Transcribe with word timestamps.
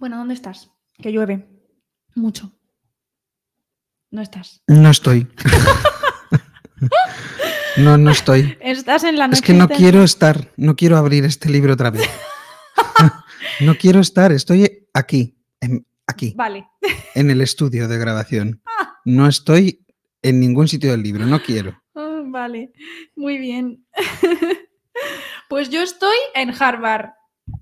Bueno, 0.00 0.16
¿dónde 0.16 0.32
estás? 0.34 0.70
Que 0.98 1.12
llueve. 1.12 1.46
Mucho. 2.14 2.52
No 4.10 4.22
estás. 4.22 4.62
No 4.66 4.90
estoy. 4.90 5.28
no, 7.76 7.98
no 7.98 8.10
estoy. 8.10 8.56
Estás 8.60 9.04
en 9.04 9.18
la 9.18 9.28
noche. 9.28 9.38
Es 9.40 9.42
que 9.46 9.52
no 9.52 9.68
quiero 9.68 10.02
estar, 10.02 10.52
no 10.56 10.74
quiero 10.74 10.96
abrir 10.96 11.24
este 11.26 11.50
libro 11.50 11.74
otra 11.74 11.90
vez. 11.90 12.08
no 13.60 13.74
quiero 13.76 14.00
estar, 14.00 14.32
estoy 14.32 14.88
aquí, 14.94 15.38
en- 15.60 15.86
aquí, 16.06 16.32
Vale. 16.34 16.66
en 17.14 17.30
el 17.30 17.42
estudio 17.42 17.86
de 17.86 17.98
grabación. 17.98 18.62
No 19.04 19.28
estoy 19.28 19.84
en 20.22 20.40
ningún 20.40 20.66
sitio 20.66 20.90
del 20.92 21.02
libro, 21.02 21.26
no 21.26 21.42
quiero. 21.42 21.78
Ah, 21.94 22.22
vale. 22.24 22.72
Muy 23.14 23.36
bien. 23.38 23.86
pues 25.50 25.68
yo 25.68 25.82
estoy 25.82 26.16
en 26.34 26.52
Harvard, 26.58 27.10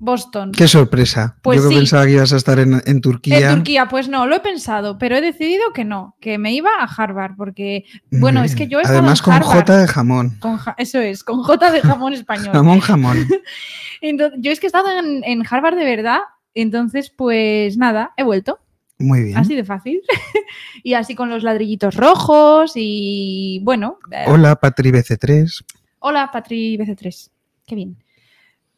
Boston. 0.00 0.52
Qué 0.52 0.68
sorpresa. 0.68 1.36
Pues 1.42 1.60
Yo 1.60 1.68
que 1.68 1.74
sí. 1.74 1.80
pensaba 1.80 2.06
que 2.06 2.12
ibas 2.12 2.32
a 2.32 2.36
estar 2.36 2.58
en, 2.58 2.80
en 2.86 3.00
Turquía. 3.00 3.50
En 3.50 3.56
Turquía, 3.56 3.88
pues 3.88 4.08
no, 4.08 4.26
lo 4.26 4.36
he 4.36 4.40
pensado, 4.40 4.96
pero 4.98 5.16
he 5.16 5.20
decidido 5.20 5.72
que 5.74 5.84
no, 5.84 6.16
que 6.20 6.38
me 6.38 6.52
iba 6.52 6.70
a 6.78 6.84
Harvard, 6.84 7.32
porque 7.36 7.84
bueno, 8.10 8.42
es 8.44 8.54
que 8.54 8.68
yo 8.68 8.78
he 8.78 8.82
estado 8.82 8.98
Además 9.00 9.18
en 9.20 9.24
con 9.24 9.34
Harvard. 9.34 9.56
J 9.58 9.76
de 9.78 9.88
jamón. 9.88 10.36
con 10.40 10.56
ja- 10.56 10.74
eso 10.78 11.00
es, 11.00 11.24
con 11.24 11.42
J 11.42 11.70
de 11.72 11.80
jamón 11.80 12.12
español. 12.12 12.50
Jamón, 12.52 12.80
jamón. 12.80 13.26
Entonces, 14.00 14.38
yo 14.42 14.52
es 14.52 14.60
que 14.60 14.66
he 14.66 14.68
estado 14.68 14.96
en, 14.98 15.24
en 15.24 15.42
Harvard 15.48 15.76
de 15.76 15.84
verdad, 15.84 16.20
entonces 16.54 17.10
pues 17.10 17.76
nada, 17.76 18.12
he 18.16 18.22
vuelto, 18.22 18.60
Muy 18.98 19.22
bien. 19.24 19.36
así 19.36 19.54
de 19.56 19.64
fácil. 19.64 20.00
y 20.84 20.94
así 20.94 21.14
con 21.16 21.28
los 21.28 21.42
ladrillitos 21.42 21.96
rojos 21.96 22.72
y 22.76 23.60
bueno. 23.64 23.98
eh, 24.12 24.24
Hola, 24.28 24.54
Patri 24.56 24.92
BC3. 24.92 25.64
Hola, 26.00 26.30
Patri 26.32 26.76
BC3. 26.78 27.30
Qué 27.66 27.74
bien. 27.74 27.96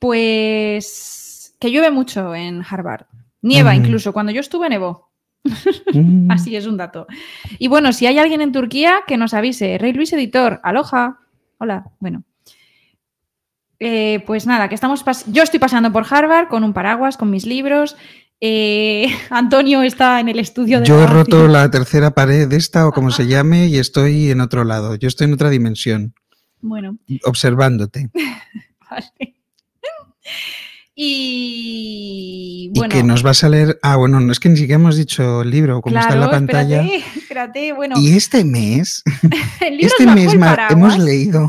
Pues 0.01 1.55
que 1.61 1.71
llueve 1.71 1.91
mucho 1.91 2.35
en 2.35 2.63
Harvard. 2.69 3.07
Nieva 3.43 3.73
Mm. 3.73 3.77
incluso. 3.77 4.13
Cuando 4.13 4.33
yo 4.33 4.41
estuve 4.41 4.69
nevó. 4.69 5.11
Mm, 5.95 6.31
Así 6.31 6.57
es 6.57 6.67
un 6.67 6.77
dato. 6.77 7.07
Y 7.59 7.69
bueno, 7.69 7.93
si 7.93 8.07
hay 8.07 8.19
alguien 8.19 8.41
en 8.41 8.53
Turquía, 8.53 9.01
que 9.07 9.17
nos 9.17 9.35
avise. 9.35 9.79
Rey 9.79 9.93
Luis 9.93 10.13
Editor, 10.13 10.61
aloja. 10.65 11.19
Hola, 11.59 11.85
bueno. 12.01 12.25
Eh, 13.79 14.23
pues 14.27 14.47
nada, 14.47 14.69
que 14.69 14.75
estamos 14.75 15.05
yo 15.29 15.43
estoy 15.43 15.59
pasando 15.59 15.91
por 15.91 16.05
Harvard 16.11 16.49
con 16.49 16.65
un 16.65 16.73
paraguas, 16.75 17.17
con 17.17 17.31
mis 17.31 17.47
libros. 17.47 17.97
Eh, 18.43 19.07
Antonio 19.31 19.83
está 19.83 20.21
en 20.21 20.29
el 20.29 20.39
estudio 20.39 20.81
de 20.81 20.87
Yo 20.87 21.03
he 21.03 21.07
roto 21.07 21.47
la 21.49 21.71
tercera 21.71 22.11
pared 22.11 22.49
de 22.49 22.57
esta 22.57 22.87
o 22.87 22.93
como 22.93 23.11
se 23.11 23.27
llame 23.29 23.67
y 23.69 23.79
estoy 23.79 24.31
en 24.31 24.41
otro 24.41 24.65
lado. 24.65 24.95
Yo 24.97 25.09
estoy 25.09 25.27
en 25.29 25.35
otra 25.35 25.49
dimensión, 25.51 26.15
Bueno, 26.61 26.97
observándote. 27.25 28.11
vale. 28.91 29.37
Y 30.95 32.71
Y 32.75 32.79
bueno, 32.79 32.93
que 32.93 33.03
nos 33.03 33.23
vas 33.23 33.43
a 33.45 33.49
leer. 33.49 33.79
Ah, 33.83 33.97
bueno, 33.97 34.21
no 34.21 34.33
es 34.33 34.39
que 34.41 34.49
ni 34.49 34.57
siquiera 34.57 34.81
hemos 34.81 34.97
dicho 34.97 35.43
el 35.43 35.51
libro, 35.51 35.81
como 35.81 35.99
está 35.99 36.15
en 36.15 36.21
la 36.21 36.31
pantalla. 36.31 36.83
Espérate, 36.83 37.05
espérate, 37.19 37.73
bueno, 37.73 37.97
Y 37.99 38.13
este 38.17 38.45
mes, 38.45 39.03
el 39.61 39.77
libro 39.79 39.89
este 39.99 40.07
mes 40.07 40.35
hemos 40.71 40.99
leído, 40.99 41.49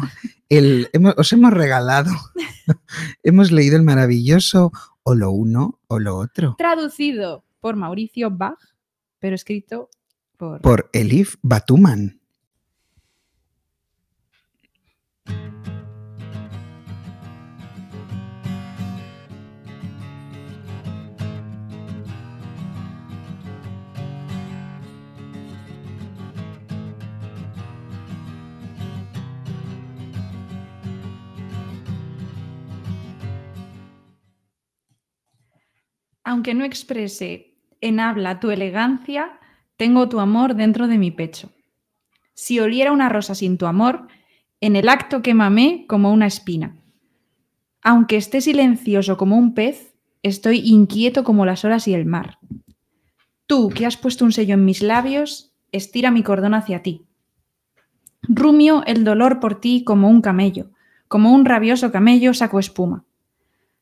el, 0.50 0.90
hemos- 0.94 1.16
os 1.18 1.34
hemos 1.34 1.52
regalado, 1.52 2.12
hemos 3.24 3.52
leído 3.52 3.76
el 3.76 3.84
maravilloso 3.84 4.72
o 5.04 5.16
lo 5.16 5.32
uno 5.32 5.80
o 5.88 6.00
lo 6.00 6.16
otro 6.18 6.56
traducido 6.58 7.44
por 7.59 7.76
Mauricio 7.76 8.32
Bach, 8.32 8.59
pero 9.20 9.36
escrito 9.36 9.90
por... 10.38 10.62
por 10.62 10.90
Elif 10.94 11.36
Batuman. 11.42 12.21
Aunque 36.31 36.53
no 36.53 36.64
exprese 36.64 37.58
en 37.81 38.00
habla 38.00 38.40
tu 38.40 38.52
elegancia, 38.52 39.38
tengo 39.75 40.08
tu 40.08 40.22
amor 40.22 40.56
dentro 40.56 40.88
de 40.88 40.97
mi 40.97 41.12
pecho. 41.12 41.52
Si 42.34 42.58
oliera 42.62 42.94
una 42.94 43.09
rosa 43.09 43.36
sin 43.36 43.58
tu 43.58 43.66
amor, 43.66 44.08
en 44.62 44.78
el 44.78 44.88
acto 44.88 45.22
quémame 45.22 45.84
como 45.90 46.14
una 46.14 46.28
espina. 46.28 46.78
Aunque 47.84 48.16
esté 48.16 48.40
silencioso 48.40 49.18
como 49.18 49.36
un 49.36 49.53
pez, 49.53 49.94
estoy 50.24 50.62
inquieto 50.64 51.25
como 51.25 51.46
las 51.46 51.66
olas 51.66 51.90
y 51.90 51.94
el 51.94 52.06
mar. 52.06 52.40
Tú, 53.46 53.68
que 53.68 53.86
has 53.86 53.98
puesto 53.98 54.24
un 54.24 54.31
sello 54.31 54.53
en 54.53 54.63
mis 54.63 54.81
labios, 54.81 55.52
estira 55.74 56.12
mi 56.12 56.24
cordón 56.24 56.53
hacia 56.53 56.81
ti. 56.81 57.08
Rumio 58.22 58.86
el 58.86 59.03
dolor 59.03 59.42
por 59.42 59.59
ti 59.59 59.84
como 59.84 60.08
un 60.08 60.22
camello, 60.22 60.72
como 61.09 61.34
un 61.34 61.44
rabioso 61.44 61.92
camello 61.92 62.34
saco 62.34 62.58
espuma. 62.58 63.03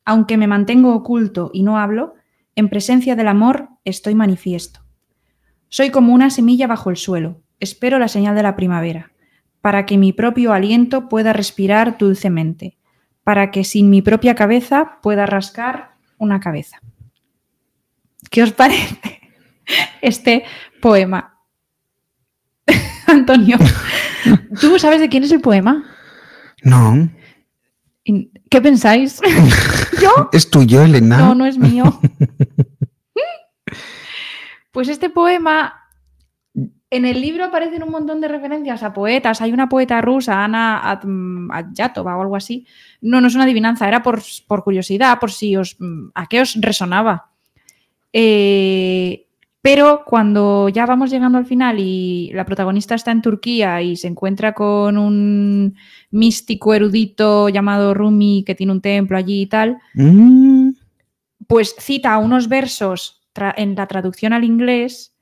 Aunque 0.03 0.35
me 0.35 0.47
mantengo 0.47 0.95
oculto 0.95 1.51
y 1.53 1.61
no 1.61 1.77
hablo, 1.77 2.15
en 2.59 2.69
presencia 2.69 3.15
del 3.15 3.29
amor 3.29 3.69
estoy 3.85 4.15
manifiesto. 4.15 4.81
Soy 5.69 5.91
como 5.91 6.13
una 6.13 6.29
semilla 6.29 6.67
bajo 6.67 6.89
el 6.89 6.97
suelo, 6.97 7.41
espero 7.59 7.99
la 7.99 8.09
señal 8.09 8.35
de 8.35 8.43
la 8.43 8.55
primavera, 8.55 9.13
para 9.61 9.85
que 9.85 9.97
mi 9.97 10.11
propio 10.11 10.51
aliento 10.51 11.07
pueda 11.07 11.31
respirar 11.31 11.97
dulcemente, 11.97 12.77
para 13.23 13.49
que 13.49 13.63
sin 13.63 13.89
mi 13.89 14.01
propia 14.01 14.35
cabeza 14.35 14.99
pueda 15.01 15.25
rascar 15.25 15.95
una 16.17 16.41
cabeza. 16.41 16.81
¿Qué 18.29 18.43
os 18.43 18.51
parece 18.51 19.21
este 20.01 20.43
poema? 20.81 21.39
Antonio, 23.07 23.57
¿tú 24.59 24.77
sabes 24.79 24.99
de 24.99 25.07
quién 25.07 25.23
es 25.23 25.31
el 25.31 25.39
poema? 25.39 25.85
No, 26.61 27.09
¿Qué 28.49 28.61
pensáis? 28.61 29.19
¿Yo? 30.01 30.29
es 30.31 30.49
tuyo, 30.49 30.81
Elena. 30.83 31.17
No, 31.17 31.35
no 31.35 31.45
es 31.45 31.57
mío. 31.57 31.99
Pues 34.71 34.87
este 34.87 35.09
poema, 35.09 35.73
en 36.91 37.05
el 37.05 37.19
libro 37.21 37.45
aparecen 37.45 37.81
un 37.83 37.89
montón 37.89 38.21
de 38.21 38.27
referencias 38.27 38.83
a 38.83 38.93
poetas. 38.93 39.41
Hay 39.41 39.51
una 39.51 39.67
poeta 39.67 39.99
rusa, 39.99 40.43
Ana 40.43 40.81
Atm- 40.83 41.49
Adyatova 41.51 42.15
o 42.15 42.21
algo 42.21 42.35
así. 42.35 42.65
No, 43.01 43.19
no 43.19 43.27
es 43.27 43.35
una 43.35 43.45
adivinanza, 43.45 43.87
era 43.87 44.03
por, 44.03 44.21
por 44.47 44.63
curiosidad, 44.63 45.19
por 45.19 45.31
si 45.31 45.55
os... 45.57 45.75
¿A 46.13 46.27
qué 46.27 46.41
os 46.41 46.55
resonaba? 46.61 47.31
Eh, 48.13 49.27
pero 49.61 50.03
cuando 50.05 50.69
ya 50.69 50.85
vamos 50.85 51.11
llegando 51.11 51.37
al 51.37 51.45
final 51.45 51.79
y 51.79 52.31
la 52.33 52.45
protagonista 52.45 52.95
está 52.95 53.11
en 53.11 53.21
Turquía 53.21 53.81
y 53.81 53.97
se 53.97 54.07
encuentra 54.07 54.53
con 54.53 54.97
un 54.97 55.75
místico 56.11 56.73
erudito 56.73 57.49
llamado 57.49 57.93
Rumi 57.93 58.43
que 58.45 58.55
tiene 58.55 58.71
un 58.71 58.81
templo 58.81 59.17
allí 59.17 59.41
y 59.41 59.47
tal, 59.47 59.77
Mm, 59.93 60.69
pues 61.47 61.75
cita 61.79 62.17
unos 62.19 62.47
versos 62.47 63.21
en 63.57 63.75
la 63.75 63.87
traducción 63.87 64.33
al 64.33 64.43
inglés 64.43 65.13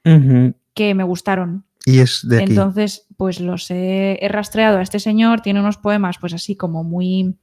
que 0.73 0.93
me 0.93 1.03
gustaron. 1.03 1.65
Y 1.85 1.99
es 1.99 2.27
de 2.27 2.37
aquí. 2.37 2.51
Entonces, 2.51 3.07
pues 3.17 3.39
los 3.39 3.69
he, 3.71 4.19
he 4.21 4.27
rastreado 4.27 4.77
a 4.77 4.81
este 4.81 4.99
señor, 4.99 5.41
tiene 5.41 5.59
unos 5.59 5.77
poemas 5.77 6.17
pues 6.19 6.33
así 6.33 6.55
como 6.55 6.83
muy... 6.83 7.35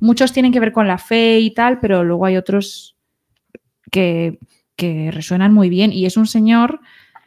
Muchos 0.00 0.32
tienen 0.32 0.52
que 0.52 0.60
ver 0.60 0.72
con 0.72 0.88
la 0.88 0.98
fe 0.98 1.38
y 1.40 1.52
tal, 1.52 1.80
pero 1.80 2.02
luego 2.02 2.26
hay 2.26 2.36
otros 2.36 2.96
que, 3.90 4.38
que 4.80 5.10
resuenan 5.12 5.52
muy 5.52 5.68
bien. 5.68 5.92
Y 5.92 6.06
es 6.06 6.16
un 6.16 6.26
señor, 6.26 6.80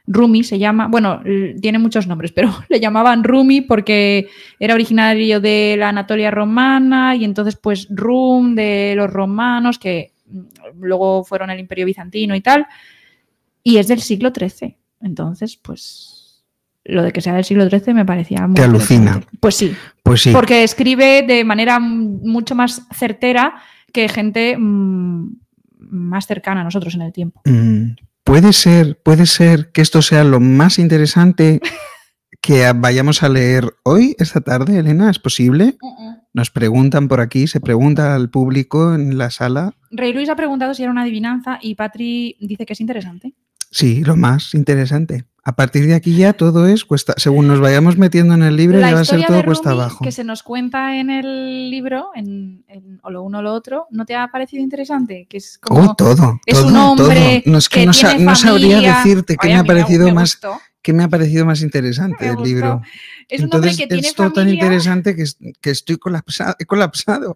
Rumi 0.08 0.44
se 0.44 0.58
llama, 0.60 0.88
bueno, 0.88 1.22
tiene 1.62 1.78
muchos 1.80 2.08
nombres, 2.08 2.32
pero 2.34 2.50
le 2.70 2.80
llamaban 2.80 3.24
Rumi 3.24 3.62
porque 3.62 4.28
era 4.60 4.74
originario 4.74 5.40
de 5.40 5.76
la 5.78 5.90
Anatolia 5.90 6.32
romana 6.32 7.16
y 7.16 7.24
entonces 7.24 7.56
pues 7.56 7.88
Rum 7.90 8.56
de 8.56 8.94
los 8.98 9.10
romanos 9.12 9.78
que 9.80 10.12
mm, 10.26 10.42
luego 10.82 11.24
fueron 11.24 11.52
el 11.52 11.60
imperio 11.60 11.86
bizantino 11.86 12.36
y 12.36 12.42
tal. 12.42 12.66
Y 13.64 13.78
es 13.78 13.88
del 13.88 14.02
siglo 14.02 14.32
XIII. 14.38 14.76
Entonces, 15.02 15.56
pues 15.56 16.44
lo 16.86 17.02
de 17.04 17.12
que 17.14 17.22
sea 17.22 17.36
del 17.36 17.46
siglo 17.46 17.70
XIII 17.70 17.94
me 17.94 18.04
parecía 18.06 18.46
muy 18.48 18.56
Te 18.56 18.64
alucina. 18.64 19.22
Pues 19.40 19.56
sí, 19.56 19.74
Pues 20.02 20.22
sí. 20.22 20.32
porque 20.34 20.64
escribe 20.64 21.22
de 21.26 21.44
manera 21.46 21.80
mucho 21.80 22.56
más 22.56 22.82
certera 22.94 23.56
que 23.94 24.10
gente 24.10 24.58
mm, 24.58 25.43
más 25.90 26.28
cercana 26.28 26.62
a 26.62 26.64
nosotros 26.64 26.96
en 26.96 27.02
el 27.02 27.14
tiempo. 27.14 27.42
Mm, 27.46 27.92
Puede 28.24 28.54
ser, 28.54 28.98
puede 29.04 29.26
ser 29.26 29.72
que 29.72 29.82
esto 29.82 30.02
sea 30.02 30.24
lo 30.24 30.40
más 30.40 30.80
interesante 30.80 31.60
que 32.42 32.72
vayamos 32.74 33.22
a 33.22 33.30
leer 33.30 33.74
hoy, 33.84 34.16
esta 34.18 34.40
tarde, 34.40 34.80
Elena. 34.80 35.10
¿Es 35.10 35.20
posible? 35.20 35.78
Nos 36.34 36.50
preguntan 36.50 37.10
por 37.10 37.20
aquí, 37.20 37.48
se 37.48 37.60
pregunta 37.60 38.16
al 38.16 38.30
público 38.30 38.96
en 38.96 39.18
la 39.18 39.30
sala. 39.30 39.76
Rey 39.92 40.14
Luis 40.14 40.30
ha 40.30 40.36
preguntado 40.36 40.74
si 40.74 40.84
era 40.84 40.92
una 40.92 41.02
adivinanza 41.02 41.60
y 41.62 41.76
Patri 41.76 42.38
dice 42.40 42.66
que 42.66 42.74
es 42.74 42.82
interesante. 42.82 43.34
Sí, 43.72 44.04
lo 44.04 44.16
más 44.16 44.54
interesante. 44.54 45.26
A 45.46 45.52
partir 45.56 45.86
de 45.88 45.94
aquí 45.94 46.16
ya 46.16 46.32
todo 46.32 46.68
es 46.68 46.86
cuesta. 46.86 47.14
Según 47.18 47.48
nos 47.48 47.60
vayamos 47.60 47.98
metiendo 47.98 48.34
en 48.34 48.44
el 48.44 48.56
libro, 48.56 48.80
La 48.80 48.90
ya 48.92 48.96
va 48.96 49.02
a 49.02 49.06
ser 49.06 49.26
todo 49.26 49.36
de 49.38 49.44
cuesta 49.44 49.72
abajo. 49.72 50.04
que 50.04 50.12
se 50.14 50.24
nos 50.24 50.42
cuenta 50.42 50.96
en 50.96 51.10
el 51.10 51.70
libro, 51.70 52.12
en, 52.16 52.64
en 52.70 53.00
o 53.04 53.10
lo 53.12 53.24
uno 53.24 53.40
o 53.40 53.42
lo 53.42 53.52
otro, 53.54 53.88
¿no 53.92 54.06
te 54.06 54.16
ha 54.16 54.28
parecido 54.30 54.64
interesante? 54.64 55.28
Que 55.30 55.38
es 55.38 55.58
como... 55.58 55.82
Oh, 55.82 55.96
todo. 55.96 56.40
es 56.46 56.56
todo, 56.58 56.68
un 56.68 56.76
hombre 56.78 57.42
todo. 57.44 57.52
No, 57.52 57.58
es 57.58 57.68
que, 57.68 57.82
que 57.82 57.86
no, 57.86 57.92
sa- 57.94 58.10
tiene 58.12 58.24
no 58.24 58.36
sabría 58.36 58.76
familia. 58.78 58.98
decirte 58.98 59.36
qué 59.36 59.48
me 59.50 59.56
ha 59.56 59.64
parecido 59.66 60.06
me 60.06 60.14
más, 60.14 60.40
qué 60.82 60.94
me 60.94 61.04
ha 61.04 61.10
parecido 61.10 61.46
más 61.46 61.62
interesante 61.62 62.24
del 62.26 62.38
libro. 62.42 62.82
Es 63.28 63.40
un 63.40 63.46
Entonces 63.46 63.72
hombre 63.74 63.84
que 63.84 63.88
tiene 63.94 64.08
es 64.08 64.16
todo 64.16 64.32
tan 64.32 64.44
familia 64.46 64.64
interesante 64.64 65.14
que, 65.16 65.26
que 65.60 65.70
estoy 65.72 65.98
colapsado. 65.98 66.56
He 66.58 66.66
colapsado. 66.66 67.36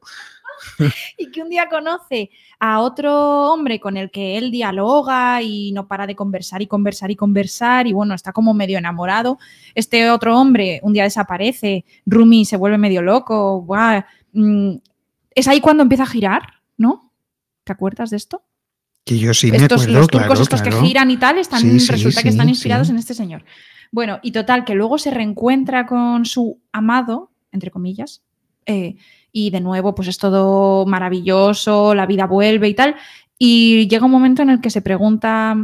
y 1.17 1.31
que 1.31 1.41
un 1.41 1.49
día 1.49 1.67
conoce 1.69 2.29
a 2.59 2.81
otro 2.81 3.51
hombre 3.51 3.79
con 3.79 3.97
el 3.97 4.11
que 4.11 4.37
él 4.37 4.51
dialoga 4.51 5.41
y 5.41 5.71
no 5.71 5.87
para 5.87 6.07
de 6.07 6.15
conversar 6.15 6.61
y 6.61 6.67
conversar 6.67 7.11
y 7.11 7.15
conversar 7.15 7.87
y 7.87 7.93
bueno, 7.93 8.13
está 8.13 8.31
como 8.31 8.53
medio 8.53 8.77
enamorado. 8.77 9.37
Este 9.75 10.09
otro 10.09 10.39
hombre 10.39 10.79
un 10.83 10.93
día 10.93 11.03
desaparece, 11.03 11.85
Rumi 12.05 12.45
se 12.45 12.57
vuelve 12.57 12.77
medio 12.77 13.01
loco, 13.01 13.61
¡buah! 13.61 14.03
Mm, 14.33 14.75
es 15.35 15.47
ahí 15.47 15.61
cuando 15.61 15.83
empieza 15.83 16.03
a 16.03 16.07
girar, 16.07 16.41
¿no? 16.77 17.11
¿Te 17.63 17.73
acuerdas 17.73 18.09
de 18.09 18.17
esto? 18.17 18.43
Que 19.05 19.17
yo 19.17 19.33
sí 19.33 19.51
me 19.51 19.57
estos, 19.57 19.83
acuerdo, 19.83 19.99
los 19.99 20.07
turcos 20.07 20.27
claro, 20.27 20.43
estos 20.43 20.61
claro. 20.61 20.81
que 20.81 20.87
giran 20.87 21.11
y 21.11 21.17
tal, 21.17 21.37
están, 21.37 21.61
Sí, 21.61 21.79
sí, 21.79 21.91
resulta 21.91 22.23
que 22.23 22.29
están 22.29 22.49
inspirados 22.49 22.89
en 22.89 22.97
este 22.97 23.13
señor. 23.13 23.45
Bueno, 23.91 24.19
y 24.21 24.31
total, 24.31 24.65
que 24.65 24.75
luego 24.75 24.97
se 24.97 25.11
reencuentra 25.11 25.85
con 25.85 26.25
su 26.25 26.59
amado, 26.71 27.31
entre 27.51 27.71
comillas, 27.71 28.23
eh, 28.65 28.95
y 29.39 29.49
de 29.51 29.61
nuevo, 29.61 29.93
pues 29.93 30.07
es 30.07 30.17
todo 30.17 30.85
maravilloso, 30.87 31.93
la 31.93 32.05
vida 32.07 32.25
vuelve 32.25 32.69
y 32.69 32.73
tal. 32.73 32.95
Y 33.37 33.87
llega 33.87 34.05
un 34.05 34.11
momento 34.11 34.41
en 34.41 34.49
el 34.49 34.61
que 34.61 34.69
se 34.71 34.81
pregunta 34.81 35.55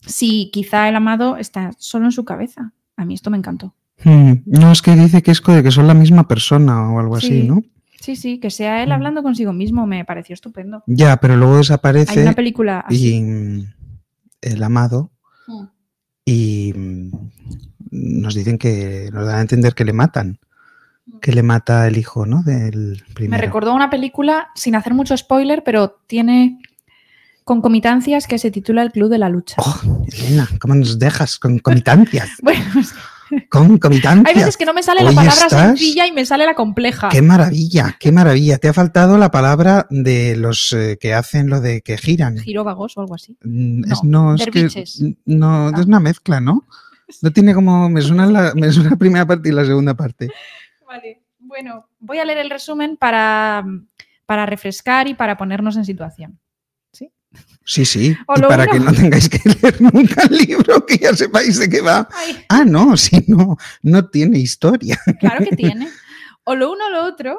si 0.00 0.50
quizá 0.52 0.88
el 0.88 0.94
amado 0.96 1.36
está 1.36 1.72
solo 1.78 2.04
en 2.04 2.12
su 2.12 2.24
cabeza. 2.24 2.72
A 2.96 3.04
mí 3.04 3.14
esto 3.14 3.30
me 3.30 3.38
encantó. 3.38 3.74
Hmm, 4.04 4.34
No, 4.46 4.70
es 4.70 4.80
que 4.82 4.94
dice 4.94 5.22
que 5.22 5.30
es 5.32 5.40
que 5.40 5.70
son 5.72 5.86
la 5.88 5.94
misma 5.94 6.28
persona 6.28 6.92
o 6.92 7.00
algo 7.00 7.16
así, 7.16 7.42
Sí. 7.42 7.48
¿no? 7.48 7.62
Sí, 8.00 8.16
sí, 8.16 8.38
que 8.38 8.50
sea 8.50 8.82
él 8.82 8.90
Mm. 8.90 8.92
hablando 8.92 9.22
consigo 9.22 9.52
mismo 9.52 9.86
me 9.86 10.04
pareció 10.04 10.34
estupendo. 10.34 10.82
Ya, 10.86 11.16
pero 11.16 11.36
luego 11.36 11.54
Hay 11.54 11.58
desaparece 11.60 12.22
una 12.22 12.34
película 12.34 12.80
así. 12.80 13.16
y 13.16 13.20
mm, 13.22 13.64
el 14.42 14.62
amado 14.62 15.10
Mm. 15.48 15.64
y 16.26 16.72
mm, 16.76 17.10
nos 17.90 18.34
dicen 18.34 18.58
que 18.58 19.08
nos 19.12 19.26
dan 19.26 19.36
a 19.38 19.40
entender 19.40 19.74
que 19.74 19.84
le 19.84 19.92
matan, 19.94 20.38
que 21.20 21.32
le 21.32 21.42
mata 21.42 21.86
el 21.86 21.98
hijo, 21.98 22.26
¿no? 22.26 22.42
Del 22.42 23.02
Me 23.08 23.14
primero. 23.14 23.40
recordó 23.42 23.70
a 23.72 23.74
una 23.74 23.90
película, 23.90 24.48
sin 24.54 24.74
hacer 24.74 24.94
mucho 24.94 25.16
spoiler, 25.16 25.62
pero 25.64 25.98
tiene 26.06 26.58
concomitancias 27.44 28.26
que 28.26 28.38
se 28.38 28.50
titula 28.50 28.82
El 28.82 28.90
Club 28.92 29.10
de 29.10 29.18
la 29.18 29.28
Lucha. 29.28 29.56
Oh, 29.58 30.04
Elena, 30.12 30.48
¿cómo 30.60 30.74
nos 30.74 30.98
dejas? 30.98 31.38
Concomitancias. 31.38 32.28
Bueno, 32.42 32.64
Concomitancias. 33.50 34.26
hay 34.28 34.34
veces 34.34 34.56
que 34.56 34.64
no 34.66 34.74
me 34.74 34.82
sale 34.82 35.02
la 35.02 35.10
palabra 35.10 35.32
estás- 35.46 35.66
sencilla 35.78 36.06
y 36.06 36.12
me 36.12 36.24
sale 36.26 36.44
la 36.46 36.54
compleja. 36.54 37.08
Qué 37.08 37.22
maravilla, 37.22 37.96
qué 37.98 38.12
maravilla. 38.12 38.58
Te 38.58 38.68
ha 38.68 38.72
faltado 38.74 39.16
la 39.18 39.30
palabra 39.30 39.86
de 39.90 40.36
los 40.36 40.72
eh, 40.74 40.98
que 41.00 41.14
hacen 41.14 41.48
lo 41.48 41.60
de 41.60 41.80
que 41.80 41.96
giran. 41.96 42.36
Giróvagos 42.38 42.96
o 42.96 43.00
algo 43.00 43.14
así. 43.14 43.36
Mm, 43.42 43.90
Es, 43.90 44.04
No, 44.04 44.34
es 44.34 44.46
que 44.46 44.68
no, 45.24 45.68
Ah. 45.68 45.72
es 45.80 45.86
una 45.86 46.00
mezcla, 46.00 46.40
¿no? 46.40 46.64
No 47.22 47.30
tiene 47.32 47.54
como, 47.54 47.88
me 47.88 48.02
suena 48.02 48.26
la, 48.26 48.52
me 48.54 48.70
suena 48.70 48.90
la 48.90 48.96
primera 48.96 49.26
parte 49.26 49.48
y 49.48 49.52
la 49.52 49.64
segunda 49.64 49.94
parte. 49.94 50.30
Vale, 50.96 51.22
bueno, 51.40 51.88
voy 51.98 52.18
a 52.18 52.24
leer 52.24 52.38
el 52.38 52.50
resumen 52.50 52.96
para, 52.96 53.64
para 54.26 54.46
refrescar 54.46 55.08
y 55.08 55.14
para 55.14 55.36
ponernos 55.36 55.76
en 55.76 55.84
situación. 55.84 56.38
Sí, 57.64 57.84
sí. 57.84 58.16
Y 58.36 58.40
lo 58.40 58.46
para 58.48 58.62
uno- 58.64 58.72
que 58.72 58.78
no 58.80 58.92
tengáis 58.92 59.28
que 59.28 59.38
leer 59.60 59.80
nunca 59.80 60.22
el 60.30 60.36
libro, 60.36 60.86
que 60.86 60.98
ya 60.98 61.12
sepáis 61.14 61.58
de 61.58 61.68
qué 61.68 61.80
va. 61.80 62.08
Ay, 62.14 62.44
Ah, 62.48 62.64
no, 62.64 62.96
sí, 63.04 63.24
no, 63.26 63.56
no 63.82 64.06
tiene 64.08 64.38
historia. 64.38 64.96
claro 65.18 65.44
que 65.44 65.56
tiene. 65.56 65.88
O 66.44 66.54
lo 66.54 66.70
uno 66.72 66.86
o 66.86 66.90
lo 66.90 67.04
otro 67.06 67.36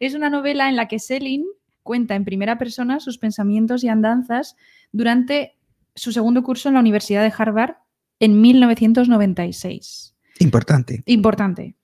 es 0.00 0.12
una 0.14 0.28
novela 0.28 0.68
en 0.68 0.76
la 0.76 0.88
que 0.88 0.98
Selin 0.98 1.46
cuenta 1.82 2.16
en 2.16 2.24
primera 2.26 2.58
persona 2.58 3.00
sus 3.00 3.16
pensamientos 3.16 3.82
y 3.82 3.88
andanzas 3.88 4.56
durante 4.92 5.56
su 5.94 6.12
segundo 6.12 6.42
curso 6.42 6.68
en 6.68 6.74
la 6.74 6.80
Universidad 6.80 7.22
de 7.22 7.32
Harvard 7.36 7.76
en 8.18 8.40
1996. 8.42 10.14
Importante. 10.40 11.02
Importante. 11.06 11.76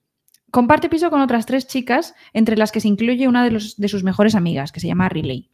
Comparte 0.57 0.89
piso 0.89 1.11
con 1.11 1.21
otras 1.21 1.45
tres 1.45 1.67
chicas, 1.67 2.15
entre 2.33 2.57
las 2.57 2.71
que 2.71 2.81
se 2.81 2.87
incluye 2.87 3.27
una 3.27 3.43
de, 3.43 3.51
los- 3.51 3.77
de 3.77 3.87
sus 3.87 4.03
mejores 4.03 4.33
amigas, 4.33 4.71
que 4.71 4.79
se 4.79 4.87
llama 4.87 5.07
Riley. 5.07 5.51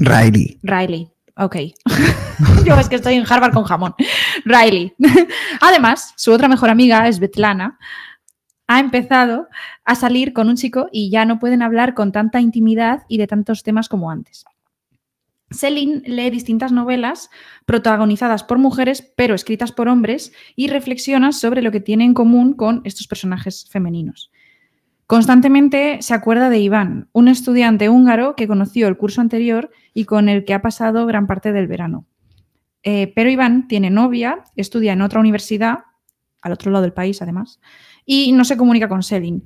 Riley. 0.00 0.58
Riley. 0.64 1.12
Ok. 1.36 1.56
Yo 2.66 2.74
es 2.74 2.88
que 2.88 2.96
estoy 2.96 3.14
en 3.14 3.24
Harvard 3.24 3.52
con 3.52 3.62
jamón. 3.62 3.94
Riley. 4.44 4.94
Además, 5.60 6.12
su 6.16 6.32
otra 6.32 6.48
mejor 6.48 6.70
amiga, 6.70 7.06
Svetlana, 7.12 7.78
ha 8.66 8.80
empezado 8.80 9.46
a 9.84 9.94
salir 9.94 10.32
con 10.32 10.48
un 10.48 10.56
chico 10.56 10.88
y 10.90 11.08
ya 11.12 11.24
no 11.24 11.38
pueden 11.38 11.62
hablar 11.62 11.94
con 11.94 12.10
tanta 12.10 12.40
intimidad 12.40 13.04
y 13.08 13.18
de 13.18 13.28
tantos 13.28 13.62
temas 13.62 13.88
como 13.88 14.10
antes. 14.10 14.44
Selin 15.54 16.02
lee 16.06 16.30
distintas 16.30 16.72
novelas 16.72 17.30
protagonizadas 17.64 18.44
por 18.44 18.58
mujeres, 18.58 19.12
pero 19.16 19.34
escritas 19.34 19.72
por 19.72 19.88
hombres, 19.88 20.32
y 20.56 20.68
reflexiona 20.68 21.32
sobre 21.32 21.62
lo 21.62 21.70
que 21.70 21.80
tiene 21.80 22.04
en 22.04 22.14
común 22.14 22.54
con 22.54 22.82
estos 22.84 23.06
personajes 23.06 23.66
femeninos. 23.70 24.30
Constantemente 25.06 25.98
se 26.00 26.14
acuerda 26.14 26.48
de 26.50 26.58
Iván, 26.58 27.08
un 27.12 27.28
estudiante 27.28 27.88
húngaro 27.88 28.34
que 28.36 28.48
conoció 28.48 28.88
el 28.88 28.96
curso 28.96 29.20
anterior 29.20 29.70
y 29.92 30.06
con 30.06 30.28
el 30.28 30.44
que 30.44 30.54
ha 30.54 30.62
pasado 30.62 31.06
gran 31.06 31.26
parte 31.26 31.52
del 31.52 31.66
verano. 31.66 32.06
Eh, 32.82 33.12
pero 33.14 33.30
Iván 33.30 33.68
tiene 33.68 33.90
novia, 33.90 34.44
estudia 34.56 34.92
en 34.92 35.02
otra 35.02 35.20
universidad, 35.20 35.80
al 36.42 36.52
otro 36.52 36.70
lado 36.70 36.82
del 36.82 36.92
país 36.92 37.20
además, 37.22 37.60
y 38.04 38.32
no 38.32 38.44
se 38.44 38.56
comunica 38.56 38.88
con 38.88 39.02
Selin. 39.02 39.44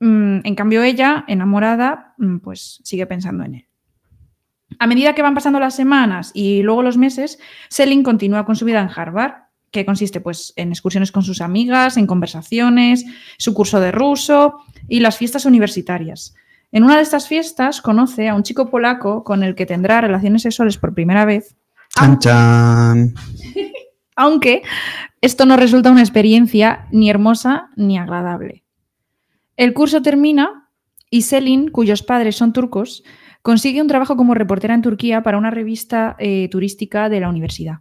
Mm, 0.00 0.40
en 0.44 0.54
cambio, 0.54 0.82
ella, 0.82 1.24
enamorada, 1.26 2.14
mm, 2.18 2.38
pues 2.38 2.80
sigue 2.84 3.06
pensando 3.06 3.44
en 3.44 3.54
él. 3.54 3.65
A 4.78 4.86
medida 4.86 5.14
que 5.14 5.22
van 5.22 5.34
pasando 5.34 5.60
las 5.60 5.74
semanas 5.74 6.30
y 6.34 6.62
luego 6.62 6.82
los 6.82 6.96
meses, 6.96 7.38
Selin 7.68 8.02
continúa 8.02 8.44
con 8.44 8.56
su 8.56 8.64
vida 8.64 8.80
en 8.80 8.90
Harvard, 8.94 9.34
que 9.70 9.86
consiste 9.86 10.20
pues, 10.20 10.52
en 10.56 10.70
excursiones 10.70 11.12
con 11.12 11.22
sus 11.22 11.40
amigas, 11.40 11.96
en 11.96 12.06
conversaciones, 12.06 13.04
su 13.38 13.54
curso 13.54 13.80
de 13.80 13.92
ruso 13.92 14.58
y 14.88 15.00
las 15.00 15.16
fiestas 15.16 15.44
universitarias. 15.44 16.34
En 16.72 16.84
una 16.84 16.96
de 16.96 17.02
estas 17.02 17.28
fiestas 17.28 17.80
conoce 17.80 18.28
a 18.28 18.34
un 18.34 18.42
chico 18.42 18.70
polaco 18.70 19.24
con 19.24 19.42
el 19.42 19.54
que 19.54 19.66
tendrá 19.66 20.00
relaciones 20.00 20.42
sexuales 20.42 20.78
por 20.78 20.94
primera 20.94 21.24
vez, 21.24 21.56
Chan, 21.94 22.18
chan. 22.18 23.14
aunque 24.16 24.62
esto 25.20 25.46
no 25.46 25.56
resulta 25.56 25.90
una 25.90 26.00
experiencia 26.00 26.86
ni 26.90 27.10
hermosa 27.10 27.70
ni 27.76 27.98
agradable. 27.98 28.64
El 29.56 29.72
curso 29.72 30.02
termina 30.02 30.70
y 31.10 31.22
Selin, 31.22 31.70
cuyos 31.70 32.02
padres 32.02 32.36
son 32.36 32.52
turcos, 32.52 33.04
consigue 33.46 33.80
un 33.80 33.86
trabajo 33.86 34.16
como 34.16 34.34
reportera 34.34 34.74
en 34.74 34.82
Turquía 34.82 35.22
para 35.22 35.38
una 35.38 35.52
revista 35.52 36.16
eh, 36.18 36.48
turística 36.50 37.08
de 37.08 37.20
la 37.20 37.28
universidad. 37.28 37.76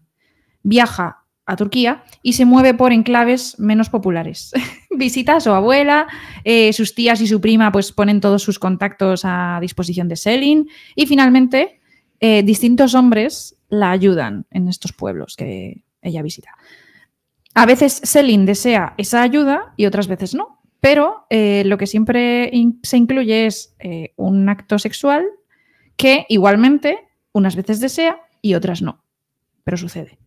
Viaja 0.62 1.24
a 1.48 1.56
Turquía 1.56 2.04
y 2.22 2.34
se 2.34 2.46
mueve 2.46 2.76
por 2.76 2.94
enclaves 2.94 3.58
menos 3.58 3.90
populares. 3.90 4.52
Visita 4.92 5.38
a 5.38 5.40
su 5.40 5.50
abuela, 5.50 6.06
eh, 6.44 6.72
sus 6.72 6.94
tías 6.94 7.20
y 7.20 7.26
su 7.26 7.42
prima 7.42 7.72
pues 7.72 7.92
ponen 7.92 8.22
todos 8.22 8.44
sus 8.44 8.60
contactos 8.60 9.22
a 9.24 9.58
disposición 9.60 10.08
de 10.08 10.18
Selin 10.18 10.70
y 10.94 11.08
finalmente 11.08 11.82
eh, 12.20 12.44
distintos 12.44 12.94
hombres 12.94 13.58
la 13.68 13.90
ayudan 13.90 14.46
en 14.52 14.68
estos 14.68 14.94
pueblos 14.94 15.36
que 15.36 15.84
ella 16.04 16.22
visita. 16.22 16.52
A 17.56 17.66
veces 17.66 18.02
Selin 18.04 18.46
desea 18.46 18.94
esa 19.00 19.24
ayuda 19.24 19.74
y 19.78 19.88
otras 19.88 20.08
veces 20.08 20.36
no, 20.36 20.62
pero 20.80 21.26
lo 21.32 21.78
que 21.80 21.88
siempre 21.88 22.52
se 22.84 22.98
incluye 22.98 23.48
es 23.48 23.76
un 24.16 24.48
acto 24.48 24.78
sexual 24.78 25.26
que 25.96 26.26
igualmente 26.30 27.00
unas 27.32 27.56
veces 27.56 27.80
desea 27.80 28.18
y 28.42 28.54
otras 28.54 28.82
no, 28.82 29.04
pero 29.64 29.78
sucede. 29.78 30.20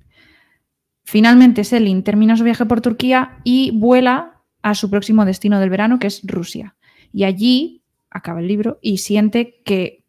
Finalmente 1.05 1.65
Selin 1.65 2.03
termina 2.03 2.37
su 2.37 2.45
viaje 2.45 2.67
por 2.67 2.81
Turquía 2.81 3.39
y 3.45 3.71
vuela 3.73 4.43
a 4.63 4.75
su 4.75 4.91
próximo 4.91 5.25
destino 5.25 5.61
del 5.61 5.71
verano, 5.71 5.99
que 5.99 6.09
es 6.09 6.21
Rusia. 6.25 6.77
Y 7.13 7.25
allí 7.25 7.83
acaba 8.11 8.41
el 8.41 8.49
libro 8.49 8.79
y 8.83 8.99
siente 8.99 9.63
que 9.65 10.05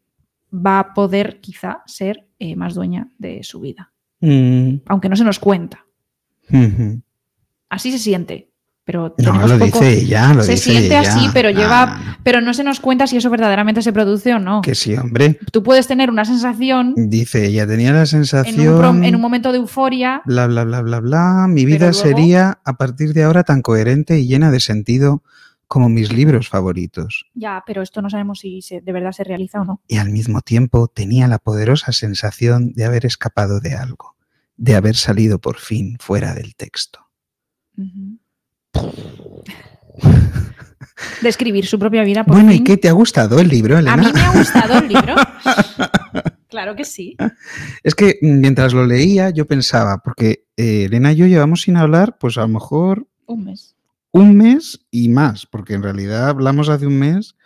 va 0.52 0.78
a 0.78 0.94
poder 0.94 1.40
quizá 1.40 1.82
ser 1.86 2.26
eh, 2.38 2.56
más 2.56 2.74
dueña 2.74 3.08
de 3.18 3.42
su 3.44 3.60
vida, 3.60 3.92
Mm, 4.20 4.82
aunque 4.86 5.08
no 5.08 5.16
se 5.16 5.24
nos 5.24 5.38
cuenta. 5.38 5.86
Así 7.68 7.92
se 7.92 7.98
siente, 7.98 8.49
pero 8.90 9.32
No, 9.32 9.46
lo 9.46 9.58
poco- 9.58 9.64
dice 9.80 9.92
ella, 10.00 10.34
lo 10.34 10.42
se 10.42 10.52
dice 10.52 10.70
siente 10.70 10.86
ella. 10.98 11.00
así, 11.00 11.28
pero 11.32 11.50
lleva- 11.50 11.82
Ah, 11.82 12.18
pero 12.22 12.40
no 12.40 12.52
se 12.54 12.64
nos 12.64 12.80
cuenta 12.80 13.06
si 13.06 13.16
eso 13.16 13.30
verdaderamente 13.30 13.82
se 13.82 13.92
produce 13.92 14.34
o 14.34 14.38
no. 14.38 14.60
que 14.62 14.74
sí, 14.74 14.94
hombre. 14.94 15.38
Tú 15.52 15.62
puedes 15.62 15.86
tener 15.86 16.10
una 16.10 16.24
sensación 16.24 16.94
Dice, 16.96 17.46
ella 17.46 17.66
tenía 17.66 17.90
la 17.92 17.96
en 17.98 18.00
un, 18.02 18.06
sensación... 18.06 19.04
en 19.04 19.14
un 19.14 19.20
momento 19.20 19.52
de 19.52 19.58
euforia. 19.58 20.22
bla, 20.24 20.46
bla, 20.46 20.64
bla, 20.64 20.82
bla, 20.82 21.00
bla. 21.00 21.46
Mi 21.48 21.64
vida 21.64 21.90
luego- 21.90 21.94
sería 22.02 22.58
a 22.64 22.72
partir 22.76 23.12
de 23.14 23.22
ahora 23.24 23.44
tan 23.44 23.62
coherente 23.62 24.18
y 24.18 24.26
llena 24.26 24.50
de 24.50 24.60
sentido 24.60 25.22
como 25.66 25.88
mis 25.88 26.12
libros 26.12 26.48
favoritos. 26.48 27.26
Ya, 27.34 27.62
pero 27.64 27.80
esto 27.82 28.02
no 28.02 28.10
sabemos 28.10 28.40
si 28.40 28.60
se- 28.60 28.80
de 28.80 28.92
verdad 28.92 29.12
se 29.12 29.22
realiza 29.22 29.60
o 29.60 29.64
no. 29.64 29.80
Y 29.86 29.98
al 29.98 30.10
mismo 30.10 30.40
tiempo 30.40 30.88
tenía 30.88 31.28
la 31.28 31.38
poderosa 31.38 31.92
sensación 31.92 32.72
de 32.72 32.84
haber 32.84 33.06
escapado 33.06 33.60
de 33.60 33.74
algo. 33.74 34.16
de 34.62 34.74
haber 34.76 34.94
salido 34.94 35.38
por 35.38 35.56
fin 35.56 35.96
fuera 36.00 36.34
del 36.34 36.54
texto. 36.54 37.00
De 37.76 37.86
escribir 41.22 41.66
su 41.66 41.78
propia 41.78 42.02
vida. 42.02 42.24
Por 42.24 42.34
bueno, 42.36 42.52
¿y 42.52 42.62
qué 42.64 42.76
te 42.76 42.88
ha 42.88 42.92
gustado 42.92 43.40
el 43.40 43.48
libro, 43.48 43.76
A 43.76 43.80
Elena? 43.80 43.96
mí 43.96 44.10
me 44.12 44.20
ha 44.20 44.32
gustado 44.32 44.78
el 44.78 44.88
libro. 44.88 45.14
Claro 46.50 46.74
que 46.74 46.84
sí. 46.84 47.16
Es 47.84 47.94
que 47.94 48.18
mientras 48.22 48.74
lo 48.74 48.84
leía 48.84 49.30
yo 49.30 49.46
pensaba, 49.46 49.98
porque 50.02 50.46
eh, 50.56 50.86
Elena 50.86 51.12
y 51.12 51.16
yo 51.16 51.26
llevamos 51.26 51.60
sin 51.62 51.76
hablar, 51.76 52.18
pues 52.18 52.38
a 52.38 52.40
lo 52.40 52.48
mejor 52.48 53.06
Un 53.26 53.44
mes. 53.44 53.76
un 54.10 54.36
mes 54.36 54.84
y 54.90 55.10
más, 55.10 55.46
porque 55.46 55.74
en 55.74 55.84
realidad 55.84 56.28
hablamos 56.28 56.68
hace 56.68 56.88
un 56.88 56.98
mes, 56.98 57.36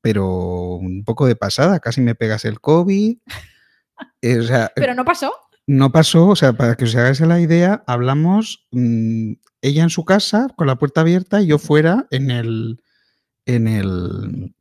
pero 0.00 0.74
un 0.74 1.04
poco 1.04 1.26
de 1.28 1.36
pasada, 1.36 1.78
casi 1.78 2.00
me 2.00 2.16
pegas 2.16 2.44
el 2.44 2.60
COVID. 2.60 3.16
Eh, 4.20 4.38
o 4.40 4.42
sea, 4.42 4.72
Pero 4.74 4.92
no 4.94 5.04
pasó. 5.04 5.32
No 5.66 5.90
pasó, 5.92 6.28
o 6.28 6.36
sea, 6.36 6.52
para 6.52 6.76
que 6.76 6.84
os 6.84 6.94
hagáis 6.94 7.20
la 7.20 7.40
idea, 7.40 7.82
hablamos 7.86 8.66
mm, 8.70 9.32
ella 9.62 9.82
en 9.82 9.90
su 9.90 10.04
casa 10.04 10.48
con 10.56 10.66
la 10.68 10.76
puerta 10.76 11.00
abierta 11.00 11.42
y 11.42 11.46
yo 11.48 11.58
fuera 11.58 12.06
en 12.10 12.30
el, 12.30 12.80
en 13.46 13.66
el, 13.66 14.54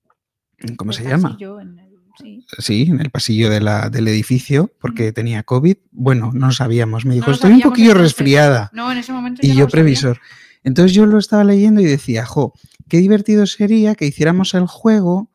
¿cómo 0.78 0.92
El 0.92 0.98
se 0.98 1.04
llama? 1.08 1.38
en 1.40 1.80
el- 1.80 1.86
sí. 2.18 2.46
Sí, 2.60 2.82
en 2.90 3.02
el 3.02 3.10
pasillo 3.12 3.50
de 3.50 3.60
la, 3.62 3.90
del 3.90 4.08
edificio, 4.08 4.72
porque 4.80 5.12
tenía 5.12 5.44
COVID. 5.44 5.76
Bueno, 5.92 6.32
no 6.34 6.48
lo 6.48 6.52
sabíamos. 6.54 7.06
Me 7.06 7.14
dijo, 7.16 7.30
estoy 7.32 7.52
un 7.54 7.62
poquillo 7.62 7.94
resfriada. 7.94 8.70
No, 8.74 8.92
en 8.92 8.98
ese 9.00 9.12
momento 9.12 9.42
Y 9.44 9.50
yo 9.50 9.54
sabía. 9.54 9.68
previsor. 9.68 10.20
Entonces 10.64 10.94
yo 10.94 11.06
lo 11.06 11.20
estaba 11.20 11.44
leyendo 11.44 11.82
y 11.82 11.86
decía, 11.86 12.26
jo, 12.26 12.54
qué 12.88 12.98
divertido 12.98 13.46
sería 13.46 13.94
que 13.96 14.06
hiciéramos 14.08 14.54
el 14.56 14.66
juego 14.66 15.30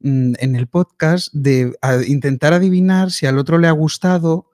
mm, 0.00 0.34
en 0.38 0.54
el 0.56 0.66
podcast 0.68 1.32
de 1.32 1.72
intentar 2.06 2.52
adivinar 2.52 3.10
si 3.10 3.26
al 3.26 3.38
otro 3.38 3.58
le 3.58 3.66
ha 3.68 3.72
gustado. 3.72 4.50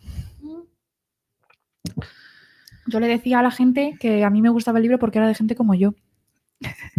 Yo 2.88 3.00
le 3.00 3.08
decía 3.08 3.40
a 3.40 3.44
la 3.44 3.52
gente 3.52 3.96
que 4.00 4.24
a 4.24 4.30
mí 4.30 4.42
me 4.42 4.50
gustaba 4.50 4.80
el 4.80 4.84
libro 4.84 5.00
porque 5.00 5.20
era 5.20 5.28
de 5.28 5.36
gente 5.36 5.56
como 5.56 5.74
yo. 5.76 5.94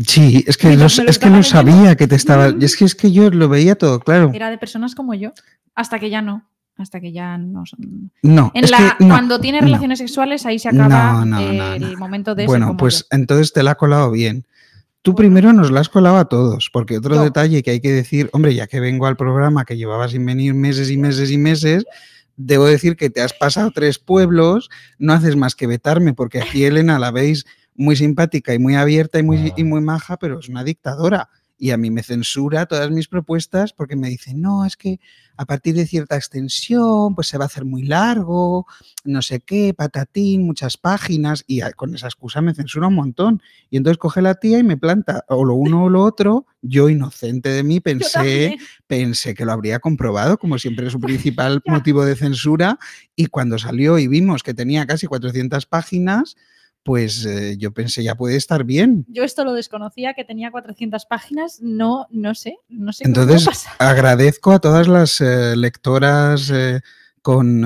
Sí, 0.07 0.45
es 0.47 0.57
que, 0.57 0.73
es 0.73 0.99
leyendo. 0.99 1.43
sabía 1.43 1.97
que 1.97 2.09
te 2.09 2.17
estaba. 2.17 2.49
y 2.51 2.65
Es 2.65 2.77
que 2.77 2.85
es 2.85 2.95
que 2.95 3.12
yo 3.12 3.31
lo 3.31 3.49
veía 3.49 3.77
todo, 3.77 4.01
claro. 4.01 4.31
Era 4.35 4.51
de 4.51 4.59
personas 4.59 4.95
como 4.95 5.15
yo. 5.15 5.33
Hasta 5.75 5.99
que 5.99 6.11
ya 6.11 6.23
no. 6.23 6.49
Hasta 6.77 7.01
que 7.01 7.12
ya 7.12 7.37
no 7.39 7.65
son. 7.67 8.11
No, 8.23 8.51
En 8.55 8.65
es 8.65 8.71
la, 8.71 8.97
que 8.99 9.05
no. 9.05 9.11
cuando 9.11 9.41
tiene 9.41 9.61
no. 9.61 9.67
relaciones 9.67 9.99
sexuales, 9.99 10.47
ahí 10.47 10.59
se 10.59 10.69
acaba 10.71 11.25
No, 11.25 11.25
no, 11.27 11.41
no, 11.53 11.75
el 11.75 11.93
no. 11.93 11.99
momento 11.99 12.35
de 12.35 12.47
Bueno, 12.47 12.77
pues 12.77 13.01
yo. 13.01 13.17
entonces 13.17 13.53
te 13.53 13.62
la 13.62 13.73
ha 13.73 13.75
colado 13.77 14.11
bien. 14.11 14.47
Tú 15.03 15.15
primero 15.15 15.53
nos 15.53 15.71
la 15.71 15.81
has 15.81 15.89
colado 15.89 16.17
a 16.17 16.25
todos, 16.27 16.71
porque 16.73 16.97
otro 16.97 17.21
detalle 17.23 17.62
que 17.62 17.73
hay 17.73 17.81
que 17.81 17.91
decir, 17.93 18.31
hombre, 18.33 18.55
ya 18.55 18.69
que 18.69 18.81
vengo 18.81 19.07
al 19.07 19.17
programa 19.17 19.65
que 19.65 19.77
llevaba 19.77 20.09
sin 20.09 20.25
venir 20.25 20.55
meses 20.55 20.91
y 20.91 20.97
meses 20.97 21.31
y 21.31 21.39
meses, 21.39 21.85
debo 22.37 22.67
decir 22.67 22.97
que 22.97 23.11
te 23.11 23.21
has 23.21 23.33
pasado 23.33 23.71
tres 23.71 23.99
pueblos, 23.99 24.71
no 24.99 25.12
haces 25.12 25.37
más 25.37 25.55
que 25.55 25.67
vetarme, 25.67 26.15
porque 26.15 26.41
aquí 26.41 26.65
Elena 26.65 26.99
la 26.99 27.11
veis 27.11 27.45
muy 27.75 27.97
simpática 27.97 28.55
y 28.55 28.59
muy 28.59 28.75
abierta 28.75 29.19
y 29.19 29.23
muy, 29.23 29.53
y 29.57 29.65
muy 29.65 29.81
maja, 29.81 30.17
pero 30.17 30.39
es 30.39 30.49
una 30.49 30.65
dictadora. 30.65 31.29
Y 31.62 31.71
a 31.71 31.76
mí 31.76 31.92
me 31.92 32.02
censura 32.02 32.66
todas 32.66 32.90
mis 32.90 33.07
propuestas 33.07 33.73
porque 33.73 33.95
me 33.95 34.09
dice, 34.09 34.35
no, 34.35 34.66
es 34.66 34.76
que 34.76 34.99
a 35.37 35.47
partir 35.47 35.76
de 35.76 35.87
cierta 35.87 36.16
extensión, 36.16 37.14
pues 37.14 37.28
se 37.28 37.38
va 37.38 37.45
a 37.45 37.47
hacer 37.47 37.64
muy 37.64 37.85
largo, 37.85 38.66
no 39.04 39.23
sé 39.23 39.38
qué, 39.38 39.73
patatín, 39.73 40.42
muchas 40.42 40.76
páginas, 40.76 41.45
y 41.47 41.61
con 41.76 41.95
esa 41.95 42.09
excusa 42.09 42.40
me 42.40 42.52
censura 42.52 42.88
un 42.88 42.97
montón. 42.97 43.42
Y 43.71 43.76
entonces 43.76 43.99
coge 43.99 44.23
la 44.23 44.35
tía 44.35 44.59
y 44.59 44.64
me 44.64 44.76
planta 44.76 45.25
o 45.28 45.45
lo 45.45 45.54
uno 45.54 45.85
o 45.85 45.88
lo 45.88 46.02
otro. 46.02 46.47
Yo, 46.62 46.88
inocente 46.88 47.50
de 47.50 47.62
mí, 47.62 47.78
pensé, 47.78 48.57
pensé 48.88 49.33
que 49.33 49.45
lo 49.45 49.52
habría 49.52 49.78
comprobado, 49.78 50.38
como 50.38 50.59
siempre 50.59 50.88
es 50.88 50.92
su 50.92 51.00
principal 51.00 51.62
motivo 51.64 52.04
de 52.04 52.16
censura. 52.16 52.81
Y 53.14 53.26
cuando 53.26 53.57
salió 53.57 54.00
y 54.00 54.09
vimos 54.09 54.42
que 54.42 54.52
tenía 54.52 54.85
casi 54.85 55.07
400 55.07 55.66
páginas, 55.66 56.35
pues 56.83 57.25
eh, 57.27 57.57
yo 57.59 57.73
pensé, 57.73 58.03
ya 58.03 58.15
puede 58.15 58.37
estar 58.37 58.65
bien. 58.65 59.05
Yo 59.09 59.25
esto 59.25 59.45
lo 59.45 59.53
desconocía, 59.53 60.15
que 60.15 60.25
tenía 60.25 60.51
400 60.51 61.07
páginas. 61.07 61.61
No, 61.61 62.07
no 62.11 62.35
sé. 62.35 62.57
No 62.69 62.93
sé 62.93 63.05
cómo 63.05 63.21
Entonces, 63.21 63.47
pasa. 63.47 63.71
agradezco 63.79 64.53
a 64.53 64.59
todas 64.59 64.89
las 64.89 65.21
eh, 65.21 65.55
lectoras 65.57 66.51
eh, 66.51 66.81
con, 67.23 67.62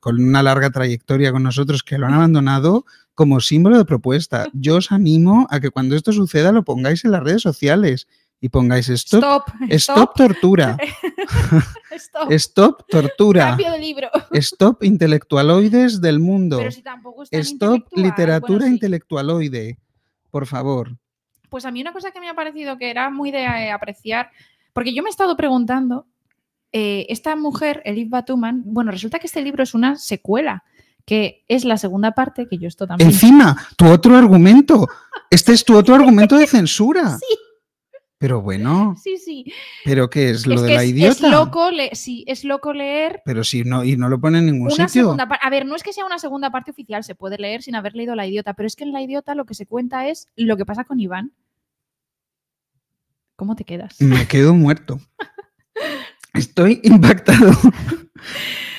con 0.00 0.22
una 0.22 0.42
larga 0.42 0.70
trayectoria 0.70 1.32
con 1.32 1.42
nosotros 1.42 1.82
que 1.82 1.98
lo 1.98 2.06
han 2.06 2.14
abandonado 2.14 2.86
como 3.14 3.40
símbolo 3.40 3.78
de 3.78 3.84
propuesta. 3.84 4.46
Yo 4.54 4.76
os 4.76 4.92
animo 4.92 5.46
a 5.50 5.60
que 5.60 5.70
cuando 5.70 5.96
esto 5.96 6.12
suceda 6.12 6.52
lo 6.52 6.64
pongáis 6.64 7.04
en 7.04 7.12
las 7.12 7.22
redes 7.22 7.42
sociales 7.42 8.06
y 8.46 8.48
pongáis 8.48 8.88
stop, 8.90 9.42
Stop. 9.48 9.70
stop, 9.72 10.14
tortura, 10.16 10.76
Stop. 11.90 12.30
stop 12.32 12.86
tortura, 12.88 13.48
Cambio 13.50 13.72
de 13.72 13.78
libro. 13.80 14.08
stop 14.32 14.84
intelectualoides 14.84 16.00
del 16.00 16.20
mundo, 16.20 16.58
Pero 16.58 16.70
si 16.70 16.82
tampoco 16.82 17.24
es 17.24 17.30
tan 17.30 17.40
stop 17.40 17.74
intelectual. 17.74 18.04
literatura 18.04 18.58
Bueno, 18.58 18.66
sí. 18.66 18.72
intelectualoide, 18.74 19.78
por 20.30 20.46
favor. 20.46 20.96
Pues 21.48 21.64
a 21.64 21.70
mí 21.72 21.80
una 21.80 21.92
cosa 21.92 22.12
que 22.12 22.20
me 22.20 22.28
ha 22.28 22.34
parecido 22.34 22.78
que 22.78 22.88
era 22.90 23.10
muy 23.10 23.32
de 23.32 23.42
eh, 23.42 23.70
apreciar, 23.72 24.30
porque 24.72 24.94
yo 24.94 25.02
me 25.02 25.08
he 25.08 25.10
estado 25.10 25.36
preguntando, 25.36 26.06
eh, 26.72 27.06
esta 27.08 27.34
mujer, 27.34 27.82
Elif 27.84 28.08
Batuman, 28.10 28.62
bueno, 28.66 28.92
resulta 28.92 29.18
que 29.18 29.26
este 29.26 29.42
libro 29.42 29.62
es 29.64 29.74
una 29.74 29.96
secuela, 29.96 30.62
que 31.04 31.44
es 31.48 31.64
la 31.64 31.78
segunda 31.78 32.12
parte, 32.12 32.46
que 32.48 32.58
yo 32.58 32.68
esto 32.68 32.86
también... 32.86 33.10
Encima, 33.10 33.56
tu 33.76 33.86
otro 33.88 34.16
argumento. 34.16 34.86
Este 35.30 35.52
es 35.52 35.64
tu 35.64 35.76
otro 35.76 35.94
argumento 35.96 36.36
de 36.36 36.46
censura. 36.46 37.16
Sí. 37.18 37.26
Pero 38.18 38.40
bueno, 38.40 38.94
Sí, 38.96 39.18
sí. 39.18 39.44
¿pero 39.84 40.08
qué 40.08 40.30
es? 40.30 40.46
¿Lo 40.46 40.54
es 40.54 40.62
de 40.62 40.68
que 40.68 40.74
la 40.74 40.82
es, 40.84 40.88
idiota? 40.90 41.12
es 41.12 41.20
loco, 41.32 41.70
le- 41.70 41.94
sí, 41.94 42.24
es 42.26 42.44
loco 42.44 42.72
leer 42.72 43.20
Pero 43.26 43.44
si 43.44 43.62
no, 43.62 43.84
y 43.84 43.96
no 43.98 44.08
lo 44.08 44.18
pone 44.18 44.38
en 44.38 44.46
ningún 44.46 44.72
una 44.72 44.88
sitio. 44.88 45.14
A 45.18 45.50
ver, 45.50 45.66
no 45.66 45.76
es 45.76 45.82
que 45.82 45.92
sea 45.92 46.06
una 46.06 46.18
segunda 46.18 46.50
parte 46.50 46.70
oficial, 46.70 47.04
se 47.04 47.14
puede 47.14 47.36
leer 47.36 47.62
sin 47.62 47.74
haber 47.74 47.94
leído 47.94 48.14
La 48.14 48.26
Idiota, 48.26 48.54
pero 48.54 48.66
es 48.66 48.74
que 48.74 48.84
en 48.84 48.92
La 48.92 49.02
Idiota 49.02 49.34
lo 49.34 49.44
que 49.44 49.52
se 49.54 49.66
cuenta 49.66 50.08
es 50.08 50.28
lo 50.34 50.56
que 50.56 50.64
pasa 50.64 50.84
con 50.84 50.98
Iván. 50.98 51.32
¿Cómo 53.36 53.54
te 53.54 53.64
quedas? 53.64 54.00
Me 54.00 54.26
quedo 54.26 54.54
muerto. 54.54 54.98
Estoy 56.36 56.80
impactado. 56.84 57.50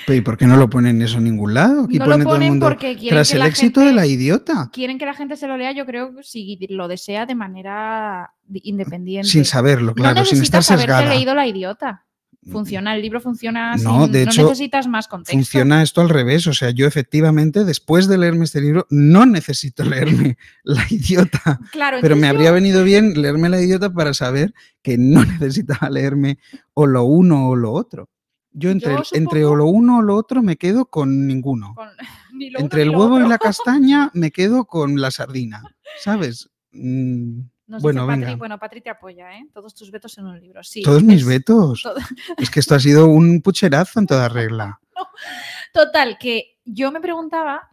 ¿y 0.07 0.21
por 0.21 0.37
qué 0.37 0.45
no 0.47 0.55
lo 0.55 0.69
ponen 0.69 1.01
eso 1.01 1.17
en 1.17 1.25
ningún 1.25 1.53
lado? 1.53 1.83
Aquí 1.85 1.99
no 1.99 2.05
pone 2.05 2.17
lo 2.19 2.23
todo 2.23 2.33
el 2.35 2.39
ponen 2.39 2.49
mundo. 2.53 2.65
porque 2.67 2.95
quieren 2.95 3.09
Tras 3.17 3.27
que 3.29 3.33
el 3.33 3.39
la 3.39 3.47
éxito 3.47 3.81
gente... 3.81 3.89
de 3.93 3.95
la 3.95 4.05
idiota. 4.07 4.69
quieren 4.71 4.97
que 4.97 5.05
la 5.05 5.13
gente 5.13 5.35
se 5.35 5.47
lo 5.47 5.57
lea, 5.57 5.73
yo 5.73 5.85
creo 5.85 6.15
que 6.15 6.23
si 6.23 6.57
lo 6.69 6.87
desea 6.87 7.25
de 7.25 7.35
manera 7.35 8.31
di- 8.45 8.61
independiente. 8.63 9.27
Sin 9.27 9.43
saberlo, 9.43 9.93
claro, 9.93 10.19
no 10.21 10.25
sin 10.25 10.41
estar 10.41 10.63
sesgada. 10.63 11.09
leído 11.13 11.35
la 11.35 11.45
idiota. 11.45 12.05
Funciona, 12.51 12.95
el 12.95 13.01
libro 13.01 13.19
funciona 13.21 13.75
No, 13.77 14.03
sin- 14.05 14.11
de 14.11 14.25
no 14.25 14.31
hecho, 14.31 14.43
necesitas 14.43 14.87
más 14.87 15.07
contexto. 15.07 15.33
Funciona 15.37 15.81
esto 15.83 16.01
al 16.01 16.09
revés. 16.09 16.47
O 16.47 16.53
sea, 16.53 16.69
yo 16.71 16.87
efectivamente, 16.87 17.65
después 17.65 18.07
de 18.07 18.17
leerme 18.17 18.45
este 18.45 18.61
libro, 18.61 18.85
no 18.89 19.25
necesito 19.25 19.83
leerme 20.29 20.37
la 20.63 20.85
idiota. 20.89 21.59
Claro, 21.71 21.97
Pero 22.01 22.15
me 22.15 22.27
habría 22.27 22.51
venido 22.51 22.83
bien 22.83 23.21
leerme 23.21 23.49
la 23.49 23.61
idiota 23.61 23.91
para 23.91 24.13
saber 24.13 24.53
que 24.81 24.97
no 24.97 25.23
necesitaba 25.39 25.89
leerme 25.89 26.39
o 26.73 26.85
lo 26.87 27.03
uno 27.03 27.49
o 27.49 27.55
lo 27.55 27.71
otro. 27.73 28.09
Yo 28.51 28.71
entre, 28.71 28.93
Yo 28.95 29.03
entre 29.13 29.45
o 29.45 29.55
lo 29.55 29.65
uno 29.67 29.99
o 29.99 30.01
lo 30.01 30.15
otro 30.15 30.41
me 30.41 30.55
quedo 30.57 30.85
con 30.87 31.27
ninguno. 31.27 31.75
con- 31.75 31.89
ni 32.33 32.49
lo 32.49 32.59
uno 32.59 32.65
Entre 32.65 32.81
el 32.83 32.89
huevo 32.89 33.19
y 33.19 33.27
la 33.27 33.37
castaña 33.37 34.09
me 34.13 34.31
quedo 34.31 34.65
con 34.65 34.99
la 35.01 35.11
sardina, 35.11 35.61
¿sabes? 36.03 36.49
Mm, 36.71 37.41
Nos 37.67 37.81
bueno, 37.81 38.03
dice 38.07 38.13
Patri- 38.13 38.19
venga. 38.25 38.35
bueno, 38.37 38.57
Patri 38.59 38.81
te 38.81 38.89
apoya, 38.89 39.37
¿eh? 39.37 39.45
Todos 39.53 39.75
tus 39.75 39.91
vetos 39.91 40.17
en 40.17 40.25
un 40.25 40.39
libro. 40.39 40.63
Sí, 40.63 40.81
Todos 40.83 41.03
mis 41.03 41.21
es- 41.21 41.27
vetos. 41.27 41.81
todo- 41.83 41.95
Es 42.37 42.49
que 42.49 42.59
esto 42.61 42.75
ha 42.75 42.79
sido 42.79 43.07
un 43.07 43.41
pucherazo 43.41 43.99
en 43.99 44.07
toda 44.07 44.29
regla. 44.29 44.79
Total, 45.73 46.17
que 46.19 46.57
yo 46.65 46.91
me 46.91 47.01
preguntaba 47.01 47.69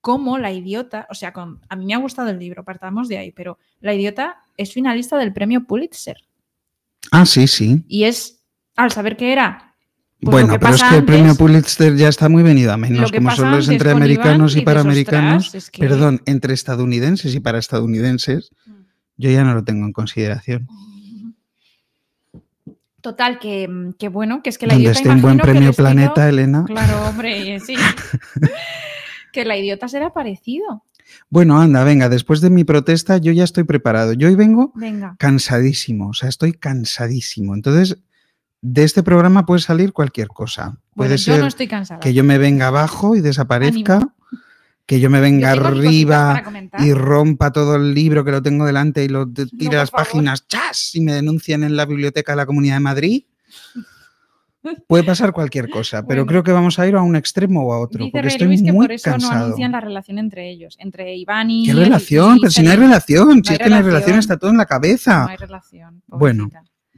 cómo 0.00 0.38
la 0.38 0.52
idiota, 0.52 1.06
o 1.10 1.14
sea, 1.14 1.32
con, 1.32 1.60
a 1.68 1.74
mí 1.76 1.84
me 1.86 1.94
ha 1.94 1.98
gustado 1.98 2.30
el 2.30 2.38
libro, 2.38 2.64
partamos 2.64 3.08
de 3.08 3.18
ahí, 3.18 3.32
pero 3.32 3.58
la 3.80 3.92
idiota 3.94 4.36
es 4.56 4.72
finalista 4.72 5.18
del 5.18 5.32
premio 5.32 5.64
Pulitzer. 5.64 6.16
Ah, 7.10 7.26
sí, 7.26 7.48
sí. 7.48 7.84
Y 7.88 8.04
es, 8.04 8.44
al 8.76 8.92
saber 8.92 9.16
que 9.16 9.32
era... 9.32 9.74
pues, 10.20 10.32
bueno, 10.46 10.58
pero 10.60 10.74
es 10.74 10.82
que 10.84 10.96
el 10.98 11.04
premio 11.04 11.34
Pulitzer 11.34 11.96
ya 11.96 12.08
está 12.08 12.28
muy 12.28 12.44
venido 12.44 12.72
a 12.72 12.76
menos, 12.76 13.10
que 13.10 13.18
como 13.18 13.32
solo 13.32 13.58
es 13.58 13.68
entre 13.68 13.90
americanos 13.90 14.54
y 14.56 14.60
para 14.60 14.80
dices, 14.84 14.92
americanos. 14.92 15.46
"Ostras, 15.46 15.64
es 15.64 15.70
que- 15.70 15.80
Perdón, 15.80 16.22
entre 16.26 16.54
estadounidenses 16.54 17.34
y 17.34 17.40
para 17.40 17.58
estadounidenses, 17.58 18.50
yo 19.16 19.30
ya 19.30 19.44
no 19.44 19.54
lo 19.54 19.64
tengo 19.64 19.86
en 19.86 19.92
consideración. 19.92 20.66
Total, 23.00 23.38
que, 23.38 23.92
que 23.98 24.08
bueno, 24.08 24.42
que 24.42 24.50
es 24.50 24.58
que 24.58 24.66
la 24.66 24.72
Donde 24.74 24.84
idiota 24.84 24.98
esté 24.98 25.10
un 25.10 25.22
buen 25.22 25.38
premio 25.38 25.72
Planeta, 25.72 26.28
Elena. 26.28 26.64
Claro, 26.66 27.06
hombre, 27.08 27.60
sí. 27.66 27.76
que 29.32 29.44
la 29.44 29.56
idiota 29.56 29.86
será 29.86 30.12
parecido. 30.12 30.82
Bueno, 31.30 31.60
anda, 31.60 31.84
venga, 31.84 32.08
después 32.08 32.40
de 32.40 32.50
mi 32.50 32.64
protesta 32.64 33.18
yo 33.18 33.30
ya 33.30 33.44
estoy 33.44 33.62
preparado. 33.62 34.12
Yo 34.12 34.26
hoy 34.26 34.34
vengo 34.34 34.72
Venga. 34.74 35.14
cansadísimo, 35.20 36.08
o 36.08 36.14
sea, 36.14 36.28
estoy 36.28 36.52
cansadísimo. 36.52 37.54
Entonces, 37.54 37.98
de 38.60 38.82
este 38.82 39.04
programa 39.04 39.46
puede 39.46 39.60
salir 39.60 39.92
cualquier 39.92 40.26
cosa. 40.26 40.80
Puede 40.94 41.10
Bueno, 41.10 41.18
ser 41.18 41.36
yo 41.36 41.40
no 41.42 41.46
estoy 41.46 41.68
cansada. 41.68 42.00
que 42.00 42.12
yo 42.12 42.24
me 42.24 42.38
venga 42.38 42.66
abajo 42.66 43.14
y 43.14 43.20
desaparezca, 43.20 44.00
que 44.86 45.00
yo 45.00 45.10
me 45.10 45.20
venga 45.20 45.50
arriba 45.50 46.42
y 46.78 46.92
rompa 46.92 47.50
todo 47.52 47.74
el 47.76 47.92
libro 47.92 48.24
que 48.24 48.30
lo 48.30 48.40
tengo 48.40 48.64
delante 48.64 49.04
y 49.04 49.08
lo 49.08 49.26
de- 49.26 49.46
tire 49.46 49.66
por 49.66 49.74
las 49.74 49.90
favor. 49.90 50.06
páginas, 50.06 50.46
¡chas! 50.46 50.94
y 50.94 51.00
me 51.00 51.12
denuncian 51.12 51.64
en 51.64 51.76
la 51.76 51.84
biblioteca 51.86 52.32
de 52.32 52.36
la 52.36 52.46
Comunidad 52.46 52.74
de 52.76 52.80
Madrid. 52.80 53.24
Puede 54.88 55.04
pasar 55.04 55.32
cualquier 55.32 55.70
cosa, 55.70 56.02
pero 56.02 56.22
Bueno. 56.22 56.26
creo 56.26 56.42
que 56.42 56.50
vamos 56.50 56.76
a 56.80 56.88
ir 56.88 56.96
a 56.96 57.02
un 57.02 57.14
extremo 57.14 57.62
o 57.68 57.72
a 57.72 57.78
otro, 57.78 58.00
Dice 58.04 58.10
porque 58.10 58.22
Rey 58.22 58.32
estoy 58.32 58.46
Luis 58.48 58.62
que 58.62 58.72
muy 58.72 58.86
por 58.86 58.92
eso 58.92 59.10
no 59.10 59.12
cansado. 59.14 59.44
anuncian 59.44 59.70
la 59.72 59.80
relación 59.80 60.18
entre 60.18 60.50
ellos, 60.50 60.76
entre 60.80 61.14
Iván 61.14 61.50
y. 61.50 61.66
¿Qué 61.66 61.72
relación? 61.74 62.36
y 62.38 62.40
Pero 62.40 62.50
si 62.50 62.62
no 62.62 62.70
hay 62.72 62.76
relación, 62.76 63.44
si 63.44 63.50
hay 63.52 63.56
es 63.56 63.62
que 63.62 63.70
no 63.70 63.76
hay 63.76 63.82
relación, 63.82 63.84
relación. 64.08 64.18
está 64.18 64.36
todo 64.38 64.50
en 64.50 64.56
la 64.56 64.66
cabeza. 64.66 65.22
No 65.22 65.28
hay 65.28 65.36
relación. 65.36 66.02
Bueno. 66.08 66.50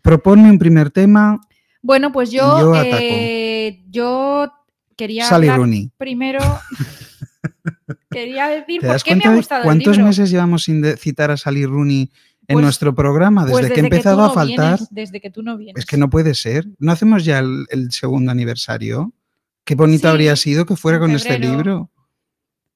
Proponme 0.03 0.51
un 0.51 0.59
primer 0.59 0.91
tema, 0.91 1.39
Bueno, 1.83 2.11
pues 2.11 2.31
yo, 2.31 2.75
yo 2.75 2.83
eh, 2.83 3.83
yo 3.91 4.51
quería 4.97 5.27
Sally 5.27 5.51
Rooney. 5.51 5.91
primero. 5.99 6.39
quería 8.11 8.49
decir 8.49 8.81
¿Te 8.81 8.87
por 8.87 9.03
qué 9.03 9.17
me 9.17 9.25
ha 9.25 9.35
gustado 9.35 9.63
el 9.63 9.65
cuántos 9.67 9.97
libro. 9.97 10.07
meses 10.09 10.31
llevamos 10.31 10.63
sin 10.65 10.85
citar 10.97 11.31
a 11.31 11.37
Sally 11.37 11.67
Rooney 11.67 12.11
en 12.47 12.55
Pues- 12.55 12.63
nuestro 12.63 12.95
programa? 12.95 13.45
Desde, 13.45 13.53
Pues 13.53 13.67
que 13.73 13.73
he 13.81 13.83
tú 13.83 13.85
empezado 13.87 14.25
a 14.25 14.29
no 14.29 14.35
faltar. 14.35 14.77
vienes, 14.79 14.89
desde 14.91 15.21
que 15.21 15.31
tú 15.31 15.43
no 15.43 15.57
vienes. 15.57 15.77
Es 15.79 15.87
que 15.87 15.97
no 15.97 16.09
puede 16.11 16.35
ser. 16.35 16.67
¿No 16.79 16.93
hacemos 16.93 17.25
ya 17.25 17.39
el, 17.41 17.67
el 17.71 17.93
segundo 17.93 18.31
aniversario? 18.33 19.13
Qué 19.65 19.75
bonito 19.75 20.03
Sí, 20.03 20.07
habría 20.09 20.35
sido 20.37 20.65
que 20.67 20.77
fuera 20.77 20.99
con 20.99 21.11
este 21.11 21.39
libro. 21.39 21.91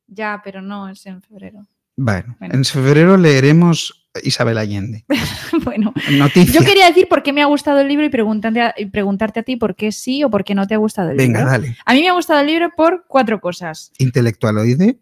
Ya, 0.06 0.40
pero 0.44 0.60
no, 0.60 0.88
es 0.90 1.06
en 1.06 1.22
febrero. 1.22 1.66
Bueno, 2.04 2.36
Bueno. 2.38 2.54
en 2.54 2.64
febrero 2.64 3.16
leeremos 3.16 4.08
Isabel 4.22 4.58
Allende. 4.58 5.04
bueno, 5.64 5.92
Noticia. 6.10 6.58
yo 6.60 6.66
quería 6.66 6.86
decir 6.86 7.06
por 7.08 7.22
qué 7.22 7.32
me 7.32 7.42
ha 7.42 7.46
gustado 7.46 7.80
el 7.80 7.88
libro 7.88 8.04
y, 8.04 8.08
preguntarte 8.10 8.60
a- 8.60 8.74
y 8.76 8.86
preguntarte 8.86 9.40
a 9.40 9.42
ti 9.42 9.56
por 9.56 9.74
qué 9.76 9.92
sí 9.92 10.22
o 10.24 10.30
por 10.30 10.44
qué 10.44 10.54
no 10.54 10.66
te 10.66 10.74
ha 10.74 10.78
gustado 10.78 11.10
el 11.10 11.16
Venga, 11.16 11.38
libro. 11.40 11.52
dale. 11.52 11.76
A 11.86 11.94
mí 11.94 12.00
me 12.00 12.08
ha 12.08 12.12
gustado 12.12 12.40
el 12.40 12.46
libro 12.46 12.70
por 12.76 13.04
cuatro 13.08 13.40
cosas. 13.40 13.92
Intelectualoide. 13.98 14.98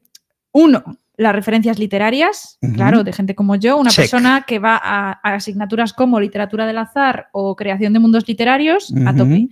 Uno, 0.53 0.85
las 1.17 1.35
referencias 1.35 1.79
literarias, 1.79 2.59
claro, 2.75 3.03
de 3.05 3.13
gente 3.13 3.35
como 3.35 3.55
yo, 3.57 3.77
una 3.77 3.91
Check. 3.91 4.05
persona 4.05 4.45
que 4.47 4.59
va 4.59 4.77
a, 4.83 5.13
a 5.23 5.35
asignaturas 5.35 5.93
como 5.93 6.19
literatura 6.21 6.67
del 6.67 6.79
azar 6.79 7.29
o 7.33 7.57
creación 7.57 7.93
de 7.93 7.99
mundos 7.99 8.27
literarios, 8.29 8.93
a 9.07 9.15
tope. 9.15 9.49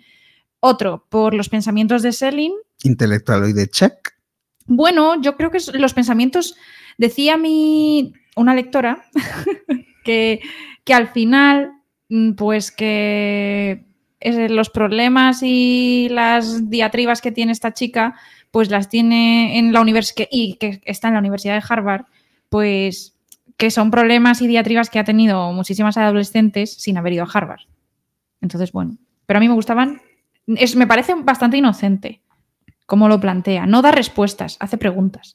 Otro, 0.61 1.07
por 1.09 1.35
los 1.35 1.49
pensamientos 1.49 2.03
de 2.03 2.13
Selin. 2.13 2.53
Intelectualoide 2.83 3.69
check. 3.69 3.95
Bueno, 4.67 5.21
yo 5.23 5.37
creo 5.37 5.51
que 5.51 5.59
los 5.75 5.95
pensamientos, 5.95 6.57
decía 6.99 7.39
mi, 7.39 8.13
una 8.37 8.55
lectora, 8.55 9.05
que, 10.05 10.41
que 10.85 10.95
al 10.95 11.09
final, 11.09 11.73
mm, 12.11 12.33
pues 12.33 12.71
que 12.71 13.87
eh, 14.21 14.49
los 14.49 14.69
problemas 14.69 15.43
y 15.43 16.09
las 16.11 16.69
diatribas 16.69 17.23
que 17.23 17.33
tiene 17.33 17.53
esta 17.53 17.73
chica, 17.73 18.17
pues 18.51 18.71
las 18.71 18.89
tiene 18.89 19.59
en 19.59 19.73
la 19.73 19.81
universidad 19.81 20.29
y 20.31 20.55
que 20.55 20.81
está 20.85 21.09
en 21.09 21.15
la 21.15 21.21
Universidad 21.21 21.55
de 21.55 21.65
Harvard, 21.67 22.07
pues 22.49 23.15
que 23.57 23.71
son 23.71 23.91
problemas 23.91 24.41
y 24.41 24.47
diatribas 24.47 24.91
que 24.91 24.99
ha 24.99 25.05
tenido 25.05 25.53
muchísimas 25.53 25.97
adolescentes 25.97 26.75
sin 26.75 26.97
haber 26.97 27.13
ido 27.13 27.25
a 27.25 27.31
Harvard. 27.33 27.63
Entonces, 28.41 28.73
bueno, 28.73 28.97
pero 29.27 29.39
a 29.39 29.41
mí 29.41 29.49
me 29.49 29.55
gustaban, 29.55 30.01
es, 30.47 30.77
me 30.77 30.87
parece 30.87 31.15
bastante 31.15 31.57
inocente 31.57 32.23
cómo 32.87 33.09
lo 33.09 33.21
plantea, 33.21 33.67
no 33.67 33.83
da 33.83 33.93
respuestas, 33.93 34.57
hace 34.61 34.79
preguntas. 34.79 35.33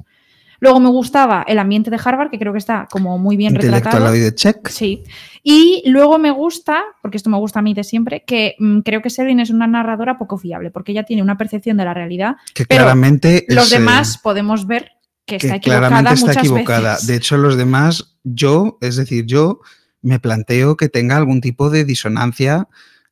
Luego 0.63 0.79
me 0.79 0.87
gustaba 0.87 1.43
el 1.45 1.59
ambiente 1.59 1.91
de 1.91 1.99
Harvard, 2.01 2.29
que 2.29 2.39
creo 2.39 2.53
que 2.53 2.57
está 2.57 2.87
como 2.89 3.17
muy 3.17 3.35
bien 3.35 3.53
retratado. 3.53 3.79
Intelectualoide 3.79 4.33
check. 4.33 4.69
Sí. 4.69 5.03
Y 5.43 5.83
luego 5.87 6.17
me 6.19 6.31
gusta, 6.31 6.81
porque 7.01 7.17
esto 7.17 7.29
me 7.29 7.35
gusta 7.35 7.59
a 7.59 7.61
mí 7.61 7.73
de 7.73 7.83
siempre, 7.83 8.23
que 8.25 8.55
mm, 8.59 8.79
creo 8.79 9.01
que 9.01 9.09
Selin 9.09 9.41
es 9.41 9.49
una 9.49 9.67
narradora 9.67 10.17
poco 10.17 10.37
fiable, 10.37 10.71
porque 10.71 10.93
ella 10.93 11.03
tiene 11.03 11.21
una 11.21 11.37
percepción 11.37 11.75
de 11.75 11.83
la 11.83 11.93
realidad. 11.93 12.37
Que 12.53 12.63
Pero 12.63 12.83
claramente 12.83 13.45
Los 13.49 13.65
es, 13.65 13.73
eh, 13.73 13.79
demás 13.79 14.17
podemos 14.17 14.65
ver 14.65 14.91
que 15.25 15.35
está 15.35 15.55
equivocada 15.57 15.89
claramente 15.89 16.13
está 16.13 16.27
muchas 16.27 16.43
equivocada. 16.45 16.93
veces. 16.93 17.07
De 17.07 17.15
hecho, 17.17 17.35
los 17.35 17.57
demás, 17.57 18.15
yo, 18.23 18.77
es 18.79 18.95
decir, 18.95 19.25
yo 19.25 19.59
me 20.01 20.21
planteo 20.21 20.77
que 20.77 20.87
tenga 20.87 21.17
algún 21.17 21.41
tipo 21.41 21.71
de 21.71 21.83
disonancia 21.83 22.69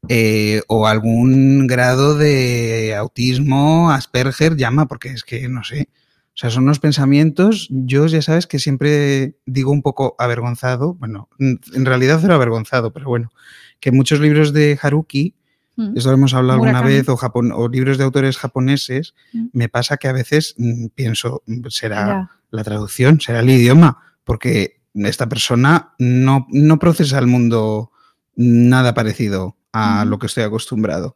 eh, 0.08 0.62
o 0.70 0.88
algún 0.88 1.68
grado 1.68 2.18
de 2.18 2.96
autismo, 2.96 3.92
Asperger, 3.92 4.56
llama, 4.56 4.88
porque 4.88 5.10
es 5.10 5.26
que 5.26 5.50
no 5.50 5.66
sé. 5.66 5.90
O 6.34 6.38
sea, 6.42 6.50
son 6.50 6.64
unos 6.64 6.80
pensamientos, 6.80 7.68
yo 7.70 8.08
ya 8.08 8.22
sabes 8.22 8.48
que 8.48 8.58
siempre 8.58 9.36
digo 9.46 9.72
un 9.72 9.82
poco 9.82 10.16
avergonzado, 10.18 10.94
bueno, 10.96 11.28
en 11.40 11.86
realidad 11.86 12.20
cero 12.22 12.36
avergonzado, 12.36 12.94
pero 12.94 13.08
bueno, 13.08 13.32
que 13.80 13.92
muchos 13.92 14.20
libros 14.20 14.54
de 14.54 14.80
Haruki, 14.82 15.36
Mm. 15.78 15.98
eso 15.98 16.10
lo 16.10 16.16
hemos 16.16 16.34
hablado 16.34 16.56
alguna 16.56 16.82
Murakami. 16.84 16.94
vez, 16.96 17.54
o, 17.56 17.70
libros 17.70 17.98
de 17.98 18.04
autores 18.04 18.38
japoneses, 18.38 19.14
Mm. 19.34 19.46
me 19.54 19.70
pasa 19.70 19.96
que 19.98 20.10
a 20.10 20.12
veces 20.14 20.54
mm, 20.58 20.88
pienso, 20.96 21.44
mm, 21.48 21.68
será 21.70 22.06
Ya. 22.08 22.32
la 22.52 22.64
traducción, 22.66 23.22
será 23.22 23.40
el 23.40 23.50
idioma, 23.50 23.98
porque 24.26 24.82
esta 24.94 25.30
persona 25.30 25.94
no, 25.98 26.46
no 26.50 26.78
procesa 26.78 27.20
el 27.20 27.28
mundo 27.28 27.92
nada 28.36 28.94
parecido 28.94 29.56
a 29.72 30.02
Ujú. 30.02 30.10
lo 30.10 30.20
que 30.20 30.28
estoy 30.28 30.44
acostumbrado. 30.44 31.16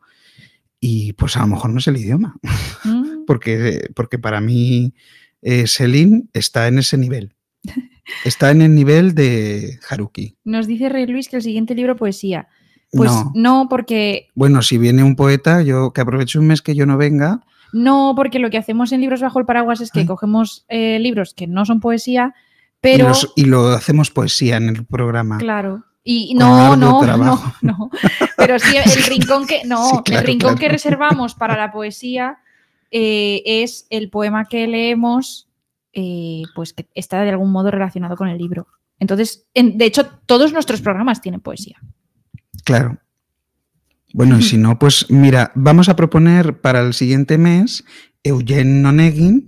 Y 0.79 1.13
pues 1.13 1.35
a 1.35 1.41
lo 1.41 1.47
mejor 1.47 1.71
no 1.71 1.79
es 1.79 1.87
el 1.87 1.97
idioma, 1.97 2.35
Mm. 2.85 3.04
Porque, 3.25 3.89
porque 3.95 4.17
para 4.19 4.41
mí 4.41 4.93
eh, 5.41 5.67
Selin 5.67 6.29
está 6.33 6.67
en 6.67 6.79
ese 6.79 6.97
nivel. 6.97 7.33
Está 8.23 8.51
en 8.51 8.61
el 8.61 8.75
nivel 8.75 9.15
de 9.15 9.79
Haruki. 9.89 10.37
Nos 10.43 10.67
dice 10.67 10.89
Rey 10.89 11.07
Luis 11.07 11.27
que 11.29 11.37
el 11.37 11.41
siguiente 11.41 11.73
libro 11.73 11.95
poesía. 11.95 12.47
Pues 12.91 13.11
no. 13.11 13.31
no, 13.35 13.67
porque 13.69 14.27
Bueno, 14.35 14.61
si 14.61 14.77
viene 14.77 15.03
un 15.03 15.15
poeta, 15.15 15.61
yo 15.63 15.91
que 15.91 16.01
aproveche 16.01 16.37
un 16.39 16.47
mes 16.47 16.61
que 16.61 16.75
yo 16.75 16.85
no 16.85 16.97
venga, 16.97 17.41
no, 17.73 18.13
porque 18.15 18.39
lo 18.39 18.49
que 18.49 18.57
hacemos 18.57 18.91
en 18.93 19.01
Libros 19.01 19.19
bajo 19.21 19.39
el 19.39 19.45
paraguas 19.45 19.81
es 19.81 19.91
que 19.91 20.01
Ay. 20.01 20.05
cogemos 20.05 20.65
eh, 20.69 20.97
libros 20.99 21.33
que 21.33 21.45
no 21.47 21.65
son 21.65 21.81
poesía, 21.81 22.33
y, 22.37 22.79
pero 22.79 23.07
los- 23.09 23.33
y 23.35 23.45
lo 23.45 23.69
hacemos 23.69 24.11
poesía 24.11 24.57
en 24.57 24.69
el 24.69 24.85
programa. 24.85 25.39
Claro. 25.39 25.83
Y 26.03 26.35
no, 26.35 26.77
no, 26.77 27.01
no, 27.17 27.53
no. 27.63 27.89
Pero 28.37 28.59
sí, 28.59 28.77
el 28.77 29.03
rincón 29.05 29.45
que. 29.47 29.63
No, 29.65 29.89
Sí, 29.89 29.97
claro, 30.05 30.21
el 30.21 30.27
rincón 30.27 30.49
claro. 30.51 30.59
que 30.59 30.69
reservamos 30.69 31.33
para 31.33 31.57
la 31.57 31.71
poesía 31.71 32.37
eh, 32.91 33.41
es 33.45 33.87
el 33.89 34.09
poema 34.09 34.45
que 34.45 34.67
leemos, 34.67 35.47
eh, 35.93 36.43
pues 36.55 36.73
que 36.73 36.87
está 36.93 37.21
de 37.21 37.29
algún 37.29 37.51
modo 37.51 37.71
relacionado 37.71 38.15
con 38.15 38.27
el 38.27 38.37
libro. 38.37 38.67
Entonces, 38.99 39.45
en- 39.53 39.77
de 39.77 39.85
hecho, 39.85 40.05
todos 40.25 40.53
nuestros 40.53 40.81
programas 40.81 41.21
tienen 41.21 41.41
poesía. 41.41 41.77
Claro. 42.63 42.97
Bueno, 44.13 44.39
y 44.39 44.41
si 44.43 44.57
no, 44.57 44.79
pues 44.79 45.05
mira, 45.09 45.51
vamos 45.55 45.89
a 45.89 45.95
proponer 45.95 46.59
para 46.61 46.79
el 46.81 46.93
siguiente 46.93 47.37
mes 47.37 47.83
Eugene 48.23 48.87
Onegin, 48.87 49.45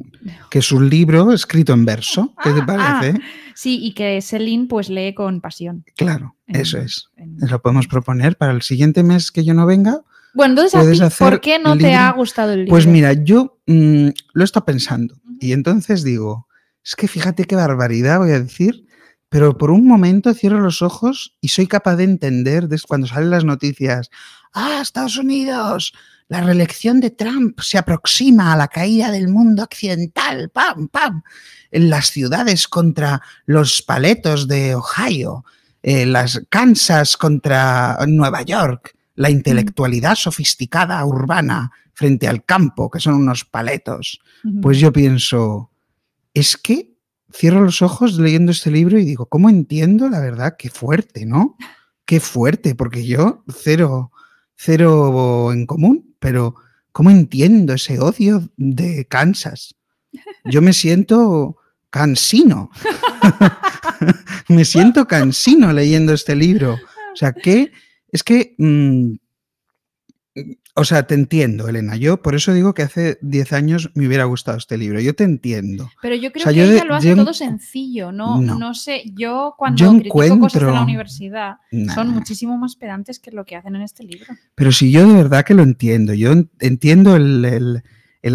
que 0.51 0.59
es 0.59 0.71
un 0.71 0.89
libro 0.89 1.31
escrito 1.33 1.73
en 1.73 1.85
verso. 1.85 2.33
¿Qué 2.43 2.51
te 2.51 2.59
Ah, 2.61 2.65
parece? 2.65 3.19
Sí, 3.55 3.79
y 3.81 3.93
que 3.93 4.21
Celine 4.21 4.67
pues 4.67 4.89
lee 4.89 5.13
con 5.15 5.41
pasión. 5.41 5.83
Claro, 5.95 6.35
en- 6.47 6.57
eso 6.61 6.77
es. 6.77 7.09
en- 7.15 7.37
Lo 7.49 7.61
podemos 7.61 7.87
proponer 7.87 8.37
para 8.37 8.51
el 8.51 8.61
siguiente 8.61 9.01
mes 9.03 9.31
que 9.31 9.43
yo 9.43 9.53
no 9.53 9.65
venga. 9.65 10.01
Bueno, 10.33 10.51
entonces, 10.53 10.75
¿a 10.75 10.79
puedes 10.81 10.97
ti 10.99 11.03
hacer 11.03 11.29
¿por 11.29 11.41
qué 11.41 11.59
no 11.59 11.77
te 11.77 11.93
ha 11.95 12.11
gustado 12.11 12.51
el 12.53 12.59
libro? 12.59 12.71
Pues 12.71 12.85
mira, 12.87 13.13
yo 13.13 13.59
mm, 13.65 14.09
lo 14.33 14.41
he 14.41 14.45
estado 14.45 14.65
pensando 14.65 15.15
y 15.39 15.51
entonces 15.51 16.03
digo, 16.03 16.47
es 16.83 16.95
que 16.95 17.07
fíjate 17.07 17.45
qué 17.45 17.55
barbaridad 17.55 18.19
voy 18.19 18.31
a 18.31 18.39
decir, 18.39 18.85
pero 19.29 19.57
por 19.57 19.71
un 19.71 19.85
momento 19.87 20.33
cierro 20.33 20.59
los 20.61 20.81
ojos 20.81 21.35
y 21.41 21.49
soy 21.49 21.67
capaz 21.67 21.95
de 21.95 22.03
entender 22.05 22.67
des- 22.67 22.83
cuando 22.83 23.07
salen 23.07 23.29
las 23.29 23.43
noticias, 23.45 24.09
ah, 24.53 24.79
Estados 24.81 25.17
Unidos, 25.17 25.93
la 26.29 26.41
reelección 26.41 26.99
de 26.99 27.09
Trump 27.09 27.59
se 27.61 27.77
aproxima 27.77 28.53
a 28.53 28.57
la 28.57 28.67
caída 28.67 29.11
del 29.11 29.27
mundo 29.29 29.63
occidental, 29.63 30.49
pam, 30.49 30.87
pam, 30.89 31.23
en 31.71 31.89
las 31.89 32.11
ciudades 32.11 32.67
contra 32.67 33.21
los 33.45 33.81
paletos 33.81 34.47
de 34.47 34.75
Ohio, 34.75 35.43
eh, 35.83 36.05
las 36.05 36.41
Kansas 36.49 37.15
contra 37.17 37.97
Nueva 38.07 38.41
York, 38.43 38.93
la 39.17 39.31
intelectualidad 39.31 40.15
sofisticada 40.15 41.03
urbana 41.03 41.71
frente 41.93 42.27
al 42.27 42.45
campo, 42.45 42.89
que 42.89 42.99
son 42.99 43.15
unos 43.15 43.43
paletos. 43.43 44.21
Pues 44.61 44.77
yo 44.77 44.93
pienso, 44.93 45.71
es 46.33 46.55
que 46.55 46.95
cierro 47.33 47.61
los 47.61 47.81
ojos 47.81 48.19
leyendo 48.19 48.51
este 48.51 48.69
libro 48.69 48.99
y 48.99 49.05
digo, 49.05 49.25
¿cómo 49.25 49.49
entiendo 49.49 50.07
la 50.07 50.19
verdad? 50.19 50.55
Qué 50.57 50.69
fuerte, 50.69 51.25
¿no? 51.25 51.57
Qué 52.05 52.19
fuerte, 52.19 52.75
porque 52.75 53.05
yo 53.05 53.43
cero, 53.47 54.11
cero 54.55 55.51
en 55.51 55.65
común, 55.65 56.15
pero 56.19 56.55
¿cómo 56.91 57.09
entiendo 57.09 57.73
ese 57.73 57.99
odio 57.99 58.47
de 58.55 59.05
Kansas? 59.05 59.75
Yo 60.45 60.61
me 60.61 60.73
siento 60.73 61.57
cansino. 61.89 62.69
me 64.49 64.63
siento 64.63 65.07
cansino 65.07 65.73
leyendo 65.73 66.13
este 66.13 66.35
libro. 66.35 66.73
O 66.73 67.15
sea, 67.15 67.33
que 67.33 67.71
es 68.11 68.23
que 68.23 68.55
mm, 68.57 69.15
o 70.75 70.83
sea, 70.83 71.07
te 71.07 71.15
entiendo, 71.15 71.67
Elena. 71.67 71.95
Yo 71.95 72.21
por 72.21 72.35
eso 72.35 72.53
digo 72.53 72.75
que 72.75 72.83
hace 72.83 73.17
10 73.21 73.53
años 73.53 73.89
me 73.95 74.05
hubiera 74.05 74.25
gustado 74.25 74.59
este 74.59 74.77
libro. 74.77 74.99
Yo 74.99 75.15
te 75.15 75.23
entiendo. 75.23 75.89
Pero 76.03 76.13
yo 76.13 76.31
creo 76.31 76.45
que 76.45 76.51
ella 76.51 76.85
lo 76.85 76.93
hace 76.93 77.15
todo 77.15 77.33
sencillo. 77.33 78.11
No, 78.11 78.39
no, 78.39 78.73
sé, 78.75 79.03
yo 79.15 79.55
cuando 79.57 79.79
yo 79.79 79.91
critico 79.93 80.23
encuentro... 80.23 80.39
cosas 80.41 80.61
de 80.67 80.71
la 80.71 80.83
universidad 80.83 81.55
son 81.95 82.09
muchísimo 82.09 82.57
más 82.59 82.75
pedantes 82.75 83.19
que 83.19 83.31
lo 83.31 83.43
que 83.43 83.55
hacen 83.55 83.75
en 83.75 83.81
este 83.81 84.03
libro. 84.03 84.27
Pero 84.53 84.71
si 84.71 84.91
yo 84.91 85.07
de 85.07 85.15
verdad 85.15 85.43
que 85.43 85.55
lo 85.55 85.63
entiendo. 85.63 86.13
Yo 86.13 86.33
entiendo 86.59 87.15
el, 87.15 87.81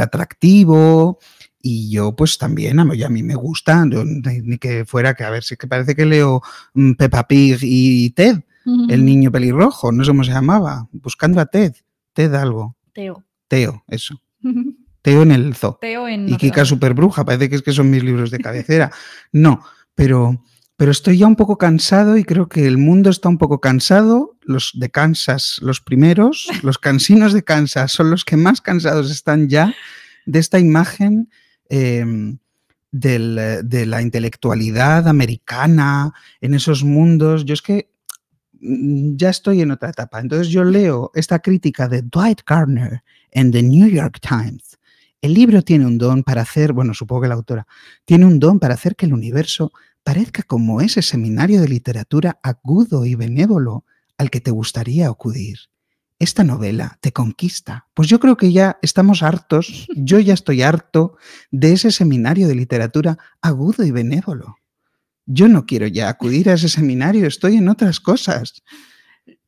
atractivo, 0.01 1.21
y 1.61 1.91
yo, 1.91 2.17
pues 2.17 2.39
también, 2.39 2.81
a 2.81 2.85
mí 2.85 3.23
me 3.23 3.37
gusta, 3.37 3.85
ni 3.85 4.59
que 4.59 4.85
fuera 4.85 5.15
que, 5.15 5.23
a 5.23 5.31
ver, 5.31 5.45
si 5.45 5.57
que 5.57 5.69
parece 5.69 5.95
que 5.95 6.07
leo 6.07 6.43
mm, 6.75 6.95
Peppa 6.95 7.29
Pig 7.29 7.59
y 7.63 8.11
Ted, 8.11 8.43
el 8.65 9.05
niño 9.05 9.31
pelirrojo, 9.31 9.93
no 9.93 10.05
sé 10.05 10.11
cómo 10.11 10.25
se 10.25 10.33
llamaba, 10.33 10.89
buscando 10.93 11.41
a 11.41 11.47
Ted. 11.47 11.75
Ted 12.13 12.35
algo. 12.35 12.77
Teo. 12.93 13.25
Teo, 13.49 13.85
eso. 13.89 14.21
Teo 15.03 15.23
en 15.23 15.33
el 15.33 15.55
zoo. 15.55 15.79
Teo 15.81 16.09
en 16.09 16.29
y 16.29 16.37
Kika 16.37 16.65
Superbruja, 16.65 17.25
parece 17.25 17.51
que 17.51 17.57
es 17.57 17.63
que 17.63 17.73
son 17.73 17.91
mis 17.91 18.05
libros 18.05 18.31
de 18.31 18.39
cabecera. 18.39 18.93
No, 19.33 19.65
pero, 19.97 20.45
pero 20.77 20.93
estoy 20.93 21.19
ya 21.19 21.27
un 21.27 21.35
poco 21.35 21.59
cansado 21.59 22.17
y 22.17 22.25
creo 22.25 22.49
que 22.49 22.67
el 22.67 22.79
mundo 22.79 23.11
está 23.11 23.29
un 23.29 23.39
poco 23.39 23.61
cansado. 23.61 24.37
Los 24.43 24.73
de 24.75 24.91
Kansas, 24.91 25.59
los 25.61 25.81
primeros, 25.81 26.49
los 26.63 26.79
cansinos 26.79 27.33
de 27.33 27.43
Kansas 27.43 27.91
son 27.91 28.11
los 28.11 28.25
que 28.25 28.37
más 28.37 28.61
cansados 28.61 29.11
están 29.11 29.49
ya 29.49 29.75
de 30.25 30.39
esta 30.39 30.61
imagen 30.61 31.29
em, 31.69 32.39
de 32.93 33.87
la 33.87 34.03
intelectualidad 34.03 35.09
americana 35.09 36.13
en 36.41 36.55
esos 36.55 36.85
mundos. 36.85 37.45
Yo 37.45 37.55
es 37.55 37.63
que 37.63 37.92
ya 38.63 39.31
estoy 39.31 39.61
en 39.61 39.73
otra 39.73 39.91
etapa. 39.91 40.21
Entonces 40.21 40.49
yo 40.49 40.65
leo 40.65 41.11
esta 41.15 41.41
crítica 41.41 41.89
de 41.89 42.03
Dwight 42.03 42.43
Garner 42.47 43.03
en 43.31 43.51
The 43.51 43.63
New 43.63 43.89
York 43.89 44.21
Times. 44.21 44.79
El 45.21 45.35
libro 45.35 45.63
tiene 45.63 45.87
un 45.87 45.99
don 45.99 46.23
para 46.23 46.43
hacer, 46.43 46.73
bueno, 46.73 46.95
supongo 46.95 47.23
que 47.23 47.29
la 47.29 47.35
autora, 47.35 47.67
tiene 48.05 48.27
un 48.27 48.39
don 48.39 48.59
para 48.59 48.75
hacer 48.75 48.97
que 48.97 49.07
el 49.07 49.13
universo 49.13 49.73
parezca 50.03 50.43
como 50.43 50.81
ese 50.81 51.03
seminario 51.03 51.61
de 51.61 51.69
literatura 51.69 52.39
agudo 52.43 53.05
y 53.05 53.15
benévolo 53.15 53.85
al 54.19 54.31
que 54.31 54.41
te 54.41 54.51
gustaría 54.51 55.09
acudir. 55.09 55.59
Esta 56.19 56.45
novela 56.45 56.99
te 57.01 57.13
conquista. 57.13 57.89
Pues 57.95 58.09
yo 58.09 58.21
creo 58.21 58.37
que 58.37 58.53
ya 58.53 58.79
estamos 58.83 59.23
hartos, 59.23 59.89
yo 59.97 60.21
ya 60.21 60.35
estoy 60.35 60.63
harto 60.63 61.17
de 61.51 61.73
ese 61.73 61.91
seminario 61.91 62.47
de 62.47 62.55
literatura 62.55 63.19
agudo 63.41 63.85
y 63.85 63.91
benévolo 63.91 64.57
yo 65.27 65.49
no 65.49 65.67
quiero 65.67 65.87
ya 65.87 66.09
acudir 66.09 66.51
a 66.51 66.55
ese 66.55 66.69
seminario, 66.69 67.27
estoy 67.27 67.57
en 67.57 67.69
otras 67.69 68.01
cosas. 68.01 68.63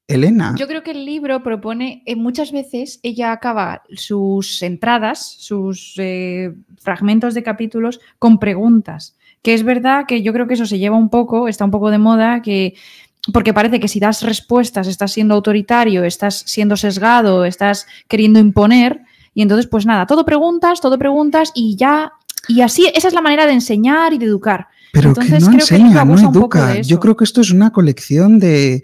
Elena. 0.06 0.54
Yo 0.58 0.66
creo 0.66 0.82
que 0.82 0.90
el 0.90 1.06
libro 1.06 1.42
propone, 1.42 2.02
eh, 2.04 2.14
muchas 2.14 2.52
veces 2.52 3.00
ella 3.02 3.32
acaba 3.32 3.82
sus 3.94 4.62
entradas, 4.62 5.36
sus 5.38 5.94
eh, 5.96 6.52
fragmentos 6.78 7.32
de 7.32 7.42
capítulos 7.42 8.00
con 8.18 8.38
preguntas, 8.38 9.16
que 9.40 9.54
es 9.54 9.62
verdad 9.62 10.04
que 10.06 10.22
yo 10.22 10.34
creo 10.34 10.46
que 10.46 10.54
eso 10.54 10.66
se 10.66 10.78
lleva 10.78 10.96
un 10.96 11.08
poco, 11.08 11.48
está 11.48 11.64
un 11.64 11.70
poco 11.70 11.90
de 11.90 11.98
moda, 11.98 12.42
que 12.42 12.74
porque 13.32 13.54
parece 13.54 13.80
que 13.80 13.88
si 13.88 14.00
das 14.00 14.22
respuestas 14.22 14.86
estás 14.86 15.12
siendo 15.12 15.34
autoritario, 15.34 16.04
estás 16.04 16.44
siendo 16.46 16.76
sesgado, 16.76 17.46
estás 17.46 17.86
queriendo 18.06 18.38
imponer, 18.38 19.00
y 19.32 19.40
entonces 19.40 19.66
pues 19.66 19.86
nada, 19.86 20.04
todo 20.06 20.26
preguntas, 20.26 20.82
todo 20.82 20.98
pregunas 20.98 21.50
y 21.54 21.76
ya, 21.76 22.12
y 22.46 22.60
así, 22.60 22.86
esa 22.94 23.08
es 23.08 23.14
la 23.14 23.22
manera 23.22 23.46
de 23.46 23.54
enseñar 23.54 24.12
y 24.12 24.18
de 24.18 24.26
educar. 24.26 24.68
Pero 24.94 25.12
que 25.12 25.28
no 25.40 25.52
enseña, 25.52 26.04
no 26.04 26.18
educa. 26.18 26.80
Yo 26.80 27.00
creo 27.00 27.16
que 27.16 27.24
esto 27.24 27.40
es 27.40 27.50
una 27.50 27.72
colección 27.72 28.38
de, 28.38 28.82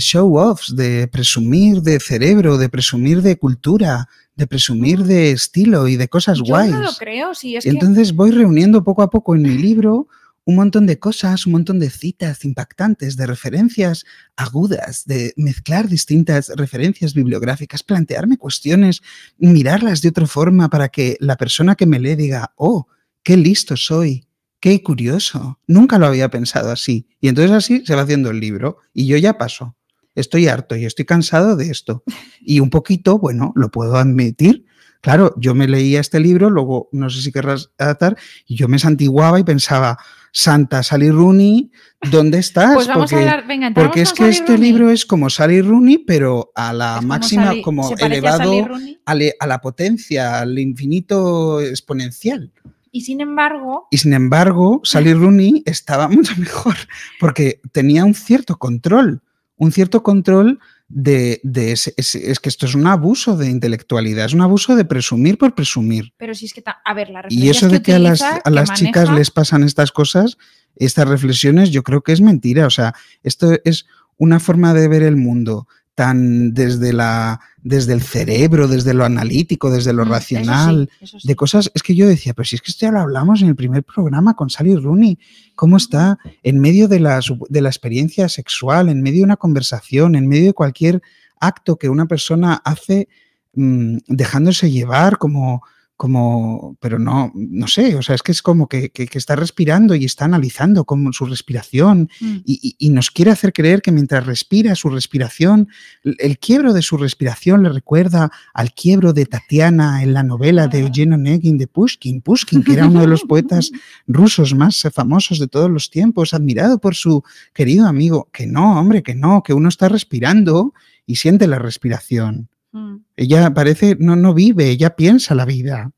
show-offs, 0.00 0.74
de 0.74 1.06
presumir 1.06 1.80
de 1.80 2.00
cerebro, 2.00 2.58
de 2.58 2.68
presumir 2.68 3.22
de 3.22 3.38
cultura, 3.38 4.08
de 4.34 4.46
presumir 4.48 5.04
de 5.04 5.30
estilo 5.30 5.86
y 5.86 5.96
de 5.96 6.08
cosas 6.08 6.38
Yo 6.38 6.44
guays. 6.46 6.72
No 6.72 6.82
lo 6.82 6.92
creo, 6.94 7.34
sí, 7.34 7.56
es 7.56 7.64
y 7.64 7.68
entonces 7.68 8.14
voy 8.14 8.32
reuniendo 8.32 8.82
poco 8.82 9.02
a 9.02 9.10
poco 9.10 9.36
en 9.36 9.42
mi 9.42 9.56
libro 9.56 10.08
un 10.44 10.56
montón 10.56 10.86
de 10.86 10.98
cosas, 10.98 11.46
un 11.46 11.52
montón 11.52 11.78
de 11.78 11.88
citas 11.88 12.44
impactantes, 12.44 13.16
de 13.16 13.26
referencias 13.26 14.04
agudas, 14.34 15.04
de 15.06 15.32
mezclar 15.36 15.88
distintas 15.88 16.48
referencias 16.56 17.14
bibliográficas, 17.14 17.84
plantearme 17.84 18.38
cuestiones, 18.38 19.02
mirarlas 19.38 20.02
de 20.02 20.08
otra 20.08 20.26
forma 20.26 20.68
para 20.68 20.88
que 20.88 21.16
la 21.20 21.36
persona 21.36 21.76
que 21.76 21.86
me 21.86 22.00
lee 22.00 22.16
diga, 22.16 22.52
oh, 22.56 22.88
qué 23.22 23.36
listo 23.36 23.76
soy, 23.76 24.26
Qué 24.62 24.80
curioso, 24.80 25.58
nunca 25.66 25.98
lo 25.98 26.06
había 26.06 26.30
pensado 26.30 26.70
así. 26.70 27.08
Y 27.20 27.26
entonces 27.26 27.50
así 27.50 27.84
se 27.84 27.96
va 27.96 28.02
haciendo 28.02 28.30
el 28.30 28.38
libro 28.38 28.78
y 28.94 29.08
yo 29.08 29.16
ya 29.16 29.36
paso. 29.36 29.74
Estoy 30.14 30.46
harto 30.46 30.76
y 30.76 30.84
estoy 30.84 31.04
cansado 31.04 31.56
de 31.56 31.68
esto. 31.68 32.04
Y 32.40 32.60
un 32.60 32.70
poquito, 32.70 33.18
bueno, 33.18 33.52
lo 33.56 33.72
puedo 33.72 33.96
admitir. 33.96 34.64
Claro, 35.00 35.34
yo 35.36 35.56
me 35.56 35.66
leía 35.66 35.98
este 35.98 36.20
libro, 36.20 36.48
luego 36.48 36.88
no 36.92 37.10
sé 37.10 37.22
si 37.22 37.32
querrás 37.32 37.72
adaptar, 37.76 38.16
y 38.46 38.54
yo 38.54 38.68
me 38.68 38.78
santiguaba 38.78 39.40
y 39.40 39.42
pensaba, 39.42 39.98
Santa 40.30 40.84
Sally 40.84 41.10
Rooney, 41.10 41.72
¿dónde 42.12 42.38
estás? 42.38 42.74
Pues 42.74 42.86
vamos 42.86 43.10
porque, 43.10 43.16
a 43.16 43.32
hablar, 43.32 43.48
venga, 43.48 43.72
porque 43.74 44.02
es 44.02 44.12
que 44.12 44.28
este 44.28 44.56
libro 44.58 44.90
es 44.90 45.04
como 45.04 45.28
Sally 45.28 45.60
Rooney, 45.60 45.98
pero 45.98 46.52
a 46.54 46.72
la 46.72 47.00
máxima, 47.00 47.54
como, 47.64 47.92
elevado 47.96 48.68
a, 49.06 49.12
a, 49.40 49.46
la 49.48 49.60
potencia, 49.60 50.38
al 50.38 50.56
infinito 50.56 51.60
exponencial. 51.60 52.52
Y 52.92 53.00
sin 53.00 53.22
embargo. 53.22 53.88
Y 53.90 53.98
sin 53.98 54.12
embargo, 54.12 54.80
Sally 54.84 55.14
Rooney 55.14 55.62
estaba 55.64 56.08
mucho 56.08 56.34
mejor 56.38 56.76
porque 57.18 57.60
tenía 57.72 58.04
un 58.04 58.14
cierto 58.14 58.58
control, 58.58 59.22
un 59.56 59.72
cierto 59.72 60.02
control 60.02 60.60
de, 60.94 61.40
ese, 61.54 61.94
es 61.96 62.38
que 62.38 62.48
esto 62.50 62.66
es 62.66 62.74
un 62.74 62.86
abuso 62.86 63.34
de 63.34 63.48
intelectualidad, 63.48 64.26
es 64.26 64.34
un 64.34 64.42
abuso 64.42 64.76
de 64.76 64.84
presumir 64.84 65.38
por 65.38 65.54
presumir. 65.54 66.12
Pero 66.18 66.34
si 66.34 66.44
es 66.44 66.52
que, 66.52 66.62
a 66.66 66.94
ver, 66.94 67.08
la 67.08 67.24
Y 67.30 67.48
eso 67.48 67.68
de 67.68 67.80
que, 67.80 67.94
a 67.94 67.98
las, 67.98 68.20
a 68.22 68.50
las 68.50 68.74
chicas 68.74 69.10
les 69.10 69.30
pasan 69.30 69.64
estas 69.64 69.90
cosas, 69.90 70.36
estas 70.76 71.08
reflexiones, 71.08 71.70
yo 71.70 71.82
creo 71.82 72.02
que 72.02 72.12
es 72.12 72.20
mentira. 72.20 72.66
O 72.66 72.70
sea, 72.70 72.94
esto 73.22 73.58
es 73.64 73.86
una 74.18 74.38
forma 74.38 74.74
de 74.74 74.88
ver 74.88 75.02
el 75.02 75.16
mundo 75.16 75.66
tan 75.94 76.54
desde 76.54 76.92
la 76.92 77.40
desde 77.62 77.92
el 77.92 78.02
cerebro, 78.02 78.66
desde 78.66 78.92
lo 78.92 79.04
analítico, 79.04 79.70
desde 79.70 79.92
lo 79.92 80.04
mm, 80.04 80.08
racional, 80.08 80.90
de 81.22 81.36
cosas. 81.36 81.70
Es 81.74 81.82
que 81.82 81.94
yo 81.94 82.08
decía, 82.08 82.34
pero 82.34 82.44
si 82.44 82.56
es 82.56 82.62
que 82.62 82.72
esto 82.72 82.86
ya 82.86 82.92
lo 82.92 83.00
hablamos 83.00 83.40
en 83.40 83.48
el 83.48 83.54
primer 83.54 83.84
programa 83.84 84.34
con 84.34 84.50
Sally 84.50 84.74
Rooney, 84.74 85.18
cómo 85.54 85.76
está 85.76 86.18
en 86.42 86.60
medio 86.60 86.88
de 86.88 86.98
la, 86.98 87.20
de 87.48 87.60
la 87.60 87.68
experiencia 87.68 88.28
sexual, 88.28 88.88
en 88.88 89.00
medio 89.00 89.18
de 89.18 89.24
una 89.24 89.36
conversación, 89.36 90.16
en 90.16 90.26
medio 90.26 90.46
de 90.46 90.54
cualquier 90.54 91.02
acto 91.38 91.76
que 91.76 91.88
una 91.88 92.06
persona 92.06 92.60
hace 92.64 93.08
mm, 93.54 93.98
dejándose 94.08 94.70
llevar 94.70 95.18
como 95.18 95.62
como, 96.02 96.76
pero 96.80 96.98
no, 96.98 97.30
no 97.32 97.68
sé, 97.68 97.94
o 97.94 98.02
sea, 98.02 98.16
es 98.16 98.24
que 98.24 98.32
es 98.32 98.42
como 98.42 98.68
que, 98.68 98.90
está 98.92 99.36
respirando 99.36 99.94
y 99.94 100.04
está 100.04 100.24
analizando 100.24 100.84
como 100.84 101.12
su 101.12 101.26
respiración 101.26 102.10
mm. 102.20 102.38
y, 102.44 102.90
nos 102.90 103.12
quiere 103.12 103.30
hacer 103.30 103.52
creer 103.52 103.82
que 103.82 103.92
mientras 103.92 104.26
respira 104.26 104.74
su 104.74 104.88
respiración, 104.88 105.68
el 106.02 106.40
quiebro 106.40 106.72
de 106.72 106.82
su 106.82 106.96
respiración 106.96 107.62
le 107.62 107.68
recuerda 107.68 108.32
al 108.52 108.72
quiebro 108.72 109.12
de 109.12 109.26
Tatiana 109.26 110.02
en 110.02 110.12
la 110.12 110.24
novela 110.24 110.66
de 110.66 110.80
Eugene 110.80 111.14
Onegin 111.14 111.56
de 111.56 111.68
Pushkin, 111.68 112.20
Pushkin, 112.20 112.64
que 112.64 112.72
era 112.72 112.88
uno 112.88 113.02
de 113.02 113.06
los 113.06 113.22
poetas 113.22 113.70
rusos 114.08 114.56
más 114.56 114.82
famosos 114.92 115.38
de 115.38 115.46
todos 115.46 115.70
los 115.70 115.88
tiempos, 115.88 116.34
admirado 116.34 116.80
por 116.80 116.96
su 116.96 117.22
querido 117.54 117.86
amigo, 117.86 118.28
que 118.32 118.48
no, 118.48 118.80
hombre, 118.80 119.04
que 119.04 119.14
no, 119.14 119.44
que 119.44 119.54
uno 119.54 119.68
está 119.68 119.88
respirando 119.88 120.74
y 121.06 121.14
siente 121.14 121.46
la 121.46 121.60
respiración. 121.60 122.48
Mm. 122.72 122.96
Ella 123.16 123.54
parece, 123.54 123.96
no, 123.98 124.16
no 124.16 124.34
vive, 124.34 124.68
ella 124.70 124.96
piensa 124.96 125.34
la 125.34 125.44
vida. 125.44 125.92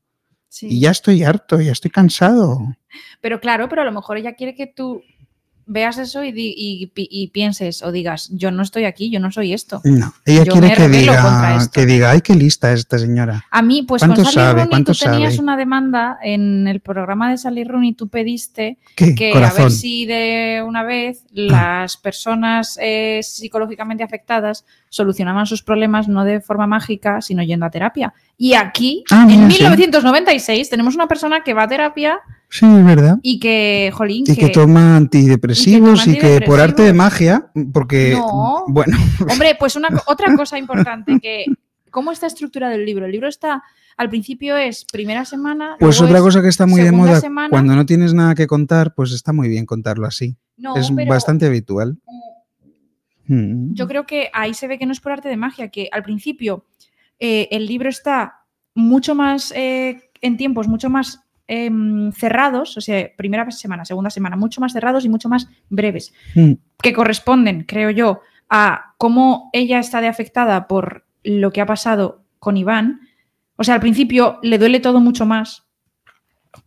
Y 0.61 0.79
ya 0.79 0.91
estoy 0.91 1.23
harto, 1.23 1.59
ya 1.59 1.73
estoy 1.73 1.91
cansado. 1.91 2.59
Pero 3.19 3.41
claro, 3.41 3.67
pero 3.67 3.81
a 3.81 3.85
lo 3.85 3.91
mejor 3.91 4.17
ella 4.17 4.35
quiere 4.35 4.55
que 4.55 4.67
tú 4.67 5.03
veas 5.67 5.97
eso 5.97 6.21
y, 6.23 7.29
pienses 7.33 7.81
o 7.83 7.91
digas, 7.91 8.29
yo 8.31 8.51
no 8.51 8.63
estoy 8.63 8.85
aquí, 8.85 9.09
yo 9.09 9.19
no 9.19 9.31
soy 9.31 9.53
esto. 9.53 9.81
No, 9.83 10.13
ella 10.25 10.45
quiere 10.45 10.73
que 10.73 10.87
diga, 10.87 11.59
que 11.71 11.85
diga, 11.85 12.11
ay, 12.11 12.21
qué 12.21 12.35
lista 12.35 12.71
es 12.71 12.81
esta 12.81 12.99
señora. 12.99 13.45
A 13.51 13.61
mí, 13.61 13.83
pues 13.83 14.03
con 14.03 14.25
Sally 14.25 14.63
Rooney 14.63 14.83
tú 14.83 14.93
tenías 14.93 15.39
una 15.39 15.57
demanda 15.57 16.17
en 16.21 16.67
el 16.67 16.79
programa 16.79 17.31
de 17.31 17.37
Sally 17.37 17.63
Rooney, 17.63 17.93
tú 17.93 18.07
pediste 18.07 18.77
que 18.95 19.33
a 19.35 19.51
ver 19.51 19.71
si 19.71 20.05
de 20.05 20.63
una 20.65 20.83
vez 20.83 21.23
ah. 21.25 21.31
las 21.33 21.97
personas 21.97 22.77
eh, 22.81 23.21
psicológicamente 23.23 24.03
afectadas 24.03 24.65
solucionaban 24.89 25.45
sus 25.45 25.61
problemas 25.61 26.07
no 26.07 26.23
de 26.23 26.41
forma 26.41 26.67
mágica, 26.67 27.21
sino 27.21 27.43
yendo 27.43 27.65
a 27.65 27.69
terapia. 27.69 28.13
Y 28.37 28.53
aquí, 28.53 29.03
ah, 29.11 29.27
en 29.29 29.47
1996, 29.47 30.69
tenemos 30.69 30.95
una 30.95 31.07
persona 31.07 31.41
que 31.43 31.53
va 31.53 31.63
a 31.63 31.67
terapia 31.67 32.19
Sí, 32.57 32.65
es 32.65 32.85
verdad. 32.85 33.17
Y 33.21 33.39
que, 33.39 33.91
jolín, 33.93 34.23
Y 34.27 34.35
que 34.35 34.49
toma 34.49 34.95
antidepresivos 34.95 36.01
y 36.07 36.11
que, 36.11 36.17
antidepresivos. 36.17 36.45
por 36.55 36.59
arte 36.61 36.83
de 36.83 36.93
magia, 36.93 37.51
porque, 37.73 38.11
No. 38.13 38.63
bueno, 38.67 38.97
Hombre, 39.29 39.55
pues 39.59 39.75
una, 39.75 39.89
otra 40.07 40.33
cosa 40.37 40.57
importante, 40.57 41.19
que 41.19 41.45
¿cómo 41.91 42.11
está 42.11 42.27
estructurado 42.27 42.73
el 42.73 42.85
libro? 42.85 43.05
El 43.05 43.11
libro 43.11 43.27
está, 43.27 43.61
al 43.97 44.09
principio 44.09 44.55
es 44.57 44.85
primera 44.85 45.25
semana. 45.25 45.75
pues 45.79 45.99
luego 45.99 46.11
otra 46.13 46.21
cosa 46.23 46.41
que 46.41 46.47
está 46.49 46.65
muy 46.65 46.81
de 46.81 46.91
moda, 46.91 47.19
semana. 47.19 47.49
cuando 47.49 47.75
no 47.75 47.85
tienes 47.85 48.13
nada 48.13 48.35
que 48.35 48.47
contar, 48.47 48.93
pues 48.95 49.11
está 49.11 49.33
muy 49.33 49.49
bien 49.49 49.65
contarlo 49.65 50.05
así. 50.07 50.37
No, 50.57 50.77
es 50.77 50.89
pero, 50.95 51.09
bastante 51.09 51.45
habitual. 51.45 51.97
mm, 52.05 52.35
Mm. 53.27 53.73
Yo 53.73 53.87
creo 53.87 54.05
que 54.05 54.29
ahí 54.33 54.53
se 54.53 54.67
ve 54.67 54.77
que 54.77 54.85
no 54.85 54.91
es 54.91 54.99
por 54.99 55.11
arte 55.11 55.27
de 55.29 55.35
magia, 55.35 55.69
que 55.69 55.89
al 55.91 56.03
principio 56.03 56.63
eh, 57.19 57.47
el 57.49 57.65
libro 57.65 57.89
está 57.89 58.41
mucho 58.75 59.15
más, 59.15 59.51
eh, 59.55 60.11
en 60.21 60.37
tiempos 60.37 60.67
mucho 60.67 60.91
más 60.91 61.21
em, 61.47 62.11
cerrados, 62.11 62.75
o 62.77 62.81
sea, 62.81 63.09
primera 63.15 63.49
semana, 63.51 63.85
segunda 63.85 64.09
semana, 64.09 64.35
mucho 64.35 64.61
más 64.61 64.73
cerrados 64.73 65.05
y 65.05 65.09
mucho 65.09 65.29
más 65.29 65.47
breves, 65.69 66.13
Mm. 66.35 66.53
que 66.81 66.93
corresponden, 66.93 67.63
creo 67.67 67.89
yo, 67.91 68.21
a 68.49 68.93
cómo 68.97 69.49
ella 69.53 69.79
está 69.79 70.01
de 70.01 70.07
afectada 70.07 70.67
por 70.67 71.05
lo 71.23 71.51
que 71.51 71.61
ha 71.61 71.65
pasado 71.65 72.23
con 72.39 72.57
Iván. 72.57 72.99
O 73.57 73.63
sea, 73.63 73.75
al 73.75 73.79
principio 73.81 74.39
le 74.43 74.57
duele 74.57 74.79
todo 74.79 74.99
mucho 74.99 75.25
más 75.25 75.63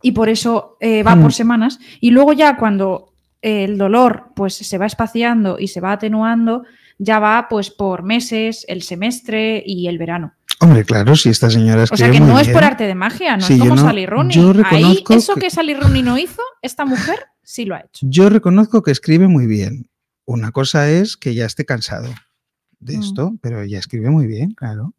y 0.01 0.11
por 0.11 0.29
eso 0.29 0.77
eh, 0.79 1.03
va 1.03 1.15
Mm. 1.15 1.21
por 1.21 1.33
semanas. 1.33 1.79
Y 2.01 2.11
luego 2.11 2.33
ya 2.33 2.57
cuando 2.57 3.13
el 3.41 3.77
dolor 3.77 4.31
pues 4.35 4.55
se 4.55 4.77
va 4.77 4.85
espaciando 4.85 5.57
y 5.59 5.67
se 5.67 5.79
va 5.81 5.93
atenuando, 5.93 6.63
ya 6.97 7.19
va 7.19 7.47
pues 7.49 7.69
por 7.69 8.03
meses, 8.03 8.65
el 8.67 8.81
semestre 8.81 9.63
y 9.65 9.87
el 9.87 9.97
verano. 9.97 10.33
Hombre, 10.61 10.83
claro, 10.83 11.15
si 11.15 11.29
esta 11.29 11.49
señora 11.49 11.81
O 11.81 11.83
escribe 11.85 12.11
sea 12.11 12.11
que 12.11 12.19
no 12.25 12.37
es 12.39 12.49
por 12.49 12.63
arte 12.63 12.85
de 12.85 12.95
magia, 12.95 13.37
no 13.37 13.45
Sí, 13.45 13.53
es 13.53 13.59
como 13.59 13.75
no- 13.75 13.81
Sally 13.81 14.05
Rooney. 14.05 14.35
yo 14.35 14.53
Ahí, 14.65 15.03
eso 15.09 15.35
que- 15.35 15.41
que 15.41 15.49
Sally 15.49 15.73
Rooney 15.73 16.01
no 16.03 16.17
hizo, 16.17 16.41
esta 16.61 16.85
mujer 16.85 17.27
sí 17.43 17.65
lo 17.65 17.75
ha 17.75 17.79
hecho. 17.79 18.05
Yo 18.09 18.29
reconozco 18.29 18.83
que 18.83 18.91
escribe 18.91 19.27
muy 19.27 19.47
bien. 19.47 19.89
Una 20.25 20.51
cosa 20.51 20.89
es 20.89 21.15
que 21.17 21.33
ya 21.33 21.45
esté 21.45 21.65
cansado 21.65 22.09
de 22.79 22.97
Mm. 22.97 23.01
esto, 23.01 23.33
pero 23.41 23.61
ella 23.61 23.79
escribe 23.79 24.09
muy 24.09 24.27
bien, 24.27 24.51
claro. 24.51 24.93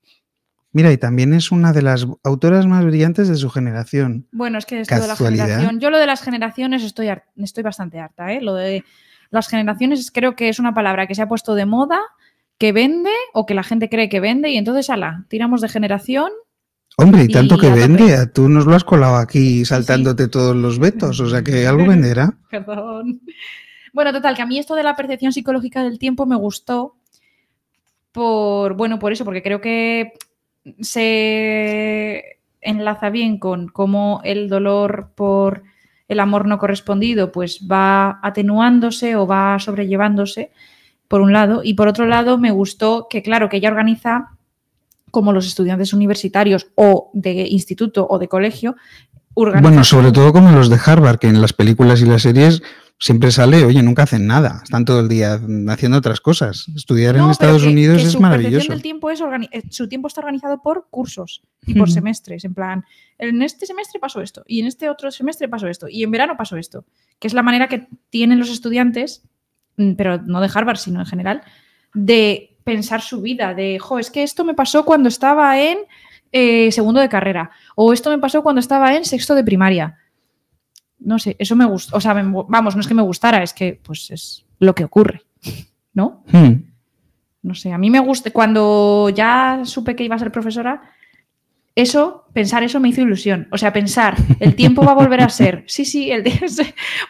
Mira, 0.72 0.92
y 0.92 0.96
también 0.98 1.34
es 1.34 1.50
una 1.52 1.72
de 1.72 1.82
las 1.82 2.06
autoras 2.24 2.66
más 2.66 2.84
brillantes 2.84 3.28
de 3.28 3.34
su 3.36 3.50
generación. 3.50 4.28
Bueno, 4.32 4.56
es 4.56 4.66
que 4.66 4.80
esto 4.80 4.94
de 5.00 5.06
la 5.08 5.16
generación. 5.16 5.80
Yo 5.80 5.90
lo 5.90 5.98
de 5.98 6.06
las 6.06 6.22
generaciones 6.22 6.84
estoy, 6.84 7.08
estoy 7.36 7.62
bastante 7.64 7.98
harta, 7.98 8.32
¿eh? 8.32 8.40
Lo 8.40 8.54
de 8.54 8.84
las 9.30 9.48
generaciones 9.48 10.10
creo 10.12 10.34
que 10.36 10.48
es 10.48 10.58
una 10.58 10.72
palabra 10.72 11.06
que 11.06 11.14
se 11.14 11.22
ha 11.22 11.28
puesto 11.28 11.54
de 11.54 11.66
moda, 11.66 11.98
que 12.60 12.72
vende 12.72 13.10
o 13.32 13.46
que 13.46 13.54
la 13.54 13.62
gente 13.62 13.88
cree 13.88 14.10
que 14.10 14.20
vende 14.20 14.50
y 14.50 14.58
entonces, 14.58 14.90
ala, 14.90 15.24
tiramos 15.28 15.62
de 15.62 15.70
generación. 15.70 16.30
Hombre, 16.98 17.22
y 17.22 17.24
Y 17.24 17.28
tanto 17.28 17.56
que 17.56 17.70
vende, 17.70 18.26
tú 18.26 18.50
nos 18.50 18.66
lo 18.66 18.76
has 18.76 18.84
colado 18.84 19.16
aquí 19.16 19.64
saltándote 19.64 20.28
todos 20.28 20.54
los 20.54 20.78
vetos, 20.78 21.18
o 21.20 21.30
sea 21.30 21.42
que 21.42 21.66
algo 21.66 21.86
venderá. 21.88 22.36
Perdón. 22.50 23.22
Bueno, 23.94 24.12
total, 24.12 24.36
que 24.36 24.42
a 24.42 24.46
mí 24.46 24.58
esto 24.58 24.74
de 24.74 24.82
la 24.82 24.94
percepción 24.94 25.32
psicológica 25.32 25.82
del 25.82 25.98
tiempo 25.98 26.26
me 26.26 26.36
gustó 26.36 26.96
por, 28.12 28.74
bueno, 28.74 28.98
por 28.98 29.12
eso, 29.12 29.24
porque 29.24 29.42
creo 29.42 29.62
que 29.62 30.12
se 30.80 32.40
enlaza 32.60 33.08
bien 33.08 33.38
con 33.38 33.68
cómo 33.68 34.20
el 34.22 34.50
dolor 34.50 35.12
por 35.14 35.62
el 36.08 36.20
amor 36.20 36.46
no 36.46 36.58
correspondido 36.58 37.32
pues 37.32 37.66
va 37.66 38.20
atenuándose 38.22 39.16
o 39.16 39.26
va 39.26 39.58
sobrellevándose, 39.58 40.50
por 41.10 41.22
un 41.22 41.32
lado, 41.32 41.62
y 41.64 41.74
por 41.74 41.88
otro 41.88 42.06
lado 42.06 42.38
me 42.38 42.52
gustó 42.52 43.08
que, 43.10 43.20
claro, 43.20 43.48
que 43.48 43.56
ella 43.56 43.68
organiza 43.68 44.28
como 45.10 45.32
los 45.32 45.44
estudiantes 45.48 45.92
universitarios 45.92 46.68
o 46.76 47.10
de 47.14 47.48
instituto 47.48 48.06
o 48.08 48.20
de 48.20 48.28
colegio. 48.28 48.76
Bueno, 49.34 49.82
sobre 49.82 50.12
todo 50.12 50.32
como 50.32 50.52
los 50.52 50.70
de 50.70 50.78
Harvard, 50.86 51.18
que 51.18 51.26
en 51.26 51.40
las 51.40 51.52
películas 51.52 52.00
y 52.00 52.04
las 52.06 52.22
series 52.22 52.62
siempre 52.96 53.32
sale, 53.32 53.64
oye, 53.64 53.82
nunca 53.82 54.04
hacen 54.04 54.28
nada, 54.28 54.60
están 54.62 54.84
todo 54.84 55.00
el 55.00 55.08
día 55.08 55.40
haciendo 55.68 55.98
otras 55.98 56.20
cosas. 56.20 56.66
Estudiar 56.76 57.16
en 57.16 57.22
No, 57.22 57.30
Estados 57.32 57.62
que- 57.64 57.70
Unidos 57.70 58.02
que 58.02 58.06
es 58.06 58.12
su 58.12 58.20
maravilloso. 58.20 58.70
del 58.72 58.82
tiempo 58.82 59.10
es 59.10 59.20
eh, 59.50 59.62
su 59.70 59.88
tiempo 59.88 60.06
está 60.06 60.20
organizado 60.20 60.62
por 60.62 60.86
cursos 60.90 61.42
y 61.66 61.74
por 61.74 61.90
semestres. 61.90 62.44
En 62.44 62.54
plan, 62.54 62.84
en 63.18 63.42
este 63.42 63.66
semestre 63.66 63.98
pasó 63.98 64.20
esto 64.20 64.44
y 64.46 64.60
en 64.60 64.66
este 64.68 64.88
otro 64.88 65.10
semestre 65.10 65.48
pasó 65.48 65.66
esto 65.66 65.88
y 65.88 66.04
en 66.04 66.10
verano 66.12 66.36
pasó 66.36 66.56
esto. 66.56 66.84
Que 67.18 67.26
es 67.26 67.34
la 67.34 67.42
manera 67.42 67.66
que 67.68 67.88
tienen 68.10 68.38
los 68.38 68.50
estudiantes, 68.50 69.22
pero 69.96 70.18
no 70.22 70.40
de 70.40 70.50
Harvard, 70.52 70.76
sino 70.78 71.00
en 71.00 71.06
general, 71.06 71.42
de 71.94 72.56
pensar 72.64 73.00
su 73.00 73.20
vida. 73.22 73.54
De, 73.54 73.78
jo, 73.78 73.98
es 73.98 74.10
que 74.10 74.22
esto 74.22 74.44
me 74.44 74.54
pasó 74.54 74.84
cuando 74.84 75.08
estaba 75.08 75.58
en 75.60 75.78
eh, 76.32 76.70
segundo 76.70 77.00
de 77.00 77.08
carrera 77.08 77.50
o 77.74 77.92
esto 77.92 78.10
me 78.10 78.18
pasó 78.18 78.42
cuando 78.42 78.60
estaba 78.60 78.94
en 78.94 79.04
sexto 79.04 79.34
de 79.34 79.42
primaria. 79.44 79.98
No 80.98 81.18
sé, 81.18 81.34
eso 81.38 81.56
me 81.56 81.64
gusta. 81.64 81.96
O 81.96 82.00
sea, 82.00 82.14
me- 82.14 82.44
vamos, 82.48 82.74
no 82.74 82.80
es 82.82 82.86
que 82.86 82.94
me 82.94 83.02
gustara, 83.02 83.42
es 83.42 83.52
que 83.54 83.80
pues 83.82 84.10
es 84.10 84.44
lo 84.58 84.74
que 84.74 84.84
ocurre, 84.84 85.22
¿no? 85.94 86.22
Hmm. 86.30 86.62
No 87.42 87.54
sé, 87.54 87.72
a 87.72 87.78
mí 87.78 87.88
me 87.88 88.00
gusta, 88.00 88.30
cuando 88.32 89.08
ya 89.08 89.62
supe 89.64 89.96
que 89.96 90.04
iba 90.04 90.14
a 90.14 90.18
ser 90.18 90.30
profesora, 90.30 90.82
eso, 91.80 92.24
pensar 92.32 92.62
eso 92.62 92.78
me 92.80 92.88
hizo 92.88 93.00
ilusión. 93.00 93.48
O 93.50 93.58
sea, 93.58 93.72
pensar, 93.72 94.16
el 94.38 94.54
tiempo 94.54 94.82
va 94.84 94.92
a 94.92 94.94
volver 94.94 95.20
a 95.20 95.28
ser. 95.28 95.64
Sí, 95.68 95.84
sí, 95.84 96.10
el 96.10 96.22
día- 96.24 96.40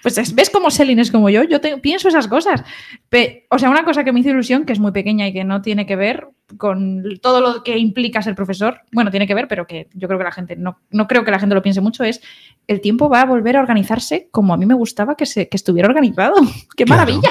pues 0.03 0.19
es- 0.19 0.35
ves 0.35 0.51
cómo 0.51 0.71
Selin 0.71 0.99
es 0.99 1.11
como 1.11 1.29
yo, 1.31 1.43
yo 1.45 1.61
te- 1.61 1.79
pienso 1.79 2.09
esas 2.09 2.29
cosas. 2.29 2.63
Pe- 3.09 3.47
o 3.51 3.59
sea, 3.59 3.71
una 3.71 3.85
cosa 3.85 4.05
que 4.05 4.13
me 4.13 4.21
hizo 4.21 4.31
ilusión, 4.31 4.65
que 4.65 4.73
es 4.73 4.79
muy 4.81 4.93
pequeña 4.93 5.27
y 5.29 5.33
que 5.33 5.45
no 5.45 5.63
tiene 5.63 5.87
que 5.87 5.97
ver 5.97 6.29
con 6.57 7.05
todo 7.23 7.41
lo 7.41 7.63
que 7.63 7.79
implica 7.79 8.23
ser 8.23 8.35
profesor, 8.35 8.81
bueno, 8.93 9.11
tiene 9.11 9.27
que 9.27 9.35
ver, 9.35 9.47
pero 9.47 9.67
que 9.67 9.89
yo 9.95 10.09
creo 10.09 10.19
que 10.19 10.25
la 10.25 10.33
gente, 10.33 10.57
no, 10.57 10.79
no 10.91 11.07
creo 11.07 11.25
que 11.25 11.31
la 11.31 11.39
gente 11.39 11.55
lo 11.55 11.63
piense 11.63 11.81
mucho, 11.81 12.03
es 12.03 12.21
el 12.67 12.81
tiempo 12.81 13.09
va 13.09 13.21
a 13.23 13.25
volver 13.27 13.57
a 13.57 13.61
organizarse 13.61 14.29
como 14.33 14.53
a 14.53 14.57
mí 14.57 14.67
me 14.67 14.75
gustaba 14.75 15.15
que, 15.17 15.27
se, 15.27 15.49
que 15.49 15.57
estuviera 15.57 15.89
organizado. 15.89 16.35
¡Qué 16.77 16.85
Claro. 16.85 17.01
maravilla! 17.03 17.31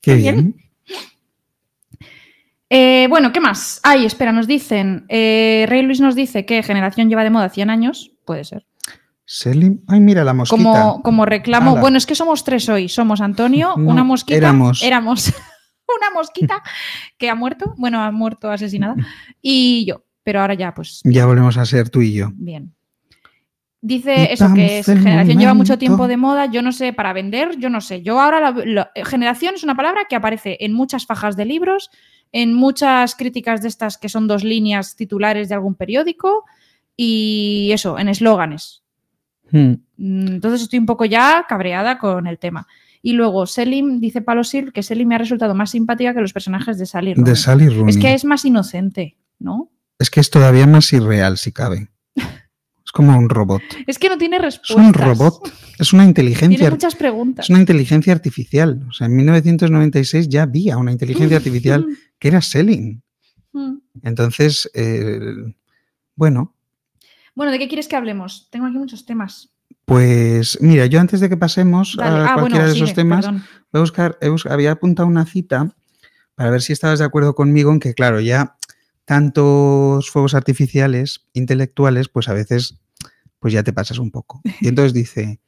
Qué 0.00 0.14
bien. 0.14 0.54
Eh, 2.70 3.06
bueno, 3.10 3.32
¿qué 3.32 3.40
más? 3.40 3.80
Ay, 3.82 4.04
espera, 4.06 4.32
nos 4.32 4.46
dicen. 4.46 5.04
eh, 5.08 5.66
Rey 5.68 5.82
Luis 5.82 6.00
nos 6.00 6.14
dice 6.14 6.44
que 6.46 6.62
generación 6.62 7.08
lleva 7.08 7.22
de 7.24 7.30
moda 7.30 7.48
100 7.48 7.70
años. 7.70 8.12
Puede 8.24 8.44
ser. 8.44 8.66
Selim, 9.26 9.80
ay, 9.88 10.00
mira 10.00 10.24
la 10.24 10.34
mosquita. 10.34 10.62
Como, 10.62 11.02
como 11.02 11.24
reclamo. 11.26 11.72
Ala. 11.72 11.80
Bueno, 11.80 11.98
es 11.98 12.06
que 12.06 12.14
somos 12.14 12.44
tres 12.44 12.68
hoy. 12.68 12.88
Somos 12.88 13.20
Antonio, 13.20 13.74
No, 13.76 13.90
una 13.90 14.04
mosquita. 14.04 14.36
éramos. 14.36 14.82
Éramos. 14.82 15.28
una 15.98 16.10
mosquita 16.14 16.62
que 17.16 17.30
ha 17.30 17.34
muerto. 17.34 17.74
Bueno, 17.78 18.02
ha 18.02 18.10
muerto 18.10 18.50
asesinada. 18.50 18.96
Y 19.40 19.84
yo. 19.86 20.04
Pero 20.22 20.40
ahora 20.40 20.54
ya, 20.54 20.72
pues. 20.74 21.00
Ya 21.04 21.26
volvemos 21.26 21.56
a 21.58 21.64
ser 21.66 21.90
tú 21.90 22.00
y 22.00 22.14
yo. 22.14 22.30
Bien. 22.34 22.74
Dice 23.82 24.32
eso, 24.32 24.48
que 24.54 24.78
es- 24.78 24.86
generación 24.86 25.38
lleva 25.38 25.52
mucho 25.52 25.76
tiempo 25.76 26.08
de 26.08 26.16
moda, 26.16 26.46
yo 26.46 26.62
no 26.62 26.72
sé, 26.72 26.94
para 26.94 27.12
vender, 27.12 27.58
yo 27.58 27.68
no 27.68 27.82
sé. 27.82 28.00
Yo 28.00 28.18
ahora, 28.18 28.40
la- 28.40 28.64
la- 28.64 28.90
generación 29.04 29.54
es 29.56 29.62
una 29.64 29.74
palabra 29.76 30.06
que 30.08 30.16
aparece 30.16 30.56
en 30.60 30.72
muchas 30.72 31.04
fajas 31.04 31.36
de 31.36 31.44
libros, 31.44 31.90
en 32.32 32.54
muchas 32.54 33.14
críticas 33.14 33.62
de 33.62 33.68
estas 33.68 33.98
que 33.98 34.08
son 34.08 34.26
dos 34.26 34.44
líneas 34.44 34.96
titulares 34.96 35.48
de 35.48 35.54
algún 35.54 35.74
periódico 35.74 36.44
y 36.96 37.70
eso, 37.72 37.98
en 37.98 38.08
eslóganes. 38.08 38.82
Hmm. 39.50 39.74
Mm, 39.96 40.26
Entonces 40.28 40.62
estoy 40.62 40.78
un 40.78 40.86
poco 40.86 41.04
ya 41.04 41.46
cabreada 41.48 41.98
con 41.98 42.26
el 42.26 42.38
tema. 42.38 42.66
Y 43.02 43.12
luego 43.12 43.46
Selim, 43.46 44.00
dice 44.00 44.22
Palosil, 44.22 44.72
que 44.72 44.82
Selim 44.82 45.08
me 45.08 45.14
ha 45.14 45.18
resultado 45.18 45.54
más 45.54 45.70
simpática 45.70 46.14
que 46.14 46.20
los 46.20 46.32
personajes 46.32 46.78
de 46.78 46.86
Sally 46.86 47.14
Rooney. 47.14 47.30
De 47.30 47.36
Sally 47.36 47.68
Rooney. 47.68 47.94
Es 47.94 48.00
que 48.00 48.14
es 48.14 48.24
más 48.24 48.44
inocente, 48.44 49.16
¿no? 49.38 49.70
Es 49.98 50.10
que 50.10 50.20
es 50.20 50.30
todavía 50.30 50.66
más 50.66 50.92
irreal, 50.92 51.36
si 51.36 51.52
cabe. 51.52 51.88
Es 52.94 52.96
como 52.96 53.18
un 53.18 53.28
robot. 53.28 53.62
Es 53.88 53.98
que 53.98 54.08
no 54.08 54.16
tiene 54.16 54.36
Es 54.36 54.42
respuestas. 54.42 54.86
un 54.86 54.94
robot. 54.94 55.52
Es 55.80 55.92
una 55.92 56.04
inteligencia. 56.04 56.56
Tiene 56.58 56.70
muchas 56.70 56.94
preguntas. 56.94 57.46
Es 57.46 57.50
una 57.50 57.58
inteligencia 57.58 58.12
artificial. 58.12 58.86
O 58.88 58.92
sea, 58.92 59.08
en 59.08 59.16
1996 59.16 60.28
ya 60.28 60.42
había 60.44 60.76
una 60.78 60.92
inteligencia 60.92 61.36
artificial 61.38 61.86
que 62.20 62.28
era 62.28 62.40
Selling. 62.40 63.02
Mm. 63.52 63.74
Entonces, 64.04 64.70
eh, 64.74 65.20
bueno, 66.14 66.54
Bueno, 67.34 67.50
¿de 67.50 67.58
qué 67.58 67.66
quieres 67.66 67.88
que 67.88 67.96
hablemos? 67.96 68.48
Tengo 68.52 68.66
aquí 68.66 68.78
muchos 68.78 69.04
temas. 69.06 69.50
pues 69.86 70.56
mira, 70.60 70.86
yo 70.86 71.00
antes 71.00 71.18
de 71.18 71.28
que 71.28 71.36
pasemos 71.36 71.96
Dale. 71.98 72.10
a 72.20 72.24
Ah, 72.26 72.34
cualquiera 72.34 72.64
bueno, 72.66 72.66
de 72.68 72.72
esos 72.76 72.94
temas, 72.94 73.26
perdón. 73.26 73.42
voy 73.72 73.78
a 73.78 73.80
buscar, 73.80 74.18
he 74.20 74.30
había 74.52 74.70
apuntado 74.70 75.08
una 75.08 75.26
cita 75.26 75.74
para 76.36 76.50
ver 76.50 76.62
si 76.62 76.72
estabas 76.72 77.00
de 77.00 77.04
acuerdo 77.04 77.34
conmigo 77.34 77.72
en 77.72 77.80
que, 77.80 77.92
claro, 77.92 78.20
ya 78.20 78.56
tantos 79.04 80.08
fuegos 80.10 80.34
artificiales 80.34 81.26
intelectuales, 81.32 82.08
pues 82.08 82.28
a 82.28 82.32
veces, 82.34 82.78
pues 83.44 83.52
ya 83.52 83.62
te 83.62 83.74
pasas 83.74 83.98
un 83.98 84.10
poco. 84.10 84.40
Y 84.62 84.68
entonces 84.68 84.94
dice, 84.94 85.38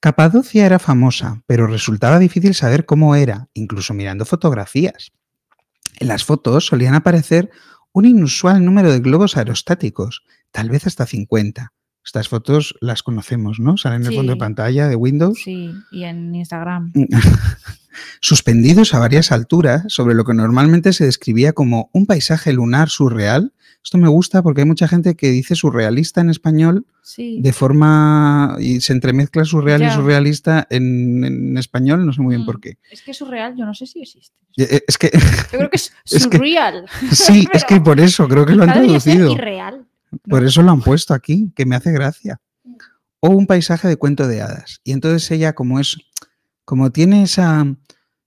Capadocia 0.00 0.64
era 0.64 0.78
famosa, 0.78 1.42
pero 1.44 1.66
resultaba 1.66 2.18
difícil 2.18 2.54
saber 2.54 2.86
cómo 2.86 3.16
era, 3.16 3.50
incluso 3.52 3.92
mirando 3.92 4.24
fotografías. 4.24 5.12
En 6.00 6.08
las 6.08 6.24
fotos 6.24 6.64
solían 6.64 6.94
aparecer 6.94 7.50
un 7.92 8.06
inusual 8.06 8.64
número 8.64 8.90
de 8.90 9.00
globos 9.00 9.36
aerostáticos, 9.36 10.22
tal 10.52 10.70
vez 10.70 10.86
hasta 10.86 11.04
50. 11.04 11.74
Estas 12.02 12.30
fotos 12.30 12.76
las 12.80 13.02
conocemos, 13.02 13.60
¿no? 13.60 13.76
Salen 13.76 14.00
en 14.00 14.06
el 14.06 14.14
fondo 14.14 14.32
de 14.32 14.38
pantalla 14.38 14.88
de 14.88 14.96
Windows. 14.96 15.42
Sí, 15.44 15.74
y 15.90 16.04
en 16.04 16.34
Instagram. 16.34 16.94
suspendidos 18.22 18.94
a 18.94 19.00
varias 19.00 19.32
alturas 19.32 19.84
sobre 19.88 20.14
lo 20.14 20.24
que 20.24 20.32
normalmente 20.32 20.94
se 20.94 21.04
describía 21.04 21.52
como 21.52 21.90
un 21.92 22.06
paisaje 22.06 22.54
lunar 22.54 22.88
surreal 22.88 23.52
esto 23.82 23.96
me 23.98 24.08
gusta 24.08 24.42
porque 24.42 24.62
hay 24.62 24.66
mucha 24.66 24.86
gente 24.88 25.14
que 25.14 25.30
dice 25.30 25.54
surrealista 25.54 26.20
en 26.20 26.30
español 26.30 26.86
Sí. 27.02 27.40
de 27.40 27.52
forma 27.54 28.56
y 28.60 28.80
se 28.80 28.92
entremezcla 28.92 29.44
surreal 29.44 29.80
y 29.80 29.84
Ya. 29.86 29.94
surrealista 29.94 30.66
en, 30.68 31.24
en 31.24 31.56
español, 31.56 32.04
no 32.04 32.12
sé 32.12 32.20
muy 32.20 32.32
bien 32.34 32.42
Mm. 32.42 32.46
por 32.46 32.60
qué. 32.60 32.76
Es 32.90 33.00
que 33.02 33.14
surreal, 33.14 33.56
yo 33.56 33.64
no 33.64 33.72
sé 33.74 33.86
si 33.86 34.00
existe. 34.02 34.36
Eh, 34.58 34.68
eh, 34.70 34.84
Es 34.86 34.98
que 34.98 35.10
Yo 35.52 35.58
creo 35.58 35.70
que 35.70 35.76
es 35.76 35.92
Es 36.04 36.26
que- 36.26 36.36
surreal. 36.36 36.84
sí, 37.12 37.46
es 37.52 37.64
que 37.64 37.80
por 37.80 37.98
eso 38.00 38.28
creo 38.28 38.44
que 38.44 38.54
lo 38.54 38.64
han 38.64 38.72
traducido. 38.72 39.32
irreal. 39.32 39.86
Por 40.28 40.44
eso 40.44 40.62
lo 40.62 40.70
han 40.72 40.80
puesto 40.82 41.14
aquí, 41.14 41.52
que 41.54 41.64
me 41.66 41.76
hace 41.76 41.92
gracia. 41.92 42.40
O 43.20 43.30
un 43.30 43.46
paisaje 43.46 43.88
de 43.88 43.96
cuento 43.96 44.26
de 44.28 44.40
hadas. 44.42 44.80
Y 44.84 44.92
entonces 44.92 45.30
ella, 45.30 45.54
como 45.54 45.80
es, 45.80 45.96
como 46.64 46.90
tiene 46.92 47.22
esa, 47.22 47.66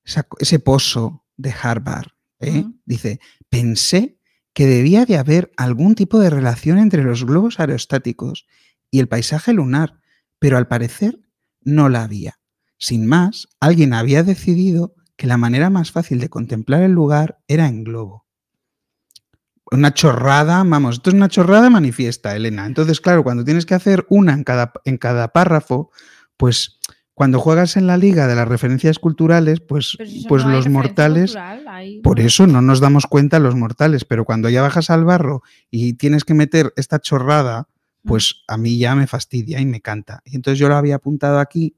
esa- 0.03 0.27
ese 0.39 0.59
pozo 0.59 1.23
de 1.37 1.53
Harvard, 1.61 2.07
¿eh? 2.39 2.65
Dice, 2.85 3.19
pensé 3.49 4.17
que 4.53 4.67
debía 4.67 5.05
de 5.05 5.17
haber 5.17 5.51
algún 5.57 5.95
tipo 5.95 6.19
de 6.19 6.29
relación 6.29 6.77
entre 6.77 7.03
los 7.03 7.25
globos 7.25 7.59
aerostáticos 7.59 8.45
y 8.89 8.99
el 8.99 9.07
paisaje 9.07 9.53
lunar, 9.53 9.99
pero 10.39 10.57
al 10.57 10.67
parecer 10.67 11.19
no 11.61 11.89
la 11.89 12.03
había. 12.03 12.39
Sin 12.77 13.05
más, 13.07 13.47
alguien 13.59 13.93
había 13.93 14.23
decidido 14.23 14.95
que 15.15 15.27
la 15.27 15.37
manera 15.37 15.69
más 15.69 15.91
fácil 15.91 16.19
de 16.19 16.29
contemplar 16.29 16.81
el 16.81 16.91
lugar 16.91 17.39
era 17.47 17.67
en 17.67 17.83
globo. 17.83 18.25
Una 19.71 19.93
chorrada, 19.93 20.63
vamos, 20.65 20.95
esto 20.95 21.11
es 21.11 21.15
una 21.15 21.29
chorrada 21.29 21.69
manifiesta, 21.69 22.35
Elena. 22.35 22.65
Entonces, 22.65 22.99
claro, 22.99 23.23
cuando 23.23 23.45
tienes 23.45 23.65
que 23.65 23.75
hacer 23.75 24.05
una 24.09 24.33
en 24.33 24.43
cada, 24.43 24.73
en 24.83 24.97
cada 24.97 25.29
párrafo, 25.29 25.91
pues 26.35 26.79
cuando 27.21 27.39
juegas 27.39 27.77
en 27.77 27.85
la 27.85 27.97
liga 27.97 28.25
de 28.25 28.33
las 28.33 28.47
referencias 28.47 28.97
culturales, 28.97 29.59
pues, 29.59 29.95
si 30.03 30.25
pues 30.27 30.43
no 30.43 30.49
los 30.53 30.67
mortales, 30.67 31.33
cultural, 31.33 31.67
hay- 31.67 31.99
por 32.01 32.19
eso 32.19 32.47
no 32.47 32.63
nos 32.63 32.79
damos 32.79 33.05
cuenta 33.05 33.37
los 33.37 33.53
mortales, 33.53 34.05
pero 34.05 34.25
cuando 34.25 34.49
ya 34.49 34.63
bajas 34.63 34.89
al 34.89 35.05
barro 35.05 35.43
y 35.69 35.93
tienes 35.93 36.25
que 36.25 36.33
meter 36.33 36.73
esta 36.77 36.97
chorrada, 36.97 37.67
pues 38.03 38.37
a 38.47 38.57
mí 38.57 38.79
ya 38.79 38.95
me 38.95 39.05
fastidia 39.05 39.59
y 39.61 39.67
me 39.67 39.81
canta. 39.81 40.23
Y 40.25 40.35
entonces 40.35 40.57
yo 40.57 40.67
lo 40.67 40.75
había 40.75 40.95
apuntado 40.95 41.37
aquí 41.39 41.75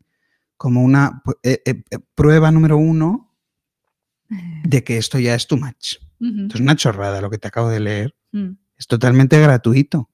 como 0.55 0.81
una 0.81 1.21
pu- 1.25 1.37
eh, 1.43 1.61
eh, 1.65 1.83
eh, 1.91 1.99
prueba 2.15 2.49
número 2.49 2.77
uno 2.77 3.35
de 4.63 4.81
que 4.85 4.95
esto 4.97 5.19
ya 5.19 5.35
es 5.35 5.45
too 5.47 5.57
much. 5.57 5.95
Esto 6.21 6.55
es 6.55 6.61
una 6.61 6.77
chorrada 6.77 7.19
lo 7.19 7.29
que 7.29 7.37
te 7.37 7.49
acabo 7.49 7.67
de 7.67 7.81
leer. 7.81 8.15
Mm. 8.31 8.51
Es 8.77 8.87
totalmente 8.87 9.37
gratuito. 9.41 10.09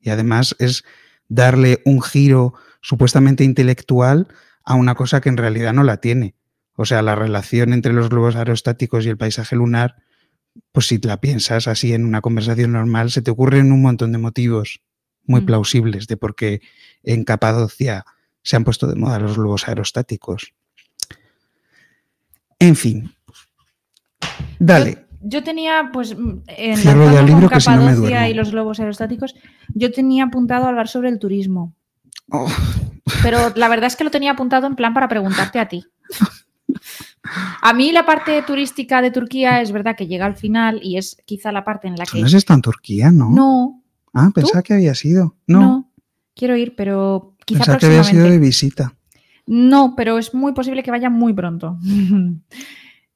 Y 0.00 0.08
además 0.08 0.56
es 0.58 0.82
darle 1.28 1.82
un 1.84 2.00
giro 2.00 2.54
supuestamente 2.80 3.44
intelectual 3.44 4.28
a 4.64 4.74
una 4.74 4.94
cosa 4.94 5.20
que 5.20 5.28
en 5.28 5.36
realidad 5.36 5.72
no 5.72 5.82
la 5.84 5.98
tiene. 5.98 6.34
O 6.74 6.84
sea, 6.84 7.02
la 7.02 7.14
relación 7.14 7.72
entre 7.72 7.92
los 7.92 8.08
globos 8.08 8.36
aerostáticos 8.36 9.04
y 9.04 9.08
el 9.08 9.18
paisaje 9.18 9.56
lunar, 9.56 9.96
pues 10.72 10.86
si 10.86 10.98
la 10.98 11.20
piensas 11.20 11.68
así 11.68 11.92
en 11.92 12.04
una 12.04 12.20
conversación 12.20 12.72
normal, 12.72 13.10
se 13.10 13.22
te 13.22 13.30
ocurren 13.30 13.72
un 13.72 13.82
montón 13.82 14.12
de 14.12 14.18
motivos 14.18 14.80
muy 15.24 15.42
Mm. 15.42 15.46
plausibles 15.46 16.06
de 16.06 16.16
por 16.16 16.34
qué 16.34 16.60
en 17.02 17.24
Capadocia 17.24 18.04
se 18.42 18.56
han 18.56 18.64
puesto 18.64 18.86
de 18.86 18.96
moda 18.96 19.20
los 19.20 19.36
globos 19.36 19.68
aerostáticos. 19.68 20.52
En 22.58 22.76
fin. 22.76 23.12
Dale. 24.58 25.06
Yo 25.20 25.42
tenía, 25.44 25.90
pues, 25.92 26.16
mm, 26.16 26.40
en 26.48 26.76
Cierro 26.76 27.18
el 27.18 27.26
libro 27.26 27.48
que 27.48 27.60
si 27.60 27.70
no 27.70 27.76
me 27.76 27.82
Capadocia 27.90 28.28
y 28.28 28.34
los 28.34 28.50
globos 28.50 28.80
aerostáticos, 28.80 29.34
yo 29.74 29.92
tenía 29.92 30.24
apuntado 30.24 30.64
a 30.64 30.68
hablar 30.70 30.88
sobre 30.88 31.08
el 31.10 31.18
turismo. 31.20 31.74
Oh, 32.30 32.48
Pero 33.22 33.52
la 33.56 33.68
verdad 33.68 33.86
es 33.86 33.96
que 33.96 34.04
lo 34.04 34.10
tenía 34.10 34.32
apuntado 34.32 34.66
en 34.66 34.76
plan 34.76 34.94
para 34.94 35.08
preguntarte 35.08 35.58
a 35.58 35.68
ti. 35.68 35.84
A 37.62 37.72
mí 37.72 37.92
la 37.92 38.04
parte 38.04 38.42
turística 38.42 39.00
de 39.02 39.10
Turquía 39.10 39.60
es 39.60 39.72
verdad 39.72 39.94
que 39.96 40.06
llega 40.06 40.26
al 40.26 40.36
final 40.36 40.80
y 40.82 40.96
es 40.96 41.16
quizá 41.24 41.52
la 41.52 41.64
parte 41.64 41.88
en 41.88 41.96
la 41.96 42.04
que... 42.06 42.18
no 42.20 42.26
has 42.26 42.34
estado 42.34 42.58
en 42.58 42.62
Turquía, 42.62 43.10
¿no? 43.10 43.30
No, 43.30 43.82
Ah, 44.14 44.30
pensaba 44.34 44.62
que 44.62 44.74
había 44.74 44.94
sido. 44.94 45.36
no, 45.46 45.60
No, 45.60 45.90
quiero 46.34 46.56
ir, 46.56 46.74
pero 46.76 47.34
quizá 47.46 47.60
pensaba 47.60 47.78
que 47.78 47.86
había 47.86 48.04
sido 48.04 48.28
de 48.28 48.38
visita. 48.38 48.94
No, 49.46 49.94
pero 49.96 50.18
es 50.18 50.34
muy 50.34 50.52
posible 50.52 50.82
que 50.82 50.90
vaya 50.90 51.10
muy 51.10 51.32
pronto. 51.32 51.78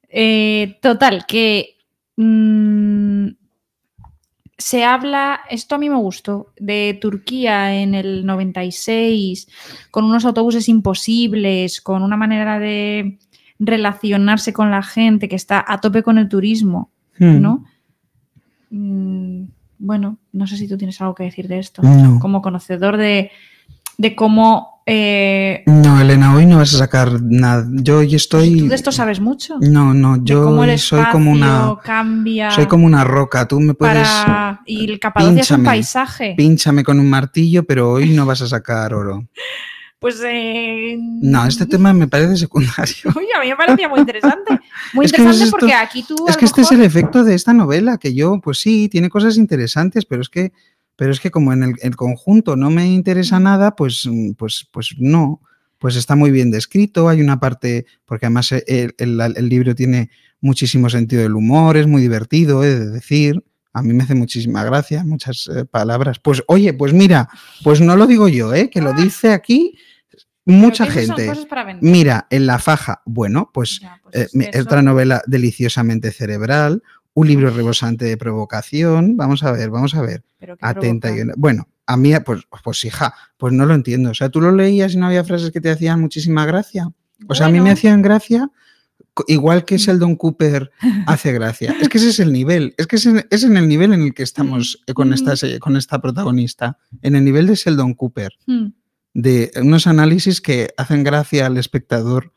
Eh, 0.09 0.79
total, 0.81 1.25
que 1.27 1.75
mm, 2.15 2.23
se 4.57 4.83
habla, 4.83 5.41
esto 5.49 5.75
a 5.75 5.77
mí 5.77 5.89
me 5.89 5.97
gustó, 5.97 6.51
de 6.59 6.97
Turquía 6.99 7.75
en 7.75 7.93
el 7.93 8.25
96, 8.25 9.47
con 9.91 10.05
unos 10.05 10.25
autobuses 10.25 10.67
imposibles, 10.67 11.79
con 11.81 12.01
una 12.01 12.17
manera 12.17 12.57
de 12.59 13.19
relacionarse 13.59 14.53
con 14.53 14.71
la 14.71 14.83
gente 14.83 15.27
que 15.29 15.35
está 15.35 15.63
a 15.67 15.79
tope 15.79 16.03
con 16.03 16.17
el 16.17 16.27
turismo, 16.29 16.89
Hmm. 17.19 17.41
¿no? 17.41 17.65
Mm, 18.69 19.45
bueno, 19.79 20.17
no 20.33 20.45
sé 20.47 20.57
si 20.57 20.67
tú 20.67 20.77
tienes 20.77 20.99
algo 21.01 21.15
que 21.15 21.23
decir 21.23 21.47
de 21.47 21.59
esto, 21.59 21.81
No. 21.81 22.19
como 22.19 22.41
conocedor 22.41 22.97
de, 22.97 23.31
de 23.97 24.15
cómo... 24.15 24.76
eh, 24.87 25.63
No, 25.65 25.99
Elena, 26.01 26.33
hoy 26.33 26.45
no 26.45 26.57
vas 26.57 26.73
a 26.73 26.77
sacar 26.77 27.21
nada. 27.21 27.67
Yo 27.71 27.99
hoy 27.99 28.15
estoy. 28.15 28.57
Tú 28.61 28.67
de 28.69 28.75
esto 28.75 28.91
sabes 28.91 29.19
mucho. 29.19 29.57
No, 29.59 29.93
no, 29.93 30.23
yo 30.23 30.45
cómo 30.45 30.63
el 30.63 30.71
hoy 30.71 30.77
soy 30.77 31.03
como 31.11 31.31
una. 31.31 31.75
cambia 31.83 32.49
Soy 32.51 32.65
como 32.67 32.85
una 32.85 33.03
roca. 33.03 33.47
Tú 33.47 33.59
me 33.59 33.73
puedes. 33.73 34.07
para... 34.07 34.61
Y 34.65 34.89
el 34.89 34.99
Capadocia 34.99 35.41
es 35.41 35.51
un 35.51 35.63
paisaje. 35.63 36.33
Pínchame 36.37 36.83
con 36.83 36.99
un 36.99 37.09
martillo, 37.09 37.63
pero 37.65 37.91
hoy 37.91 38.09
no 38.11 38.25
vas 38.25 38.41
a 38.41 38.47
sacar 38.47 38.93
oro. 38.93 39.27
Pues... 39.99 40.21
eh, 40.23 40.95
No, 40.99 41.47
este 41.47 41.65
tema 41.65 41.91
me 41.91 42.07
parece 42.07 42.37
secundario. 42.37 42.95
Uy, 43.15 43.25
a 43.35 43.41
mí 43.41 43.49
me 43.49 43.55
parecía 43.55 43.89
muy 43.89 43.99
interesante. 43.99 44.59
Muy 44.93 45.05
Es 45.07 45.11
interesante 45.11 45.45
esto- 45.45 45.57
porque 45.57 45.73
aquí 45.73 46.03
tú... 46.07 46.23
Es 46.27 46.37
que 46.37 46.45
este 46.45 46.61
es 46.61 46.71
el 46.71 46.83
efecto 46.83 47.23
de 47.23 47.33
esta 47.33 47.51
novela, 47.51 47.97
que 47.97 48.13
yo, 48.13 48.39
pues 48.39 48.59
sí, 48.59 48.89
tiene 48.89 49.09
cosas 49.09 49.37
interesantes, 49.37 50.05
pero 50.05 50.21
es 50.21 50.29
que, 50.29 50.51
pero 50.97 51.11
es 51.13 51.21
que 51.21 51.31
como 51.31 51.53
en 51.53 51.63
el, 51.63 51.73
el 51.81 51.95
conjunto 51.95 52.57
no 52.57 52.69
me 52.69 52.87
interesa 52.91 53.39
nada, 53.39 53.75
pues, 53.77 54.05
mm, 54.05 54.31
pues, 54.33 54.67
pues 54.71 54.95
no. 54.99 55.41
Pues 55.79 55.95
está 55.95 56.15
muy 56.15 56.31
bien 56.31 56.49
descrito, 56.51 57.07
hay 57.07 57.21
una 57.21 57.39
parte, 57.39 57.85
porque 58.05 58.25
además 58.25 58.51
eh, 58.51 58.63
el, 58.67 58.93
el- 59.21 59.37
el 59.37 59.47
libro 59.47 59.73
tiene 59.75 60.09
muchísimo 60.41 60.89
sentido 60.89 61.21
del 61.21 61.35
humor, 61.35 61.77
es 61.77 61.87
muy 61.87 62.01
divertido, 62.01 62.63
he 62.63 62.69
de 62.75 62.89
decir. 62.89 63.43
A 63.73 63.83
mí 63.83 63.93
me 63.93 64.03
hace 64.03 64.15
muchísima 64.15 64.63
gracia, 64.63 65.03
muchas 65.03 65.47
eh, 65.55 65.65
palabras. 65.65 66.17
Pues 66.19 66.43
oye, 66.47 66.73
pues 66.73 66.93
mira, 66.93 67.29
pues 67.63 67.79
no 67.79 67.95
lo 67.95 68.07
digo 68.07 68.27
yo, 68.27 68.53
¿eh? 68.55 68.71
que 68.71 68.81
lo 68.81 68.91
dice 68.93 69.33
aquí 69.33 69.77
mucha 70.45 70.85
gente. 70.93 71.27
Mira, 71.81 72.25
en 72.31 72.47
la 72.47 72.57
faja, 72.57 73.01
bueno, 73.05 73.51
pues 73.53 73.79
Ya, 73.81 73.99
pues 74.01 74.15
eh, 74.15 74.29
otra 74.61 74.81
novela 74.81 75.21
deliciosamente 75.27 76.11
cerebral, 76.11 76.81
un 77.19 77.27
libro 77.27 77.49
rebosante 77.49 78.05
de 78.05 78.15
provocación. 78.15 79.17
Vamos 79.17 79.41
a 79.43 79.51
ver, 79.51 79.71
vamos 79.71 79.95
a 79.95 80.01
ver. 80.03 80.23
Atenta 80.61 81.09
y 81.09 81.21
bueno, 81.35 81.67
a 81.87 81.97
mí, 81.97 82.11
pues, 82.23 82.41
pues 82.63 82.85
hija, 82.85 83.11
pues 83.37 83.53
no 83.53 83.65
lo 83.65 83.73
entiendo. 83.73 84.11
O 84.11 84.13
sea, 84.13 84.29
tú 84.29 84.39
lo 84.39 84.51
leías 84.51 84.93
y 84.93 84.97
no 84.97 85.07
había 85.07 85.23
frases 85.23 85.49
que 85.51 85.59
te 85.59 85.71
hacían 85.71 85.99
muchísima 85.99 86.45
gracia. 86.45 86.89
O 87.27 87.33
sea, 87.33 87.47
a 87.47 87.49
mí 87.49 87.59
me 87.59 87.71
hacían 87.71 88.03
gracia, 88.03 88.51
igual 89.27 89.65
que 89.65 89.79
Sheldon 89.79 90.15
Cooper 90.15 90.69
hace 91.07 91.31
gracia. 91.33 91.75
Es 91.81 91.89
que 91.89 91.97
ese 91.97 92.09
es 92.09 92.19
el 92.19 92.31
nivel, 92.31 92.75
es 92.77 92.85
que 92.85 92.97
es 92.97 93.05
en, 93.07 93.25
es 93.31 93.43
en 93.43 93.57
el 93.57 93.67
nivel 93.67 93.93
en 93.93 94.01
el 94.03 94.13
que 94.13 94.21
estamos 94.21 94.83
eh, 94.85 94.93
con 94.93 95.11
esta, 95.11 95.35
se- 95.35 95.59
con 95.59 95.75
esta 95.75 95.99
protagonista, 95.99 96.77
en 97.01 97.15
el 97.15 97.23
nivel 97.25 97.47
de 97.47 97.55
Sheldon 97.55 97.95
Cooper 97.95 98.31
Hmm. 98.45 98.67
de 99.15 99.51
unos 99.59 99.87
análisis 99.87 100.39
que 100.39 100.69
hacen 100.77 101.03
gracia 101.03 101.47
al 101.47 101.57
espectador 101.57 102.31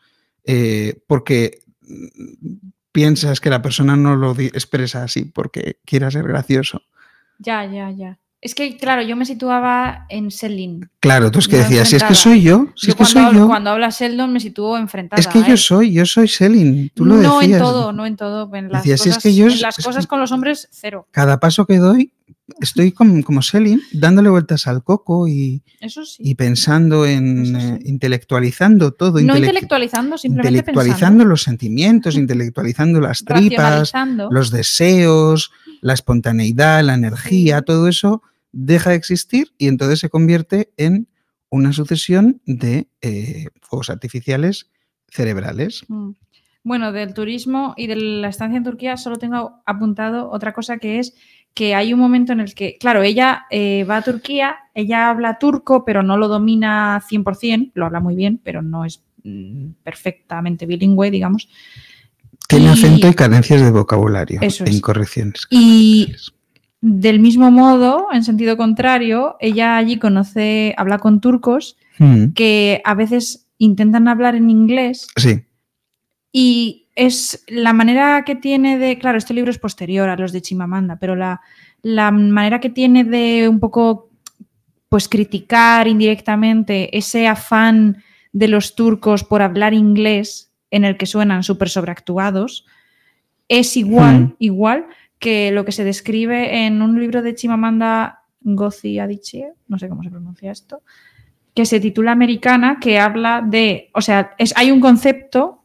eh, 0.45 1.03
porque 1.07 1.59
mm, 1.83 2.71
piensas 2.93 3.41
que 3.41 3.51
la 3.51 3.63
persona 3.63 3.97
no 3.97 4.17
lo 4.17 4.33
expresa 4.39 5.03
así 5.03 5.25
porque 5.25 5.79
quiera 5.85 6.11
ser 6.11 6.27
gracioso. 6.27 6.83
Ya, 7.39 7.65
ya, 7.65 7.91
ya. 7.91 8.19
Es 8.43 8.55
que, 8.55 8.79
claro, 8.79 9.03
yo 9.03 9.17
me 9.17 9.27
situaba 9.27 10.07
en 10.09 10.31
Selin. 10.31 10.89
Claro, 11.01 11.31
tú 11.31 11.41
es 11.41 11.47
que 11.49 11.59
No 11.59 11.63
decías, 11.65 11.89
si 11.91 11.97
es 11.97 12.03
que 12.05 12.15
soy 12.15 12.41
yo, 12.41 12.69
si 12.75 12.87
Yo 12.87 12.93
es 12.93 12.97
que 12.97 13.05
soy 13.05 13.23
hablo- 13.23 13.41
yo, 13.41 13.47
cuando 13.49 13.69
habla 13.71 13.91
Sheldon 13.91 14.33
me 14.33 14.41
sitúo 14.41 14.79
enfrentada. 14.79 15.21
es 15.21 15.27
que 15.29 15.41
yo 15.41 15.53
él. 15.53 15.59
soy, 15.59 15.93
yo 15.93 16.07
soy 16.07 16.27
Selin, 16.27 16.91
tú 16.95 17.05
lo 17.05 17.17
no 17.17 17.39
decías. 17.41 17.59
en 17.61 17.65
todo, 17.67 17.93
no 17.93 18.07
en 18.07 18.17
todo. 18.17 18.55
En 18.55 18.73
las 18.73 18.83
Decías, 18.83 19.03
"Si 19.03 19.09
es 19.11 19.17
cosas, 19.17 19.23
que 19.23 19.35
yo 19.35 19.47
en 19.47 19.61
las 19.61 19.77
cosas 19.77 20.07
con 20.07 20.21
los 20.21 20.33
hombres, 20.33 20.69
cero. 20.73 21.07
Cada 21.11 21.39
paso 21.39 21.67
que 21.67 21.77
doy, 21.77 22.15
estoy 22.61 22.93
como, 22.93 23.23
como 23.23 23.43
Selin, 23.43 23.81
dándole 23.93 24.31
vueltas 24.31 24.67
al 24.67 24.83
coco 24.83 25.29
y, 25.29 25.63
Eso 25.81 26.05
sí. 26.05 26.23
y 26.25 26.35
pensando 26.35 27.07
en, 27.07 27.47
sí. 27.47 27.55
eh, 27.57 27.79
intelectualizando 27.85 28.93
todo, 28.93 29.21
no 29.21 29.35
intelec- 29.35 29.39
intelectualizando, 29.39 30.19
simplemente 30.19 30.59
intelectualizando 30.59 31.25
los 31.25 31.43
sentimientos, 31.43 32.17
intelectualizando 32.17 33.01
las 33.01 33.25
tripas, 33.25 33.93
los 34.31 34.51
deseos, 34.51 35.51
la 35.81 35.95
espontaneidad, 35.95 36.83
la 36.85 36.95
energía, 36.95 37.59
Sí. 37.59 37.65
todo 37.67 37.89
eso 37.89 38.23
deja 38.53 38.91
de 38.91 38.97
existir 38.97 39.53
y 39.59 39.69
entonces 39.69 40.01
se 40.01 40.09
convierte 40.11 40.73
en 40.77 41.09
una 41.51 41.73
sucesión 41.73 42.41
de 42.47 42.89
eh, 43.01 43.47
fuegos 43.61 43.91
artificiales 43.91 44.71
cerebrales. 45.09 45.85
Mm. 45.89 46.11
Bueno, 46.63 46.93
del 46.93 47.15
turismo 47.15 47.73
y 47.77 47.87
de 47.87 47.97
la 47.97 48.29
estancia 48.29 48.59
en 48.59 48.65
Turquía 48.65 48.97
solo 48.99 49.17
tengo 49.17 49.63
apuntado 49.65 50.31
otra 50.31 50.53
cosa 50.53 50.77
que 50.77 50.99
es 50.99 51.15
que 51.55 51.75
hay 51.75 51.93
un 51.93 52.01
momento 52.01 52.33
en 52.33 52.41
el 52.41 52.55
que, 52.55 52.77
claro, 52.79 53.03
ella 53.03 53.47
eh, 53.51 53.85
va 53.85 53.99
a 53.99 54.03
Turquía, 54.03 54.57
ella 54.75 55.11
habla 55.11 55.39
turco, 55.39 55.85
pero 55.85 56.03
no 56.03 56.17
lo 56.17 56.29
domina 56.29 57.03
100%, 57.09 57.73
lo 57.75 57.87
habla 57.87 58.01
muy 58.01 58.15
bien, 58.15 58.41
pero 58.43 58.63
no 58.63 58.85
es 58.85 59.03
mm, 59.25 59.71
perfectamente 59.83 60.65
bilingüe, 60.67 61.11
digamos. 61.11 61.49
Tiene 62.49 62.67
Y- 62.67 62.69
acento 62.69 63.09
y 63.09 63.15
carencias 63.15 63.61
de 63.63 63.71
vocabulario 63.71 64.41
Eso 64.43 64.65
e 64.65 64.71
es. 64.71 64.77
incorrecciones. 64.77 65.47
Y 65.51 66.15
del 66.81 67.21
mismo 67.21 67.51
modo, 67.51 68.07
en 68.13 68.25
sentido 68.25 68.57
contrario, 68.57 69.37
ella 69.41 69.77
allí 69.77 69.99
conoce, 69.99 70.75
habla 70.79 70.99
con 70.99 71.21
turcos 71.21 71.77
Mm, 71.99 72.33
que 72.33 72.81
a 72.87 72.95
veces 72.95 73.47
intentan 73.59 74.09
hablar 74.09 74.35
en 74.35 74.49
inglés 74.49 75.07
Sí. 75.17 75.43
y 76.33 76.80
es 77.01 77.43
la 77.49 77.73
manera 77.73 78.27
que 78.27 78.35
tiene 78.35 78.77
de, 78.77 78.99
claro, 78.99 79.17
este 79.17 79.33
libro 79.33 79.51
es 79.51 79.59
posterior 79.59 80.11
a 80.11 80.17
los 80.17 80.33
de 80.33 80.43
Chimamanda, 80.43 80.97
pero 80.97 81.17
la, 81.17 81.41
la 81.81 82.11
manera 82.11 82.61
que 82.61 82.69
tiene 82.69 83.05
de 83.05 83.49
un 83.49 83.59
poco, 83.59 84.11
pues 84.91 85.09
criticar 85.09 85.89
indirectamente 85.89 86.95
ese 86.95 87.27
afán 87.27 88.03
de 88.33 88.49
los 88.49 88.75
turcos 88.75 89.25
por 89.25 89.41
hablar 89.41 89.73
inglés 89.73 90.53
en 90.71 90.85
el 90.85 90.99
que 90.99 91.07
suenan 91.07 91.43
súper 91.43 91.71
sobreactuados, 91.71 92.67
es 93.49 93.79
igual, 93.79 94.37
igual 94.39 94.85
que 95.19 95.53
lo 95.53 95.65
que 95.65 95.73
se 95.73 95.85
describe 95.85 96.67
en 96.67 96.83
un 96.83 97.01
libro 97.01 97.23
de 97.23 97.35
Chimamanda 97.35 98.25
Ngozi 98.45 98.99
Adichie, 98.99 99.55
no 99.69 99.79
sé 99.79 99.89
cómo 99.89 100.03
se 100.03 100.11
pronuncia 100.11 100.53
esto, 100.53 100.83
que 101.55 101.65
se 101.65 101.81
titula 101.81 102.13
Americana, 102.13 102.77
que 102.79 102.99
habla 102.99 103.43
de, 103.43 103.89
o 103.95 104.03
sea, 104.03 104.35
es, 104.37 104.53
hay 104.55 104.71
un 104.71 104.81
concepto 104.81 105.60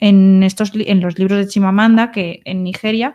en, 0.00 0.42
estos, 0.42 0.72
en 0.74 1.00
los 1.00 1.18
libros 1.18 1.38
de 1.38 1.46
Chimamanda, 1.48 2.10
que 2.12 2.40
en 2.44 2.64
Nigeria, 2.64 3.14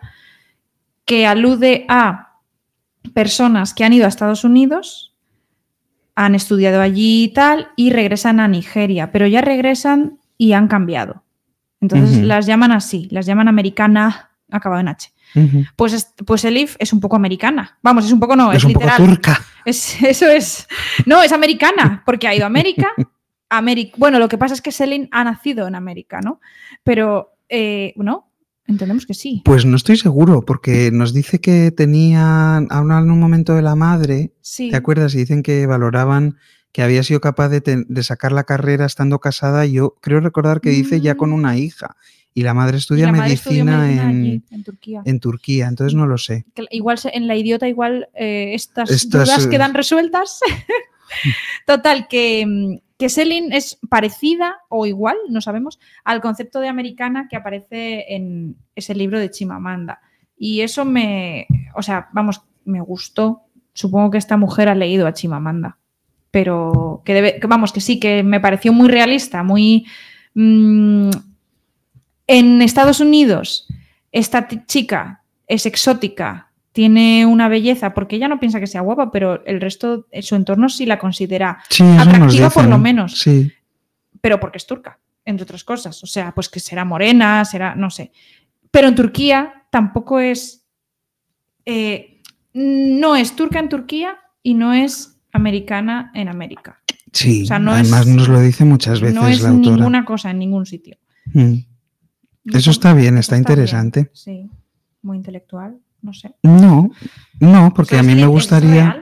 que 1.05 1.25
alude 1.27 1.85
a 1.89 2.39
personas 3.13 3.73
que 3.73 3.83
han 3.83 3.93
ido 3.93 4.05
a 4.05 4.09
Estados 4.09 4.43
Unidos, 4.43 5.13
han 6.15 6.33
estudiado 6.35 6.81
allí 6.81 7.23
y 7.25 7.27
tal, 7.29 7.69
y 7.75 7.91
regresan 7.91 8.39
a 8.39 8.47
Nigeria, 8.47 9.11
pero 9.11 9.27
ya 9.27 9.41
regresan 9.41 10.19
y 10.37 10.53
han 10.53 10.67
cambiado. 10.67 11.23
Entonces 11.81 12.23
las 12.23 12.45
llaman 12.45 12.71
así, 12.71 13.07
las 13.11 13.25
llaman 13.25 13.47
americana, 13.47 14.31
acabado 14.49 14.79
en 14.81 14.87
H. 14.87 15.11
Ujú. 15.35 15.65
Pues, 15.75 15.93
es- 15.93 16.13
pues 16.25 16.45
Elif 16.45 16.77
es 16.79 16.93
un 16.93 16.99
poco 17.01 17.15
americana. 17.17 17.77
Vamos, 17.83 18.05
es 18.05 18.11
un 18.11 18.19
poco 18.19 18.35
no, 18.35 18.51
es, 18.51 18.59
es 18.59 18.63
un 18.63 18.73
poco 18.73 18.85
literal. 18.85 19.05
turca. 19.09 19.41
Es- 19.65 20.01
eso 20.03 20.27
es. 20.29 20.67
No, 21.05 21.21
es 21.21 21.31
americana, 21.31 22.01
porque 22.05 22.27
ha 22.27 22.33
ido 22.35 22.45
a 22.45 22.47
América. 22.47 22.87
Bueno, 23.97 24.19
lo 24.19 24.27
que 24.27 24.37
pasa 24.37 24.53
es 24.53 24.61
que 24.61 24.71
Selin 24.71 25.07
ha 25.11 25.23
nacido 25.23 25.67
en 25.67 25.75
América, 25.75 26.21
¿no? 26.21 26.39
Pero, 26.83 27.37
eh, 27.49 27.93
¿no? 27.97 28.31
Entendemos 28.67 29.05
que 29.05 29.13
sí. 29.13 29.41
Pues 29.45 29.65
no 29.65 29.75
estoy 29.75 29.95
seguro, 29.97 30.41
porque 30.43 30.89
nos 30.91 31.13
dice 31.13 31.39
que 31.39 31.71
tenían, 31.71 32.67
hablan 32.71 33.03
en 33.05 33.11
un 33.11 33.19
momento 33.19 33.53
de 33.53 33.61
la 33.61 33.75
madre, 33.75 34.33
Sí. 34.41 34.71
¿te 34.71 34.75
acuerdas? 34.75 35.13
Y 35.13 35.19
dicen 35.19 35.43
que 35.43 35.67
valoraban 35.67 36.37
que 36.71 36.81
había 36.81 37.03
sido 37.03 37.21
capaz 37.21 37.49
de, 37.49 37.85
sacar 38.03 38.31
la 38.31 38.43
carrera 38.43 38.85
estando 38.85 39.19
casada. 39.19 39.65
Yo 39.65 39.95
creo 40.01 40.19
recordar 40.19 40.59
que 40.61 40.71
dice 40.71 40.99
ya 40.99 41.15
con 41.15 41.29
Mm. 41.29 41.33
una 41.33 41.57
hija. 41.57 41.95
Y 42.33 42.41
la 42.41 42.53
madre 42.53 42.77
estudia 42.79 43.05
la 43.05 43.13
madre 43.13 43.31
estudió 43.33 43.63
medicina, 43.63 43.77
medicina 43.85 44.11
en, 44.11 44.17
allí, 44.19 44.43
en 44.51 44.63
Turquía. 44.65 45.01
en 45.05 45.19
Turquía, 45.21 45.67
entonces 45.67 45.95
no 45.95 46.05
lo 46.05 46.17
sé. 46.17 46.45
Igual 46.69 46.99
en 47.13 47.27
la 47.27 47.35
idiota, 47.37 47.69
igual 47.69 48.09
eh, 48.13 48.51
estas, 48.55 48.91
Estas, 48.91 49.27
dudas 49.29 49.45
eh, 49.45 49.49
quedan 49.49 49.73
resueltas. 49.73 50.39
Total, 51.65 52.07
que, 52.07 52.45
mm, 52.45 52.77
que 52.97 53.09
Selin 53.09 53.51
es 53.51 53.77
parecida 53.89 54.57
o 54.69 54.85
igual, 54.85 55.17
no 55.29 55.41
sabemos, 55.41 55.79
al 56.03 56.21
concepto 56.21 56.59
de 56.59 56.69
americana 56.69 57.27
que 57.29 57.35
aparece 57.35 58.13
en 58.15 58.55
ese 58.75 58.95
libro 58.95 59.19
de 59.19 59.31
Chimamanda. 59.31 59.99
Y 60.37 60.61
eso 60.61 60.85
me, 60.85 61.47
o 61.75 61.81
sea, 61.81 62.09
vamos, 62.13 62.41
me 62.65 62.81
gustó. 62.81 63.41
Supongo 63.73 64.11
que 64.11 64.17
esta 64.17 64.37
mujer 64.37 64.69
ha 64.69 64.75
leído 64.75 65.07
a 65.07 65.13
Chimamanda. 65.13 65.77
Pero 66.31 67.01
que 67.05 67.13
debe, 67.13 67.39
que 67.39 67.47
vamos, 67.47 67.71
que 67.71 67.81
sí, 67.81 67.99
que 67.99 68.23
me 68.23 68.39
pareció 68.39 68.73
muy 68.73 68.89
realista, 68.89 69.43
muy... 69.43 69.85
mm, 70.33 71.09
en 72.27 72.61
Estados 72.61 72.99
Unidos, 72.99 73.67
esta 74.11 74.47
chica 74.65 75.23
es 75.47 75.65
exótica, 75.65 76.44
tiene 76.75 77.25
una 77.25 77.47
belleza, 77.47 77.93
porque 77.93 78.17
ella 78.17 78.27
no 78.27 78.37
piensa 78.37 78.59
que 78.59 78.67
sea 78.67 78.81
guapa, 78.81 79.09
pero 79.09 79.45
el 79.45 79.61
resto, 79.61 80.07
de 80.11 80.21
su 80.21 80.35
entorno 80.35 80.67
sí 80.67 80.85
la 80.85 80.99
considera, 80.99 81.59
Sí, 81.69 81.83
Atractiva 81.97 82.49
por 82.49 82.65
lo 82.67 82.77
menos. 82.77 83.17
Sí. 83.19 83.49
pero 84.19 84.39
porque 84.41 84.57
es 84.57 84.67
turca, 84.67 84.99
entre 85.23 85.43
otras 85.43 85.63
cosas. 85.63 86.03
O 86.03 86.07
sea, 86.07 86.33
pues 86.35 86.49
que 86.49 86.59
será 86.59 86.83
morena, 86.83 87.45
será, 87.45 87.75
no 87.75 87.89
sé. 87.89 88.11
Pero 88.71 88.89
en 88.89 88.95
Turquía 88.95 89.63
tampoco 89.69 90.19
es, 90.19 90.65
eh, 91.65 92.21
no 92.53 93.15
es 93.15 93.35
turca 93.37 93.59
en 93.59 93.69
Turquía 93.69 94.17
y 94.43 94.53
no 94.55 94.73
es 94.73 95.17
americana 95.31 96.11
en 96.13 96.27
América. 96.27 96.81
Sí, 97.13 97.43
O 97.43 97.45
sea, 97.45 97.59
no 97.59 97.71
además 97.71 98.01
es- 98.07 98.15
nos 98.15 98.27
lo 98.27 98.41
dice 98.41 98.65
muchas 98.65 98.99
veces 98.99 99.15
no 99.15 99.27
es 99.29 99.41
la 99.41 99.49
autora. 99.49 99.75
ninguna 99.77 100.03
cosa 100.03 100.31
en 100.31 100.39
ningún 100.39 100.65
sitio. 100.65 100.97
Mm. 101.33 101.53
Eso 102.53 102.71
está 102.71 102.93
bien, 102.93 103.17
está 103.17 103.37
interesante. 103.37 104.09
sí, 104.13 104.49
muy 105.01 105.17
intelectual, 105.17 105.77
no 106.05 106.13
sé. 106.13 106.33
No, 106.43 106.89
no, 107.39 107.73
porque 107.73 107.95
a 107.95 107.99
¿Sabes 107.99 108.07
mí 108.09 108.15
me 108.15 108.21
¿Es 108.21 108.27
gustaría, 108.29 109.01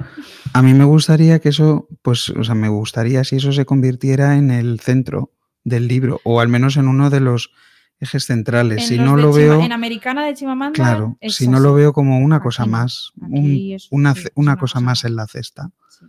a 0.54 0.62
mí 0.64 0.74
me 0.74 0.84
gustaría 0.86 1.39
que 1.39 1.49
eso, 1.49 1.88
pues, 2.01 2.30
o 2.30 2.43
sea, 2.43 2.56
me 2.56 2.70
gustaría 2.70 3.24
si 3.24 3.36
eso 3.36 3.51
se 3.51 3.66
convirtiera 3.66 4.38
en 4.38 4.49
el 4.49 4.80
centro 4.80 5.32
del 5.64 5.88
libro, 5.88 6.20
o 6.24 6.39
al 6.39 6.47
menos 6.47 6.78
en 6.78 6.88
uno 6.88 7.10
de 7.10 7.20
los 7.20 7.51
ejes 7.99 8.26
centrales. 8.26 8.82
En 8.84 8.88
si 8.88 8.97
no 8.97 9.16
lo 9.16 9.32
Chima- 9.32 9.36
veo, 9.38 9.62
En 9.62 9.72
Americana 9.72 10.26
de 10.26 10.34
Chimamanda. 10.34 10.74
claro, 10.74 11.18
es 11.22 11.36
si 11.36 11.47
no 11.47 11.60
lo 11.60 11.74
veo 11.74 11.93
como 11.93 12.20
una 12.20 12.41
cosa 12.41 12.64
Aquí 12.64 12.72
más, 12.72 13.12
un- 13.18 13.38
aquí 13.38 13.74
es- 13.76 13.88
una, 13.91 14.12
es 14.12 14.18
una 14.18 14.32
una 14.36 14.56
cosa 14.58 14.74
cosa 14.76 14.80
más 14.86 15.04
en 15.06 15.16
la 15.16 15.28
cesta. 15.28 15.70
Sí. 15.89 16.06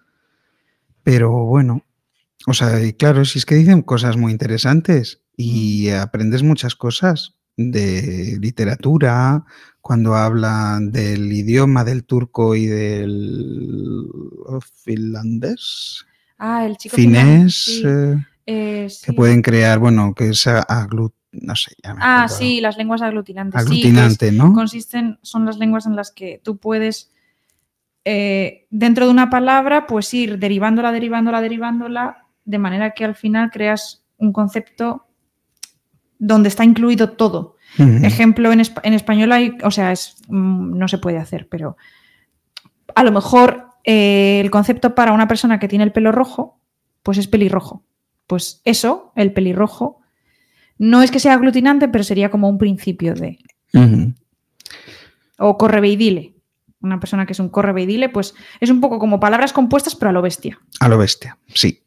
Pero 1.02 1.30
bueno, 1.44 1.82
o 2.46 2.54
sea, 2.54 2.82
y 2.82 2.94
claro, 2.94 3.24
si 3.24 3.38
es 3.38 3.46
que 3.46 3.54
dicen 3.54 3.82
cosas 3.82 4.16
muy 4.16 4.32
interesantes 4.32 5.22
y 5.36 5.88
Mm. 5.90 6.00
aprendes 6.00 6.42
muchas 6.42 6.74
cosas 6.74 7.36
de 7.56 8.38
literatura, 8.40 9.44
cuando 9.80 10.14
hablan 10.14 10.90
del 10.90 11.30
idioma 11.32 11.84
del 11.84 12.04
turco 12.04 12.54
y 12.54 12.66
del 12.66 14.06
oh, 14.46 14.60
finlandés, 14.60 16.06
Ah, 16.38 16.66
el 16.66 16.76
chico 16.76 16.96
finés, 16.96 17.54
sí, 17.54 17.82
eh, 17.86 18.16
eh, 18.46 18.88
que 19.04 19.12
pueden 19.12 19.40
crear, 19.40 19.78
bueno, 19.78 20.14
que 20.14 20.30
es 20.30 20.46
aglut, 20.46 21.14
no 21.32 21.54
sé, 21.54 21.72
ya 21.82 21.94
me 21.94 22.00
Ah, 22.02 22.28
sí, 22.28 22.60
las 22.60 22.76
lenguas 22.76 23.02
aglutinantes. 23.02 23.62
sí, 23.62 23.66
aglutinante, 23.66 24.32
¿no? 24.32 24.52
consisten, 24.52 25.18
son 25.22 25.44
las 25.44 25.58
lenguas 25.58 25.86
en 25.86 25.96
las 25.96 26.10
que 26.10 26.40
tú 26.42 26.58
puedes, 26.58 27.12
eh, 28.04 28.66
dentro 28.70 29.06
de 29.06 29.12
una 29.12 29.30
palabra, 29.30 29.86
pues 29.86 30.12
ir 30.12 30.38
derivándola, 30.38 30.92
derivándola, 30.92 31.40
derivándola, 31.40 32.26
de 32.44 32.58
manera 32.58 32.92
que 32.92 33.04
al 33.04 33.14
final 33.14 33.50
creas 33.50 34.04
un 34.18 34.32
concepto 34.32 35.06
donde 36.18 36.48
está 36.48 36.64
incluido 36.64 37.10
todo. 37.10 37.56
Ejemplo, 37.76 38.52
en, 38.52 38.62
en 38.84 38.92
español 38.92 39.32
hay, 39.32 39.56
o 39.64 39.70
sea, 39.72 39.90
es, 39.90 40.16
mm, 40.28 40.78
no 40.78 40.86
se 40.86 40.98
puede 40.98 41.18
hacer, 41.18 41.48
pero 41.48 41.76
a 42.94 43.02
lo 43.02 43.10
mejor 43.10 43.70
eh, 43.84 44.40
el 44.40 44.50
concepto 44.50 44.94
para 44.94 45.12
una 45.12 45.28
persona 45.28 45.58
que 45.58 45.68
tiene 45.68 45.84
el 45.84 45.92
pelo 45.92 46.12
rojo, 46.12 46.60
pues 47.02 47.18
es 47.18 47.28
pelirrojo. 47.28 47.84
Pues 48.26 48.62
eso, 48.64 49.12
el 49.16 49.32
pelirrojo, 49.32 50.00
no 50.78 51.02
es 51.02 51.10
que 51.10 51.20
sea 51.20 51.34
aglutinante, 51.34 51.88
pero 51.88 52.04
sería 52.04 52.30
como 52.30 52.48
un 52.48 52.58
principio 52.58 53.14
de. 53.14 53.38
O 55.38 55.58
correveidile. 55.58 56.34
Una 56.80 57.00
persona 57.00 57.26
que 57.26 57.32
es 57.32 57.40
un 57.40 57.48
correveidile, 57.48 58.08
pues 58.08 58.34
es 58.60 58.70
un 58.70 58.80
poco 58.80 58.98
como 58.98 59.20
palabras 59.20 59.52
compuestas, 59.52 59.96
pero 59.96 60.10
a 60.10 60.12
lo 60.12 60.22
bestia. 60.22 60.58
A 60.80 60.88
lo 60.88 60.98
bestia, 60.98 61.38
sí. 61.48 61.83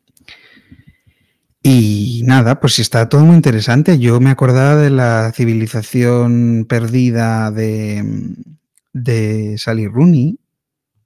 Y 1.63 2.21
nada, 2.25 2.59
pues 2.59 2.79
está 2.79 3.09
todo 3.09 3.25
muy 3.25 3.35
interesante. 3.35 3.99
Yo 3.99 4.19
me 4.19 4.29
acordaba 4.29 4.75
de 4.75 4.89
la 4.89 5.31
civilización 5.33 6.65
perdida 6.69 7.51
de, 7.51 8.35
de 8.93 9.57
Sally 9.57 9.87
Rooney. 9.87 10.39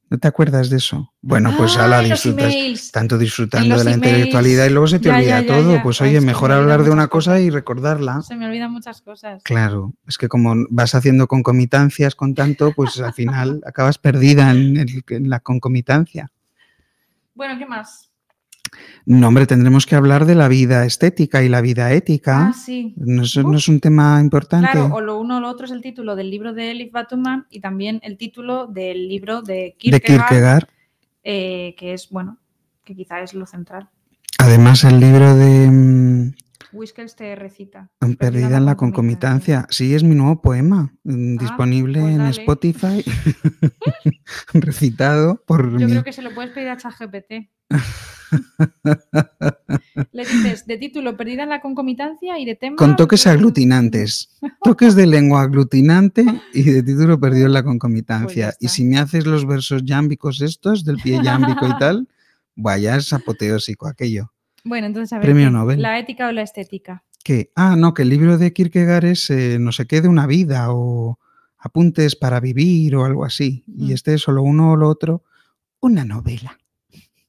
¿No 0.10 0.18
te 0.20 0.28
acuerdas 0.28 0.70
de 0.70 0.78
eso? 0.78 1.14
Bueno, 1.22 1.54
pues 1.58 1.78
Ah, 1.78 1.84
ahora 1.84 2.02
disfrutas 2.02 2.54
tanto 2.92 3.18
disfrutando 3.18 3.78
de 3.78 3.86
la 3.86 3.92
emails. 3.92 4.06
intelectualidad 4.06 4.66
y 4.66 4.70
luego 4.70 4.88
se 4.88 5.00
te 5.00 5.08
Ya, 5.08 5.16
olvida 5.16 5.30
ya, 5.30 5.40
ya, 5.42 5.46
todo. 5.48 5.82
Pues 5.82 6.02
Ay, 6.02 6.10
oye, 6.10 6.18
es 6.18 6.26
mejor 6.26 6.52
hablar 6.52 6.84
de 6.84 6.92
una 6.92 7.08
cosa 7.08 7.40
y 7.40 7.50
recordarla. 7.50 8.22
Se 8.22 8.36
me 8.36 8.46
olvidan 8.46 8.74
muchas 8.74 9.02
cosas. 9.02 9.42
Claro, 9.44 9.94
es 10.08 10.18
que 10.18 10.28
como 10.28 10.54
vas 10.70 10.94
haciendo 10.96 11.28
concomitancias 11.28 12.14
con 12.16 12.36
tanto, 12.36 12.74
pues 12.74 13.00
al 13.00 13.14
final 13.14 13.62
acabas 13.66 13.98
perdida 13.98 14.52
en, 14.52 14.76
el- 14.78 15.04
en 15.08 15.30
la 15.30 15.40
concomitancia. 15.40 16.30
Bueno, 17.34 17.58
¿qué 17.58 17.66
más? 17.66 18.11
No, 19.06 19.28
hombre, 19.28 19.46
tendremos 19.48 19.86
que 19.86 19.96
hablar 19.96 20.26
de 20.26 20.36
la 20.36 20.48
vida 20.48 20.86
estética 20.86 21.44
y 21.44 21.50
la 21.50 21.62
vida 21.62 21.92
ética. 21.92 22.48
Ah, 22.48 22.54
sí. 22.54 22.94
¿No 22.98 23.24
es, 23.24 23.36
Uf. 23.36 23.44
no 23.46 23.58
es 23.58 23.68
un 23.68 23.80
tema 23.80 24.20
importante? 24.22 24.70
Claro, 24.72 24.94
o 24.94 25.02
lo 25.02 25.20
uno 25.20 25.38
o 25.38 25.40
lo 25.40 25.50
otro 25.50 25.66
es 25.66 25.72
el 25.72 25.82
título 25.82 26.16
del 26.16 26.30
libro 26.30 26.54
de 26.54 26.72
Elif 26.72 26.92
Batuman 26.92 27.48
y 27.50 27.60
también 27.60 28.00
el 28.04 28.18
título 28.18 28.68
del 28.68 29.08
libro 29.10 29.42
de 29.42 29.54
de 29.54 29.76
Kierkegaard, 29.78 30.28
Kierkegaard. 30.30 30.68
eh, 31.24 31.76
que 31.78 31.94
es, 31.94 32.10
bueno, 32.10 32.38
que 32.86 32.96
quizá 32.96 33.22
es 33.22 33.34
lo 33.34 33.46
central. 33.46 33.90
Además, 34.38 34.84
el 34.84 35.00
libro 35.00 35.36
de 35.36 35.68
mm, 35.70 36.34
Whiskers 36.74 37.16
te 37.16 37.36
recita. 37.36 37.90
Perdida 38.18 38.58
en 38.58 38.66
la 38.66 38.78
concomitancia. 38.78 39.68
Sí, 39.70 39.94
es 39.94 40.04
mi 40.04 40.16
nuevo 40.16 40.42
poema, 40.42 40.94
mm, 41.04 41.38
Ah, 41.38 41.42
disponible 41.42 42.00
pues 42.00 42.12
en 42.14 42.18
dale. 42.20 42.30
Spotify, 42.32 43.04
recitado 44.54 45.44
por 45.46 45.72
Yo 45.80 45.86
mí. 45.88 45.92
creo 45.92 46.04
que 46.04 46.14
se 46.14 46.22
lo 46.22 46.34
puedes 46.34 46.52
pedir 46.52 46.70
a 46.70 46.78
ChatGPT. 46.78 47.50
Le 50.12 50.26
dices 50.26 50.66
de 50.66 50.78
título 50.78 51.18
Perdida 51.18 51.44
en 51.44 51.50
la 51.50 51.62
concomitancia 51.62 52.40
y 52.40 52.46
de 52.46 52.56
tema. 52.56 52.76
Con 52.78 52.96
toques 52.96 53.28
aglutinantes. 53.28 54.30
Toques 54.64 54.96
de 54.96 55.08
lengua 55.08 55.42
aglutinante 55.42 56.26
y 56.54 56.64
de 56.64 56.84
título 56.84 57.20
perdido 57.20 57.48
en 57.48 57.54
la 57.54 57.64
concomitancia. 57.64 58.26
Pues 58.26 58.36
ya 58.36 58.54
y 58.60 58.70
si 58.70 58.86
me 58.86 59.00
haces 59.00 59.26
los 59.26 59.46
versos 59.46 59.84
yámbicos 59.84 60.42
estos, 60.42 60.86
del 60.86 60.98
pie 60.98 61.20
yámbico 61.24 61.68
y 61.68 61.78
tal, 61.78 62.08
vaya, 62.56 62.96
es 62.96 63.12
apoteósico 63.12 63.88
aquello. 63.88 64.32
Bueno, 64.64 64.88
entonces 64.88 65.12
a 65.14 65.18
ver. 65.18 65.26
Premio 65.26 65.48
¿qué? 65.48 65.52
Nobel. 65.52 65.82
La 65.82 65.98
ética 66.00 66.28
o 66.28 66.32
la 66.32 66.42
estética. 66.44 67.04
Que, 67.24 67.52
ah, 67.56 67.76
no, 67.78 67.94
que 67.94 68.02
el 68.02 68.10
libro 68.10 68.38
de 68.38 68.52
Kierkegaard 68.54 69.06
es 69.06 69.30
eh, 69.30 69.58
no 69.60 69.72
sé 69.72 69.86
qué 69.86 70.02
de 70.02 70.08
una 70.08 70.26
vida 70.28 70.68
o 70.72 71.20
apuntes 71.58 72.16
para 72.16 72.40
vivir 72.40 72.96
o 72.96 73.06
algo 73.06 73.26
así. 73.26 73.64
Mm. 73.68 73.84
Y 73.84 73.94
este 73.94 74.14
es 74.16 74.22
solo 74.22 74.42
uno 74.44 74.72
o 74.72 74.76
lo 74.76 74.90
otro, 74.90 75.24
una 75.80 76.04
novela. 76.06 76.58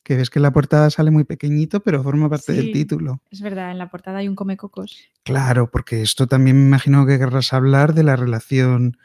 Que 0.03 0.16
ves 0.16 0.30
que 0.30 0.41
la 0.41 0.51
portada 0.53 0.91
sale 0.91 1.11
muy 1.12 1.22
pequeñito, 1.24 1.80
pero 1.80 2.03
forma 2.03 2.28
parte 2.28 2.53
del 2.53 2.72
título. 2.72 3.20
Es 3.30 3.41
verdad, 3.41 3.70
en 3.70 3.78
la 3.78 3.89
portada 3.89 4.18
hay 4.18 4.28
un 4.28 4.35
comecocos. 4.35 4.99
Claro, 5.22 5.70
porque 5.70 6.03
esto 6.03 6.26
también 6.26 6.57
me 6.59 6.66
imagino 6.66 7.07
que 7.07 7.18
querrás 7.18 7.53
hablar 7.53 7.95
de 7.95 8.03
la 8.03 8.16
relación, 8.16 8.97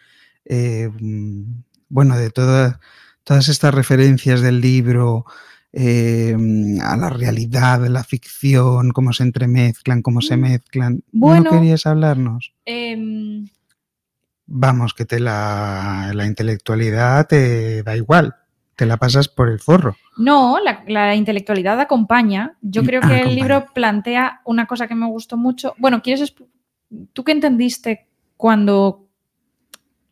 eh, 0.45 0.89
mm, 0.99 1.43
bueno, 1.89 2.17
de 2.17 2.31
toda- 2.31 2.79
todas 3.23 3.47
estas 3.47 3.75
referencias 3.75 4.41
del 4.41 4.59
libro 4.59 5.25
eh, 5.73 6.35
mm, 6.37 6.79
a 6.81 6.97
la 6.97 7.09
realidad, 7.09 7.85
a 7.85 7.89
la 7.89 8.03
ficción, 8.03 8.91
cómo 8.91 9.13
se 9.13 9.23
entremezclan, 9.23 10.01
cómo 10.01 10.21
se 10.21 10.37
Mm. 10.37 10.39
mezclan. 10.41 11.03
Bueno. 11.11 11.43
¿No 11.43 11.51
querías 11.51 11.85
hablarnos? 11.85 12.53
Em, 12.65 13.47
Vamos, 14.49 14.93
que 14.93 15.03
te 15.05 15.19
la, 15.19 16.11
la 16.15 16.25
intelectualidad 16.25 17.27
te 17.27 17.83
da 17.83 17.97
igual, 17.97 18.33
te 18.77 18.85
la 18.85 18.95
pasas 18.95 19.27
por 19.27 19.49
el 19.49 19.59
forro. 19.59 19.97
no, 20.17 20.57
la, 20.63 20.83
la 20.87 21.15
intelectualidad 21.15 21.79
acompaña. 21.81 22.55
Yo 22.61 22.81
Mm, 22.81 22.85
creo 22.85 23.01
ah, 23.03 23.07
que 23.09 23.19
el 23.21 23.35
libro 23.35 23.65
plantea 23.73 24.39
una 24.45 24.65
cosa 24.65 24.87
que 24.87 24.95
me 24.95 25.05
gustó 25.07 25.35
mucho. 25.35 25.73
Bueno, 25.77 26.01
¿quieres 26.01 26.33
¿tú 27.13 27.23
qué 27.25 27.33
entendiste 27.33 28.07
cuando... 28.37 29.06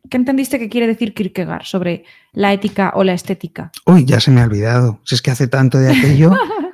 ¿Qué 0.09 0.17
entendiste 0.17 0.59
que 0.59 0.69
quiere 0.69 0.87
decir 0.87 1.13
Kierkegaard 1.13 1.63
sobre 1.63 2.03
la 2.33 2.53
ética 2.53 2.91
o 2.95 3.03
la 3.03 3.13
estética? 3.13 3.71
Uy, 3.85 4.05
ya 4.05 4.19
se 4.19 4.31
me 4.31 4.41
ha 4.41 4.45
olvidado. 4.45 4.99
Si 5.03 5.15
es 5.15 5.21
que 5.21 5.31
hace 5.31 5.47
tanto 5.47 5.77
de 5.77 5.91
aquello. 5.91 6.31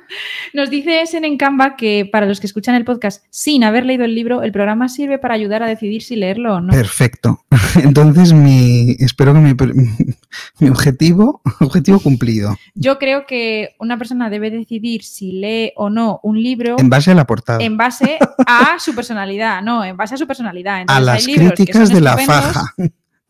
Nos 0.52 0.68
dice 0.68 1.00
Esen 1.00 1.24
en 1.24 1.38
Canva 1.38 1.76
que 1.76 2.08
para 2.10 2.26
los 2.26 2.40
que 2.40 2.46
escuchan 2.46 2.74
el 2.74 2.84
podcast 2.84 3.24
sin 3.30 3.64
haber 3.64 3.86
leído 3.86 4.04
el 4.04 4.14
libro, 4.14 4.42
el 4.42 4.52
programa 4.52 4.88
sirve 4.88 5.18
para 5.18 5.34
ayudar 5.34 5.62
a 5.62 5.66
decidir 5.66 6.02
si 6.02 6.16
leerlo 6.16 6.56
o 6.56 6.60
no. 6.60 6.72
Perfecto. 6.72 7.44
Entonces, 7.82 8.34
mi, 8.34 8.96
espero 8.98 9.32
que 9.32 9.40
mi, 9.40 9.54
mi 10.58 10.68
objetivo, 10.68 11.40
objetivo 11.60 12.00
cumplido, 12.00 12.56
Yo 12.74 12.98
creo 12.98 13.24
que 13.26 13.70
una 13.78 13.96
persona 13.96 14.28
debe 14.28 14.50
decidir 14.50 15.04
si 15.04 15.32
lee 15.32 15.72
o 15.76 15.88
no 15.88 16.20
un 16.22 16.42
libro 16.42 16.76
en 16.78 16.90
base 16.90 17.10
a 17.10 17.14
la 17.14 17.26
portada, 17.26 17.64
en 17.64 17.76
base 17.76 18.18
a 18.46 18.78
su 18.78 18.94
personalidad, 18.94 19.62
no, 19.62 19.84
en 19.84 19.96
base 19.96 20.16
a 20.16 20.18
su 20.18 20.26
personalidad. 20.26 20.74
a 20.74 20.80
Entonces, 20.82 21.04
las 21.06 21.16
hay 21.16 21.26
libros 21.26 21.50
que 21.50 21.56
críticas 21.56 21.88
son 21.88 21.94
de 21.94 22.00
la 22.02 22.18
faja 22.18 22.74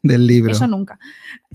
del 0.03 0.26
libro. 0.26 0.53
Eso 0.53 0.66
nunca. 0.66 0.98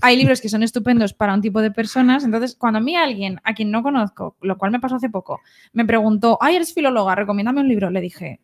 Hay 0.00 0.16
libros 0.16 0.40
que 0.40 0.48
son 0.48 0.62
estupendos 0.62 1.12
para 1.12 1.34
un 1.34 1.40
tipo 1.42 1.60
de 1.60 1.70
personas. 1.70 2.24
Entonces, 2.24 2.54
cuando 2.56 2.78
a 2.78 2.82
mí 2.82 2.96
alguien, 2.96 3.40
a 3.44 3.54
quien 3.54 3.70
no 3.70 3.82
conozco, 3.82 4.36
lo 4.40 4.56
cual 4.56 4.72
me 4.72 4.80
pasó 4.80 4.96
hace 4.96 5.10
poco, 5.10 5.40
me 5.72 5.84
preguntó, 5.84 6.38
ay, 6.40 6.56
eres 6.56 6.72
filóloga, 6.74 7.14
recomiéndame 7.14 7.60
un 7.60 7.68
libro, 7.68 7.90
le 7.90 8.00
dije, 8.00 8.40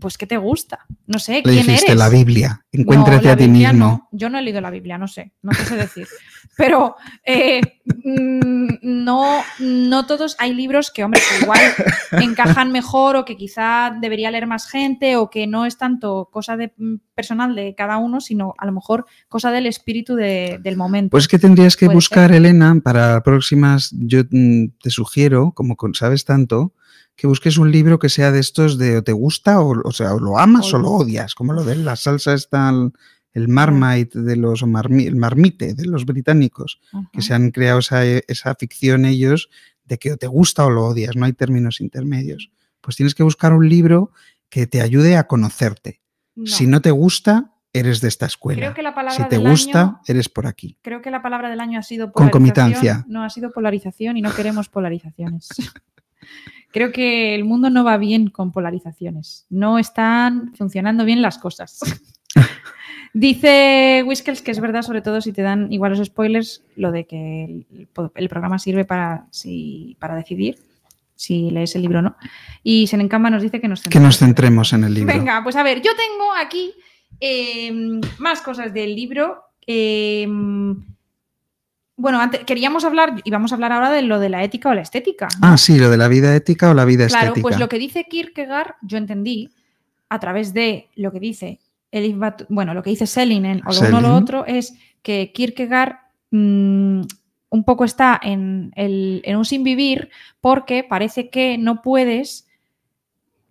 pues, 0.00 0.18
¿qué 0.18 0.26
te 0.26 0.36
gusta? 0.36 0.80
No 1.06 1.20
sé, 1.20 1.34
Le 1.34 1.42
¿quién 1.42 1.56
dijiste 1.66 1.86
eres? 1.86 1.98
la 1.98 2.08
Biblia, 2.08 2.64
No, 2.72 2.80
encuéntrate 2.82 3.26
la 3.26 3.32
a 3.32 3.36
ti 3.36 3.44
Biblia 3.46 3.72
mismo. 3.72 3.86
no. 3.86 4.08
Yo 4.10 4.28
no 4.28 4.38
he 4.38 4.42
leído 4.42 4.60
la 4.60 4.70
Biblia, 4.70 4.98
no 4.98 5.06
sé, 5.06 5.32
no 5.42 5.52
sé 5.54 5.76
decir. 5.76 6.08
Pero 6.56 6.96
eh, 7.24 7.60
no, 8.04 9.42
no 9.58 10.06
todos. 10.06 10.36
Hay 10.38 10.54
libros 10.54 10.90
que, 10.90 11.04
hombre, 11.04 11.20
que 11.20 11.44
igual 11.44 11.60
encajan 12.22 12.72
mejor 12.72 13.16
o 13.16 13.24
que 13.24 13.36
quizá 13.36 13.96
debería 14.00 14.30
leer 14.30 14.46
más 14.46 14.66
gente 14.68 15.16
o 15.16 15.30
que 15.30 15.46
no 15.46 15.66
es 15.66 15.78
tanto 15.78 16.28
cosa 16.32 16.56
de, 16.56 16.72
mm, 16.76 16.96
personal 17.14 17.54
de 17.54 17.74
cada 17.74 17.98
uno, 17.98 18.20
sino 18.20 18.54
a 18.58 18.66
lo 18.66 18.72
mejor 18.72 19.06
cosa 19.28 19.50
del 19.50 19.66
espíritu 19.66 20.14
de- 20.16 20.58
del 20.62 20.76
momento. 20.76 21.10
Pues 21.10 21.28
que 21.28 21.38
tendrías 21.38 21.76
que 21.76 21.88
buscar, 21.88 22.32
Elena, 22.32 22.76
para 22.82 23.22
próximas, 23.22 23.90
yo 23.98 24.22
mm, 24.30 24.66
te 24.82 24.90
sugiero, 24.90 25.52
como 25.54 25.76
sabes 25.94 26.24
tanto, 26.24 26.72
que 27.16 27.26
busques 27.26 27.58
un 27.58 27.70
libro 27.70 27.98
que 27.98 28.08
sea 28.08 28.32
de 28.32 28.40
estos 28.40 28.78
de 28.78 28.96
o 28.98 29.02
te 29.02 29.12
gusta 29.12 29.60
o, 29.60 29.74
o 29.84 29.92
sea, 29.92 30.14
o 30.14 30.18
lo 30.18 30.38
amas 30.38 30.72
O 30.72 30.78
lo- 30.78 30.90
odias, 30.92 31.34
como 31.34 31.52
lo 31.52 31.62
de 31.64 31.76
la 31.76 31.94
salsa 31.96 32.32
está 32.34 32.72
el, 33.32 33.48
marmite 33.48 34.20
de 34.20 34.36
los 34.36 34.62
marmi- 34.64 35.06
el 35.06 35.16
marmite 35.16 35.74
de 35.74 35.86
los 35.86 36.04
británicos, 36.06 36.80
que 37.12 37.22
se 37.22 37.34
han 37.34 37.50
creado 37.50 37.78
esa, 37.80 38.04
esa 38.04 38.54
ficción 38.54 39.04
ellos 39.04 39.48
de 39.84 39.98
que 39.98 40.12
o 40.12 40.16
te 40.16 40.26
gusta 40.26 40.64
o 40.64 40.70
lo 40.70 40.84
odias, 40.86 41.16
no 41.16 41.26
hay 41.26 41.32
términos 41.32 41.80
intermedios. 41.80 42.50
Pues 42.80 42.96
tienes 42.96 43.14
que 43.14 43.22
buscar 43.22 43.52
un 43.52 43.68
libro 43.68 44.12
que 44.48 44.66
te 44.66 44.80
ayude 44.80 45.16
a 45.16 45.26
conocerte. 45.26 46.00
No. 46.34 46.46
Si 46.46 46.66
no 46.66 46.80
te 46.80 46.90
gusta, 46.90 47.52
eres 47.72 48.00
de 48.00 48.08
esta 48.08 48.26
escuela. 48.26 48.60
Creo 48.60 48.74
que 48.74 48.82
la 48.82 48.94
palabra 48.94 49.16
si 49.24 49.28
te 49.28 49.38
del 49.38 49.48
gusta, 49.48 49.80
año- 49.82 50.00
eres 50.06 50.28
por 50.28 50.46
aquí. 50.46 50.76
Creo 50.82 51.00
que 51.00 51.10
la 51.10 51.22
palabra 51.22 51.48
del 51.50 51.60
año 51.60 51.78
ha 51.78 51.82
sido 51.82 52.12
polarización. 52.12 52.30
Concomitancia. 52.30 53.04
No 53.08 53.22
ha 53.24 53.30
sido 53.30 53.50
polarización 53.52 54.16
y 54.16 54.22
no 54.22 54.34
queremos 54.34 54.68
polarizaciones. 54.68 55.48
Creo 56.72 56.90
que 56.92 57.34
el 57.34 57.44
mundo 57.44 57.68
no 57.70 57.84
va 57.84 57.96
bien 57.98 58.28
con 58.30 58.50
polarizaciones. 58.52 59.46
No 59.50 59.78
están 59.78 60.54
funcionando 60.54 61.04
bien 61.04 61.20
las 61.22 61.38
cosas. 61.38 61.80
Dice 63.14 64.02
Whiskels 64.06 64.40
que 64.42 64.50
es 64.50 64.60
verdad, 64.60 64.82
sobre 64.82 65.02
todo 65.02 65.20
si 65.20 65.32
te 65.32 65.42
dan 65.42 65.72
igual 65.72 65.92
los 65.96 66.06
spoilers, 66.06 66.62
lo 66.76 66.90
de 66.92 67.06
que 67.06 67.44
el, 67.44 67.88
el 68.14 68.28
programa 68.28 68.58
sirve 68.58 68.84
para, 68.84 69.26
si, 69.30 69.96
para 70.00 70.16
decidir 70.16 70.58
si 71.14 71.50
lees 71.50 71.74
el 71.76 71.82
libro 71.82 72.00
o 72.00 72.02
no. 72.02 72.16
Y 72.62 72.86
Senencamba 72.86 73.30
nos 73.30 73.42
dice 73.42 73.60
que 73.60 73.68
nos 73.68 73.82
Que 73.82 74.00
nos 74.00 74.18
centremos 74.18 74.72
en 74.72 74.84
el 74.84 74.94
libro. 74.94 75.14
Venga, 75.14 75.42
pues 75.44 75.54
a 75.56 75.62
ver, 75.62 75.80
yo 75.80 75.92
tengo 75.94 76.32
aquí 76.34 76.72
eh, 77.20 78.00
más 78.18 78.40
cosas 78.40 78.74
del 78.74 78.96
libro. 78.96 79.44
eh, 79.66 80.26
bueno, 81.96 82.20
antes, 82.20 82.40
queríamos 82.44 82.84
hablar, 82.84 83.20
y 83.22 83.30
vamos 83.30 83.52
a 83.52 83.54
hablar 83.54 83.70
ahora 83.70 83.90
de 83.90 84.02
lo 84.02 84.18
de 84.18 84.28
la 84.28 84.42
ética 84.42 84.70
o 84.70 84.74
la 84.74 84.80
estética. 84.80 85.28
¿no? 85.40 85.48
Ah, 85.48 85.56
sí, 85.56 85.78
lo 85.78 85.88
de 85.88 85.96
la 85.96 86.08
vida 86.08 86.34
ética 86.34 86.70
o 86.70 86.74
la 86.74 86.84
vida 86.84 87.06
claro, 87.06 87.28
estética. 87.28 87.42
pues 87.42 87.60
lo 87.60 87.68
que 87.68 87.78
dice 87.78 88.06
Kierkegaard, 88.10 88.74
yo 88.82 88.98
entendí 88.98 89.50
a 90.08 90.18
través 90.18 90.52
de 90.52 90.88
lo 90.96 91.12
que 91.12 91.20
dice 91.20 91.60
Bueno, 92.48 92.74
lo 92.74 92.82
que 92.82 92.90
dice 92.90 93.06
Selin 93.06 93.44
en 93.44 93.60
o 93.66 93.72
lo 93.72 93.80
uno 93.88 93.98
o 93.98 94.00
lo 94.00 94.08
otro 94.16 94.46
es 94.46 94.74
que 95.02 95.30
Kierkegaard 95.32 95.96
mm, 96.30 97.02
un 97.50 97.64
poco 97.64 97.84
está 97.84 98.18
en, 98.22 98.72
el- 98.76 99.20
en 99.24 99.36
un 99.36 99.44
sin 99.44 99.62
vivir 99.62 100.08
porque 100.40 100.84
parece 100.84 101.28
que 101.28 101.58
no 101.58 101.82
puedes 101.82 102.48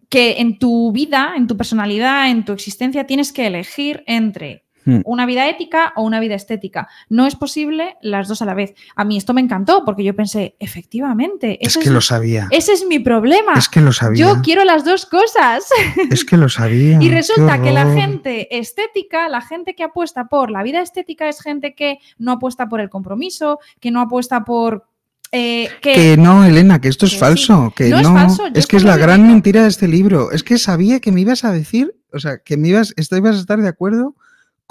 que 0.09 0.41
en 0.41 0.59
tu 0.59 0.91
vida, 0.91 1.33
en 1.37 1.47
tu 1.47 1.55
personalidad, 1.55 2.29
en 2.29 2.43
tu 2.43 2.51
existencia 2.51 3.05
tienes 3.05 3.31
que 3.31 3.47
elegir 3.47 4.03
entre 4.07 4.60
Hmm. 4.83 5.01
una 5.05 5.25
vida 5.25 5.47
ética 5.47 5.93
o 5.95 6.03
una 6.03 6.19
vida 6.19 6.35
estética. 6.35 6.87
No 7.09 7.27
es 7.27 7.35
posible 7.35 7.97
las 8.01 8.27
dos 8.27 8.41
a 8.41 8.45
la 8.45 8.53
vez. 8.53 8.73
A 8.95 9.03
mí 9.03 9.17
esto 9.17 9.33
me 9.33 9.41
encantó 9.41 9.83
porque 9.85 10.03
yo 10.03 10.15
pensé, 10.15 10.55
efectivamente, 10.59 11.57
Es 11.61 11.77
que 11.77 11.83
es, 11.83 11.91
lo 11.91 12.01
sabía. 12.01 12.47
ese 12.51 12.73
es 12.73 12.85
mi 12.87 12.99
problema. 12.99 13.53
Es 13.55 13.69
que 13.69 13.81
lo 13.81 13.93
sabía. 13.93 14.19
Yo 14.25 14.41
quiero 14.41 14.63
las 14.63 14.83
dos 14.83 15.05
cosas. 15.05 15.65
Es 16.09 16.25
que 16.25 16.35
lo 16.37 16.49
sabía. 16.49 16.97
Y 17.01 17.09
resulta 17.09 17.61
que 17.61 17.71
la 17.71 17.93
gente 17.93 18.57
estética, 18.57 19.29
la 19.29 19.41
gente 19.41 19.75
que 19.75 19.83
apuesta 19.83 20.25
por 20.25 20.49
la 20.51 20.63
vida 20.63 20.81
estética 20.81 21.29
es 21.29 21.41
gente 21.41 21.75
que 21.75 21.99
no 22.17 22.33
apuesta 22.33 22.67
por 22.67 22.81
el 22.81 22.89
compromiso, 22.89 23.59
que 23.79 23.91
no 23.91 24.01
apuesta 24.01 24.43
por... 24.43 24.87
eh, 25.31 25.69
que, 25.81 25.93
Que 25.93 26.17
no, 26.17 26.43
Elena, 26.43 26.81
que 26.81 26.87
esto 26.89 27.05
es 27.05 27.11
Que 27.11 27.17
sí. 27.17 27.19
falso. 27.19 27.73
Que 27.75 27.89
No 27.89 28.01
no, 28.01 28.09
es 28.09 28.13
falso, 28.13 28.43
Es 28.53 28.67
que 28.67 28.77
es 28.77 28.83
la 28.83 28.97
gran 28.97 29.27
mentira 29.27 29.61
de 29.61 29.69
este 29.69 29.87
libro. 29.87 30.31
Es 30.31 30.43
que 30.43 30.57
sabía 30.57 30.99
que 30.99 31.11
me 31.11 31.21
ibas 31.21 31.43
a 31.45 31.51
decir, 31.51 31.93
o 32.11 32.19
sea, 32.19 32.39
que 32.39 32.57
me 32.57 32.69
ibas, 32.69 32.93
ibas 32.97 33.35
a 33.35 33.39
estar 33.39 33.61
de 33.61 33.67
acuerdo 33.67 34.15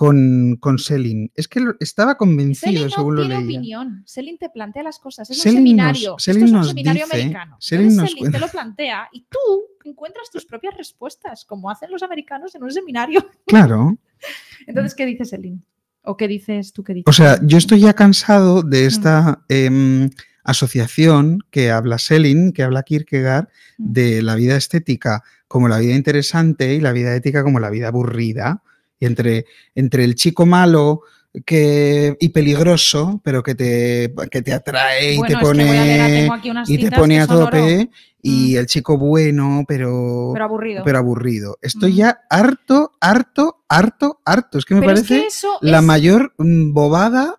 con, 0.00 0.56
con 0.60 0.78
Selin. 0.78 1.30
Es 1.34 1.46
que 1.46 1.60
lo- 1.60 1.74
estaba 1.78 2.16
convencido 2.16 2.72
Selin 2.72 2.84
no 2.84 2.90
según 2.90 3.16
lo 3.16 3.20
tiene 3.22 3.34
leía. 3.44 3.58
opinión. 3.58 4.02
Selin 4.06 4.38
te 4.38 4.48
plantea 4.48 4.82
las 4.82 4.98
cosas. 4.98 5.28
Es 5.28 5.42
Selin 5.42 5.58
un 5.58 5.64
seminario. 5.66 6.10
nos- 6.12 6.22
Esto 6.26 6.32
Selin 6.32 6.44
es 6.46 6.52
un 6.52 6.64
seminario 6.64 7.04
dice- 7.04 7.16
americano. 7.16 7.56
Selin 7.60 7.82
Entonces, 7.90 8.00
nos 8.00 8.08
Selin 8.08 8.22
cuenta- 8.22 8.38
te 8.38 8.44
lo 8.46 8.50
plantea 8.50 9.08
y 9.12 9.26
tú 9.28 9.38
encuentras 9.84 10.30
tus 10.30 10.46
propias 10.46 10.74
respuestas, 10.74 11.44
como 11.44 11.68
hacen 11.70 11.90
los 11.90 12.02
americanos 12.02 12.54
en 12.54 12.62
un 12.62 12.70
seminario. 12.72 13.20
Claro. 13.46 13.98
Entonces, 14.66 14.94
¿qué 14.94 15.04
dice 15.04 15.26
Selin? 15.26 15.62
¿O 16.02 16.16
qué 16.16 16.28
dices 16.28 16.72
tú? 16.72 16.82
¿Qué 16.82 16.94
dices? 16.94 17.04
O 17.06 17.12
sea, 17.12 17.34
Selin? 17.34 17.48
yo 17.50 17.58
estoy 17.58 17.80
ya 17.80 17.92
cansado 17.92 18.62
Mm. 18.62 18.70
de 18.70 18.86
esta 18.86 19.44
em, 19.50 20.08
asociación 20.44 21.40
que 21.50 21.70
habla 21.70 21.98
Selin, 21.98 22.52
que 22.52 22.62
habla 22.62 22.84
Kierkegaard, 22.84 23.48
Mm. 23.76 23.92
de 23.92 24.22
la 24.22 24.34
vida 24.34 24.56
estética 24.56 25.22
como 25.46 25.68
la 25.68 25.78
vida 25.78 25.94
interesante 25.94 26.74
y 26.74 26.80
la 26.80 26.92
vida 26.92 27.14
ética 27.14 27.42
como 27.42 27.60
la 27.60 27.68
vida 27.68 27.88
aburrida. 27.88 28.62
Y 29.00 29.06
entre, 29.06 29.46
entre 29.74 30.04
el 30.04 30.14
chico 30.14 30.46
malo 30.46 31.02
que, 31.46 32.16
y 32.20 32.28
peligroso, 32.30 33.20
pero 33.24 33.42
que 33.42 33.54
te, 33.54 34.12
que 34.30 34.42
te 34.42 34.52
atrae 34.52 35.14
y 35.14 35.16
Bueno, 35.18 35.28
te 35.28 35.34
a 35.36 35.40
pone, 35.40 36.28
unas 36.50 36.68
y 36.68 36.78
te 36.78 36.90
pone 36.90 37.20
a 37.20 37.24
oro, 37.24 37.44
tope, 37.46 37.88
y 38.22 38.56
el 38.56 38.66
chico 38.66 38.98
bueno, 38.98 39.64
pero, 39.66 40.30
pero 40.34 40.44
aburrido. 40.44 40.82
pero 40.84 40.98
aburrido. 40.98 41.56
Estoy 41.62 41.92
Mm. 41.92 41.96
ya 41.96 42.20
harto, 42.28 42.92
harto, 43.00 43.64
harto, 43.68 44.20
harto. 44.24 44.58
Es 44.58 44.64
que 44.64 44.74
me 44.74 44.80
Pero 44.80 44.92
es 44.92 45.00
parece 45.08 45.28
que 45.60 45.66
la 45.66 45.78
es- 45.78 45.84
mayor 45.84 46.34
mm, 46.36 46.72
bobada 46.74 47.36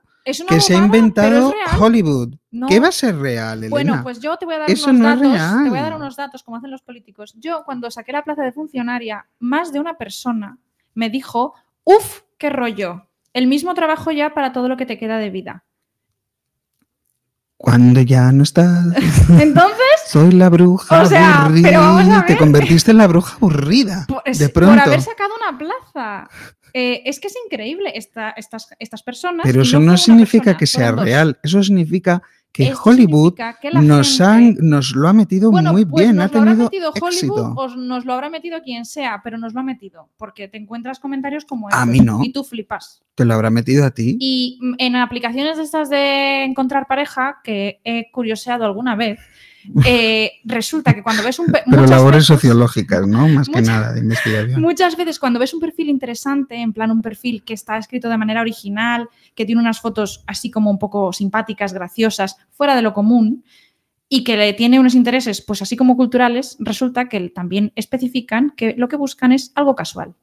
que 0.47 0.61
se 0.61 0.73
ha 0.75 0.77
inventado. 0.77 1.53
Hollywood. 1.79 2.35
No. 2.51 2.67
¿Qué 2.67 2.79
va 2.79 2.87
a 2.87 2.91
ser 2.91 3.17
real, 3.17 3.57
Elena? 3.59 3.69
Bueno, 3.71 3.99
pues 4.03 4.19
yo 4.19 4.37
te 4.37 4.45
voy 4.45 4.55
a 4.55 4.59
dar 4.59 4.71
Eso 4.71 4.89
unos 4.89 5.01
no 5.01 5.07
datos. 5.29 5.63
Te 5.63 5.69
voy 5.69 5.79
a 5.79 5.81
dar 5.83 5.95
unos 5.95 6.15
datos 6.15 6.43
como 6.43 6.57
hacen 6.57 6.71
los 6.71 6.81
políticos. 6.81 7.33
Yo, 7.39 7.63
cuando 7.65 7.91
saqué 7.91 8.11
la 8.13 8.23
plaza 8.23 8.43
de 8.43 8.51
funcionaria, 8.51 9.27
más 9.39 9.71
de 9.73 9.79
una 9.79 9.97
persona 9.97 10.57
me 10.93 11.09
dijo, 11.09 11.53
uff, 11.83 12.21
qué 12.37 12.49
rollo. 12.49 13.07
El 13.33 13.47
mismo 13.47 13.73
trabajo 13.73 14.11
ya 14.11 14.33
para 14.33 14.51
todo 14.53 14.67
lo 14.69 14.77
que 14.77 14.85
te 14.85 14.97
queda 14.99 15.17
de 15.17 15.29
vida. 15.29 15.63
Cuando 17.57 18.01
ya 18.01 18.31
no 18.31 18.41
estás, 18.43 18.85
Entonces, 19.39 19.77
soy 20.07 20.31
la 20.31 20.49
bruja 20.49 21.03
O 21.03 21.05
sea, 21.05 21.43
aburrida. 21.43 21.69
pero 21.69 21.79
vamos 21.81 22.09
a 22.09 22.25
Te 22.25 22.33
ver. 22.33 22.39
convertiste 22.39 22.89
en 22.91 22.97
la 22.97 23.07
bruja 23.07 23.35
aburrida. 23.35 24.05
por, 24.07 24.23
de 24.23 24.49
por 24.49 24.63
pronto. 24.63 24.81
haber 24.81 25.01
sacado 25.01 25.29
una 25.47 25.57
plaza. 25.57 26.27
Eh, 26.73 27.03
es 27.05 27.19
que 27.19 27.27
es 27.27 27.35
increíble 27.45 27.91
esta- 27.95 28.31
estas, 28.31 28.69
estas 28.79 29.03
personas. 29.03 29.41
Pero 29.43 29.61
eso 29.61 29.79
no 29.79 29.95
significa 29.97 30.45
persona, 30.45 30.57
que 30.57 30.67
sea 30.67 30.91
real. 30.93 31.39
Eso 31.43 31.61
significa 31.61 32.23
que 32.53 32.63
Esto 32.69 32.81
Hollywood 32.89 33.33
que 33.61 33.71
nos, 33.71 34.09
gente- 34.17 34.23
han, 34.25 34.55
nos 34.59 34.91
lo 34.93 35.07
ha 35.07 35.13
metido 35.13 35.51
Bueno, 35.51 35.71
muy 35.71 35.85
pues 35.85 36.03
bien. 36.03 36.17
nos 36.17 36.25
Ha 36.25 36.33
lo 36.33 36.39
habrá 36.39 36.51
tenido 36.51 36.65
metido 36.65 36.89
Hollywood 36.91 37.07
éxito. 37.13 37.53
o 37.55 37.67
nos 37.77 38.03
lo 38.05 38.13
habrá 38.13 38.29
metido 38.29 38.61
quien 38.61 38.83
sea, 38.85 39.21
pero 39.23 39.37
nos 39.37 39.53
lo 39.53 39.61
ha 39.61 39.63
metido. 39.63 40.09
Porque 40.17 40.47
te 40.49 40.57
encuentras 40.57 40.99
comentarios 40.99 41.45
como 41.45 41.67
A 41.67 41.71
estos 41.71 41.87
mí 41.87 41.99
no. 42.01 42.19
Y 42.23 42.33
tú 42.33 42.43
flipas. 42.43 43.01
Te 43.15 43.23
lo 43.23 43.33
habrá 43.35 43.49
metido 43.49 43.85
a 43.85 43.91
ti. 43.91 44.17
Y 44.19 44.59
en 44.79 44.95
aplicaciones 44.97 45.55
de 45.57 45.63
estas 45.63 45.89
de 45.89 46.43
encontrar 46.43 46.87
pareja, 46.87 47.37
que 47.43 47.79
he 47.85 48.11
curioseado 48.11 48.65
alguna 48.65 48.95
vez, 48.97 49.19
eh, 49.85 50.31
resulta 50.43 50.93
que 50.93 51.03
cuando 51.03 51.23
ves 51.23 51.37
un... 51.39 51.45
pe- 51.47 51.61
Pero 51.69 51.85
labores 51.85 52.15
veces- 52.27 52.27
sociológicas, 52.27 53.07
¿no? 53.07 53.27
Más 53.29 53.47
que 53.47 53.61
nada 53.61 53.93
de 53.93 53.99
investigación. 54.01 54.59
Muchas 54.59 54.97
veces 54.97 55.19
cuando 55.19 55.39
ves 55.39 55.53
un 55.53 55.59
perfil 55.59 55.87
interesante, 55.89 56.55
en 56.55 56.73
plan 56.73 56.91
un 56.91 57.01
perfil 57.01 57.43
que 57.43 57.53
está 57.53 57.77
escrito 57.77 58.09
de 58.09 58.17
manera 58.17 58.41
original, 58.41 59.07
que 59.35 59.45
tiene 59.45 59.61
unas 59.61 59.79
fotos 59.79 60.23
así 60.27 60.51
como 60.51 60.71
un 60.71 60.79
poco 60.79 61.13
simpáticas, 61.13 61.73
graciosas, 61.73 62.37
fuera 62.51 62.75
de 62.75 62.81
lo 62.81 62.93
común, 62.93 63.43
y 64.13 64.25
que 64.25 64.35
le 64.35 64.51
tiene 64.53 64.79
unos 64.79 64.93
intereses, 64.93 65.41
pues 65.41 65.61
así 65.61 65.77
como 65.77 65.95
culturales, 65.95 66.57
resulta 66.59 67.07
que 67.07 67.29
también 67.29 67.71
especifican 67.75 68.51
que 68.57 68.75
lo 68.77 68.89
que 68.89 68.97
buscan 68.97 69.31
es 69.31 69.53
algo 69.55 69.73
casual. 69.73 70.15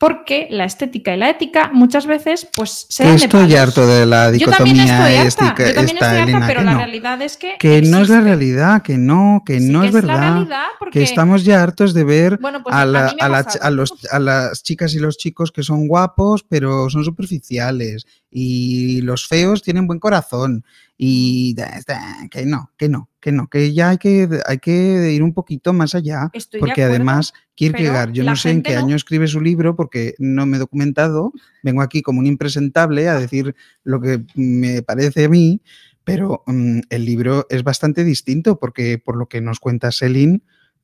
Porque 0.00 0.46
la 0.50 0.64
estética 0.64 1.12
y 1.12 1.18
la 1.18 1.28
ética 1.28 1.70
muchas 1.72 2.06
veces 2.06 2.46
pues 2.54 2.86
se 2.88 3.02
dan 3.02 3.16
de 3.16 3.24
estoy 3.24 3.40
palos. 3.46 3.58
harto 3.58 3.84
de 3.88 4.06
la 4.06 4.30
Yo 4.30 4.46
también 4.48 4.76
dicotomía 4.76 4.84
estoy 4.84 5.14
harta, 5.16 5.28
estica- 5.28 5.66
yo 5.68 5.74
también 5.74 5.96
estoy 5.96 6.18
harta, 6.34 6.46
pero 6.46 6.62
la 6.62 6.70
no. 6.72 6.78
realidad 6.78 7.20
es 7.22 7.36
que 7.36 7.56
Que 7.58 7.82
no 7.82 7.98
es 8.02 8.08
la 8.08 8.20
realidad, 8.20 8.82
que 8.82 8.96
no, 8.96 9.42
que 9.44 9.58
Sí 9.58 9.68
no 9.68 9.80
que 9.80 9.88
es 9.88 9.92
verdad. 9.92 10.46
porque, 10.78 11.00
Que 11.00 11.04
estamos 11.04 11.44
ya 11.44 11.60
hartos 11.64 11.94
de 11.94 12.04
ver 12.04 12.38
bueno, 12.40 12.62
pues 12.62 12.76
a, 12.76 12.82
a 12.82 12.86
la- 12.86 13.06
mí 13.08 13.16
me 13.16 13.22
ha 13.22 13.26
a 13.26 13.28
la- 13.28 13.42
pasado. 13.44 13.64
a 13.64 13.70
los- 13.70 14.06
a 14.12 14.18
las 14.20 14.62
chicas 14.62 14.94
y 14.94 15.00
los 15.00 15.18
chicos 15.18 15.50
que 15.50 15.64
son 15.64 15.88
guapos, 15.88 16.44
pero 16.48 16.88
son 16.90 17.02
superficiales. 17.04 18.06
Y 18.30 19.00
los 19.02 19.26
feos 19.26 19.62
tienen 19.62 19.86
buen 19.86 19.98
corazón. 20.00 20.64
Y 20.96 21.54
da- 21.54 21.80
da- 21.86 22.28
que 22.30 22.44
no, 22.44 22.72
que 22.76 22.88
no, 22.88 23.08
que 23.20 23.30
no, 23.32 23.48
que 23.48 23.72
ya 23.72 23.90
hay 23.90 23.98
que, 23.98 24.28
hay 24.46 24.58
que 24.58 25.12
ir 25.12 25.22
un 25.22 25.32
poquito 25.32 25.72
más 25.72 25.94
allá. 25.94 26.28
Estoy 26.32 26.60
Porque 26.60 26.82
acuerdo, 26.82 26.94
además, 26.96 27.32
Kierkegaard, 27.54 28.12
yo 28.12 28.24
no 28.24 28.34
sé 28.36 28.50
en 28.50 28.62
qué 28.62 28.74
no. 28.74 28.80
año 28.80 28.96
escribe 28.96 29.28
su 29.28 29.40
libro 29.40 29.76
porque 29.76 30.14
no 30.18 30.44
me 30.46 30.56
he 30.56 30.60
documentado. 30.60 31.32
Vengo 31.62 31.82
aquí 31.82 32.02
como 32.02 32.18
un 32.20 32.26
impresentable 32.26 33.08
a 33.08 33.18
decir 33.18 33.54
lo 33.84 34.00
que 34.00 34.24
me 34.34 34.82
parece 34.82 35.24
a 35.26 35.28
mí, 35.28 35.62
pero 36.04 36.42
mm, 36.46 36.80
el 36.90 37.04
libro 37.04 37.46
es 37.48 37.62
bastante 37.62 38.02
distinto 38.02 38.58
porque 38.58 38.98
por 38.98 39.16
lo 39.16 39.28
que 39.28 39.40
nos 39.40 39.60
cuenta 39.60 39.92
Selin, 39.92 40.42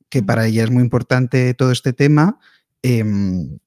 que 0.09 0.23
para 0.23 0.45
ella 0.47 0.63
es 0.63 0.71
muy 0.71 0.81
importante 0.83 1.53
todo 1.55 1.71
este 1.71 1.91
tema, 1.91 2.39
em, 2.83 3.57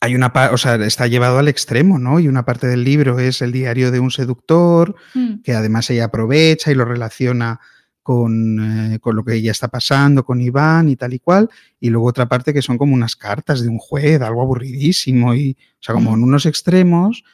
hay 0.00 0.14
una 0.14 0.32
o 0.52 0.56
sea, 0.58 0.74
está 0.76 1.06
llevado 1.06 1.38
al 1.38 1.48
extremo, 1.48 1.98
¿no? 1.98 2.20
Y 2.20 2.28
una 2.28 2.44
parte 2.44 2.66
del 2.66 2.84
libro 2.84 3.18
es 3.18 3.40
el 3.42 3.52
diario 3.52 3.90
de 3.90 4.00
un 4.00 4.10
seductor, 4.10 4.94
Mm. 5.14 5.42
que 5.42 5.52
además 5.54 5.88
ella 5.90 6.04
aprovecha 6.06 6.70
y 6.70 6.74
lo 6.74 6.84
relaciona 6.84 7.60
con, 8.02 8.92
eh, 8.94 8.98
con 9.00 9.16
lo 9.16 9.24
que 9.24 9.34
ella 9.34 9.50
está 9.50 9.66
pasando, 9.68 10.24
con 10.24 10.40
Iván 10.40 10.88
y 10.88 10.94
tal 10.96 11.12
y 11.14 11.18
cual, 11.18 11.48
y 11.80 11.90
luego 11.90 12.06
otra 12.06 12.28
parte 12.28 12.54
que 12.54 12.62
son 12.62 12.78
como 12.78 12.94
unas 12.94 13.16
cartas 13.16 13.62
de 13.62 13.68
un 13.68 13.78
juez, 13.78 14.20
algo 14.20 14.42
aburridísimo, 14.42 15.34
y, 15.34 15.56
o 15.60 15.76
sea, 15.82 15.94
como 15.94 16.14
en 16.14 16.22
unos 16.22 16.46
extremos, 16.46 17.24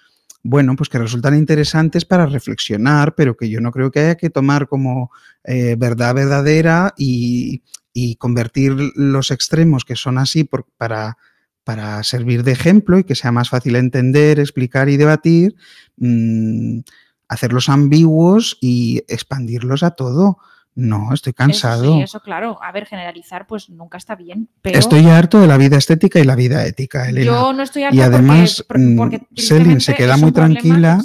bueno, 0.43 0.75
pues 0.75 0.89
que 0.89 0.99
resultan 0.99 1.37
interesantes 1.37 2.05
para 2.07 2.25
reflexionar, 2.27 3.15
pero 3.15 3.37
que 3.37 3.51
yo 3.51 3.61
no 3.61 3.71
creo 3.71 3.91
que 3.91 4.01
haya 4.01 4.15
que 4.17 4.31
tomar 4.31 4.67
como 4.67 5.11
eh, 5.45 5.77
verdad 5.79 6.15
verdadera 6.15 6.95
y, 6.97 7.63
y 7.93 8.17
convertir 8.17 8.75
los 8.97 9.31
extremos 9.31 9.85
que 9.85 9.95
son 9.95 10.17
así 10.17 10.45
por- 10.45 10.67
para, 10.79 11.19
para 11.65 12.03
servir 12.03 12.43
de 12.43 12.53
ejemplo 12.53 12.99
y 12.99 13.05
que 13.05 13.15
sea 13.15 13.33
más 13.33 13.49
fácil 13.49 13.77
entender, 13.77 14.41
explicar 14.41 14.89
y 14.89 14.97
debatir, 14.97 15.55
mm, 15.97 16.81
hacerlos 17.29 17.69
ambiguos 17.69 18.59
y 18.61 19.03
expandirlos 19.09 19.83
a 19.83 19.93
todo. 19.93 20.39
No, 20.75 21.13
estoy 21.13 21.33
Eso 21.33 21.37
cansado. 21.37 21.93
sí, 21.95 22.03
eso 22.03 22.21
claro. 22.21 22.59
A 22.63 22.73
ver, 22.73 22.87
generalizar 22.87 23.47
pues 23.47 23.69
nunca 23.69 23.99
está 23.99 24.15
bien. 24.15 24.49
Pero 24.63 24.79
Estoy 24.79 25.05
harto 25.07 25.39
de 25.41 25.47
la 25.47 25.59
vida 25.59 25.77
estética 25.77 26.19
y 26.19 26.25
la 26.25 26.35
vida 26.35 26.65
ética, 26.65 27.09
Elena. 27.09 27.27
yo 27.27 27.53
no 27.53 27.63
estoy 27.63 27.83
harta 27.85 27.97
Y 27.97 28.01
además, 28.01 28.65
porque, 28.67 28.83
mm, 28.83 28.97
porque 28.97 29.21
Selin 29.37 29.81
se 29.81 29.95
queda 29.95 30.17
muy 30.17 30.33
tranquila. 30.33 31.03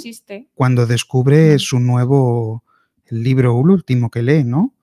Cuando 0.54 0.86
descubre 0.86 1.58
su 1.58 1.80
nuevo 1.80 2.64
el 3.06 3.22
libro 3.22 3.54
último 3.54 4.10
que 4.10 4.22
lee, 4.22 4.44
¿no? 4.44 4.74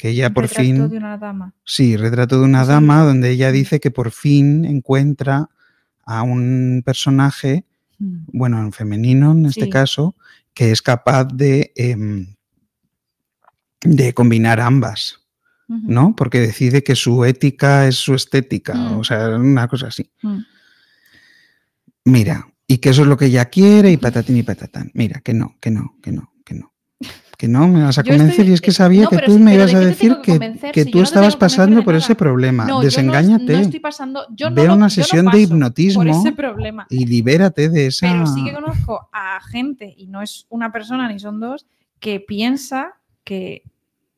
Que 0.00 0.08
ella 0.10 0.30
por 0.30 0.44
Retrato 0.44 0.62
fin 0.64 0.88
de 0.88 0.96
una 0.96 1.18
dama. 1.18 1.52
Sí, 1.64 1.96
retrato 1.96 2.38
de 2.38 2.46
una 2.46 2.64
dama 2.64 3.04
donde 3.04 3.30
ella 3.30 3.52
dice 3.52 3.80
que 3.80 3.90
por 3.90 4.10
fin 4.12 4.64
encuentra 4.64 5.50
a 6.06 6.22
un 6.22 6.82
personaje, 6.84 7.66
Mm. 7.98 8.16
bueno, 8.32 8.58
en 8.60 8.72
femenino 8.72 9.32
en 9.32 9.44
este 9.44 9.68
caso, 9.68 10.16
que 10.54 10.70
es 10.70 10.80
capaz 10.80 11.26
de, 11.26 11.72
em, 11.76 12.34
de 13.82 14.14
combinar 14.14 14.58
ambas. 14.60 15.16
¿no? 15.68 16.16
Porque 16.16 16.40
decide 16.40 16.82
que 16.82 16.96
su 16.96 17.24
ética 17.24 17.86
es 17.86 17.94
su 17.94 18.14
estética, 18.14 18.74
Mm. 18.74 18.98
o 18.98 19.04
sea, 19.04 19.36
una 19.36 19.68
cosa 19.68 19.86
así. 19.86 20.10
Mm. 20.20 20.38
Mira, 22.06 22.48
y 22.66 22.78
que 22.78 22.88
eso 22.90 23.02
es 23.02 23.08
lo 23.08 23.16
que 23.16 23.26
ella 23.26 23.44
quiere 23.44 23.92
y 23.92 23.96
patatín 23.96 24.36
y 24.36 24.42
patatán. 24.42 24.90
Mira, 24.94 25.20
que 25.20 25.32
no, 25.32 25.56
que 25.60 25.70
no, 25.70 25.96
que 26.02 26.10
no. 26.10 26.29
Que 27.40 27.48
no, 27.48 27.66
me 27.68 27.82
vas 27.82 27.96
a 27.96 28.02
Yo 28.02 28.10
convencer 28.12 28.40
estoy- 28.40 28.50
y 28.50 28.52
es 28.52 28.60
que 28.60 28.70
sabía 28.70 29.04
no, 29.04 29.08
que 29.08 29.18
tú 29.20 29.32
sí, 29.32 29.38
me 29.38 29.54
ibas 29.54 29.70
¿de 29.72 29.76
a 29.78 29.80
decir 29.80 30.18
que 30.22 30.38
que, 30.74 30.84
si 30.84 30.90
tú 30.90 31.00
estabas 31.00 31.36
pasando 31.36 31.82
por 31.82 31.94
ese 31.94 32.14
problema. 32.14 32.64
No, 32.64 32.68
yo 32.68 32.74
no- 32.74 32.80
Desengáñate. 32.82 33.60
Estoy 33.62 33.80
pasando. 33.80 34.26
Yo 34.36 34.50
no 34.50 34.56
Ve 34.56 34.66
lo- 34.66 34.74
una 34.74 34.90
sesión 34.90 35.24
de 35.24 35.40
hipnotismo 35.40 36.02
Por 36.02 36.08
ese 36.10 36.32
problema. 36.32 36.86
y 36.90 37.06
libérate 37.06 37.70
de 37.70 37.86
esa... 37.86 38.12
Pero 38.12 38.26
sí 38.26 38.44
que 38.44 38.52
conozco 38.52 39.08
a 39.10 39.40
gente, 39.40 39.94
y 39.96 40.06
no 40.08 40.20
es 40.20 40.44
una 40.50 40.70
persona 40.70 41.10
ni 41.10 41.18
son 41.18 41.40
dos, 41.40 41.64
que 41.98 42.20
piensa 42.20 42.92
que, 43.24 43.62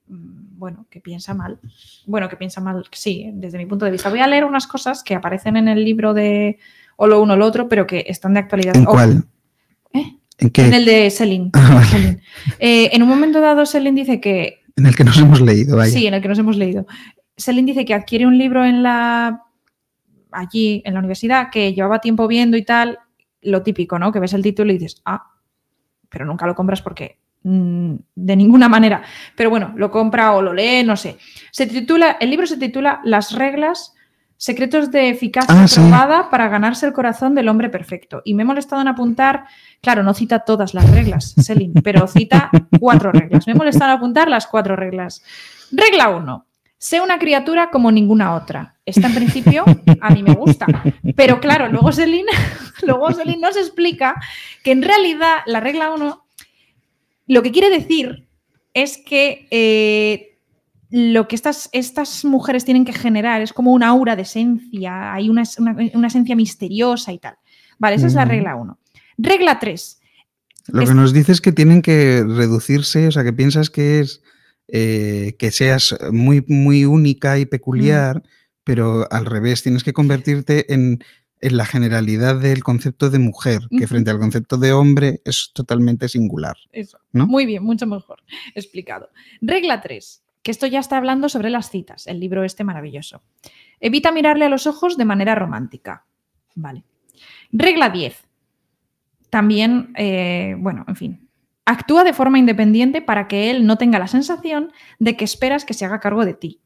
mm, 0.08 0.58
bueno, 0.58 0.86
que 0.90 1.00
piensa 1.00 1.32
mal. 1.32 1.60
Bueno, 2.06 2.28
que 2.28 2.34
piensa 2.36 2.60
mal, 2.60 2.84
sí, 2.90 3.30
desde 3.34 3.56
mi 3.56 3.66
punto 3.66 3.84
de 3.84 3.92
vista. 3.92 4.10
Voy 4.10 4.18
a 4.18 4.26
leer 4.26 4.44
unas 4.44 4.66
cosas 4.66 5.04
que 5.04 5.14
aparecen 5.14 5.56
en 5.56 5.68
el 5.68 5.84
libro 5.84 6.12
de 6.12 6.58
o 6.96 7.06
lo 7.06 7.22
uno 7.22 7.34
o 7.34 7.36
lo 7.36 7.46
otro, 7.46 7.68
pero 7.68 7.86
que 7.86 8.04
están 8.08 8.34
de 8.34 8.40
actualidad. 8.40 8.74
¿En 8.76 8.84
cuál? 8.84 9.24
¿Eh? 9.92 10.16
¿En 10.42 10.50
qué? 10.50 10.66
En 10.66 10.74
el 10.74 10.84
de 10.84 11.08
Selin. 11.10 11.50
Ah, 11.52 11.74
vale. 11.74 12.20
Eh, 12.58 12.90
en 12.92 13.02
un 13.02 13.08
momento 13.08 13.40
dado, 13.40 13.64
Selin 13.64 13.94
dice 13.94 14.20
que 14.20 14.62
En 14.76 14.86
el 14.86 14.96
que 14.96 15.04
nos 15.04 15.16
hemos 15.18 15.40
leído, 15.40 15.76
vaya. 15.76 15.92
Sí, 15.92 16.06
en 16.06 16.14
el 16.14 16.20
que 16.20 16.28
nos 16.28 16.38
hemos 16.38 16.56
leído. 16.56 16.86
Selin 17.36 17.64
dice 17.64 17.84
que 17.84 17.94
adquiere 17.94 18.26
un 18.26 18.36
libro 18.36 18.64
en 18.64 18.82
la 18.82 19.42
allí 20.32 20.82
en 20.84 20.94
la 20.94 21.00
universidad 21.00 21.50
que 21.50 21.72
llevaba 21.72 22.00
tiempo 22.00 22.26
viendo 22.26 22.56
y 22.56 22.64
tal, 22.64 22.98
lo 23.42 23.62
típico, 23.62 23.98
¿no? 23.98 24.10
Que 24.10 24.18
ves 24.18 24.32
el 24.32 24.42
título 24.42 24.72
y 24.72 24.78
dices, 24.78 25.00
ah, 25.04 25.30
pero 26.08 26.24
nunca 26.24 26.46
lo 26.46 26.54
compras 26.54 26.82
porque 26.82 27.18
mm, 27.44 27.94
de 28.14 28.36
ninguna 28.36 28.68
manera. 28.68 29.02
Pero 29.36 29.50
bueno, 29.50 29.72
lo 29.76 29.90
compra 29.90 30.32
o 30.32 30.42
lo 30.42 30.52
lee, 30.52 30.82
no 30.84 30.96
sé. 30.96 31.18
Se 31.52 31.66
titula, 31.66 32.16
el 32.18 32.30
libro 32.30 32.46
se 32.46 32.56
titula 32.56 33.00
Las 33.04 33.32
reglas, 33.32 33.94
secretos 34.42 34.90
de 34.90 35.08
eficacia 35.08 35.54
Ah, 35.62 35.68
sí. 35.68 35.78
probada 35.78 36.28
para 36.28 36.48
ganarse 36.48 36.84
el 36.84 36.92
corazón 36.92 37.32
del 37.36 37.48
hombre 37.48 37.68
perfecto. 37.68 38.22
Y 38.24 38.34
me 38.34 38.42
he 38.42 38.44
molestado 38.44 38.82
en 38.82 38.88
apuntar, 38.88 39.44
claro, 39.80 40.02
no 40.02 40.14
cita 40.14 40.40
todas 40.40 40.74
las 40.74 40.90
reglas, 40.90 41.32
Selin, 41.40 41.72
pero 41.74 42.08
cita 42.08 42.50
cuatro 42.80 43.12
reglas. 43.12 43.46
Me 43.46 43.52
he 43.52 43.56
molestado 43.56 43.92
en 43.92 43.98
apuntar 43.98 44.28
las 44.28 44.48
cuatro 44.48 44.74
reglas. 44.74 45.22
Regla 45.70 46.08
1. 46.08 46.44
Sé 46.76 47.00
una 47.00 47.20
criatura 47.20 47.70
como 47.70 47.92
ninguna 47.92 48.34
otra. 48.34 48.74
Esta 48.84 49.06
en 49.06 49.14
principio 49.14 49.64
a 50.00 50.10
mí 50.10 50.24
me 50.24 50.34
gusta. 50.34 50.66
Pero 51.14 51.38
claro, 51.38 51.68
luego 51.68 51.92
Selin, 51.92 52.26
luego 52.82 53.10
nos 53.10 53.56
explica 53.56 54.16
que 54.64 54.72
en 54.72 54.82
realidad 54.82 55.36
la 55.46 55.60
regla 55.60 55.92
1 55.92 56.24
lo 57.28 57.42
que 57.44 57.52
quiere 57.52 57.70
decir 57.70 58.26
es 58.74 58.98
que 58.98 59.46
eh, 59.52 60.31
lo 60.92 61.26
que 61.26 61.34
estas, 61.36 61.68
estas 61.72 62.24
mujeres 62.24 62.64
tienen 62.64 62.84
que 62.84 62.92
generar 62.92 63.40
es 63.42 63.52
como 63.52 63.72
una 63.72 63.88
aura 63.88 64.14
de 64.14 64.22
esencia, 64.22 65.12
hay 65.14 65.28
una, 65.30 65.42
una- 65.58 65.76
una 65.94 66.06
esencia 66.06 66.36
misteriosa 66.36 67.12
y 67.12 67.18
tal. 67.18 67.34
Vale, 67.78 67.96
esa 67.96 68.06
es 68.06 68.14
la 68.14 68.24
regla 68.26 68.54
1. 68.56 68.78
Regla 69.18 69.58
3. 69.58 70.00
Lo 70.68 70.82
Es- 70.82 70.88
que 70.90 70.94
nos 70.94 71.12
dices 71.12 71.36
es 71.36 71.40
que 71.40 71.52
tienen 71.52 71.82
que 71.82 72.22
reducirse, 72.26 73.08
o 73.08 73.12
sea, 73.12 73.24
que 73.24 73.32
piensas 73.32 73.70
que 73.70 74.00
es 74.00 74.22
eh, 74.68 75.34
que 75.38 75.50
seas 75.50 75.94
muy, 76.12 76.44
muy 76.48 76.84
única 76.84 77.38
y 77.38 77.44
peculiar, 77.46 78.22
pero 78.64 79.06
al 79.10 79.26
revés, 79.26 79.62
tienes 79.62 79.82
que 79.84 79.92
convertirte 79.92 80.72
en, 80.72 81.02
en 81.40 81.56
la 81.56 81.66
generalidad 81.66 82.36
del 82.40 82.62
concepto 82.62 83.10
de 83.10 83.18
mujer, 83.18 83.60
que 83.76 83.86
frente 83.88 84.10
al 84.10 84.18
concepto 84.20 84.56
de 84.56 84.72
hombre 84.72 85.20
es 85.24 85.50
totalmente 85.52 86.08
singular. 86.08 86.56
Eso. 86.70 86.98
¿No? 87.12 87.26
Muy 87.26 87.44
bien, 87.44 87.62
mucho 87.64 87.86
mejor 87.86 88.22
explicado. 88.54 89.10
Regla 89.42 89.80
3, 89.82 90.22
que 90.42 90.50
esto 90.50 90.66
ya 90.66 90.80
está 90.80 90.96
hablando 90.96 91.28
sobre 91.28 91.50
las 91.50 91.70
citas, 91.70 92.06
el 92.06 92.20
libro 92.20 92.44
este 92.44 92.64
maravilloso. 92.64 93.22
Evita 93.80 94.12
mirarle 94.12 94.44
a 94.44 94.48
los 94.48 94.66
ojos 94.66 94.96
de 94.96 95.04
manera 95.04 95.34
romántica. 95.34 96.04
Vale. 96.54 96.84
Regla 97.52 97.90
10. 97.90 98.28
También, 99.30 99.92
eh, 99.96 100.56
bueno, 100.58 100.84
en 100.88 100.96
fin. 100.96 101.28
Actúa 101.64 102.04
de 102.04 102.12
forma 102.12 102.38
independiente 102.38 103.02
para 103.02 103.28
que 103.28 103.50
él 103.50 103.66
no 103.66 103.78
tenga 103.78 103.98
la 103.98 104.08
sensación 104.08 104.72
de 104.98 105.16
que 105.16 105.24
esperas 105.24 105.64
que 105.64 105.74
se 105.74 105.84
haga 105.84 106.00
cargo 106.00 106.24
de 106.24 106.34
ti. 106.34 106.60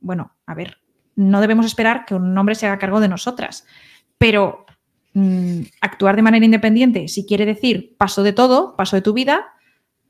Bueno, 0.00 0.36
a 0.46 0.54
ver, 0.54 0.78
no 1.16 1.40
debemos 1.40 1.64
esperar 1.64 2.04
que 2.04 2.14
un 2.14 2.36
hombre 2.36 2.54
se 2.54 2.66
haga 2.66 2.78
cargo 2.78 3.00
de 3.00 3.08
nosotras, 3.08 3.66
pero 4.18 4.66
mm, 5.14 5.60
actuar 5.80 6.16
de 6.16 6.22
manera 6.22 6.44
independiente, 6.44 7.08
si 7.08 7.24
quiere 7.24 7.46
decir 7.46 7.96
paso 7.96 8.22
de 8.22 8.34
todo, 8.34 8.76
paso 8.76 8.96
de 8.96 9.02
tu 9.02 9.14
vida, 9.14 9.54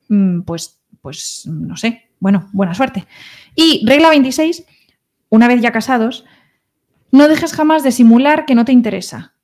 mm, 0.09 0.41
pues, 0.41 0.83
pues 1.01 1.47
no 1.47 1.77
sé, 1.77 2.11
bueno, 2.25 2.49
buena 2.55 2.73
suerte. 2.73 3.07
Y 3.55 3.85
regla 3.87 4.09
26, 4.09 4.65
una 5.29 5.47
vez 5.47 5.61
ya 5.61 5.73
casados, 5.73 6.25
no 7.11 7.29
dejes 7.29 7.53
jamás 7.53 7.83
de 7.83 7.93
simular 7.93 8.47
que 8.47 8.55
no 8.55 8.65
te 8.65 8.73
interesa, 8.73 9.35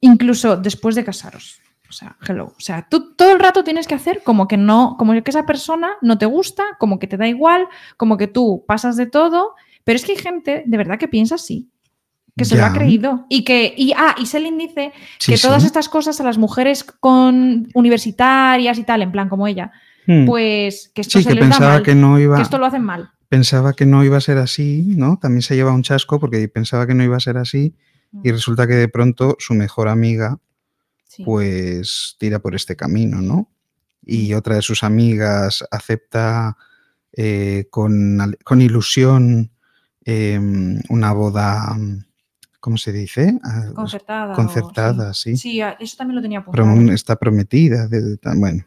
incluso 0.00 0.56
después 0.56 0.96
de 0.96 1.04
casaros. 1.04 1.60
O 1.88 1.92
sea, 1.92 2.16
hello. 2.26 2.54
O 2.58 2.60
sea, 2.60 2.88
tú 2.90 3.14
todo 3.14 3.30
el 3.30 3.38
rato 3.38 3.62
tienes 3.62 3.86
que 3.86 3.94
hacer 3.94 4.24
como 4.24 4.48
que 4.48 4.56
no, 4.56 4.96
como 4.98 5.12
que 5.12 5.22
esa 5.24 5.46
persona 5.46 5.90
no 6.00 6.18
te 6.18 6.26
gusta, 6.26 6.64
como 6.80 6.98
que 6.98 7.06
te 7.06 7.16
da 7.16 7.28
igual, 7.28 7.68
como 7.96 8.16
que 8.16 8.26
tú 8.26 8.64
pasas 8.66 8.96
de 8.96 9.06
todo. 9.06 9.54
Pero 9.84 9.94
es 9.94 10.04
que 10.04 10.12
hay 10.12 10.18
gente 10.18 10.64
de 10.66 10.76
verdad 10.76 10.98
que 10.98 11.06
piensa 11.06 11.36
así, 11.36 11.70
que 12.36 12.44
se 12.44 12.56
lo 12.56 12.64
ha 12.64 12.72
creído. 12.72 13.26
Y 13.28 13.44
que, 13.44 13.72
y, 13.76 13.92
ah, 13.96 14.16
y 14.18 14.26
Selin 14.26 14.58
dice 14.58 14.92
Sí, 15.20 15.30
que 15.30 15.38
todas 15.38 15.62
sí. 15.62 15.66
estas 15.66 15.88
cosas 15.88 16.20
a 16.20 16.24
las 16.24 16.36
mujeres 16.36 16.82
con 16.82 17.68
universitarias 17.74 18.76
y 18.76 18.82
tal, 18.82 19.02
en 19.02 19.12
plan 19.12 19.28
como 19.28 19.46
ella, 19.46 19.70
Hmm. 20.22 20.26
pues 20.26 20.90
que 20.94 21.00
esto 21.02 21.18
sí, 21.18 21.22
se 21.24 21.28
que 21.30 21.34
les 21.36 21.44
da 21.44 21.48
pensaba 21.50 21.72
mal, 21.74 21.82
que 21.82 21.94
no 21.94 22.18
iba. 22.20 22.36
que 22.36 22.42
esto 22.42 22.58
lo 22.58 22.66
hacen 22.66 22.82
mal. 22.82 23.10
pensaba 23.28 23.72
que 23.72 23.86
no 23.86 24.04
iba 24.04 24.16
a 24.16 24.20
ser 24.20 24.38
así, 24.38 24.82
¿no? 24.96 25.18
También 25.20 25.42
se 25.42 25.54
lleva 25.56 25.72
un 25.72 25.82
chasco 25.82 26.18
porque 26.20 26.46
pensaba 26.48 26.86
que 26.86 26.94
no 26.94 27.02
iba 27.04 27.16
a 27.16 27.20
ser 27.20 27.36
así 27.38 27.74
y 28.22 28.30
resulta 28.30 28.66
que 28.66 28.74
de 28.74 28.88
pronto 28.88 29.36
su 29.38 29.54
mejor 29.54 29.88
amiga 29.88 30.38
Sí. 31.06 31.24
pues 31.24 32.16
tira 32.18 32.38
por 32.38 32.54
este 32.54 32.74
camino, 32.76 33.20
¿no? 33.20 33.50
Y 34.04 34.32
otra 34.34 34.56
de 34.56 34.62
sus 34.62 34.82
amigas 34.82 35.62
acepta 35.70 36.56
eh, 37.14 37.66
con, 37.70 38.18
con 38.44 38.62
ilusión 38.62 39.50
em, 40.04 40.80
una 40.88 41.12
boda, 41.12 41.76
¿cómo 42.60 42.76
se 42.78 42.92
dice? 42.92 43.38
Ah, 43.44 43.66
concertada. 43.74 44.32
o- 44.32 44.36
concertada, 44.36 45.12
sí. 45.14 45.36
Sí, 45.36 45.60
eso 45.80 45.96
también 45.98 46.16
lo 46.16 46.22
tenía 46.22 46.38
apuntado. 46.40 46.92
Está 46.92 47.16
prometida. 47.16 47.86
de- 47.88 48.18
bueno, 48.36 48.64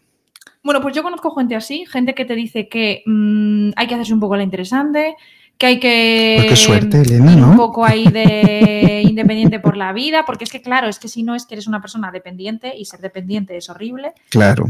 Bueno, 0.65 0.81
pues 0.81 0.95
yo 0.95 1.03
conozco 1.03 1.33
gente 1.35 1.55
así, 1.55 1.85
gente 1.85 2.15
que 2.15 2.25
te 2.25 2.35
dice 2.35 2.67
que 2.67 3.03
mm, 3.05 3.69
hay 3.75 3.87
que 3.87 3.93
hacerse 3.93 4.13
un 4.13 4.19
poco 4.19 4.35
la 4.35 4.43
interesante, 4.43 5.15
que 5.57 5.65
hay 5.67 5.79
que 5.79 6.35
Pues 6.39 6.49
qué 6.49 6.55
suerte, 6.55 7.01
Elena, 7.01 7.33
ir 7.33 7.43
un 7.43 7.55
poco 7.55 7.85
ahí 7.85 8.05
de 8.07 9.03
independiente 9.07 9.59
por 9.59 9.77
la 9.77 9.93
vida, 9.93 10.25
porque 10.25 10.43
es 10.43 10.51
que 10.51 10.63
claro, 10.63 10.87
es 10.87 10.97
que 10.97 11.07
si 11.07 11.21
no 11.21 11.35
es 11.35 11.45
que 11.45 11.53
eres 11.53 11.67
una 11.67 11.81
persona 11.81 12.11
dependiente 12.11 12.75
y 12.75 12.85
ser 12.85 12.99
dependiente 12.99 13.55
es 13.55 13.69
horrible. 13.69 14.13
claro. 14.29 14.65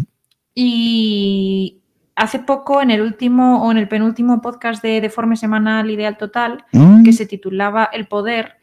Y 0.54 1.82
hace 2.16 2.40
poco, 2.40 2.82
en 2.82 2.92
el 2.92 3.02
último 3.02 3.66
o 3.66 3.72
en 3.72 3.78
el 3.78 3.88
penúltimo 3.88 4.42
podcast 4.42 4.82
de 4.82 5.02
Deforme 5.02 5.36
Semanal 5.36 5.90
Ideal 5.90 6.18
Total, 6.18 6.64
Mm, 6.72 7.04
que 7.04 7.14
se 7.14 7.26
titulaba 7.26 7.90
El 7.92 8.08
Poder, 8.08 8.54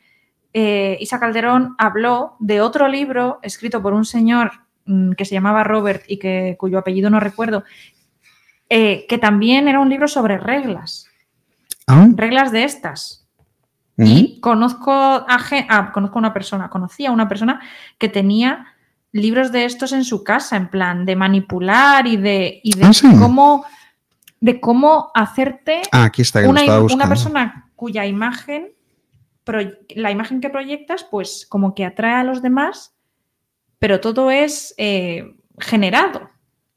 eh, 0.54 0.98
Isa 1.00 1.18
Calderón 1.18 1.74
habló 1.78 2.36
de 2.40 2.60
otro 2.60 2.88
libro 2.88 3.38
escrito 3.42 3.82
por 3.82 3.94
un 3.94 4.04
señor 4.04 4.52
que 5.16 5.24
se 5.24 5.34
llamaba 5.34 5.64
Robert 5.64 6.02
y 6.08 6.18
que, 6.18 6.56
cuyo 6.58 6.78
apellido 6.78 7.10
no 7.10 7.20
recuerdo, 7.20 7.64
eh, 8.68 9.06
que 9.08 9.18
también 9.18 9.68
era 9.68 9.80
un 9.80 9.88
libro 9.88 10.08
sobre 10.08 10.38
reglas, 10.38 11.06
ah, 11.86 12.08
reglas 12.14 12.52
de 12.52 12.64
estas. 12.64 13.26
mm, 13.96 14.04
Y 14.06 14.40
conozco 14.40 14.92
a, 14.92 15.26
ah, 15.68 15.92
conozco 15.92 16.18
a 16.18 16.20
una 16.20 16.32
persona, 16.32 16.70
conocí 16.70 17.06
a 17.06 17.12
una 17.12 17.28
persona 17.28 17.60
que 17.98 18.08
tenía 18.08 18.66
libros 19.12 19.52
de 19.52 19.66
estos 19.66 19.92
en 19.92 20.04
su 20.04 20.24
casa, 20.24 20.56
en 20.56 20.68
plan 20.68 21.04
de 21.04 21.16
manipular 21.16 22.06
y 22.06 22.16
de, 22.16 22.60
y 22.62 22.74
de 22.76 22.84
Ah, 22.84 22.92
sí. 22.92 23.08
cómo 23.18 23.64
de 24.40 24.58
cómo 24.60 25.12
hacerte 25.14 25.82
ah, 25.92 26.04
aquí 26.04 26.22
está, 26.22 26.40
una, 26.48 26.80
una 26.80 27.08
persona 27.08 27.70
cuya 27.76 28.06
imagen, 28.06 28.72
la 29.94 30.10
imagen 30.10 30.40
que 30.40 30.50
proyectas, 30.50 31.04
pues 31.08 31.46
como 31.48 31.76
que 31.76 31.84
atrae 31.84 32.14
a 32.14 32.24
los 32.24 32.42
demás, 32.42 32.92
pero 33.82 33.98
todo 33.98 34.30
es 34.30 34.76
eh, 34.78 35.34
generado 35.58 36.30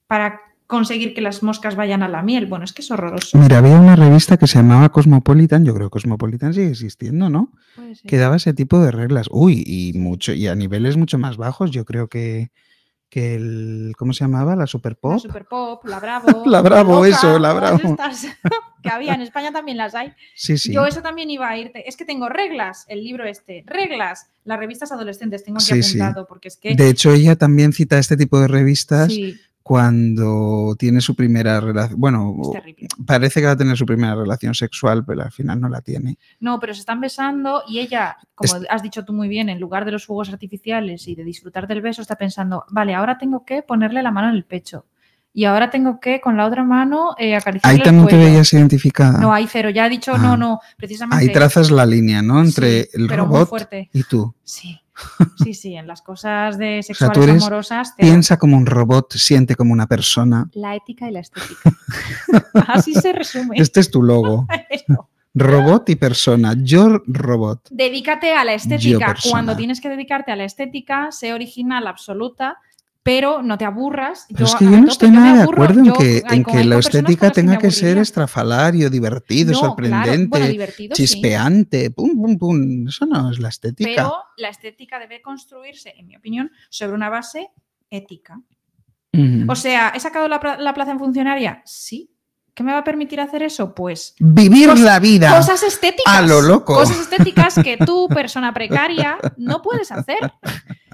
para 0.08 0.42
conseguir 0.66 1.14
que 1.14 1.22
las 1.22 1.44
moscas 1.44 1.76
vayan 1.76 2.02
a 2.02 2.08
la 2.08 2.24
miel. 2.24 2.48
Bueno, 2.48 2.66
es 2.66 2.74
que 2.74 2.82
es 2.82 2.90
horroroso. 2.90 3.38
Mira, 3.38 3.60
había 3.60 3.80
una 3.80 3.96
revista 3.96 4.38
que 4.38 4.48
se 4.48 4.58
llamaba 4.58 4.90
Cosmopolitan, 4.90 5.64
yo 5.66 5.76
creo 5.76 5.90
que 5.90 5.94
Cosmopolitan 5.94 6.56
sigue 6.56 6.72
existiendo, 6.72 7.30
¿no? 7.30 7.52
Que 8.08 8.18
daba 8.18 8.38
ese 8.38 8.56
tipo 8.56 8.80
de 8.80 8.90
reglas. 8.90 9.28
Uy, 9.30 9.64
y 9.68 9.94
mucho, 10.00 10.34
y 10.34 10.48
a 10.48 10.56
niveles 10.56 10.98
mucho 10.98 11.20
más 11.20 11.38
bajos, 11.38 11.70
yo 11.70 11.86
creo 11.86 12.08
que, 12.08 12.50
que 13.10 13.36
el, 13.36 13.94
¿cómo 13.98 14.14
se 14.14 14.24
llamaba? 14.24 14.56
La 14.56 14.68
Super 14.68 14.94
La 14.94 15.00
Pop. 15.00 15.20
Super 15.20 15.46
Pop, 15.46 15.86
la 15.86 16.00
Bravo. 16.02 16.44
La 16.46 16.62
Bravo, 16.62 16.96
Loca, 16.96 17.08
eso, 17.08 17.40
la 17.40 17.54
Bravo. 17.54 17.98
que 18.84 18.90
había 18.90 19.14
en 19.14 19.22
España 19.22 19.52
también 19.52 19.78
las 19.78 19.96
hay. 19.96 20.14
Sí, 20.36 20.58
sí. 20.58 20.74
Yo 20.74 20.86
eso 20.86 21.02
también 21.02 21.30
iba 21.30 21.50
a 21.50 21.58
irte. 21.58 21.88
Es 21.88 21.98
que 21.98 22.06
tengo 22.06 22.30
reglas, 22.30 22.86
el 22.88 23.04
libro 23.04 23.26
este, 23.26 23.64
reglas, 23.66 24.28
las 24.44 24.60
revistas 24.60 24.92
adolescentes, 24.92 25.44
tengo 25.44 25.58
aquí 25.58 25.82
Sí, 25.82 26.00
porque 26.28 26.50
es 26.50 26.58
que 26.58 26.76
De 26.76 26.90
hecho, 26.90 27.12
ella 27.12 27.36
también 27.36 27.74
cita 27.74 27.98
este 27.98 28.18
tipo 28.18 28.40
de 28.40 28.48
revistas 28.48 29.08
sí, 29.08 29.40
cuando 29.66 30.76
tiene 30.78 31.02
su 31.02 31.16
primera 31.16 31.60
relación. 31.60 32.00
Bueno, 32.00 32.36
parece 33.04 33.40
que 33.40 33.48
va 33.48 33.54
a 33.54 33.58
tener 33.58 33.76
su 33.76 33.88
primera 33.88 34.14
relación 34.14 34.54
sexual, 34.54 35.04
pero 35.04 35.24
al 35.24 35.32
final 35.32 35.60
no 35.60 35.70
la 35.70 35.82
tiene. 35.82 36.20
No, 36.40 36.60
pero 36.60 36.76
se 36.76 36.82
están 36.82 37.02
besando 37.02 37.64
y 37.68 37.80
ella, 37.80 38.16
como 38.36 38.54
has 38.70 38.84
dicho 38.84 39.04
tú 39.04 39.12
muy 39.12 39.28
bien, 39.28 39.50
en 39.50 39.60
lugar 39.60 39.84
de 39.84 39.94
los 39.94 40.06
fuegos 40.06 40.30
artificiales 40.30 41.08
y 41.08 41.16
de 41.16 41.24
disfrutar 41.24 41.66
del 41.66 41.82
beso, 41.82 42.04
está 42.04 42.16
pensando, 42.16 42.64
vale, 42.70 42.94
ahora 42.94 43.18
tengo 43.18 43.44
que 43.44 43.64
ponerle 43.64 44.04
la 44.04 44.12
mano 44.12 44.30
en 44.30 44.36
el 44.36 44.46
pecho. 44.46 44.86
Y 45.38 45.44
ahora 45.44 45.70
tengo 45.70 46.00
que 46.00 46.22
con 46.22 46.38
la 46.38 46.46
otra 46.48 46.64
mano 46.64 47.14
eh, 47.18 47.36
acariciarle 47.36 47.70
Ahí 47.76 47.78
el 47.80 47.84
también 47.84 48.08
te 48.08 48.16
veías 48.16 48.54
identificada. 48.54 49.20
No, 49.20 49.34
hay 49.34 49.48
cero. 49.52 49.70
Ya 49.70 49.84
ha 49.84 49.90
dicho, 49.90 50.14
Ah. 50.16 50.18
no, 50.18 50.38
no, 50.38 50.62
precisamente. 50.78 51.26
Ahí 51.26 51.32
trazas 51.34 51.70
la 51.72 51.86
línea, 51.86 52.22
¿no? 52.22 52.40
Entre 52.42 52.84
Sí, 52.84 52.90
el 52.94 53.08
pero 53.08 53.26
muy 53.26 53.34
robot 53.36 53.50
fuerte. 53.50 53.90
y 53.92 54.04
tú. 54.04 54.34
Sí, 54.46 54.80
sí, 55.44 55.54
sí, 55.54 55.76
en 55.76 55.88
las 55.88 56.02
cosas 56.02 56.58
de 56.58 56.82
sea, 56.84 56.84
sexuales 56.84 57.14
tú 57.18 57.24
eres- 57.24 57.42
amorosas. 57.44 57.94
Piensa 57.98 58.38
como 58.38 58.56
un 58.56 58.66
robot, 58.66 59.12
siente 59.16 59.56
como 59.58 59.74
una 59.74 59.88
persona. 59.88 60.48
La 60.54 60.74
ética 60.74 61.10
y 61.10 61.12
la 61.12 61.20
estética. 61.20 61.70
Así 62.68 62.94
se 62.94 63.12
resume. 63.12 63.58
Este 63.60 63.82
es 63.82 63.92
tu 63.92 64.02
logo. 64.02 64.48
Robot 65.34 65.90
y 65.90 65.96
persona. 65.98 66.56
Yo 66.58 67.02
robot. 67.08 67.68
Dedícate 67.72 68.34
a 68.36 68.46
la 68.46 68.54
Yo 68.54 68.56
estética. 68.56 69.08
persona. 69.08 69.32
Cuando 69.32 69.56
tienes 69.58 69.82
que 69.82 69.90
dedicarte 69.90 70.32
a 70.32 70.38
la 70.38 70.46
estética, 70.46 71.12
sé 71.12 71.34
original 71.34 71.88
absoluta, 71.88 72.58
pero 73.06 73.44
no 73.44 73.56
te 73.56 73.66
aburras. 73.66 74.26
Pero 74.34 74.46
es 74.46 74.56
que 74.56 74.66
yo 74.66 74.72
no 74.82 74.88
estoy 74.88 75.12
me 75.12 75.18
nada 75.18 75.36
de 75.36 75.42
aburro. 75.44 75.64
acuerdo 75.64 75.80
en 75.80 75.86
Yo, 75.86 75.94
que, 75.94 76.24
en 76.28 76.44
que 76.44 76.64
la 76.64 76.80
estética 76.80 77.30
tenga 77.30 77.60
que 77.60 77.70
ser 77.70 78.00
estrafalario, 78.00 78.90
divertido, 78.90 79.52
No, 79.52 79.60
claro, 79.60 79.68
sorprendente, 79.76 80.28
bueno, 80.28 80.48
divertido, 80.48 80.96
sí. 80.96 81.04
chispeante, 81.04 81.92
pum, 81.92 82.20
pum, 82.20 82.36
pum. 82.40 82.88
Eso 82.88 83.06
no 83.06 83.30
es 83.30 83.38
la 83.38 83.50
estética. 83.50 83.92
Pero 83.96 84.16
la 84.38 84.50
estética 84.50 84.98
debe 84.98 85.22
construirse, 85.22 85.94
en 85.96 86.08
mi 86.08 86.16
opinión, 86.16 86.50
sobre 86.72 86.94
una 86.94 87.10
base 87.10 87.52
ética. 87.92 88.42
O 89.48 89.56
sea, 89.56 89.94
¿he 89.96 90.00
sacado 90.00 90.28
la 90.28 90.40
plaza 90.40 90.92
en 90.92 90.98
funcionaria? 90.98 91.62
Sí. 91.64 92.10
¿Qué 92.56 92.64
me 92.64 92.72
va 92.72 92.80
a 92.80 92.84
permitir 92.86 93.20
hacer 93.20 93.44
eso? 93.44 93.76
Pues 93.76 94.16
Vivir 94.18 94.80
la 94.80 94.98
vida. 95.00 95.36
cosas 95.36 95.62
estéticas. 95.62 96.12
a 96.16 96.22
lo 96.22 96.42
loco. 96.42 96.74
Cosas 96.74 96.98
estéticas 97.02 97.56
que 97.56 97.76
tú, 97.78 98.08
persona 98.14 98.54
precaria, 98.54 99.18
no 99.38 99.62
puedes 99.62 99.92
hacer. 99.92 100.18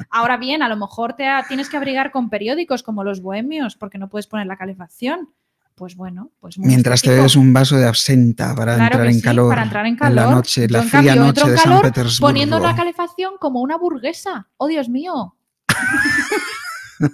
Ahora 0.10 0.38
bien, 0.38 0.64
a 0.64 0.68
lo 0.70 0.76
mejor 0.76 1.14
te 1.14 1.28
ha- 1.28 1.46
tienes 1.48 1.70
que 1.70 1.78
abrigar 1.78 2.12
con 2.12 2.30
periódicos 2.32 2.82
como 2.82 3.04
los 3.04 3.22
bohemios 3.22 3.76
porque 3.76 4.00
no 4.00 4.10
puedes 4.10 4.26
poner 4.28 4.48
la 4.48 4.58
calefacción. 4.58 5.30
Pues 5.76 5.96
bueno, 5.96 6.32
pues 6.40 6.58
muy 6.58 6.68
Mientras 6.68 7.02
te 7.02 7.10
bebes 7.12 7.36
un 7.36 7.54
vaso 7.54 7.76
de 7.78 7.88
absenta 7.88 8.54
para 8.56 8.76
Claro 8.76 8.94
entrar 8.96 9.08
en 9.08 9.14
sí, 9.16 9.22
calor. 9.22 9.50
para 9.50 9.64
entrar 9.64 9.86
en 9.86 9.94
En 9.94 9.98
calor. 9.98 10.16
la 10.26 10.32
noche, 10.32 10.68
la 10.68 10.82
fría 10.84 11.14
cambio, 11.14 11.26
noche 11.28 11.50
de 11.50 11.58
San 11.58 11.82
Petersburgo. 11.82 12.28
Poniendo 12.28 12.60
la 12.60 12.76
calefacción 12.76 13.34
como 13.40 13.62
una 13.62 13.78
burguesa. 13.78 14.48
Oh, 14.58 14.68
Dios 14.68 14.90
mío. 14.90 15.36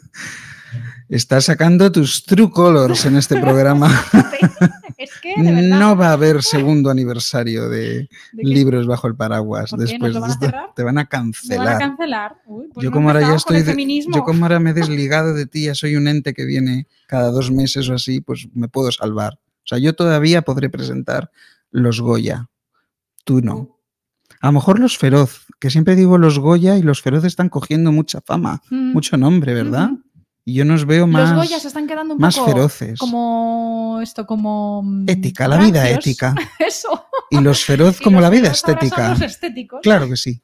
Estás 1.10 1.46
sacando 1.46 1.92
tus 1.92 2.26
true 2.26 2.50
colors 2.52 3.06
en 3.06 3.16
este 3.16 3.40
programa. 3.40 3.88
es 4.98 5.12
que, 5.22 5.42
de 5.42 5.52
verdad. 5.54 5.80
no 5.80 5.96
va 5.96 6.10
a 6.10 6.14
haber 6.14 6.44
segundo 6.44 6.90
aniversario 6.90 7.70
de 7.70 8.00
¿de 8.00 8.10
qué 8.36 8.44
libros 8.44 8.88
bajo 8.88 9.08
el 9.08 9.16
paraguas 9.16 9.72
después. 9.78 10.14
Te 10.14 10.20
van 10.20 10.32
a 10.32 10.38
¿Me 10.76 10.84
van 10.84 10.98
a 10.98 11.06
cancelar. 11.08 11.78
cancelar? 11.80 12.36
Uy, 12.46 12.68
pues 12.74 12.84
yo 12.84 12.90
no 12.90 12.94
como 12.96 13.10
ahora 13.10 13.22
ya 13.22 13.36
estoy 13.36 13.62
de- 13.64 14.06
yo 14.14 14.24
como 14.24 14.44
ahora 14.46 14.60
me 14.60 14.72
he 14.72 14.74
desligado 14.74 15.34
de 15.34 15.46
ti, 15.46 15.66
ya 15.66 15.76
soy 15.76 15.96
un 15.96 16.08
ente 16.10 16.34
que 16.34 16.44
viene 16.46 16.88
cada 17.08 17.32
dos 17.32 17.52
meses 17.52 17.88
o 17.90 17.94
así, 17.94 18.20
pues 18.20 18.48
me 18.54 18.68
puedo 18.68 18.92
salvar. 18.92 19.36
O 19.36 19.68
sea, 19.68 19.78
yo 19.78 19.96
todavía 19.96 20.42
podré 20.42 20.70
presentar 20.70 21.32
los 21.72 22.02
Goya. 22.02 22.50
Tú 23.24 23.42
no. 23.42 23.78
A 24.42 24.48
lo 24.48 24.54
mejor 24.54 24.80
los 24.80 24.98
feroz, 24.98 25.46
que 25.60 25.70
siempre 25.70 25.96
digo 25.96 26.18
los 26.18 26.38
Goya 26.40 26.78
y 26.78 26.82
los 26.84 27.02
feroz 27.02 27.24
están 27.24 27.50
cogiendo 27.50 27.92
mucha 27.92 28.22
fama, 28.22 28.62
Mm. 28.70 28.94
mucho 28.94 29.18
nombre, 29.18 29.54
¿verdad? 29.54 29.92
Ujú. 29.92 30.04
Y 30.48 30.54
yo 30.54 30.64
nos 30.64 30.86
veo 30.86 31.08
más, 31.08 31.32
Los 31.32 31.40
Goya 31.46 31.60
se 31.60 31.68
están 31.68 31.88
quedando 31.88 32.14
un 32.14 32.22
más 32.22 32.38
poco 32.38 32.52
feroces. 32.54 32.98
como 32.98 34.00
esto, 34.02 34.26
como 34.26 34.82
mm, 34.82 35.10
Ética, 35.10 35.46
la 35.46 35.58
vida 35.58 35.90
ética. 35.90 36.34
Eso. 36.60 37.06
Y 37.30 37.42
los 37.42 37.66
feroz 37.66 38.00
como 38.00 38.22
los 38.22 38.24
la 38.24 38.30
vida 38.30 38.52
estética. 38.52 39.10
los 39.10 39.20
estéticos. 39.20 39.82
Claro 39.84 40.08
que 40.08 40.16
sí. 40.16 40.42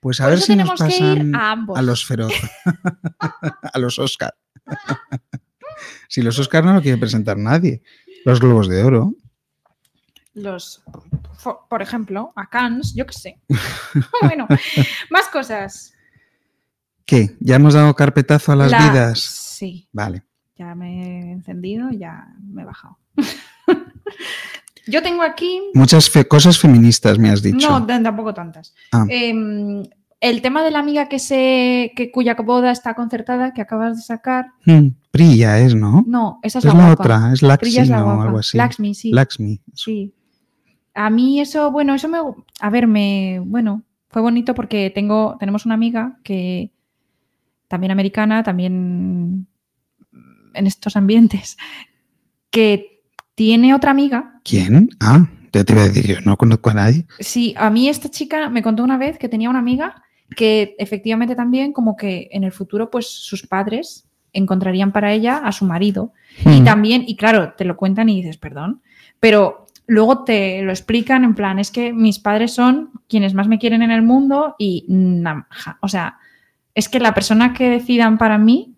Pues 0.00 0.20
a 0.20 0.24
Por 0.24 0.30
ver 0.32 0.40
si 0.40 0.56
nos 0.56 0.70
pasan 0.70 1.32
a 1.36 1.52
ambos. 1.52 1.80
los 1.80 2.04
feroz. 2.04 2.32
a 3.72 3.78
los 3.78 4.00
Oscar. 4.00 4.34
si 6.08 6.22
los 6.22 6.36
Oscar 6.40 6.64
no 6.64 6.74
lo 6.74 6.82
quiere 6.82 6.98
presentar 6.98 7.38
nadie. 7.38 7.84
Los 8.24 8.40
Globos 8.40 8.66
de 8.66 8.82
Oro. 8.82 9.14
Los, 10.34 10.82
por 11.68 11.82
ejemplo, 11.82 12.32
a 12.34 12.50
Cannes, 12.50 12.94
yo 12.96 13.06
qué 13.06 13.12
sé. 13.12 13.40
bueno, 14.22 14.48
más 15.08 15.28
cosas. 15.28 15.92
¿Qué? 17.06 17.36
¿Ya 17.40 17.56
hemos 17.56 17.74
dado 17.74 17.94
carpetazo 17.94 18.52
a 18.52 18.56
las 18.56 18.70
La- 18.70 18.78
vidas? 18.90 19.20
Sí, 19.20 19.88
Vale. 19.92 20.22
ya 20.56 20.74
me 20.74 21.28
he 21.28 21.32
encendido, 21.32 21.90
ya 21.90 22.28
me 22.42 22.62
he 22.62 22.64
bajado. 22.64 22.98
yo 24.86 25.02
tengo 25.02 25.22
aquí 25.22 25.60
Muchas 25.74 26.08
fe- 26.10 26.26
cosas 26.26 26.58
feministas 26.58 27.18
me 27.18 27.30
has 27.30 27.42
dicho. 27.42 27.68
No, 27.80 27.86
tampoco 27.86 28.34
tantas. 28.34 28.74
Ah. 28.92 29.04
Em, 29.08 29.84
el 30.20 30.42
tema 30.42 30.62
de 30.62 30.70
la 30.70 30.80
amiga 30.80 31.08
que 31.08 31.18
se 31.18 31.92
que 31.96 32.10
cuya 32.10 32.34
boda 32.34 32.70
está 32.70 32.94
concertada, 32.94 33.52
que 33.54 33.60
acabas 33.62 33.96
de 33.96 34.02
sacar. 34.02 34.46
Hmm, 34.66 34.88
Priya 35.10 35.58
es, 35.60 35.74
¿no? 35.74 36.04
No, 36.06 36.38
esa 36.42 36.58
es, 36.60 36.64
es 36.66 36.74
la, 36.74 36.92
otra, 36.92 37.32
es 37.32 37.40
Prilla 37.40 37.48
Laxmi 37.48 37.78
es 37.82 37.88
la 37.88 38.04
o 38.04 38.20
algo 38.22 38.38
así. 38.38 38.56
Laxmi, 38.56 38.94
sí. 38.94 39.10
Laxmi. 39.12 39.60
Sí. 39.74 40.14
A 40.94 41.08
mí 41.10 41.40
eso, 41.40 41.70
bueno, 41.70 41.94
eso 41.94 42.08
me, 42.08 42.18
a 42.60 42.70
ver, 42.70 42.86
me, 42.86 43.40
bueno, 43.44 43.82
fue 44.08 44.22
bonito 44.22 44.54
porque 44.54 44.90
tengo, 44.94 45.36
tenemos 45.38 45.64
una 45.64 45.74
amiga 45.74 46.18
que 46.24 46.72
también 47.70 47.92
americana, 47.92 48.42
también 48.42 49.46
en 50.54 50.66
estos 50.66 50.96
ambientes, 50.96 51.56
que 52.50 53.04
tiene 53.36 53.72
otra 53.74 53.92
amiga. 53.92 54.40
¿Quién? 54.44 54.90
Ah, 54.98 55.28
ya 55.52 55.62
te 55.62 55.72
iba 55.72 55.82
a 55.82 55.88
decir 55.88 56.04
yo, 56.08 56.20
no 56.22 56.36
conozco 56.36 56.70
a 56.70 56.74
nadie. 56.74 57.06
Sí, 57.20 57.54
a 57.56 57.70
mí 57.70 57.88
esta 57.88 58.10
chica 58.10 58.50
me 58.50 58.60
contó 58.62 58.82
una 58.82 58.98
vez 58.98 59.18
que 59.18 59.28
tenía 59.28 59.48
una 59.48 59.60
amiga 59.60 60.02
que 60.36 60.74
efectivamente 60.78 61.36
también 61.36 61.72
como 61.72 61.96
que 61.96 62.28
en 62.32 62.42
el 62.42 62.50
futuro 62.52 62.90
pues 62.90 63.06
sus 63.06 63.46
padres 63.46 64.08
encontrarían 64.32 64.90
para 64.92 65.12
ella 65.12 65.38
a 65.38 65.52
su 65.52 65.64
marido. 65.64 66.12
Y 66.44 66.60
Hmm. 66.60 66.64
también, 66.64 67.04
y 67.06 67.14
claro, 67.16 67.52
te 67.56 67.64
lo 67.64 67.76
cuentan 67.76 68.08
y 68.08 68.16
dices, 68.16 68.36
perdón, 68.36 68.82
pero 69.20 69.66
luego 69.86 70.24
te 70.24 70.62
lo 70.62 70.70
explican 70.72 71.22
en 71.24 71.34
plan, 71.36 71.60
es 71.60 71.70
que 71.70 71.92
mis 71.92 72.18
padres 72.18 72.52
son 72.52 72.90
quienes 73.08 73.32
más 73.34 73.46
me 73.46 73.58
quieren 73.60 73.82
en 73.82 73.90
el 73.92 74.02
mundo 74.02 74.56
y, 74.58 74.86
ja- 75.50 75.78
o 75.80 75.88
sea, 75.88 76.18
es 76.80 76.88
que 76.88 76.98
la 76.98 77.14
persona 77.14 77.52
que 77.52 77.68
decidan 77.68 78.16
para 78.16 78.38
mí 78.38 78.74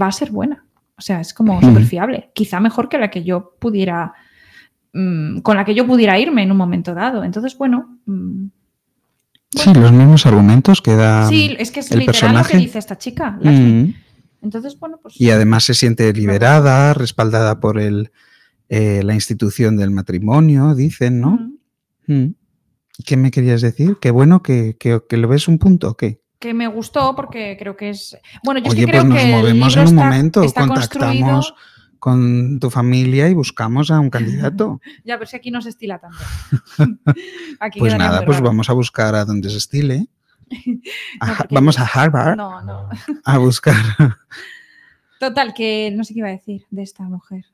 va 0.00 0.08
a 0.08 0.12
ser 0.12 0.30
buena. 0.32 0.66
O 0.98 1.00
sea, 1.00 1.20
es 1.20 1.32
como 1.32 1.60
súper 1.60 1.84
fiable. 1.84 2.30
Quizá 2.34 2.60
mejor 2.60 2.88
que 2.88 2.98
la 2.98 3.10
que 3.10 3.22
yo 3.24 3.54
pudiera, 3.58 4.12
mm, 4.92 5.38
con 5.38 5.56
la 5.56 5.64
que 5.64 5.74
yo 5.74 5.86
pudiera 5.86 6.18
irme 6.18 6.42
en 6.42 6.50
un 6.50 6.56
momento 6.56 6.94
dado. 6.94 7.24
Entonces, 7.24 7.56
bueno, 7.56 7.98
mm, 8.06 8.46
Sí, 9.54 9.74
los 9.74 9.92
mismos 9.92 10.24
argumentos 10.24 10.80
que 10.80 10.94
da. 10.94 11.28
sí, 11.28 11.54
es 11.58 11.70
que 11.70 11.80
es 11.80 11.90
el 11.92 11.98
literal 11.98 12.32
lo 12.32 12.38
personaje. 12.38 12.52
que 12.52 12.58
dice 12.58 12.78
esta 12.78 12.96
chica. 12.96 13.38
Entonces, 14.40 14.78
bueno, 14.80 14.98
pues... 15.00 15.20
Y 15.20 15.30
además 15.30 15.64
se 15.64 15.74
siente 15.74 16.10
liberada, 16.14 16.94
respaldada 16.94 17.60
por 17.60 17.78
el, 17.78 18.10
eh, 18.70 19.02
la 19.04 19.12
institución 19.14 19.76
del 19.76 19.90
matrimonio, 19.90 20.74
dicen, 20.74 21.20
¿no? 21.20 21.52
mm. 22.06 22.28
¿Qué 23.04 23.16
me 23.18 23.30
querías 23.30 23.60
decir? 23.60 23.98
Qué 24.00 24.10
bueno 24.10 24.42
que, 24.42 24.76
que, 24.78 25.00
que 25.06 25.16
lo 25.18 25.28
ves 25.28 25.48
un 25.48 25.58
punto, 25.58 25.90
¿o 25.90 25.96
qué? 25.98 26.21
Que 26.42 26.52
me 26.54 26.66
gustó 26.68 27.14
porque 27.16 27.56
creo 27.58 27.76
que 27.76 27.90
es. 27.90 28.16
Bueno, 28.44 28.60
yo 28.60 28.66
es 28.66 28.72
Oye, 28.72 28.84
que 28.84 28.90
creo 28.90 29.02
pues 29.02 29.14
nos 29.14 29.22
que 29.22 29.30
movemos 29.30 29.74
en 29.76 29.80
un 29.82 29.88
está- 29.88 30.04
momento, 30.04 30.42
está 30.42 30.60
contactamos 30.66 31.52
construido- 31.52 31.54
con 31.98 32.58
tu 32.60 32.68
familia 32.68 33.28
y 33.28 33.34
buscamos 33.34 33.90
a 33.92 34.00
un 34.00 34.10
candidato. 34.10 34.80
Ya, 35.04 35.14
pero 35.14 35.24
es 35.24 35.30
que 35.30 35.36
aquí 35.38 35.50
no 35.52 35.62
se 35.62 35.68
estila 35.70 35.98
tanto. 36.00 36.18
Aquí 37.60 37.78
Pues 37.78 37.96
nada, 37.96 38.24
pues 38.24 38.38
raro. 38.38 38.48
vamos 38.48 38.68
a 38.68 38.72
buscar 38.72 39.14
a 39.14 39.24
donde 39.24 39.48
se 39.50 39.58
estile. 39.58 40.08
A 41.20 41.26
No, 41.26 41.32
Ha- 41.32 41.36
porque- 41.38 41.54
vamos 41.54 41.78
a 41.78 41.84
Harvard 41.86 42.36
No, 42.36 42.60
no. 42.60 42.88
a 43.24 43.38
buscar. 43.38 43.76
Total, 45.20 45.54
que 45.54 45.92
no 45.96 46.02
sé 46.04 46.14
qué 46.14 46.18
iba 46.20 46.28
a 46.28 46.32
decir 46.32 46.66
de 46.70 46.82
esta 46.82 47.04
mujer. 47.04 47.44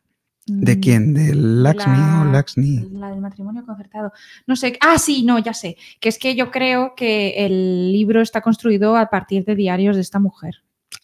¿De 0.49 0.77
Mm, 0.77 0.81
quién? 0.81 1.15
¿De 1.15 1.35
Laxmi 1.35 1.93
o 2.21 2.25
la- 2.25 2.33
Laxmi? 2.33 2.89
La 2.93 3.11
del 3.11 3.21
matrimonio 3.21 3.65
concertado. 3.65 4.13
No 4.47 4.57
sé. 4.57 4.79
Ah, 4.81 4.99
sí, 4.99 5.23
no, 5.25 5.39
ya 5.39 5.53
sé. 5.55 5.77
Que 6.01 6.09
es 6.09 6.19
que 6.19 6.35
yo 6.35 6.51
creo 6.51 6.95
que 6.97 7.45
el 7.47 7.93
libro 7.93 8.21
está 8.21 8.41
construido 8.41 8.97
a 8.97 9.11
partir 9.11 9.45
de 9.45 9.55
diarios 9.55 9.97
de 9.97 10.03
esta 10.03 10.19
mujer. 10.19 10.57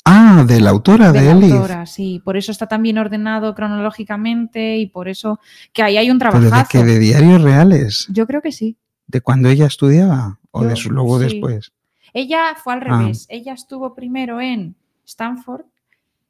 Ah, 0.06 0.44
de 0.46 0.60
la 0.60 0.70
autora, 0.70 1.12
de, 1.12 1.20
de 1.20 1.24
la 1.26 1.32
Elif. 1.32 1.52
autora, 1.52 1.86
sí. 1.86 2.20
Por 2.24 2.36
eso 2.36 2.52
está 2.52 2.66
tan 2.66 2.82
bien 2.82 2.98
ordenado 2.98 3.54
cronológicamente 3.54 4.78
y 4.78 4.86
por 4.86 5.08
eso 5.08 5.40
que 5.72 5.82
ahí 5.82 5.96
hay 5.96 6.10
un 6.10 6.18
Pero 6.18 6.40
de 6.40 6.50
que 6.68 6.82
de 6.84 6.98
diarios 6.98 7.42
reales, 7.42 8.06
Yo 8.10 8.26
creo 8.26 8.40
que 8.42 8.52
sí. 8.52 8.76
de 9.06 9.20
cuando 9.20 9.48
ella 9.48 9.66
estudiaba 9.66 10.38
o 10.50 10.64
de 10.64 10.76
su, 10.76 10.90
luego 10.90 11.18
sí. 11.18 11.24
después. 11.24 11.72
Ella 12.12 12.54
fue 12.62 12.74
al 12.74 12.80
Ah. 12.86 12.98
revés. 12.98 13.26
Ella 13.28 13.52
estuvo 13.54 13.94
primero 13.94 14.40
en 14.40 14.76
Stanford 15.06 15.64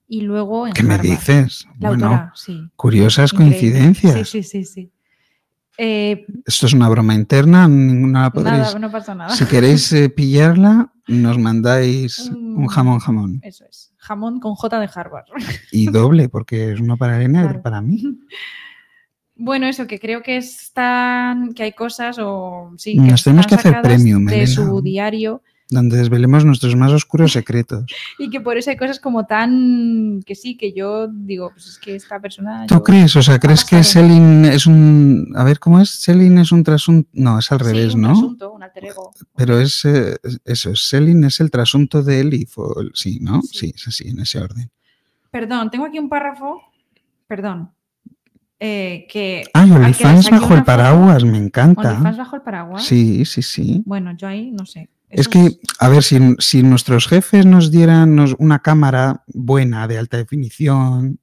y 0.07 0.20
luego 0.22 0.66
en 0.66 0.72
¿Qué 0.74 0.82
me 0.82 0.98
dices? 0.98 1.66
La 1.78 1.88
bueno, 1.90 2.07
autora, 2.07 2.32
sí. 2.34 2.68
curiosas 2.76 3.32
Increíble. 3.32 3.59
coincidencias. 3.61 4.28
Sí, 4.28 4.42
sí, 4.42 4.64
sí, 4.64 4.64
sí. 4.64 4.90
Eh, 5.76 6.24
Esto 6.46 6.66
es 6.66 6.72
una 6.72 6.88
broma 6.88 7.14
interna, 7.14 7.66
ninguna 7.66 8.22
la 8.22 8.30
podréis. 8.30 8.59
nada, 8.59 8.78
no 8.78 8.90
pasa 8.92 9.14
nada. 9.14 9.30
Si 9.34 9.44
queréis 9.46 9.92
eh, 9.92 10.09
pillarla, 10.16 10.92
nos 11.09 11.38
mandáis 11.38 12.30
Mm. 12.30 12.59
un 12.59 12.66
jamón 12.68 12.98
jamón. 13.00 13.40
Eso 13.42 13.64
es. 13.68 13.92
Jamón 13.98 14.38
con 14.38 14.55
J 14.55 14.78
de 14.80 14.88
Harvard. 14.94 15.24
Y 15.72 15.86
doble, 15.90 16.28
porque 16.28 16.72
es 16.72 16.80
uno 16.80 16.96
para 16.96 17.16
Elena 17.16 17.38
y 17.40 17.42
otro 17.44 17.50
Claro. 17.55 17.62
para 17.62 17.80
mí. 17.80 18.02
Bueno, 19.36 19.66
eso, 19.66 19.88
que 19.88 19.98
creo 19.98 20.22
que 20.22 20.36
están, 20.36 21.55
que 21.55 21.64
hay 21.64 21.72
cosas 21.72 22.18
o 22.20 22.72
sí, 22.76 22.94
Nos 22.94 23.20
que 23.22 23.24
tenemos 23.24 23.46
que 23.48 23.57
hacer 23.57 23.82
premium, 23.82 24.24
de 24.26 24.34
Elena. 24.44 24.46
su 24.46 24.80
diario 24.80 25.42
Donde 25.70 25.96
desvelemos 25.96 26.44
nuestros 26.44 26.76
más 26.76 26.92
oscuros 26.92 27.32
secretos. 27.32 27.84
y 28.18 28.28
que 28.28 28.40
por 28.40 28.58
eso 28.58 28.70
hay 28.70 28.76
cosas 28.76 29.00
como 29.00 29.24
tan 29.26 30.20
que 30.26 30.34
sí, 30.34 30.56
que 30.58 30.72
yo 30.74 31.08
digo, 31.08 31.50
pues 31.52 31.66
es 31.66 31.78
que 31.78 31.94
esta 31.94 32.20
persona. 32.20 32.66
¿Tú 32.66 32.74
yo- 32.74 32.82
crees? 32.82 33.16
O 33.16 33.22
sea, 33.22 33.38
¿crees 33.38 33.64
que 33.64 33.82
Selin 33.82 34.44
es 34.44 34.66
un... 34.66 35.32
A 35.34 35.42
ver, 35.42 35.58
¿cómo 35.58 35.80
es? 35.80 35.88
Selin 35.90 36.36
es 36.38 36.52
un 36.52 36.62
trasunto... 36.62 37.08
No, 37.14 37.38
es 37.38 37.50
al 37.50 37.60
Sí, 37.60 37.64
revés, 37.64 37.94
un 37.94 38.00
¿no? 38.02 38.08
trasunto, 38.08 38.52
un 38.52 38.62
alter 38.62 38.84
ego. 38.84 39.10
Pero 39.34 39.58
es 39.58 39.84
eh, 39.86 40.16
eso, 40.44 40.76
Selin 40.76 41.24
es 41.24 41.40
el 41.40 41.50
trasunto 41.50 42.02
de 42.02 42.20
Elif. 42.20 42.58
o 42.58 42.74
sí, 42.92 43.18
¿no? 43.22 43.40
Sí. 43.42 43.58
Sí, 43.58 43.72
es 43.74 43.88
así, 43.88 44.08
en 44.08 44.20
ese 44.20 44.38
orden. 44.40 44.70
Perdón, 45.30 45.70
tengo 45.70 45.86
aquí 45.86 45.98
un 45.98 46.08
párrafo, 46.10 46.60
perdón, 47.26 47.70
eh, 48.60 49.06
que... 49.10 49.44
OnlyFans 49.54 50.26
saqué 50.26 50.36
bajo 50.38 50.54
el 50.54 50.62
paraguas, 50.64 51.24
me 51.24 51.38
encanta. 51.38 51.90
OnlyFans 51.92 52.18
bajo 52.18 52.36
el 52.36 52.42
paraguas. 52.42 52.84
Sí, 52.84 53.24
sí, 53.24 53.42
sí. 53.42 53.82
Bueno, 53.86 54.14
yo 54.16 54.28
ahí 54.28 54.50
no 54.52 54.64
sé. 54.66 54.90
Es 55.14 55.28
que, 55.28 55.58
a 55.78 55.88
ver, 55.88 56.02
si, 56.02 56.18
si 56.38 56.62
nuestros 56.62 57.06
jefes 57.08 57.46
nos 57.46 57.70
dieran 57.70 58.14
nos- 58.14 58.34
una 58.38 58.60
cámara 58.60 59.22
buena, 59.28 59.86
de 59.88 59.98
alta 59.98 60.16
definición, 60.16 61.18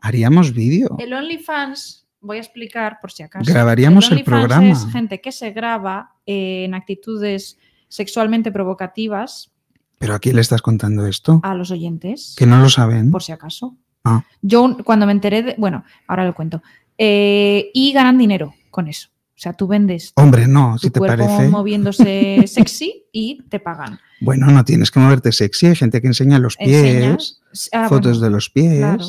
haríamos 0.00 0.52
vídeo. 0.54 0.96
El 0.98 1.12
OnlyFans, 1.12 2.06
voy 2.20 2.36
a 2.38 2.40
explicar 2.40 2.98
por 3.00 3.12
si 3.12 3.22
acaso. 3.22 3.50
Grabaríamos 3.52 4.10
el 4.10 4.22
programa. 4.24 4.68
Es 4.70 4.86
gente 4.90 5.20
que 5.20 5.32
se 5.32 5.50
graba 5.52 6.14
eh, 6.26 6.64
en 6.64 6.74
actitudes 6.74 7.58
sexualmente 7.88 8.50
provocativas 8.52 9.52
Pero 9.98 10.14
¿a 10.14 10.18
quién 10.18 10.34
le 10.36 10.42
estás 10.42 10.60
contando 10.62 11.06
esto? 11.06 11.40
a 11.42 11.54
los 11.54 11.70
oyentes, 11.70 12.34
Que 12.36 12.46
no 12.46 12.60
lo 12.60 12.68
saben. 12.68 13.10
por 13.10 13.22
si 13.22 13.32
acaso. 13.32 13.76
Ah. 14.04 14.24
Yo 14.42 14.76
cuando 14.84 15.06
me 15.06 15.12
enteré 15.12 15.42
de, 15.42 15.54
bueno, 15.58 15.84
ahora 16.06 16.24
lo 16.24 16.34
cuento, 16.34 16.62
eh, 16.98 17.70
y 17.74 17.92
ganan 17.92 18.18
dinero 18.18 18.54
con 18.70 18.88
eso. 18.88 19.08
O 19.36 19.38
sea, 19.38 19.52
tú 19.52 19.66
vendes 19.66 20.12
Hombre, 20.16 20.46
no, 20.48 20.72
tu 20.80 20.86
si 20.86 20.90
te 20.90 20.98
cuerpo 20.98 21.26
parece. 21.26 21.48
moviéndose 21.50 22.44
sexy 22.46 23.04
y 23.12 23.42
te 23.50 23.60
pagan. 23.60 24.00
Bueno, 24.20 24.46
no 24.46 24.64
tienes 24.64 24.90
que 24.90 24.98
moverte 24.98 25.30
sexy. 25.30 25.66
Hay 25.66 25.76
gente 25.76 26.00
que 26.00 26.06
enseña 26.06 26.38
los 26.38 26.56
pies, 26.56 27.40
ah, 27.72 27.88
fotos 27.88 28.12
bueno, 28.18 28.24
de 28.24 28.30
los 28.30 28.48
pies. 28.48 28.78
Claro, 28.78 29.04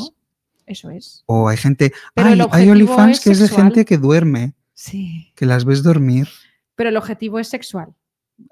eso 0.65 0.89
es. 0.89 1.23
O 1.28 1.47
hay 1.47 1.55
gente. 1.55 1.93
Pero 2.13 2.28
hay 2.30 2.41
objetivo 2.41 2.71
OnlyFans 2.73 3.17
es 3.19 3.23
que 3.23 3.32
es 3.32 3.39
de 3.39 3.47
gente 3.47 3.86
que 3.86 3.97
duerme, 3.97 4.53
Sí. 4.73 5.32
que 5.36 5.45
las 5.45 5.63
ves 5.63 5.82
dormir. 5.82 6.28
Pero 6.75 6.89
el 6.89 6.97
objetivo 6.97 7.39
es 7.39 7.47
sexual. 7.47 7.93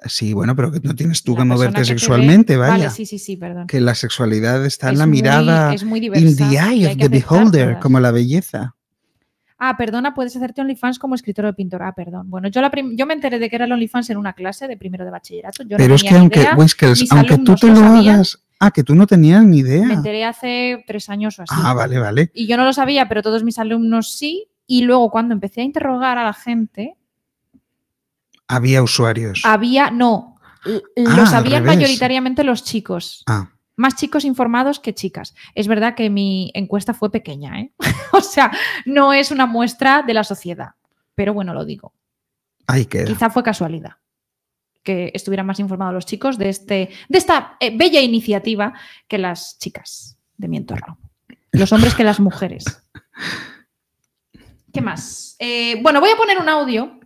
Sí, 0.05 0.33
bueno, 0.33 0.55
pero 0.55 0.71
que 0.71 0.79
no 0.79 0.95
tienes 0.95 1.21
tú 1.23 1.33
La 1.33 1.39
que 1.39 1.45
moverte 1.45 1.73
que 1.75 1.81
te 1.87 1.93
ve- 1.93 1.99
sexualmente, 1.99 2.57
vaya. 2.57 2.71
Vale, 2.71 2.89
sí, 2.89 3.05
sí, 3.05 3.19
sí, 3.19 3.35
perdón. 3.37 3.67
Que 3.67 3.81
la 3.81 3.93
sexualidad 3.95 4.65
está 4.65 4.89
en 4.89 4.97
la 4.97 5.05
muy- 5.05 5.17
mirada 5.17 5.73
es 5.73 5.83
muy 5.83 5.99
in 5.99 6.03
diversa 6.03 6.37
the 6.37 6.53
y 6.53 6.57
eye 6.57 6.87
hay 6.87 6.93
of 6.93 6.97
the 6.97 7.09
beholder, 7.09 7.67
todas. 7.71 7.81
como 7.83 7.99
la 7.99 8.11
belleza. 8.11 8.75
Ah, 9.57 9.77
perdona, 9.77 10.13
puedes 10.13 10.35
hacerte 10.35 10.59
OnlyFans 10.61 10.99
como 10.99 11.15
escritor 11.15 11.45
o 11.45 11.53
pintor. 11.53 11.83
Ah, 11.83 11.93
perdón. 11.95 12.29
Bueno, 12.29 12.49
yo, 12.49 12.61
la 12.61 12.69
yo 12.93 13.05
me 13.05 13.13
enteré 13.13 13.39
de 13.39 13.49
que 13.49 13.55
era 13.55 13.65
el 13.65 13.71
OnlyFans 13.71 14.09
en 14.09 14.17
una 14.17 14.33
clase 14.33 14.67
de 14.67 14.75
primero 14.75 15.05
de 15.05 15.11
bachillerato. 15.11 15.63
Yo 15.63 15.77
Pero 15.77 15.89
no 15.89 15.95
es 15.95 16.03
que 16.03 16.15
aunque, 16.15 16.39
idea. 16.41 16.55
Whiskers, 16.55 17.01
mis 17.01 17.11
aunque 17.11 17.37
tú 17.37 17.55
te 17.55 17.67
lo 17.67 17.79
hagas. 17.79 18.41
Ah, 18.59 18.71
que 18.71 18.83
tú 18.83 18.95
no 18.95 19.05
tenías 19.07 19.43
ni 19.43 19.59
idea. 19.59 19.85
Me 19.85 19.93
enteré 19.95 20.23
hace 20.25 20.83
tres 20.87 21.09
años 21.09 21.37
o 21.39 21.43
así. 21.43 21.53
Ah, 21.57 21.73
vale, 21.73 21.99
vale. 21.99 22.31
Y 22.33 22.47
yo 22.47 22.57
no 22.57 22.63
lo 22.65 22.73
sabía, 22.73 23.07
pero 23.07 23.21
todos 23.21 23.43
mis 23.43 23.59
alumnos 23.59 24.11
sí. 24.13 24.47
Y 24.67 24.81
luego 24.83 25.09
cuando 25.11 25.33
empecé 25.33 25.61
a 25.61 25.65
interrogar 25.65 26.17
a 26.17 26.23
la 26.25 26.33
gente, 26.33 26.95
Había 28.47 28.83
usuarios. 28.83 29.41
Había, 29.43 29.89
no, 29.91 30.35
Ah, 30.65 30.69
lo 30.95 31.21
al 31.21 31.27
sabían 31.27 31.63
revés. 31.63 31.77
mayoritariamente 31.77 32.43
los 32.43 32.63
chicos. 32.63 33.23
Ah, 33.27 33.49
Más 33.77 33.95
chicos 33.95 34.23
informados 34.25 34.79
que 34.79 34.93
chicas. 34.93 35.35
Es 35.53 35.67
verdad 35.67 35.95
que 35.95 36.09
mi 36.09 36.51
encuesta 36.53 36.93
fue 36.93 37.11
pequeña, 37.11 37.59
¿eh? 37.59 37.71
o 38.13 38.21
sea, 38.21 38.51
no 38.85 39.11
es 39.13 39.31
una 39.31 39.45
muestra 39.45 40.01
de 40.01 40.13
la 40.13 40.23
sociedad. 40.23 40.69
Pero 41.13 41.33
bueno, 41.33 41.53
lo 41.53 41.65
digo. 41.65 41.93
ahí 42.67 42.85
queda. 42.85 43.05
Quizá 43.05 43.29
fue 43.29 43.43
casualidad 43.43 43.93
que 44.83 45.11
estuvieran 45.15 45.47
más 45.47 45.59
informados 45.59 45.95
los 45.95 46.05
chicos 46.05 46.37
de, 46.37 46.49
este, 46.49 46.89
de 47.09 47.17
esta 47.17 47.57
eh, 47.59 47.75
bella 47.75 48.01
iniciativa 48.01 48.73
que 49.07 49.17
las 49.17 49.57
chicas 49.57 50.15
de 50.37 50.47
mi 50.47 50.57
entorno. 50.57 50.99
Los 51.51 51.71
hombres 51.73 51.95
que 51.95 52.03
las 52.03 52.19
mujeres. 52.19 52.65
¿Qué 54.71 54.81
más? 54.81 55.35
Eh, 55.39 55.79
bueno, 55.81 55.99
voy 56.01 56.09
a 56.11 56.17
poner 56.17 56.37
un 56.37 56.49
audio 56.49 56.99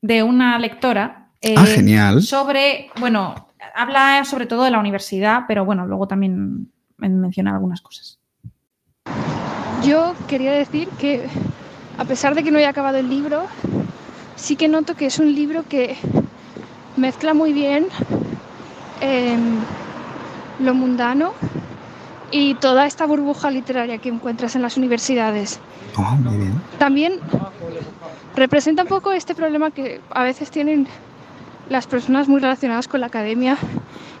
de 0.00 0.22
una 0.22 0.58
lectora. 0.58 1.30
eh, 1.42 1.54
Ah, 1.58 1.66
genial. 1.66 2.22
Sobre, 2.22 2.88
bueno, 3.00 3.45
habla 3.74 4.24
sobre 4.24 4.46
todo 4.46 4.64
de 4.64 4.70
la 4.70 4.78
universidad, 4.78 5.44
pero 5.48 5.64
bueno, 5.64 5.86
luego 5.86 6.06
también 6.08 6.70
men- 6.98 7.20
menciona 7.20 7.52
algunas 7.54 7.80
cosas. 7.80 8.18
Yo 9.84 10.14
quería 10.26 10.52
decir 10.52 10.88
que, 10.98 11.26
a 11.98 12.04
pesar 12.04 12.34
de 12.34 12.42
que 12.42 12.50
no 12.50 12.58
haya 12.58 12.70
acabado 12.70 12.96
el 12.98 13.08
libro, 13.08 13.46
sí 14.36 14.56
que 14.56 14.68
noto 14.68 14.94
que 14.94 15.06
es 15.06 15.18
un 15.18 15.34
libro 15.34 15.64
que 15.68 15.96
mezcla 16.96 17.34
muy 17.34 17.52
bien 17.52 17.86
em, 19.00 19.58
lo 20.60 20.74
mundano 20.74 21.32
y 22.30 22.54
toda 22.54 22.86
esta 22.86 23.06
burbuja 23.06 23.50
literaria 23.50 23.98
que 23.98 24.08
encuentras 24.08 24.56
en 24.56 24.62
las 24.62 24.76
universidades. 24.76 25.60
Oh, 25.96 26.02
muy 26.16 26.36
bien. 26.38 26.60
También 26.78 27.20
representa 28.34 28.82
un 28.82 28.88
poco 28.88 29.12
este 29.12 29.34
problema 29.34 29.70
que 29.70 30.00
a 30.10 30.22
veces 30.24 30.50
tienen 30.50 30.88
las 31.68 31.86
personas 31.86 32.28
muy 32.28 32.40
relacionadas 32.40 32.88
con 32.88 33.00
la 33.00 33.06
academia 33.06 33.56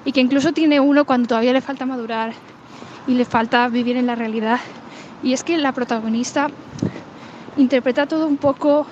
y 0.04 0.12
que 0.12 0.20
incluso 0.20 0.52
tiene 0.52 0.80
uno 0.80 1.04
cuando 1.04 1.28
todavía 1.28 1.52
le 1.52 1.60
falta 1.60 1.86
madurar 1.86 2.32
y 3.06 3.14
le 3.14 3.24
falta 3.24 3.68
vivir 3.68 3.96
en 3.96 4.06
la 4.06 4.14
realidad. 4.14 4.60
Y 5.22 5.32
es 5.32 5.44
que 5.44 5.56
la 5.56 5.72
protagonista 5.72 6.48
interpreta 7.56 8.06
todo 8.06 8.26
un 8.26 8.36
poco 8.36 8.86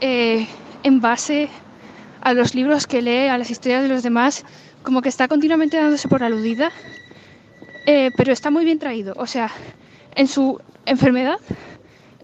eh, 0.00 0.46
en 0.82 1.00
base 1.00 1.48
a 2.20 2.32
los 2.32 2.54
libros 2.54 2.86
que 2.86 3.02
lee, 3.02 3.28
a 3.28 3.38
las 3.38 3.50
historias 3.50 3.82
de 3.82 3.88
los 3.88 4.02
demás, 4.02 4.44
como 4.82 5.02
que 5.02 5.08
está 5.08 5.28
continuamente 5.28 5.76
dándose 5.76 6.08
por 6.08 6.22
aludida, 6.22 6.70
eh, 7.86 8.10
pero 8.16 8.32
está 8.32 8.50
muy 8.50 8.64
bien 8.64 8.78
traído. 8.78 9.14
O 9.16 9.26
sea, 9.26 9.50
en 10.14 10.28
su 10.28 10.60
enfermedad 10.86 11.38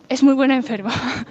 es 0.09 0.22
muy 0.22 0.34
buena 0.34 0.57
enferma. 0.57 0.92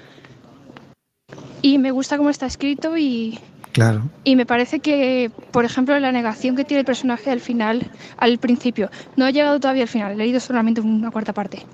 Y 1.61 1.77
me 1.77 1.91
gusta 1.91 2.15
cómo 2.15 2.29
está 2.29 2.45
escrito 2.45 2.97
y, 2.97 3.37
Claro. 3.79 4.03
y 4.23 4.35
me 4.35 4.45
parece 4.45 4.79
que, 4.79 5.31
por 5.51 5.63
ejemplo, 5.65 5.97
la 5.99 6.11
negación 6.11 6.55
que 6.55 6.65
tiene 6.65 6.79
el 6.81 6.85
personaje 6.85 7.31
al 7.31 7.39
final, 7.39 7.89
al 8.17 8.37
principio, 8.37 8.89
no 9.15 9.25
he 9.27 9.33
llegado 9.33 9.59
todavía 9.59 9.83
al 9.83 9.89
final, 9.89 10.11
he 10.11 10.15
leído 10.15 10.39
solamente 10.39 10.81
una 10.81 11.11
cuarta 11.11 11.33
parte. 11.33 11.65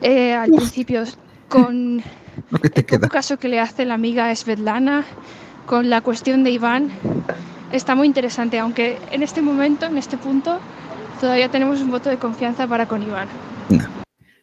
Eh, 0.00 0.34
al 0.34 0.50
principio, 0.50 1.04
con 1.48 2.02
Lo 2.50 2.58
que 2.58 2.70
te 2.70 2.80
el 2.80 2.86
queda. 2.86 3.08
caso 3.08 3.38
que 3.38 3.48
le 3.48 3.60
hace 3.60 3.84
la 3.84 3.94
amiga 3.94 4.34
Svetlana, 4.34 5.04
con 5.66 5.90
la 5.90 6.00
cuestión 6.00 6.42
de 6.44 6.50
Iván, 6.50 6.90
está 7.72 7.94
muy 7.94 8.06
interesante, 8.06 8.58
aunque 8.58 8.98
en 9.10 9.22
este 9.22 9.42
momento, 9.42 9.86
en 9.86 9.96
este 9.98 10.16
punto, 10.16 10.58
todavía 11.20 11.48
tenemos 11.50 11.80
un 11.80 11.90
voto 11.90 12.10
de 12.10 12.16
confianza 12.16 12.66
para 12.66 12.86
con 12.86 13.02
Iván. 13.02 13.28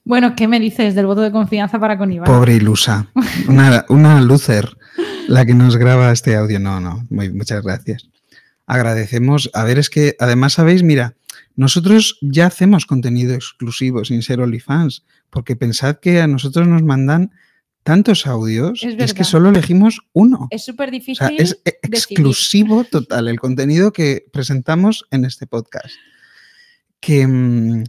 Bueno, 0.06 0.34
¿qué 0.36 0.48
me 0.48 0.60
dices 0.60 0.96
del 0.96 1.06
voto 1.06 1.22
de 1.22 1.32
confianza 1.32 1.78
para 1.78 1.98
con 1.98 2.12
Iván? 2.12 2.26
Pobre 2.26 2.56
ilusa. 2.56 3.08
Una, 3.48 3.86
una 3.90 4.22
lucer 4.22 4.78
la 5.28 5.46
que 5.46 5.54
nos 5.54 5.78
graba 5.78 6.12
este 6.12 6.36
audio. 6.36 6.60
No, 6.60 6.80
no. 6.80 7.06
Muy, 7.10 7.30
muchas 7.32 7.64
gracias. 7.64 8.10
Agradecemos. 8.66 9.50
A 9.54 9.64
ver, 9.64 9.80
es 9.80 9.90
que 9.90 10.16
además, 10.20 10.54
sabéis, 10.54 10.84
mira, 10.84 11.16
nosotros 11.56 12.18
ya 12.22 12.46
hacemos 12.46 12.86
contenido 12.86 13.34
exclusivo 13.34 14.06
sin 14.06 14.22
ser 14.22 14.40
OnlyFans, 14.42 15.04
porque 15.30 15.56
pensad 15.56 15.98
que 15.98 16.22
a 16.22 16.28
nosotros 16.28 16.68
nos 16.68 16.84
mandan 16.84 17.32
tantos 17.84 18.28
audios, 18.28 18.84
Es 18.84 18.96
es, 19.00 19.14
que 19.14 19.24
solo 19.24 19.50
elegimos 19.50 20.02
uno. 20.14 20.48
Es 20.52 20.66
súper 20.66 20.90
O 20.90 20.92
difícil. 20.92 21.16
sea, 21.16 21.30
es 21.38 21.60
exclusivo 21.66 22.84
total 22.84 23.28
el 23.28 23.40
contenido 23.40 23.92
que 23.92 24.26
presentamos 24.32 25.06
en 25.12 25.26
este 25.26 25.48
podcast. 25.48 25.96
Que, 27.00 27.26
mm, 27.26 27.84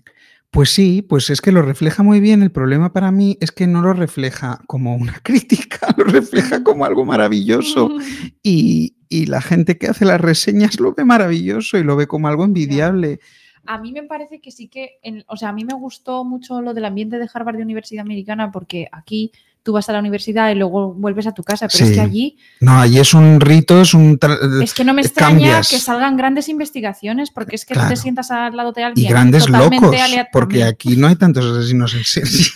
pues 0.51 0.71
sí, 0.71 1.03
pues 1.03 1.31
es 1.31 1.41
que 1.41 1.53
lo 1.53 1.63
refleja 1.63 2.03
muy 2.03 2.21
bien. 2.21 2.43
El 2.43 2.51
problema 2.51 2.93
para 2.93 3.11
mí 3.13 3.39
es 3.41 3.53
que 3.53 3.67
no 3.67 3.83
lo 3.83 3.93
refleja 3.93 4.61
como 4.67 4.97
una 4.97 5.15
crítica, 5.23 5.95
lo 5.97 6.05
refleja 6.05 6.63
como 6.65 6.85
algo 6.85 7.05
maravilloso. 7.05 7.91
Y, 8.43 8.97
y 9.09 9.27
la 9.27 9.41
gente 9.43 9.77
que 9.79 9.87
hace 9.89 10.05
las 10.05 10.21
reseñas 10.21 10.81
lo 10.81 10.95
ve 10.95 11.05
maravilloso 11.05 11.77
y 11.79 11.85
lo 11.85 11.95
ve 11.97 12.07
como 12.07 12.27
algo 12.29 12.45
envidiable. 12.45 13.21
A 13.67 13.79
mí 13.79 13.93
me 13.93 14.03
parece 14.05 14.41
que 14.41 14.51
sí 14.51 14.69
que, 14.69 14.99
en- 15.03 15.25
o 15.29 15.37
sea, 15.37 15.51
a 15.51 15.53
mí 15.53 15.65
me 15.65 15.75
gustó 15.75 16.25
mucho 16.25 16.63
lo 16.63 16.73
del 16.75 16.87
ambiente 16.87 17.19
de 17.19 17.29
Harvard 17.33 17.57
de 17.57 17.63
Universidad 17.63 18.03
Americana 18.03 18.51
porque 18.51 18.89
aquí 18.91 19.31
tú 19.63 19.73
vas 19.73 19.89
a 19.89 19.93
la 19.93 19.99
universidad 19.99 20.51
y 20.51 20.55
luego 20.55 20.95
vuelves 20.95 21.27
a 21.27 21.33
tu 21.33 21.43
casa, 21.43 21.69
pero 21.69 21.85
es 21.85 21.93
que 21.93 22.01
allí 22.01 22.37
No, 22.61 22.79
allí 22.81 22.99
es 22.99 23.13
un 23.15 23.41
rito, 23.41 23.83
es 23.83 23.93
un... 23.95 24.19
es 24.63 24.73
que 24.75 24.85
no 24.85 24.95
me 24.95 25.03
extraña 25.03 25.31
cambias. 25.33 25.69
que 25.69 25.79
salgan 25.79 26.17
grandes 26.17 26.49
investigaciones 26.49 27.31
porque 27.31 27.57
es 27.57 27.65
que 27.65 27.75
tú 27.75 27.81
te 27.89 27.97
sientas 27.97 28.31
al 28.31 28.57
lado 28.57 28.73
de 28.73 28.81
y 28.81 28.85
alguien 28.85 29.11
grandes 29.11 29.45
totalmente 29.47 29.87
locos, 29.87 30.27
porque 30.33 30.65
aquí 30.65 30.97
no 30.97 31.09
hay 31.09 31.17
tantos 31.17 31.45
asesinos 31.45 31.95
en 31.95 32.05
serie. 32.05 32.47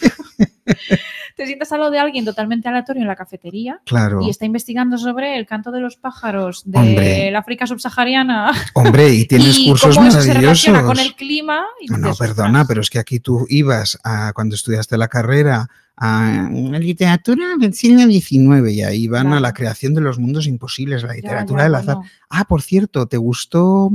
te 1.36 1.46
sientas 1.46 1.72
al 1.72 1.80
lado 1.80 1.90
de 1.90 1.98
alguien 1.98 2.24
totalmente 2.24 2.68
aleatorio 2.68 3.02
en 3.02 3.08
la 3.08 3.16
cafetería 3.16 3.80
Claro. 3.84 4.20
y 4.22 4.30
está 4.30 4.44
investigando 4.46 4.96
sobre 4.98 5.36
el 5.36 5.46
canto 5.46 5.70
de 5.72 5.80
los 5.80 5.96
pájaros 5.96 6.62
del 6.64 7.34
África 7.36 7.66
subsahariana 7.66 8.52
Hombre, 8.74 9.10
y 9.12 9.26
tienes 9.26 9.58
y 9.58 9.68
cursos 9.68 9.96
cómo 9.96 10.08
eso 10.08 10.20
se 10.22 10.28
maravillosos. 10.28 10.64
relaciona 10.66 10.82
con 10.84 10.98
el 10.98 11.14
clima. 11.14 11.64
Y 11.80 11.88
No, 11.88 11.98
no, 11.98 12.14
perdona, 12.14 12.64
pero 12.66 12.80
es 12.80 12.88
que 12.90 12.98
aquí 12.98 13.20
tú 13.20 13.46
ibas 13.48 13.98
a, 14.04 14.32
cuando 14.32 14.54
estudiaste 14.54 14.96
la 14.96 15.08
carrera 15.08 15.68
a 15.96 16.48
literatura 16.50 17.56
del 17.58 17.74
siglo 17.74 18.06
XIX 18.06 18.70
y 18.72 18.82
ahí 18.82 19.06
van 19.08 19.32
a 19.32 19.40
la 19.40 19.52
creación 19.52 19.94
de 19.94 20.00
los 20.00 20.18
mundos 20.18 20.46
imposibles, 20.46 21.02
la 21.02 21.14
literatura 21.14 21.60
ya, 21.60 21.64
del 21.64 21.74
azar. 21.76 21.98
Ah, 22.28 22.44
por 22.44 22.62
cierto, 22.62 23.06
¿te 23.06 23.16
gustó 23.16 23.90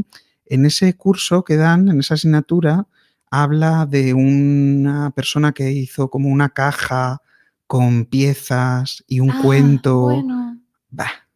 en 0.45 0.65
ese 0.65 0.95
curso 0.95 1.43
que 1.43 1.57
dan, 1.57 1.89
en 1.89 1.99
esa 1.99 2.13
asignatura, 2.15 2.87
habla 3.29 3.85
de 3.85 4.13
una 4.13 5.11
persona 5.11 5.51
que 5.51 5.71
hizo 5.71 6.09
como 6.09 6.29
una 6.29 6.49
caja 6.49 7.21
con 7.67 8.05
piezas 8.05 9.03
y 9.07 9.19
un 9.19 9.31
Ah, 9.31 9.39
cuento? 9.43 9.99
Bueno, 10.01 10.59
Bah, 10.91 11.28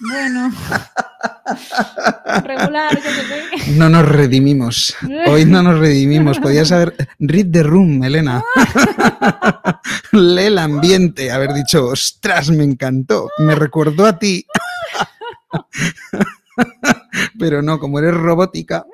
bueno. 0.00 0.52
Regular, 2.42 3.00
sé. 3.00 3.72
no 3.72 3.88
nos 3.88 4.08
redimimos. 4.08 4.96
Hoy 5.26 5.44
no 5.44 5.62
nos 5.62 5.78
redimimos. 5.78 6.38
Podías 6.38 6.72
haber. 6.72 6.94
Read 7.18 7.50
the 7.50 7.62
room, 7.62 8.04
Elena. 8.04 8.42
Lee 10.12 10.44
el 10.44 10.58
ambiente. 10.58 11.30
Haber 11.30 11.54
dicho, 11.54 11.86
ostras, 11.86 12.50
me 12.50 12.64
encantó. 12.64 13.30
Me 13.38 13.54
recordó 13.54 14.06
a 14.06 14.18
ti. 14.18 14.46
Pero 17.38 17.62
no, 17.62 17.78
como 17.78 17.98
eres 17.98 18.14
robótica. 18.14 18.84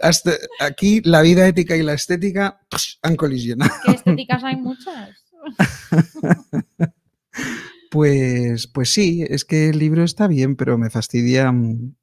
Hasta 0.00 0.32
aquí 0.60 1.00
la 1.04 1.22
vida 1.22 1.46
ética 1.46 1.76
y 1.76 1.82
la 1.82 1.94
estética 1.94 2.60
han 3.02 3.16
colisionado. 3.16 3.72
¿Qué 3.84 3.92
estéticas 3.92 4.44
hay 4.44 4.56
muchas? 4.56 5.10
Pues, 7.90 8.66
pues 8.66 8.92
sí, 8.92 9.24
es 9.28 9.44
que 9.44 9.70
el 9.70 9.78
libro 9.78 10.04
está 10.04 10.26
bien, 10.28 10.56
pero 10.56 10.78
me 10.78 10.90
fastidia. 10.90 11.50
mm, 11.52 11.94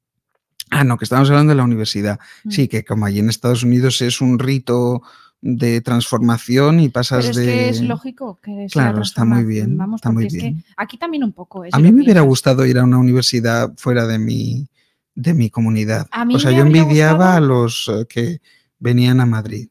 Ah, 0.70 0.82
no, 0.82 0.96
que 0.98 1.04
estamos 1.04 1.30
hablando 1.30 1.50
de 1.50 1.56
la 1.56 1.62
universidad. 1.64 2.18
Mm. 2.44 2.50
Sí, 2.50 2.66
que 2.68 2.84
como 2.84 3.06
allí 3.06 3.20
en 3.20 3.28
Estados 3.30 3.62
Unidos 3.62 4.02
es 4.02 4.20
un 4.20 4.38
rito 4.38 5.00
de 5.40 5.80
transformación 5.80 6.80
y 6.80 6.88
Pero 6.88 6.92
pasas 6.94 7.26
es 7.26 7.36
de. 7.36 7.44
que 7.44 7.68
es 7.68 7.80
lógico 7.82 8.40
que 8.42 8.50
sea 8.52 8.68
Claro, 8.70 9.02
está 9.02 9.24
muy 9.24 9.44
bien, 9.44 9.76
Vamos, 9.76 9.98
está 9.98 10.10
muy 10.10 10.26
es 10.26 10.32
bien. 10.32 10.56
que 10.56 10.64
aquí 10.76 10.98
también 10.98 11.22
un 11.22 11.32
poco. 11.32 11.64
¿eh? 11.64 11.68
A 11.72 11.78
mí 11.78 11.92
me 11.92 12.02
hubiera 12.02 12.22
gustado 12.22 12.66
ir 12.66 12.78
a 12.78 12.84
una 12.84 12.98
universidad 12.98 13.72
fuera 13.76 14.06
de 14.06 14.18
mi, 14.18 14.66
de 15.14 15.34
mi 15.34 15.50
comunidad. 15.50 16.08
A 16.10 16.24
mí 16.24 16.34
o 16.34 16.38
sea, 16.40 16.50
me 16.50 16.56
yo 16.56 16.62
envidiaba 16.64 17.36
a 17.36 17.40
los 17.40 17.88
eh, 17.88 18.06
que 18.08 18.40
venían 18.80 19.20
a 19.20 19.26
Madrid. 19.26 19.68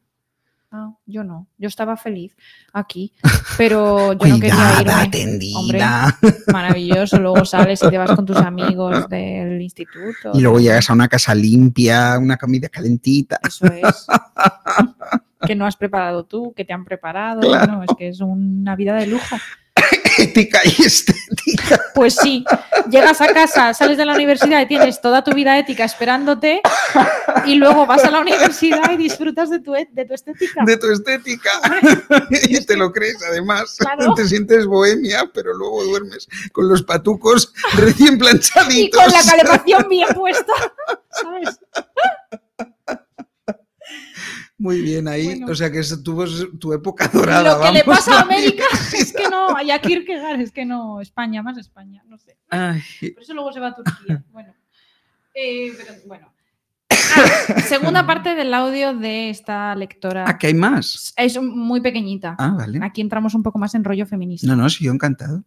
Ah, 0.70 0.92
yo 1.06 1.22
no. 1.22 1.46
Yo 1.58 1.68
estaba 1.68 1.96
feliz 1.96 2.36
aquí, 2.72 3.12
pero 3.56 4.12
yo 4.18 4.26
no 4.26 4.40
quería 4.40 4.80
irme. 4.80 4.92
atendida. 4.92 6.18
Maravilloso. 6.52 7.18
Luego 7.18 7.44
sales 7.44 7.82
y 7.82 7.88
te 7.88 7.98
vas 7.98 8.12
con 8.12 8.26
tus 8.26 8.36
amigos 8.36 9.08
del 9.08 9.60
instituto. 9.62 10.32
Y 10.34 10.40
luego 10.40 10.58
llegas 10.58 10.90
a 10.90 10.92
una 10.92 11.08
casa 11.08 11.34
limpia, 11.34 12.18
una 12.18 12.36
comida 12.36 12.68
calentita. 12.68 13.38
Eso 13.42 13.66
es. 13.66 14.06
que 15.46 15.54
no 15.54 15.66
has 15.66 15.76
preparado 15.76 16.24
tú, 16.24 16.52
que 16.54 16.64
te 16.64 16.72
han 16.72 16.84
preparado. 16.84 17.40
Claro. 17.40 17.72
No, 17.72 17.82
es 17.82 17.90
que 17.96 18.08
es 18.08 18.20
una 18.20 18.74
vida 18.74 18.94
de 18.94 19.06
lujo. 19.06 19.36
Ética 20.18 20.60
y 20.64 20.82
estética. 20.84 21.80
Pues 21.94 22.14
sí, 22.16 22.44
llegas 22.90 23.20
a 23.20 23.28
casa, 23.32 23.74
sales 23.74 23.96
de 23.98 24.04
la 24.04 24.14
universidad 24.14 24.60
y 24.62 24.66
tienes 24.66 25.00
toda 25.00 25.22
tu 25.22 25.32
vida 25.32 25.58
ética 25.58 25.84
esperándote 25.84 26.60
y 27.44 27.56
luego 27.56 27.86
vas 27.86 28.04
a 28.04 28.10
la 28.10 28.20
universidad 28.20 28.90
y 28.92 28.96
disfrutas 28.96 29.50
de 29.50 29.60
tu, 29.60 29.74
e- 29.74 29.88
de 29.92 30.04
tu 30.04 30.14
estética. 30.14 30.64
De 30.64 30.76
tu 30.76 30.90
estética. 30.90 31.50
y 32.30 32.64
te 32.64 32.76
lo 32.76 32.92
crees, 32.92 33.16
además. 33.28 33.76
Claro. 33.78 34.14
Te 34.14 34.26
sientes 34.26 34.66
bohemia, 34.66 35.30
pero 35.34 35.52
luego 35.54 35.84
duermes 35.84 36.28
con 36.52 36.68
los 36.68 36.82
patucos 36.82 37.52
recién 37.74 38.14
Y 38.14 38.18
planchaditos. 38.18 39.02
con 39.02 39.12
la 39.12 39.22
calefacción 39.22 39.86
bien 39.88 40.08
puesta, 40.14 40.52
¿sabes? 41.10 41.60
Muy 44.58 44.80
bien, 44.80 45.06
ahí. 45.06 45.26
Bueno. 45.26 45.52
O 45.52 45.54
sea 45.54 45.70
que 45.70 45.80
es 45.80 46.02
tu, 46.02 46.24
tu 46.58 46.72
época 46.72 47.08
dorada. 47.12 47.58
Lo 47.58 47.62
que 47.62 47.72
le 47.72 47.84
pasa 47.84 48.18
a. 48.18 48.22
América 48.22 48.64
es 48.92 49.12
que 49.12 49.28
no, 49.28 49.60
y 49.62 49.70
a 49.70 49.80
Kierkegaard 49.80 50.40
es 50.40 50.50
que 50.52 50.64
no, 50.64 51.00
España, 51.00 51.42
más 51.42 51.58
España, 51.58 52.02
no 52.06 52.18
sé. 52.18 52.36
Ay, 52.48 52.80
Por 53.12 53.22
eso 53.22 53.34
luego 53.34 53.52
se 53.52 53.60
va 53.60 53.68
a 53.68 53.74
Turquía. 53.74 54.24
Bueno, 54.32 54.54
Eh, 55.34 55.72
pero 55.76 55.92
bueno. 56.06 56.32
Ah, 56.90 57.60
segunda 57.60 58.06
parte 58.06 58.34
del 58.34 58.52
audio 58.54 58.94
de 58.94 59.30
esta 59.30 59.74
lectora. 59.74 60.28
¿a 60.28 60.38
que 60.38 60.48
hay 60.48 60.54
más? 60.54 61.12
Es 61.16 61.40
muy 61.40 61.80
pequeñita. 61.80 62.34
Ah, 62.38 62.54
vale. 62.56 62.80
Aquí 62.82 63.00
entramos 63.00 63.34
un 63.34 63.42
poco 63.42 63.58
más 63.58 63.74
en 63.74 63.84
rollo 63.84 64.06
feminista. 64.06 64.46
No, 64.46 64.56
no, 64.56 64.68
sí, 64.70 64.84
yo 64.84 64.92
encantado. 64.92 65.44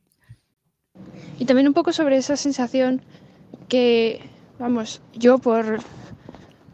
Y 1.40 1.46
también 1.46 1.68
un 1.68 1.74
poco 1.74 1.92
sobre 1.94 2.18
esa 2.18 2.36
sensación 2.36 3.02
que, 3.68 4.22
vamos, 4.60 5.02
yo 5.14 5.40
por, 5.40 5.80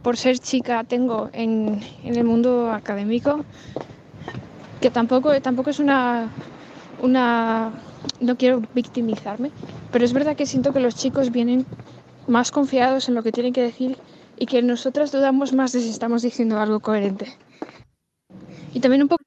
por 0.06 0.18
ser 0.18 0.38
chica 0.38 0.84
tengo 0.84 1.32
en, 1.34 1.82
en 2.04 2.16
el 2.16 2.24
mundo 2.26 2.72
académico, 2.72 3.44
que 4.80 4.92
tampoco, 4.92 5.42
tampoco 5.42 5.72
es 5.72 5.80
una, 5.80 6.30
una... 7.02 7.72
No 8.20 8.38
quiero 8.38 8.62
victimizarme, 8.76 9.50
pero 9.92 10.06
es 10.06 10.14
verdad 10.14 10.36
que 10.36 10.46
siento 10.46 10.74
que 10.74 10.80
los 10.80 10.94
chicos 10.96 11.32
vienen 11.32 11.66
más 12.28 12.52
confiados 12.52 13.10
en 13.10 13.16
lo 13.16 13.24
que 13.24 13.32
tienen 13.32 13.52
que 13.52 13.64
decir 13.64 13.98
y 14.38 14.46
que 14.46 14.62
nosotras 14.62 15.12
dudamos 15.12 15.54
más 15.54 15.72
de 15.72 15.80
si 15.80 15.90
estamos 15.90 16.22
diciendo 16.22 16.60
algo 16.60 16.82
coherente. 16.82 17.34
Y 18.76 18.82
también 18.82 19.02
un 19.02 19.08
poco... 19.08 19.24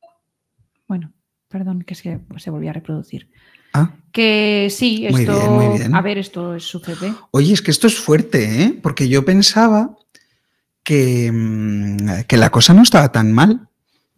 Bueno, 0.86 1.10
perdón, 1.48 1.82
que 1.82 1.94
es 1.94 2.02
que 2.02 2.20
se 2.36 2.50
volvió 2.50 2.70
a 2.70 2.74
reproducir. 2.74 3.28
Ah, 3.74 3.90
Que 4.12 4.68
sí, 4.70 5.08
Muy 5.10 5.22
esto. 5.22 5.34
bien, 5.40 5.52
muy 5.52 5.78
bien. 5.78 5.94
A 5.96 6.02
ver, 6.02 6.18
esto 6.18 6.54
es 6.54 6.62
sucede. 6.62 7.12
oye, 7.32 7.52
es 7.52 7.62
que 7.62 7.72
esto 7.72 7.88
es 7.88 7.98
fuerte, 7.98 8.62
¿eh? 8.62 8.78
Porque 8.80 9.08
yo 9.08 9.24
pensaba 9.24 9.96
que, 10.88 11.30
mm, 11.30 12.24
que 12.26 12.38
la 12.38 12.48
cosa 12.48 12.72
no 12.72 12.82
estaba 12.82 13.12
tan 13.12 13.30
mal. 13.30 13.68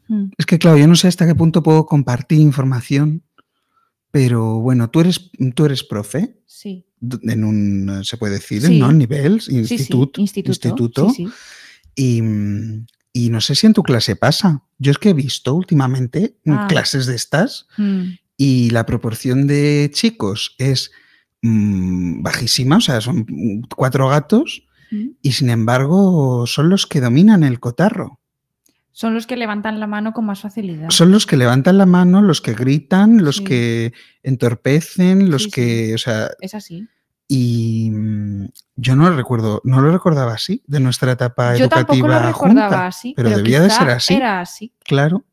Mm. 0.06 0.26
Es 0.38 0.46
que, 0.46 0.56
claro, 0.60 0.78
yo 0.78 0.86
no 0.86 0.94
sé 0.94 1.08
hasta 1.08 1.26
qué 1.26 1.34
punto 1.34 1.64
puedo 1.64 1.84
compartir 1.84 2.38
información, 2.38 3.24
pero 4.12 4.60
bueno, 4.60 4.88
tú 4.88 5.00
eres, 5.00 5.30
tú 5.56 5.64
eres 5.64 5.82
profe 5.82 6.36
Sí. 6.46 6.86
en 7.22 7.42
un, 7.42 8.00
se 8.04 8.16
puede 8.18 8.34
decir, 8.34 8.62
Sí. 8.62 8.78
¿no? 8.78 8.92
Nivel, 8.92 9.40
Sí, 9.40 9.64
sí, 9.64 9.74
instituto, 9.74 10.20
instituto. 10.20 11.12
Y, 11.96 12.22
y 13.12 13.30
no 13.30 13.40
sé 13.40 13.56
si 13.56 13.66
en 13.66 13.72
tu 13.74 13.82
clase 13.82 14.14
pasa. 14.14 14.62
Yo 14.78 14.92
es 14.92 14.98
que 14.98 15.08
he 15.10 15.14
visto 15.14 15.52
últimamente 15.54 16.36
Ah. 16.46 16.66
clases 16.68 17.06
de 17.06 17.16
estas 17.16 17.66
Mm. 17.78 18.02
y 18.36 18.70
la 18.70 18.86
proporción 18.86 19.48
de 19.48 19.90
chicos 19.92 20.54
es 20.58 20.92
bajísima, 21.42 22.76
o 22.76 22.80
sea, 22.80 23.00
son 23.00 23.26
cuatro 23.74 24.08
gatos 24.08 24.62
Mm. 24.90 25.08
y 25.22 25.32
sin 25.32 25.50
embargo 25.50 26.46
son 26.46 26.68
los 26.68 26.86
que 26.86 27.00
dominan 27.00 27.42
el 27.44 27.60
cotarro. 27.60 28.18
Son 28.92 29.14
los 29.14 29.26
que 29.26 29.36
levantan 29.36 29.78
la 29.80 29.86
mano 29.86 30.12
con 30.12 30.26
más 30.26 30.40
facilidad. 30.40 30.90
Son 30.90 31.10
los 31.12 31.24
que 31.26 31.36
levantan 31.36 31.78
la 31.78 31.86
mano, 31.86 32.20
los 32.22 32.40
que 32.40 32.54
gritan, 32.54 33.22
los 33.24 33.36
Sí. 33.36 33.44
que 33.44 33.92
entorpecen, 34.22 35.30
los 35.30 35.44
Sí, 35.44 35.50
sí. 35.50 35.52
que, 35.52 35.94
o 35.94 35.98
sea, 35.98 36.30
Es 36.40 36.54
así. 36.54 36.88
y 37.28 37.90
mm, 37.92 38.48
yo 38.76 38.96
no 38.96 39.08
lo 39.08 39.16
recuerdo, 39.16 39.60
no 39.64 39.80
lo 39.80 39.90
recordaba 39.92 40.34
así 40.34 40.62
de 40.66 40.80
nuestra 40.80 41.12
etapa 41.12 41.54
Yo 41.56 41.64
educativa 41.66 41.86
tampoco 41.86 42.08
lo 42.08 42.18
recordaba 42.18 42.68
junta, 42.68 42.86
así. 42.88 43.14
pero, 43.16 43.30
debía 43.30 43.60
de 43.60 43.70
ser 43.70 43.90
así. 43.90 44.14
Era 44.14 44.40
así. 44.40 44.72
Claro, 44.84 45.24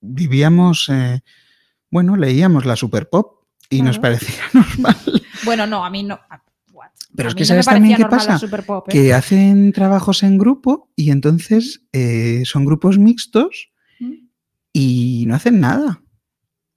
vivíamos, 0.00 0.88
eh, 0.90 1.22
bueno, 1.90 2.16
leíamos 2.16 2.64
la 2.64 2.76
Super 2.76 3.08
Pop 3.10 3.42
y 3.68 3.82
nos 3.82 3.98
parecía 3.98 4.42
normal. 4.52 4.96
Bueno, 5.44 5.66
no, 5.66 5.84
a 5.84 5.90
mí 5.90 6.02
no. 6.04 6.20
Pero 7.14 7.28
A 7.28 7.30
es 7.30 7.34
que 7.34 7.44
¿sabes 7.44 7.66
también 7.66 7.96
qué 7.96 8.06
pasa? 8.06 8.38
Superpop, 8.38 8.88
¿eh? 8.88 8.92
que 8.92 9.14
hacen 9.14 9.72
trabajos 9.72 10.22
en 10.22 10.38
grupo 10.38 10.90
y 10.96 11.10
entonces 11.10 11.86
eh, 11.92 12.42
son 12.44 12.64
grupos 12.64 12.98
mixtos 12.98 13.70
¿Mm? 14.00 14.12
y 14.72 15.24
no 15.26 15.34
hacen 15.34 15.60
nada. 15.60 16.02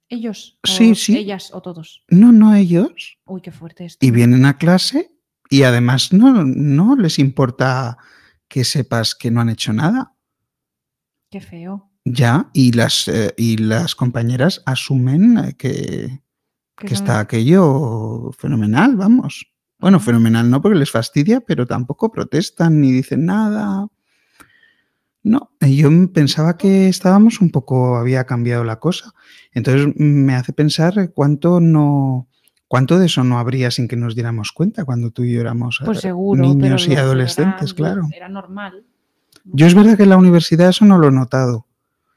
Ellos. 0.08 0.58
o 0.62 0.68
Sí, 0.68 0.94
sí. 0.94 1.16
Ellas 1.16 1.50
o 1.52 1.60
todos. 1.62 2.04
No, 2.08 2.32
no 2.32 2.54
ellos. 2.54 3.18
Uy, 3.24 3.40
qué 3.40 3.50
fuerte 3.50 3.86
esto. 3.86 4.04
Y 4.04 4.10
vienen 4.10 4.44
a 4.44 4.58
clase 4.58 5.10
y 5.48 5.62
además 5.62 6.12
no, 6.12 6.44
no 6.44 6.96
les 6.96 7.18
importa 7.18 7.98
que 8.48 8.64
sepas 8.64 9.14
que 9.14 9.30
no 9.30 9.40
han 9.40 9.48
hecho 9.48 9.72
nada. 9.72 10.14
Qué 11.30 11.40
feo. 11.40 11.90
Ya, 12.04 12.50
y 12.52 12.72
las, 12.72 13.08
eh, 13.08 13.34
y 13.36 13.56
las 13.56 13.96
compañeras 13.96 14.62
asumen 14.64 15.38
eh, 15.38 15.54
que, 15.58 16.22
Que 16.76 16.86
que 16.86 16.94
está 16.94 17.18
aquello 17.18 18.30
fenomenal, 18.38 18.94
vamos. 18.96 19.55
Bueno, 19.78 20.00
fenomenal 20.00 20.48
no 20.50 20.62
porque 20.62 20.78
les 20.78 20.90
fastidia, 20.90 21.40
pero 21.40 21.66
tampoco 21.66 22.10
protestan 22.10 22.80
ni 22.80 22.92
dicen 22.92 23.26
nada. 23.26 23.86
No, 25.22 25.50
eh, 25.60 25.74
yo 25.74 25.90
pensaba 26.12 26.56
que 26.56 26.88
estábamos 26.88 27.40
un 27.40 27.50
poco, 27.50 27.96
había 27.96 28.24
cambiado 28.24 28.64
la 28.64 28.78
cosa. 28.78 29.12
Entonces 29.52 29.88
me 29.96 30.34
hace 30.34 30.52
pensar 30.52 31.10
cuánto 31.12 31.60
no, 31.60 32.28
cuánto 32.68 32.98
de 32.98 33.06
eso 33.06 33.24
no 33.24 33.38
habría 33.38 33.70
sin 33.70 33.88
que 33.88 33.96
nos 33.96 34.14
diéramos 34.14 34.52
cuenta 34.52 34.84
cuando 34.84 35.10
tú 35.10 35.24
y 35.24 35.32
yo 35.32 35.40
éramos 35.40 35.80
Pues 35.84 35.98
eh, 35.98 36.02
pero 36.02 36.14
niños 36.36 36.86
y 36.88 36.94
adolescentes, 36.94 37.70
era- 37.70 37.76
claro. 37.76 38.08
Era 38.14 38.28
normal. 38.28 38.84
Yo 39.44 39.66
es 39.66 39.74
verdad 39.74 39.96
que 39.96 40.04
en 40.04 40.10
la 40.10 40.16
universidad 40.16 40.70
eso 40.70 40.84
no 40.84 40.98
lo 40.98 41.08
he 41.08 41.12
notado. 41.12 41.66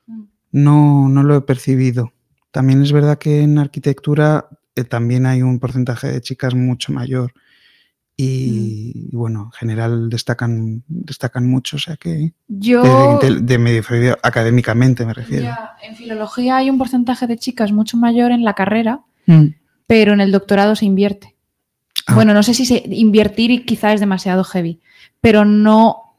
Mm. 0.07 0.23
No, 0.51 1.09
no 1.09 1.23
lo 1.23 1.35
he 1.35 1.41
percibido. 1.41 2.13
También 2.51 2.81
es 2.83 2.91
verdad 2.91 3.17
que 3.17 3.41
en 3.41 3.57
arquitectura 3.59 4.47
eh, 4.75 4.83
también 4.83 5.25
hay 5.25 5.41
un 5.41 5.59
porcentaje 5.59 6.07
de 6.11 6.21
chicas 6.21 6.55
mucho 6.55 6.91
mayor. 6.93 7.33
Y, 8.21 9.07
y 9.11 9.15
bueno, 9.15 9.43
en 9.45 9.51
general 9.53 10.09
destacan, 10.09 10.83
destacan 10.89 11.47
mucho, 11.49 11.77
o 11.77 11.79
sea 11.79 11.95
que 11.95 12.33
Yo. 12.49 13.17
de, 13.21 13.29
de- 13.29 13.41
de 13.41 13.57
medio 13.57 13.77
inferior, 13.77 14.19
académicamente 14.23 15.05
me 15.05 15.13
refiero. 15.13 15.43
ya, 15.45 15.71
en 15.81 15.95
filología 15.95 16.57
hay 16.57 16.69
un 16.69 16.77
porcentaje 16.77 17.27
de 17.27 17.37
chicas 17.37 17.71
mucho 17.71 17.95
mayor 17.95 18.31
en 18.31 18.43
la 18.43 18.55
carrera, 18.55 19.01
Mm. 19.25 19.53
pero 19.87 20.11
en 20.13 20.19
el 20.21 20.31
doctorado 20.33 20.75
se 20.75 20.85
invierte. 20.85 21.35
Ah. 22.07 22.15
Bueno, 22.15 22.33
no 22.33 22.43
sé 22.43 22.53
si 22.53 22.65
se, 22.65 22.83
invertir 22.89 23.51
y 23.51 23.63
quizá 23.63 23.93
es 23.93 23.99
demasiado 24.01 24.43
heavy, 24.43 24.81
pero 25.21 25.45
no, 25.45 26.15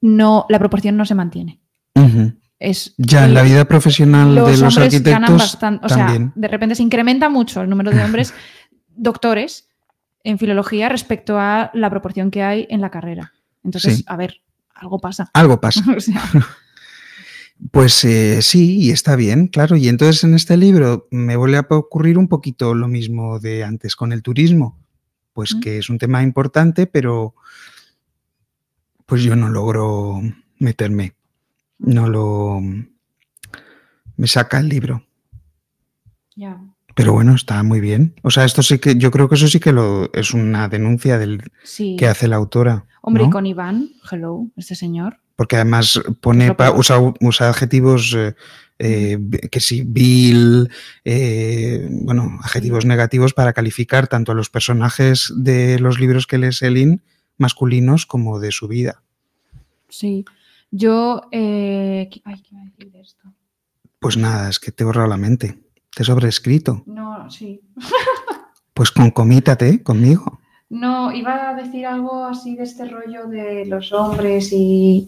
no, 0.00 0.46
la 0.48 0.58
proporción 0.58 0.96
no 0.96 1.04
se 1.04 1.14
mantiene. 1.14 1.60
Es 2.58 2.94
Ya 2.96 3.24
en 3.26 3.34
la 3.34 3.42
vida 3.42 3.66
profesional 3.66 4.34
los 4.34 4.46
de 4.46 4.56
los 4.56 4.76
hombres 4.76 5.02
ganan 5.02 5.24
arquitectos 5.24 5.52
bastante, 5.52 5.86
o 5.86 5.88
sea, 5.88 6.32
de 6.34 6.48
repente 6.48 6.74
se 6.74 6.82
incrementa 6.82 7.28
mucho 7.28 7.60
el 7.62 7.68
número 7.68 7.90
de 7.90 8.02
hombres 8.02 8.32
doctores 8.96 9.68
en 10.24 10.38
filología 10.38 10.88
respecto 10.88 11.38
a 11.38 11.70
la 11.74 11.88
proporción 11.90 12.30
que 12.30 12.42
hay 12.42 12.66
en 12.70 12.80
la 12.80 12.90
carrera. 12.90 13.32
Entonces, 13.62 13.98
Sí. 13.98 14.04
a 14.08 14.16
ver, 14.16 14.40
algo 14.74 14.98
pasa. 14.98 15.30
Algo 15.34 15.60
pasa. 15.60 15.82
O 15.96 16.00
sea, 16.00 16.22
Pues 17.70 18.04
eh, 18.04 18.42
sí, 18.42 18.78
y 18.78 18.90
está 18.90 19.14
bien, 19.14 19.46
claro. 19.46 19.76
Y 19.76 19.88
entonces 19.88 20.24
en 20.24 20.34
este 20.34 20.56
libro 20.56 21.06
me 21.12 21.36
vuelve 21.36 21.56
a 21.58 21.66
ocurrir 21.70 22.18
un 22.18 22.26
poquito 22.28 22.74
lo 22.74 22.88
mismo 22.88 23.38
de 23.38 23.62
antes 23.62 23.94
con 23.94 24.12
el 24.12 24.22
turismo. 24.22 24.76
Pues 25.32 25.54
Mm. 25.54 25.60
que 25.60 25.78
es 25.78 25.88
un 25.88 25.98
tema 25.98 26.22
importante, 26.22 26.86
pero 26.88 27.34
pues 29.06 29.22
yo 29.22 29.36
no 29.36 29.48
logro 29.48 30.20
meterme. 30.58 31.14
No 31.78 32.08
lo... 32.08 32.60
Me 34.16 34.26
saca 34.26 34.58
el 34.58 34.68
libro. 34.68 35.04
ya. 36.36 36.60
Pero 36.94 37.12
bueno, 37.12 37.34
está 37.34 37.62
muy 37.62 37.80
bien. 37.80 38.14
O 38.22 38.30
sea, 38.30 38.44
esto 38.44 38.62
sí 38.62 38.78
que, 38.78 38.96
yo 38.96 39.10
creo 39.10 39.28
que 39.28 39.34
eso 39.34 39.48
sí 39.48 39.58
que 39.58 39.72
lo, 39.72 40.10
es 40.12 40.32
una 40.32 40.68
denuncia 40.68 41.18
del 41.18 41.42
Sí. 41.64 41.96
que 41.98 42.06
hace 42.06 42.28
la 42.28 42.36
autora. 42.36 42.86
Hombre, 43.02 43.24
¿no? 43.24 43.28
y 43.28 43.32
con 43.32 43.46
Iván, 43.46 43.90
hello, 44.10 44.46
este 44.56 44.74
señor. 44.74 45.18
Porque 45.36 45.56
además 45.56 46.00
pone, 46.20 46.54
pa- 46.54 46.70
usa, 46.70 46.98
usa 47.20 47.48
adjetivos 47.48 48.14
eh, 48.14 48.34
eh, 48.78 49.18
que 49.50 49.58
sí, 49.60 49.82
vil, 49.84 50.70
eh, 51.04 51.88
bueno, 51.90 52.38
adjetivos 52.42 52.84
negativos 52.86 53.34
para 53.34 53.52
calificar 53.52 54.06
tanto 54.06 54.30
a 54.30 54.34
los 54.36 54.48
personajes 54.48 55.32
de 55.36 55.80
los 55.80 55.98
libros 55.98 56.28
que 56.28 56.38
lee 56.38 56.52
Selin, 56.52 57.02
masculinos, 57.36 58.06
como 58.06 58.38
de 58.38 58.52
su 58.52 58.68
vida. 58.68 59.02
Sí. 59.88 60.24
Yo. 60.70 61.22
¿qué- 61.32 62.08
ay, 62.24 62.42
¿qué 62.42 62.48
iba 62.52 62.60
a 62.62 62.64
decir 62.66 62.92
de 62.92 63.00
esto? 63.00 63.32
Pues 63.98 64.16
nada, 64.16 64.48
es 64.48 64.60
que 64.60 64.70
te 64.70 64.84
he 64.84 64.86
borrado 64.86 65.08
la 65.08 65.16
mente. 65.16 65.58
Te 65.94 66.02
he 66.02 66.06
sobreescrito. 66.06 66.82
No, 66.86 67.30
sí. 67.30 67.60
Pues 68.72 68.90
concomítate 68.90 69.82
conmigo. 69.82 70.40
No, 70.70 71.12
iba 71.12 71.50
a 71.50 71.54
decir 71.54 71.86
algo 71.86 72.24
así 72.24 72.56
de 72.56 72.64
este 72.64 72.86
rollo 72.86 73.26
de 73.28 73.64
los 73.66 73.92
hombres 73.92 74.48
y. 74.52 75.04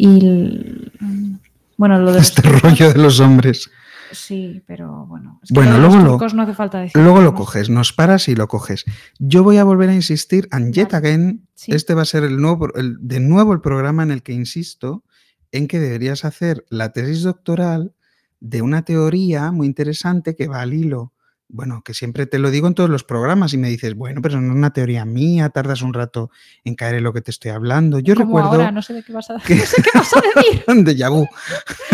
bueno, 1.76 1.98
lo 1.98 2.12
de 2.12 2.20
Este 2.20 2.42
rollo 2.42 2.92
de 2.92 2.98
los 2.98 3.20
hombres. 3.20 3.70
Sí, 4.12 4.62
pero 4.66 5.04
bueno. 5.06 5.40
es 5.42 5.48
que 5.48 5.54
Bueno, 5.54 5.72
lo 5.72 5.76
de 5.78 5.82
los 5.82 5.92
luego 5.96 6.18
lo- 6.28 6.28
no 6.34 6.42
hace 6.42 6.54
falta 6.54 6.78
decir. 6.80 7.02
Luego 7.02 7.20
lo 7.22 7.34
coges, 7.34 7.68
nos 7.70 7.92
paras 7.92 8.28
y 8.28 8.36
lo 8.36 8.46
coges. 8.46 8.84
Yo 9.18 9.42
voy 9.42 9.56
a 9.56 9.64
volver 9.64 9.88
a 9.90 9.94
insistir, 9.94 10.46
and 10.52 10.72
yet 10.72 10.94
again, 10.94 11.48
Sí. 11.54 11.72
este 11.72 11.94
va 11.94 12.02
a 12.02 12.04
ser 12.04 12.22
el 12.22 12.36
nuevo, 12.40 12.68
el- 12.76 12.96
de 13.00 13.18
nuevo 13.18 13.52
el 13.52 13.60
programa 13.60 14.04
en 14.04 14.12
el 14.12 14.22
que 14.22 14.32
insisto 14.32 15.02
en 15.50 15.66
que 15.66 15.80
deberías 15.80 16.24
hacer 16.24 16.64
la 16.70 16.92
tesis 16.92 17.22
doctoral 17.24 17.94
de 18.40 18.62
una 18.62 18.82
teoría 18.84 19.50
muy 19.52 19.66
interesante 19.66 20.34
que 20.36 20.46
va 20.48 20.60
al 20.60 20.74
hilo. 20.74 21.12
Bueno, 21.48 21.82
que 21.84 21.94
siempre 21.94 22.26
te 22.26 22.40
lo 22.40 22.50
digo 22.50 22.66
en 22.66 22.74
todos 22.74 22.90
los 22.90 23.04
programas 23.04 23.54
y 23.54 23.56
me 23.58 23.68
dices, 23.68 23.94
bueno, 23.94 24.20
pero 24.20 24.40
no 24.40 24.48
es 24.52 24.56
una 24.56 24.72
teoría 24.72 25.04
mía, 25.04 25.48
tardas 25.50 25.80
un 25.82 25.94
rato 25.94 26.28
en 26.64 26.74
caer 26.74 26.96
en 26.96 27.04
lo 27.04 27.12
que 27.12 27.20
te 27.20 27.30
estoy 27.30 27.52
hablando. 27.52 28.00
Yo 28.00 28.14
Como 28.16 28.26
recuerdo 28.26 28.48
ahora, 28.50 28.72
no 28.72 28.82
sé 28.82 28.94
de 28.94 29.04
qué 29.04 29.12
vas 29.12 29.30
a, 29.30 29.36
que- 29.46 29.54
no 29.54 29.64
sé 29.64 29.80
qué 29.82 29.90
vas 29.94 30.10
a 30.16 30.20
decir. 30.40 30.64
de 30.84 30.96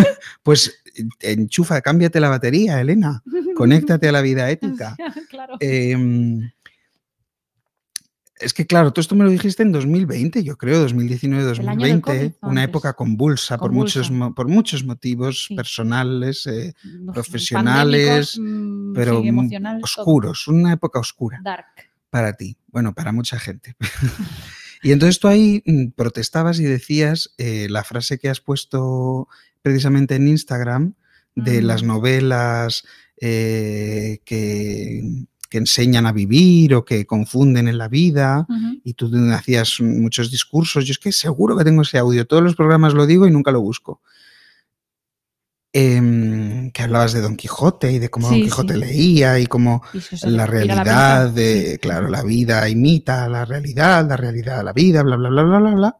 pues 0.42 0.82
enchufa, 1.20 1.80
cámbiate 1.82 2.18
la 2.20 2.30
batería, 2.30 2.80
Elena. 2.80 3.22
Conéctate 3.54 4.08
a 4.08 4.12
la 4.12 4.22
vida 4.22 4.48
ética. 4.50 4.96
claro. 5.28 5.56
Em, 5.60 6.50
es 8.42 8.52
que 8.54 8.66
claro, 8.66 8.92
todo 8.92 9.00
esto 9.00 9.14
me 9.14 9.24
lo 9.24 9.30
dijiste 9.30 9.62
en 9.62 9.72
2020, 9.72 10.42
yo 10.44 10.56
creo, 10.56 10.80
2019, 10.80 11.42
El 11.42 11.68
año 11.68 11.86
del 11.86 12.00
2020, 12.00 12.02
COVID, 12.02 12.32
o 12.42 12.48
una 12.48 12.64
época 12.64 12.92
convulsa, 12.94 13.58
por 13.58 13.72
muchos, 13.72 14.10
por 14.34 14.48
muchos 14.48 14.84
motivos 14.84 15.46
Sí. 15.48 15.54
personales, 15.54 16.46
eh, 16.46 16.74
profesionales, 17.12 18.38
mm, 18.40 18.92
pero 18.94 19.20
sí, 19.22 19.28
emocionales, 19.28 19.82
todo. 19.94 20.02
oscuros, 20.02 20.48
una 20.48 20.72
época 20.72 20.98
oscura 21.00 21.40
Dark. 21.42 21.66
para 22.10 22.32
ti, 22.34 22.56
bueno, 22.68 22.94
para 22.94 23.12
mucha 23.12 23.38
gente. 23.38 23.76
y 24.82 24.92
entonces 24.92 25.18
tú 25.20 25.28
ahí 25.28 25.62
mm, 25.64 25.88
protestabas 25.96 26.58
y 26.60 26.64
decías 26.64 27.34
eh, 27.38 27.68
la 27.70 27.84
frase 27.84 28.18
que 28.18 28.28
has 28.28 28.40
puesto 28.40 29.28
precisamente 29.62 30.16
en 30.16 30.28
Instagram 30.28 30.94
de 31.34 31.62
las 31.62 31.82
novelas 31.82 32.84
eh, 33.20 34.18
que, 34.24 35.24
que 35.52 35.58
enseñan 35.58 36.06
a 36.06 36.12
vivir 36.12 36.74
o 36.74 36.82
que 36.82 37.04
confunden 37.04 37.68
en 37.68 37.76
la 37.76 37.86
vida 37.86 38.46
y 38.82 38.94
tú 38.94 39.10
hacías 39.34 39.82
muchos 39.82 40.30
discursos. 40.30 40.86
Yo 40.86 40.92
es 40.92 40.98
que 40.98 41.12
seguro 41.12 41.58
que 41.58 41.64
tengo 41.64 41.82
ese 41.82 41.98
audio. 41.98 42.26
Todos 42.26 42.42
los 42.42 42.56
programas 42.56 42.94
lo 42.94 43.04
digo 43.04 43.26
y 43.26 43.30
nunca 43.30 43.50
lo 43.52 43.60
busco. 43.60 44.00
Em, 45.74 46.70
que 46.70 46.82
hablabas 46.82 47.12
de 47.12 47.20
Don 47.20 47.36
Quijote 47.36 47.92
y 47.92 47.98
de 47.98 48.08
cómo 48.08 48.30
Don 48.30 48.40
Quijote 48.40 48.72
sí. 48.72 48.80
leía 48.80 49.38
y 49.40 49.46
cómo 49.46 49.82
Y 49.92 49.98
eso 49.98 50.16
se 50.16 50.30
la 50.30 50.46
realidad 50.46 51.28
de, 51.30 51.72
Sí. 51.72 51.78
claro, 51.80 52.08
la 52.08 52.22
vida 52.22 52.66
imita 52.70 53.28
la 53.28 53.44
realidad, 53.44 54.08
la 54.08 54.16
realidad 54.16 54.64
la 54.64 54.72
vida, 54.72 55.02
bla, 55.02 55.16
bla, 55.16 55.28
bla, 55.28 55.42
bla, 55.42 55.58
bla, 55.58 55.74
bla. 55.74 55.96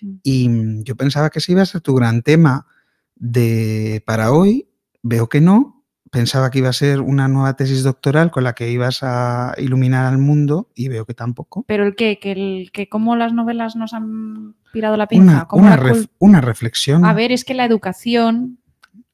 Mm. 0.00 0.14
Y 0.24 0.82
yo 0.82 0.96
pensaba 0.96 1.30
que 1.30 1.38
ese 1.38 1.52
iba 1.52 1.62
a 1.62 1.66
ser 1.66 1.80
tu 1.80 1.94
gran 1.94 2.22
tema 2.22 2.66
de 3.14 4.02
para 4.04 4.32
hoy. 4.32 4.68
Veo 5.02 5.28
que 5.28 5.40
no. 5.40 5.75
Pensaba 6.10 6.50
que 6.50 6.58
iba 6.60 6.68
a 6.68 6.72
ser 6.72 7.00
una 7.00 7.28
nueva 7.28 7.56
tesis 7.56 7.82
doctoral 7.82 8.30
con 8.30 8.44
la 8.44 8.54
que 8.54 8.70
ibas 8.70 9.00
a 9.02 9.54
iluminar 9.58 10.06
al 10.06 10.18
mundo 10.18 10.70
y 10.74 10.88
veo 10.88 11.04
que 11.04 11.14
tampoco. 11.14 11.64
Pero 11.66 11.84
el 11.84 11.94
qué, 11.96 12.18
que 12.18 12.32
el 12.32 12.70
que 12.72 12.88
cómo 12.88 13.16
las 13.16 13.32
novelas 13.32 13.76
nos 13.76 13.92
han 13.92 14.54
pirado 14.72 14.96
la 14.96 15.08
pinza, 15.08 15.46
una, 15.52 15.70
la 15.76 15.82
ref- 15.82 16.02
cul- 16.04 16.08
una 16.18 16.40
reflexión 16.40 17.04
A 17.04 17.12
ver, 17.12 17.32
es 17.32 17.44
que 17.44 17.54
la 17.54 17.64
educación 17.64 18.58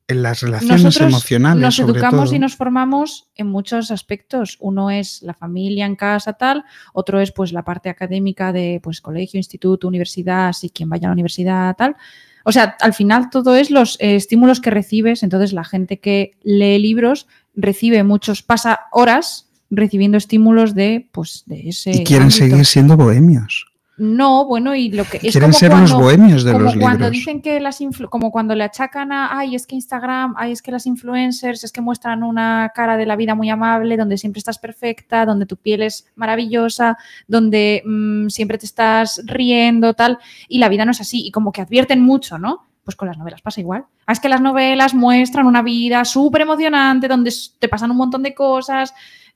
en 0.09 0.23
las 0.23 0.43
relaciones 0.43 0.82
nosotros 0.85 1.09
emocionales. 1.09 1.62
nos 1.62 1.77
sobre 1.77 1.93
educamos 1.93 2.27
todo. 2.27 2.35
y 2.36 2.39
nos 2.39 2.56
formamos 2.56 3.31
en 3.36 3.47
muchos 3.47 3.90
aspectos. 3.90 4.59
Uno 4.60 4.90
es 4.90 5.23
la 5.23 5.32
familia 5.32 5.86
en 5.86 5.97
casa, 5.97 6.35
tal, 6.35 6.64
otro 6.93 7.20
es 7.20 7.32
pues 7.32 7.52
la 7.52 7.64
parte 7.64 7.89
académica 7.89 8.52
de 8.52 8.81
pues 8.82 9.01
colegio, 9.01 9.39
instituto, 9.39 9.89
universidad, 9.89 10.52
si 10.52 10.69
quien 10.70 10.90
vaya 10.90 11.06
a 11.06 11.10
la 11.10 11.14
universidad, 11.14 11.74
tal. 11.77 11.97
O 12.44 12.52
sea, 12.52 12.77
al 12.81 12.94
final 12.94 13.31
todo 13.31 13.56
es 13.56 13.70
los 13.70 13.97
eh, 14.01 14.16
estímulos 14.16 14.60
que 14.60 14.70
recibes. 14.70 15.23
Entonces, 15.23 15.52
la 15.52 15.64
gente 15.64 16.01
que 16.01 16.32
lee 16.43 16.78
libros 16.78 17.27
recibe 17.55 18.02
muchos, 18.05 18.43
pasa 18.43 18.81
horas 18.93 19.48
recibiendo 19.70 20.19
estímulos 20.19 20.74
de, 20.74 21.09
pues, 21.12 21.44
de 21.47 21.69
ese. 21.69 21.90
Y 21.90 22.05
quieren 22.05 22.28
ámbito. 22.28 22.44
seguir 22.44 22.66
siendo 22.66 22.97
bohemios. 22.97 23.72
No, 23.98 24.47
bueno, 24.47 24.74
y 24.74 24.90
lo 24.90 25.05
que 25.05 25.19
es 25.19 25.32
quieren 25.32 25.43
como 25.43 25.52
ser 25.52 25.70
cuando, 25.70 25.93
los 25.93 26.02
bohemios 26.02 26.44
de 26.44 26.52
como 26.52 26.64
los 26.64 26.77
cuando 26.77 27.05
libros. 27.05 27.10
dicen 27.10 27.43
que 27.43 27.60
las 27.60 27.78
como 28.09 28.32
cuando 28.32 28.55
le 28.55 28.64
achacan 28.64 29.12
a, 29.12 29.39
ay, 29.39 29.55
es 29.55 29.66
que 29.66 29.74
Instagram, 29.74 30.35
ay, 30.39 30.52
es 30.52 30.62
que 30.62 30.73
las 30.73 30.86
influencers, 30.86 31.62
es 31.62 31.73
que 31.73 31.82
muestran 31.82 32.23
una 32.23 32.73
cara 32.74 32.97
de 32.97 33.05
la 33.05 33.16
vida 33.16 33.35
muy 33.35 33.51
amable, 33.51 33.98
donde 33.98 34.16
siempre 34.16 34.39
estás 34.39 34.59
perfecta, 34.59 35.27
donde 35.27 35.44
tu 35.44 35.59
piel 35.59 35.82
es 35.82 36.06
maravillosa, 36.14 36.97
donde 37.28 37.82
mm, 37.85 38.28
siempre 38.28 38.56
te 38.56 38.64
estás 38.64 39.20
riendo, 39.27 39.93
tal, 39.93 40.19
y 40.48 40.59
la 40.59 40.70
vida 40.70 40.86
no 40.86 40.93
es 40.93 41.01
así, 41.02 41.27
y 41.27 41.31
como 41.31 41.52
que 41.52 41.60
advierten 41.60 42.01
mucho, 42.01 42.39
¿no? 42.39 42.66
Pues 42.85 42.97
con 42.97 43.09
las 43.09 43.19
novelas 43.19 43.43
pasa 43.43 43.60
igual. 43.60 43.85
Ah, 44.06 44.12
es 44.12 44.20
que 44.20 44.31
las 44.31 44.40
novelas 44.40 44.94
muestran 44.94 45.47
una 45.47 45.60
vida 45.60 46.06
súper 46.06 46.40
emocionante, 46.40 47.09
donde 47.09 47.32
te 47.59 47.69
pasan 47.69 47.90
un 47.90 47.98
montón 47.98 48.23
de 48.23 48.35
cosas, 48.35 48.94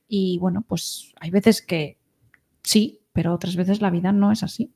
y 0.08 0.38
bueno, 0.38 0.64
pues 0.66 1.12
hay 1.20 1.30
veces 1.30 1.60
que 1.60 1.98
sí, 2.62 3.02
pero 3.16 3.34
otras 3.34 3.56
veces 3.56 3.80
la 3.80 3.90
vida 3.90 4.12
no 4.12 4.30
es 4.30 4.44
así. 4.44 4.70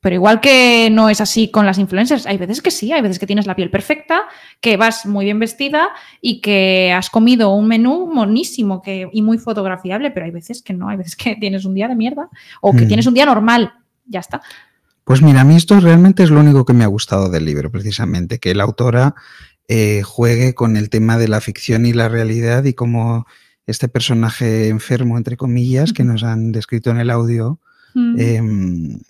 Pero 0.00 0.14
igual 0.14 0.40
que 0.40 0.88
no 0.90 1.10
es 1.10 1.20
así 1.20 1.50
con 1.50 1.66
las 1.66 1.76
influencers, 1.78 2.26
hay 2.26 2.38
veces 2.38 2.62
que 2.62 2.70
sí, 2.70 2.90
hay 2.90 3.02
veces 3.02 3.18
que 3.18 3.26
tienes 3.26 3.46
la 3.46 3.54
piel 3.54 3.70
perfecta, 3.70 4.22
que 4.62 4.78
vas 4.78 5.04
muy 5.04 5.26
bien 5.26 5.38
vestida 5.38 5.90
y 6.22 6.40
que 6.40 6.90
has 6.90 7.10
comido 7.10 7.54
un 7.54 7.68
menú 7.68 8.10
monísimo 8.12 8.80
que, 8.80 9.10
y 9.12 9.20
muy 9.20 9.36
fotografiable, 9.36 10.10
pero 10.10 10.24
hay 10.24 10.32
veces 10.32 10.62
que 10.62 10.72
no, 10.72 10.88
hay 10.88 10.96
veces 10.96 11.16
que 11.16 11.36
tienes 11.40 11.66
un 11.66 11.74
día 11.74 11.86
de 11.86 11.96
mierda 11.96 12.30
o 12.62 12.72
que 12.72 12.86
Mm. 12.86 12.88
tienes 12.88 13.06
un 13.06 13.12
día 13.14 13.26
normal, 13.26 13.74
ya 14.06 14.20
está. 14.20 14.40
Pues 15.04 15.20
mira, 15.20 15.42
a 15.42 15.44
mí 15.44 15.54
esto 15.56 15.78
realmente 15.80 16.22
es 16.22 16.30
lo 16.30 16.40
único 16.40 16.64
que 16.64 16.72
me 16.72 16.84
ha 16.84 16.86
gustado 16.86 17.28
del 17.28 17.44
libro, 17.44 17.70
precisamente, 17.70 18.38
que 18.38 18.54
la 18.54 18.64
autora 18.64 19.14
eh, 19.68 20.00
juegue 20.02 20.54
con 20.54 20.78
el 20.78 20.88
tema 20.88 21.18
de 21.18 21.28
la 21.28 21.42
ficción 21.42 21.84
y 21.84 21.92
la 21.92 22.08
realidad 22.08 22.64
y 22.64 22.72
cómo 22.72 23.26
este 23.70 23.88
personaje 23.88 24.68
enfermo, 24.68 25.16
entre 25.16 25.36
comillas, 25.36 25.92
que 25.92 26.04
nos 26.04 26.22
han 26.24 26.52
descrito 26.52 26.90
en 26.90 26.98
el 26.98 27.10
audio, 27.10 27.58
Mm. 27.94 28.14
em, 28.20 29.00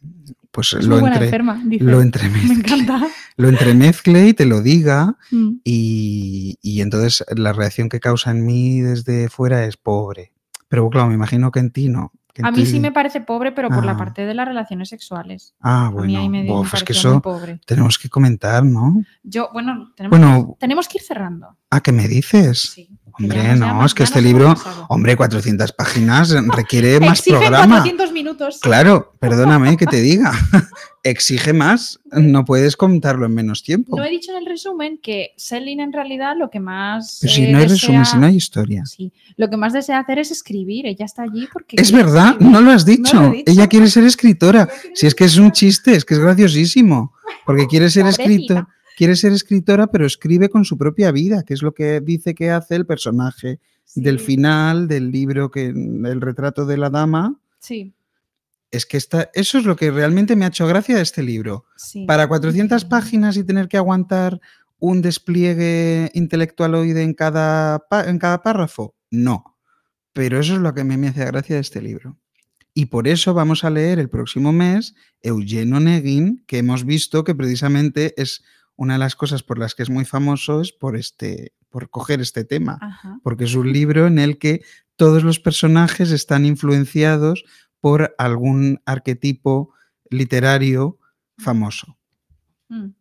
pues 0.50 0.72
es 0.72 0.86
lo, 0.86 0.98
entre- 0.98 1.26
enferma, 1.26 1.62
lo 1.62 1.96
Me 1.98 2.02
entremezcle, 2.02 2.52
encanta. 2.54 3.06
lo 3.36 3.48
entremezcle 3.48 4.28
y 4.28 4.34
te 4.34 4.46
lo 4.46 4.62
diga 4.62 5.16
Mm. 5.30 5.56
y, 5.64 6.58
y 6.62 6.80
entonces 6.80 7.24
la 7.36 7.52
reacción 7.52 7.88
que 7.88 8.00
causa 8.00 8.30
en 8.30 8.44
mí 8.46 8.80
desde 8.80 9.28
fuera 9.28 9.64
es 9.66 9.76
pobre. 9.76 10.32
Pero 10.68 10.88
claro, 10.88 11.08
me 11.08 11.14
imagino 11.14 11.50
que 11.50 11.60
en 11.60 11.70
ti 11.70 11.88
no. 11.88 12.12
que 12.32 12.42
en 12.42 12.46
A 12.46 12.52
mí 12.52 12.64
sí 12.64 12.78
me 12.78 12.92
parece 12.92 13.20
pobre, 13.20 13.50
pero 13.50 13.68
por 13.70 13.84
la 13.84 13.92
Ah. 13.92 13.96
parte 13.96 14.24
de 14.24 14.34
las 14.34 14.46
relaciones 14.46 14.88
sexuales. 14.88 15.54
Ah, 15.60 15.86
a 15.86 15.90
mí 15.90 16.14
ahí 16.14 16.28
bueno, 16.28 16.30
me, 16.30 16.42
me 16.44 16.48
bof, 16.48 16.72
es 16.74 16.84
que 16.84 16.92
eso 16.92 17.20
pobre. 17.20 17.60
tenemos 17.66 17.98
que 17.98 18.08
comentar, 18.08 18.64
¿no? 18.64 19.02
Yo, 19.24 19.50
bueno, 19.52 19.92
tenemos, 19.96 20.16
Bueno, 20.16 20.56
tenemos 20.60 20.86
que 20.86 20.98
ir 20.98 21.02
cerrando. 21.02 21.56
¿a 21.70 21.80
qué 21.80 21.90
me 21.90 22.06
dices? 22.06 22.70
Sí. 22.72 22.88
Hombre, 23.18 23.56
no, 23.56 23.84
es 23.84 23.94
que 23.94 24.02
este 24.02 24.20
libro, 24.20 24.54
hombre, 24.88 25.16
400 25.16 25.72
páginas 25.72 26.30
requiere 26.56 27.00
más 27.00 27.18
Exigen 27.18 27.40
programa. 27.40 27.76
400 27.76 28.12
minutos. 28.12 28.58
Claro, 28.60 29.14
perdóname 29.18 29.76
que 29.76 29.86
te 29.86 30.00
diga. 30.00 30.32
Exige 31.02 31.52
más, 31.54 31.98
no 32.12 32.44
puedes 32.44 32.76
contarlo 32.76 33.26
en 33.26 33.34
menos 33.34 33.62
tiempo. 33.62 33.96
No 33.96 34.04
he 34.04 34.10
dicho 34.10 34.32
en 34.32 34.38
el 34.38 34.46
resumen 34.46 34.98
que 35.02 35.30
Selin 35.36 35.80
en 35.80 35.92
realidad 35.92 36.34
lo 36.38 36.50
que 36.50 36.60
más. 36.60 37.18
Pero 37.20 37.32
si 37.32 37.44
eh, 37.44 37.52
no 37.52 37.58
hay 37.58 37.64
desea- 37.64 37.70
resumen, 37.70 38.04
si 38.04 38.18
no 38.18 38.26
hay 38.26 38.36
historia. 38.36 38.84
Sí, 38.84 39.12
lo 39.36 39.48
que 39.48 39.56
más 39.56 39.72
desea 39.72 39.98
hacer 39.98 40.18
es 40.18 40.30
escribir. 40.30 40.86
Ella 40.86 41.06
está 41.06 41.22
allí 41.22 41.48
porque. 41.52 41.76
Es 41.78 41.90
verdad, 41.90 42.32
escribir. 42.32 42.52
no 42.52 42.60
lo 42.60 42.70
has 42.70 42.84
dicho. 42.84 43.14
No 43.16 43.28
lo 43.28 43.32
dicho. 43.32 43.50
Ella 43.50 43.66
quiere 43.66 43.88
ser 43.88 44.04
escritora. 44.04 44.68
Si 44.94 45.06
es 45.06 45.14
que 45.14 45.24
es 45.24 45.36
un 45.38 45.52
chiste, 45.52 45.94
es 45.94 46.04
que 46.04 46.14
es 46.14 46.20
graciosísimo. 46.20 47.14
Porque 47.46 47.66
quiere 47.66 47.88
ser 47.90 48.04
Pobrecita. 48.04 48.68
Quiere 49.00 49.16
ser 49.16 49.32
escritora, 49.32 49.86
pero 49.86 50.04
escribe 50.04 50.50
con 50.50 50.66
su 50.66 50.76
propia 50.76 51.10
vida, 51.10 51.42
que 51.42 51.54
es 51.54 51.62
lo 51.62 51.72
que 51.72 52.00
dice 52.02 52.34
que 52.34 52.50
hace 52.50 52.76
el 52.76 52.84
personaje 52.84 53.58
Sí, 53.86 54.02
del 54.02 54.20
final 54.20 54.86
del 54.88 55.10
libro 55.10 55.50
que 55.50 55.68
el 55.68 56.20
retrato 56.20 56.66
de 56.66 56.76
la 56.76 56.90
dama. 56.90 57.40
Sí, 57.60 57.94
Es 58.70 58.84
que 58.86 58.98
está, 58.98 59.30
eso 59.34 59.56
es 59.58 59.64
lo 59.64 59.74
que 59.74 59.90
realmente 59.90 60.36
me 60.36 60.44
ha 60.44 60.48
hecho 60.48 60.66
gracia 60.66 60.96
de 60.96 61.02
este 61.02 61.22
libro. 61.22 61.64
sí. 61.76 62.04
Para 62.06 62.28
400 62.28 62.82
Sí. 62.82 62.88
páginas 62.88 63.36
y 63.38 63.42
tener 63.44 63.68
que 63.68 63.78
aguantar 63.78 64.38
un 64.78 65.00
despliegue 65.02 66.10
intelectualoide 66.14 67.02
en 67.02 67.14
cada, 67.14 67.82
en 68.06 68.18
cada 68.18 68.42
párrafo, 68.42 68.94
no. 69.10 69.56
Pero 70.12 70.38
eso 70.40 70.54
es 70.56 70.60
lo 70.60 70.74
que 70.74 70.84
me 70.84 71.08
hace 71.08 71.24
gracia 71.24 71.54
de 71.56 71.62
este 71.62 71.80
libro. 71.82 72.16
Y 72.74 72.86
por 72.86 73.08
eso 73.08 73.34
vamos 73.34 73.64
a 73.64 73.70
leer 73.70 73.98
el 73.98 74.08
próximo 74.10 74.52
mes 74.52 74.94
Eugen 75.22 75.72
Onegin, 75.72 76.44
que 76.46 76.58
hemos 76.58 76.84
visto 76.84 77.24
que 77.24 77.34
precisamente 77.34 78.14
es 78.16 78.44
una 78.80 78.94
de 78.94 78.98
las 78.98 79.14
cosas 79.14 79.42
por 79.42 79.58
las 79.58 79.74
que 79.74 79.82
es 79.82 79.90
muy 79.90 80.06
famoso, 80.06 80.62
es 80.62 80.72
por, 80.72 80.96
este, 80.96 81.52
por 81.68 81.90
coger 81.90 82.22
este 82.22 82.44
tema 82.44 82.78
Ajá. 82.80 83.20
porque 83.22 83.44
es 83.44 83.54
un 83.54 83.70
libro 83.70 84.06
en 84.06 84.18
el 84.18 84.38
que 84.38 84.62
todos 84.96 85.22
los 85.22 85.38
personajes 85.38 86.10
están 86.12 86.46
influenciados 86.46 87.44
por 87.80 88.14
algún 88.16 88.80
arquetipo 88.86 89.74
literario 90.08 90.98
famoso. 91.36 91.98
Mm. 92.68 92.92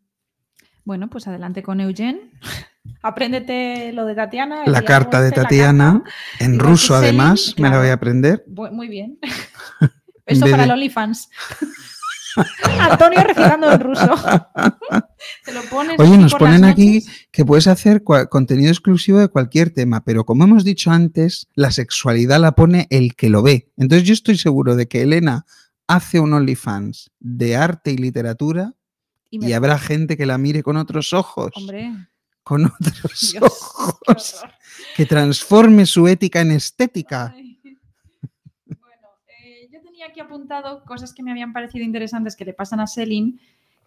Bueno, 0.83 1.09
pues 1.09 1.27
adelante 1.27 1.63
con 1.63 1.79
Eugen. 1.79 2.31
Apréndete 3.01 3.93
lo 3.93 4.05
de 4.05 4.15
Tatiana. 4.15 4.63
La 4.65 4.81
carta 4.81 5.21
de 5.21 5.31
Tatiana, 5.31 6.03
en 6.39 6.59
ruso 6.59 6.93
además, 6.93 7.55
me 7.57 7.69
la 7.69 7.79
voy 7.79 7.87
a 7.87 7.93
aprender. 7.93 8.43
Muy 8.47 8.89
bien. 8.89 9.17
En 10.25 10.35
Eso 10.35 10.45
vez 10.45 10.51
para 10.51 10.63
de- 10.63 10.67
el 10.67 10.71
OnlyFans. 10.73 11.27
Antonio 12.79 13.23
recitando 13.23 13.71
en 13.71 13.79
ruso. 13.79 14.15
Te 15.45 15.53
lo 15.53 15.61
pones 15.63 15.99
Oye, 15.99 16.17
nos 16.17 16.33
ponen 16.35 16.63
aquí 16.63 17.03
que 17.31 17.45
puedes 17.45 17.67
hacer 17.67 18.03
contenido 18.03 18.71
exclusivo 18.71 19.19
de 19.19 19.27
cualquier 19.27 19.71
tema, 19.71 20.03
pero 20.03 20.25
como 20.25 20.43
hemos 20.43 20.63
dicho 20.63 20.91
antes, 20.91 21.47
la 21.55 21.71
sexualidad 21.71 22.39
la 22.39 22.53
pone 22.53 22.87
el 22.89 23.15
que 23.15 23.29
lo 23.29 23.41
ve. 23.41 23.71
Entonces 23.77 24.07
yo 24.07 24.13
estoy 24.13 24.37
seguro 24.37 24.75
de 24.75 24.87
que 24.87 25.01
Elena 25.01 25.45
hace 25.87 26.19
un 26.19 26.33
OnlyFans 26.33 27.11
de 27.19 27.55
arte 27.55 27.91
y 27.91 27.97
literatura 27.97 28.75
Y 29.31 29.53
habrá 29.53 29.77
gente 29.79 30.17
que 30.17 30.25
la 30.25 30.37
mire 30.37 30.63
con 30.63 30.77
otros 30.77 31.13
ojos. 31.13 31.51
Hombre, 31.55 31.91
Con 32.43 32.65
otros 32.65 33.31
Dios, 33.31 33.43
ojos. 33.43 34.41
Que 34.95 35.05
transforme 35.05 35.85
su 35.85 36.07
ética 36.07 36.41
en 36.41 36.51
estética. 36.51 37.33
Ay. 37.35 37.59
Bueno, 38.65 39.07
eh, 39.27 39.67
yo 39.71 39.81
tenía 39.81 40.08
aquí 40.19 40.25
apuntado 40.25 40.83
cosas 40.85 41.13
que 41.13 41.23
me 41.23 41.31
habían 41.31 41.53
parecido 41.53 41.83
interesantes 41.85 42.35
que 42.35 42.45
le 42.45 42.53
pasan 42.53 42.79
a 42.79 42.87
Selin, 42.87 43.39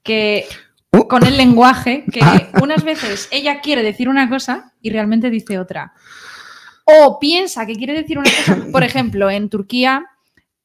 que 0.03 0.47
Uh, 0.95 1.09
con 1.09 1.25
el 1.25 1.39
lenguaje, 1.39 2.05
que 2.13 2.21
Ah. 2.23 2.51
unas 2.63 2.85
veces 2.85 3.27
ella 3.33 3.63
quiere 3.63 3.83
decir 3.83 4.11
una 4.11 4.29
cosa 4.29 4.75
y 4.83 4.91
realmente 4.91 5.31
dice 5.31 5.59
otra. 5.59 5.95
O 6.85 7.19
piensa 7.19 7.65
que 7.65 7.77
quiere 7.77 7.95
decir 7.95 8.19
una 8.19 8.29
cosa. 8.31 8.59
Por 8.71 8.83
ejemplo, 8.83 9.31
en 9.31 9.49
Turquía, 9.49 10.05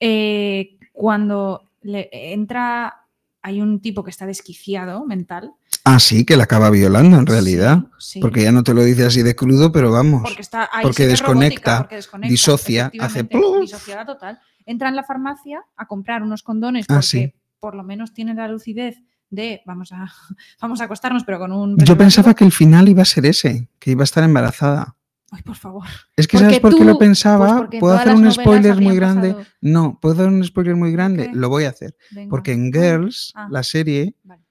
eh, 0.01 0.75
cuando 0.91 1.63
le 1.81 2.09
entra, 2.11 3.05
hay 3.41 3.61
un 3.61 3.79
tipo 3.79 4.03
que 4.03 4.09
está 4.09 4.25
desquiciado 4.25 5.05
mental. 5.05 5.53
Ah, 5.85 5.99
sí, 6.01 6.25
que 6.25 6.35
la 6.35 6.43
acaba 6.43 6.69
violando 6.71 7.17
en 7.17 7.25
realidad. 7.25 7.85
Sí, 7.97 8.13
sí. 8.15 8.19
Porque 8.19 8.43
ya 8.43 8.51
no 8.51 8.63
te 8.63 8.73
lo 8.73 8.83
dice 8.83 9.05
así 9.05 9.23
de 9.23 9.33
crudo, 9.33 9.71
pero 9.71 9.91
vamos. 9.91 10.23
Porque 10.23 10.41
está 10.41 10.69
ahí 10.73 10.83
porque 10.83 11.03
se 11.03 11.03
ve 11.05 11.11
desconecta, 11.11 11.71
robótica, 11.71 11.77
porque 11.83 11.95
desconecta, 11.95 12.29
disocia, 12.29 12.91
hace 12.99 13.23
pluf. 13.23 13.61
disociada 13.61 14.05
total. 14.05 14.41
Entra 14.67 14.89
en 14.89 14.95
la 14.95 15.03
farmacia 15.03 15.63
a 15.75 15.87
comprar 15.87 16.21
unos 16.21 16.43
condones 16.43 16.85
Ah, 16.89 16.95
porque 16.95 17.07
sí. 17.07 17.33
por 17.59 17.73
lo 17.73 17.83
menos 17.83 18.13
tiene 18.13 18.35
la 18.35 18.47
lucidez 18.47 18.97
de 19.31 19.61
vamos 19.65 19.91
a, 19.91 20.05
vamos 20.61 20.79
a 20.81 20.83
acostarnos, 20.83 21.23
pero 21.23 21.39
con 21.39 21.51
un. 21.51 21.77
Yo 21.79 21.97
pensaba 21.97 22.35
que 22.35 22.43
el 22.45 22.51
final 22.51 22.87
iba 22.87 23.01
a 23.01 23.05
ser 23.05 23.25
ese, 23.25 23.69
que 23.79 23.91
iba 23.91 24.03
a 24.03 24.03
estar 24.03 24.23
embarazada. 24.23 24.93
Ay, 25.31 25.41
por 25.41 25.55
favor. 25.57 25.83
Es 26.15 26.25
que 26.27 26.37
Porque 26.37 26.45
¿sabes 26.45 26.59
por 26.61 26.75
qué 26.77 26.85
lo 26.85 26.97
pensaba? 26.97 27.67
pues 27.67 27.79
¿Puedo 27.81 27.95
hacer 27.95 28.13
un 28.15 28.31
spoiler 28.31 28.79
muy 28.79 28.95
grande? 28.95 29.31
pasado- 29.33 29.49
No, 29.59 29.99
¿puedo 30.01 30.15
dar 30.15 30.27
un 30.29 30.41
spoiler 30.43 30.75
muy 30.77 30.91
grande? 30.93 31.29
qué? 31.31 31.35
Lo 31.35 31.49
voy 31.49 31.65
a 31.65 31.69
hacer. 31.69 31.97
Venga. 32.11 32.29
Porque 32.29 32.53
en 32.53 32.71
Girls, 32.71 33.33
ah, 33.35 33.47
la 33.51 33.63
serie, 33.63 34.15
vale. 34.23 34.43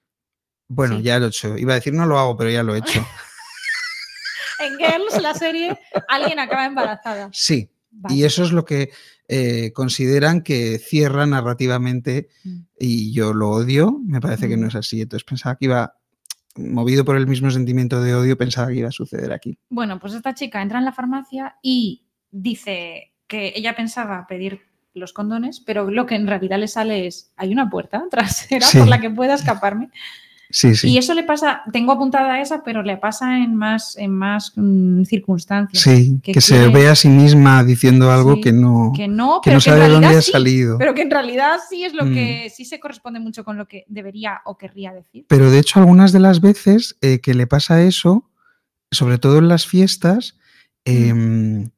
bueno, 0.67 0.97
Sí. 0.97 1.01
ya 1.03 1.17
lo 1.17 1.25
he 1.25 1.29
hecho. 1.29 1.57
Iba 1.57 1.73
a 1.73 1.75
decir 1.77 1.93
no 1.93 2.05
lo 2.05 2.19
hago, 2.19 2.37
pero 2.37 2.51
ya 2.51 2.61
lo 2.63 2.75
he 2.75 2.79
hecho. 2.79 3.03
En 4.59 4.77
Girls, 4.77 5.21
la 5.21 5.33
serie, 5.35 5.79
alguien 6.07 6.39
acaba 6.39 6.65
embarazada. 6.65 7.29
Sí. 7.31 7.69
Vale. 7.99 8.15
Y 8.15 8.23
eso 8.23 8.43
es 8.43 8.51
lo 8.51 8.63
que 8.65 8.89
eh, 9.27 9.71
consideran 9.73 10.41
que 10.41 10.77
cierra 10.79 11.25
narrativamente 11.25 12.29
Mm. 12.43 12.57
y 12.79 13.11
yo 13.13 13.33
lo 13.33 13.49
odio. 13.49 13.99
Me 14.05 14.21
parece 14.21 14.47
que 14.47 14.55
no 14.57 14.65
Mm. 14.65 14.69
es 14.69 14.75
así. 14.75 15.01
Entonces 15.01 15.25
pensaba 15.25 15.55
que 15.57 15.65
iba, 15.65 15.93
movido 16.55 17.03
por 17.05 17.17
el 17.17 17.27
mismo 17.27 17.51
sentimiento 17.51 18.01
de 18.01 18.15
odio, 18.15 18.37
pensaba 18.37 18.67
que 18.69 18.75
iba 18.75 18.87
a 18.89 18.91
suceder 18.91 19.31
aquí. 19.33 19.57
Bueno, 19.69 19.99
pues 19.99 20.13
esta 20.13 20.33
chica 20.33 20.61
entra 20.61 20.79
en 20.79 20.85
la 20.85 20.93
farmacia 20.93 21.55
y 21.61 22.05
dice 22.31 23.13
que 23.27 23.53
ella 23.55 23.75
pensaba 23.75 24.25
pedir 24.27 24.61
los 24.93 25.13
condones, 25.13 25.59
pero 25.59 25.91
lo 25.91 26.05
que 26.05 26.15
en 26.15 26.25
realidad 26.25 26.57
le 26.57 26.67
sale 26.67 27.05
es, 27.07 27.31
hay 27.35 27.51
una 27.51 27.69
puerta 27.69 28.03
trasera 28.11 28.65
Sí. 28.65 28.79
por 28.79 28.87
la 28.87 28.99
que 29.01 29.09
pueda 29.09 29.35
escaparme. 29.35 29.89
Sí, 30.49 30.75
sí. 30.75 30.89
Y 30.89 30.97
eso 30.97 31.13
le 31.13 31.23
pasa, 31.23 31.61
tengo 31.73 31.91
apuntada 31.91 32.39
esa, 32.41 32.63
pero 32.63 32.81
le 32.81 32.95
pasa 32.97 33.37
en 33.39 33.55
más, 33.55 33.97
en 33.97 34.11
más 34.11 34.53
mm, 34.55 35.03
circunstancias. 35.03 35.83
Sí, 35.83 36.19
que, 36.23 36.31
que 36.31 36.41
se 36.41 36.69
ve 36.69 36.87
a 36.87 36.95
sí 36.95 37.09
misma 37.09 37.63
diciendo 37.65 38.09
algo 38.11 38.35
Sí, 38.35 38.41
que 38.41 38.51
no, 38.53 38.93
Que 38.95 39.07
no, 39.09 39.41
que 39.41 39.49
pero 39.51 39.57
no 39.57 39.61
que 39.63 39.69
en 39.69 39.75
sabe 39.75 39.79
de 39.81 39.89
dónde 39.89 39.99
realidad 40.07 40.19
ha 40.19 40.21
sí, 40.21 40.31
salido. 40.31 40.77
Pero 40.77 40.93
que 40.93 41.01
en 41.01 41.11
realidad 41.11 41.57
sí 41.69 41.83
es 41.83 41.93
lo 41.93 42.05
Mm. 42.05 42.13
que 42.13 42.49
sí 42.55 42.63
se 42.63 42.79
corresponde 42.79 43.19
mucho 43.19 43.43
con 43.43 43.57
lo 43.57 43.67
que 43.67 43.83
debería 43.87 44.39
o 44.45 44.57
querría 44.57 44.93
decir. 44.93 45.25
Pero 45.27 45.51
de 45.51 45.59
hecho, 45.59 45.79
algunas 45.79 46.11
de 46.13 46.19
las 46.19 46.39
veces 46.39 46.97
eh, 47.01 47.19
que 47.19 47.33
le 47.33 47.45
pasa 47.47 47.83
eso, 47.83 48.29
sobre 48.91 49.17
todo 49.17 49.39
en 49.39 49.49
las 49.49 49.67
fiestas, 49.67 50.37
em, 50.85 51.69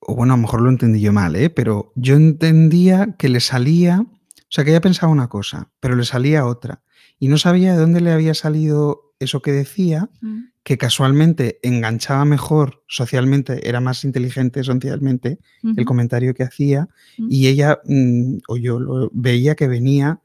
o 0.00 0.14
bueno, 0.14 0.32
a 0.32 0.36
lo 0.36 0.42
mejor 0.42 0.62
lo 0.62 0.70
entendí 0.70 1.00
yo 1.00 1.12
mal, 1.12 1.36
¿eh? 1.36 1.50
pero 1.50 1.92
yo 1.96 2.14
entendía 2.16 3.14
que 3.18 3.28
le 3.28 3.40
salía, 3.40 4.00
o 4.00 4.46
sea, 4.48 4.64
que 4.64 4.70
ella 4.70 4.80
pensaba 4.80 5.12
una 5.12 5.28
cosa, 5.28 5.68
pero 5.80 5.94
le 5.96 6.04
salía 6.04 6.46
otra. 6.46 6.80
Y 7.18 7.28
no 7.28 7.38
sabía 7.38 7.72
de 7.72 7.78
dónde 7.78 8.00
le 8.00 8.12
había 8.12 8.34
salido 8.34 9.12
eso 9.18 9.40
que 9.40 9.52
decía, 9.52 10.10
Mm. 10.20 10.44
que 10.62 10.76
casualmente 10.78 11.58
enganchaba 11.62 12.24
mejor 12.24 12.82
socialmente, 12.88 13.68
era 13.68 13.80
más 13.80 14.04
inteligente 14.04 14.64
socialmente 14.64 15.38
el 15.62 15.84
comentario 15.84 16.34
que 16.34 16.42
hacía, 16.42 16.88
Mm. 17.18 17.26
y 17.30 17.46
ella, 17.46 17.78
mm, 17.86 18.38
o 18.48 18.56
yo 18.56 18.78
lo 18.80 19.10
veía 19.12 19.54
que 19.54 19.68
venía 19.68 20.20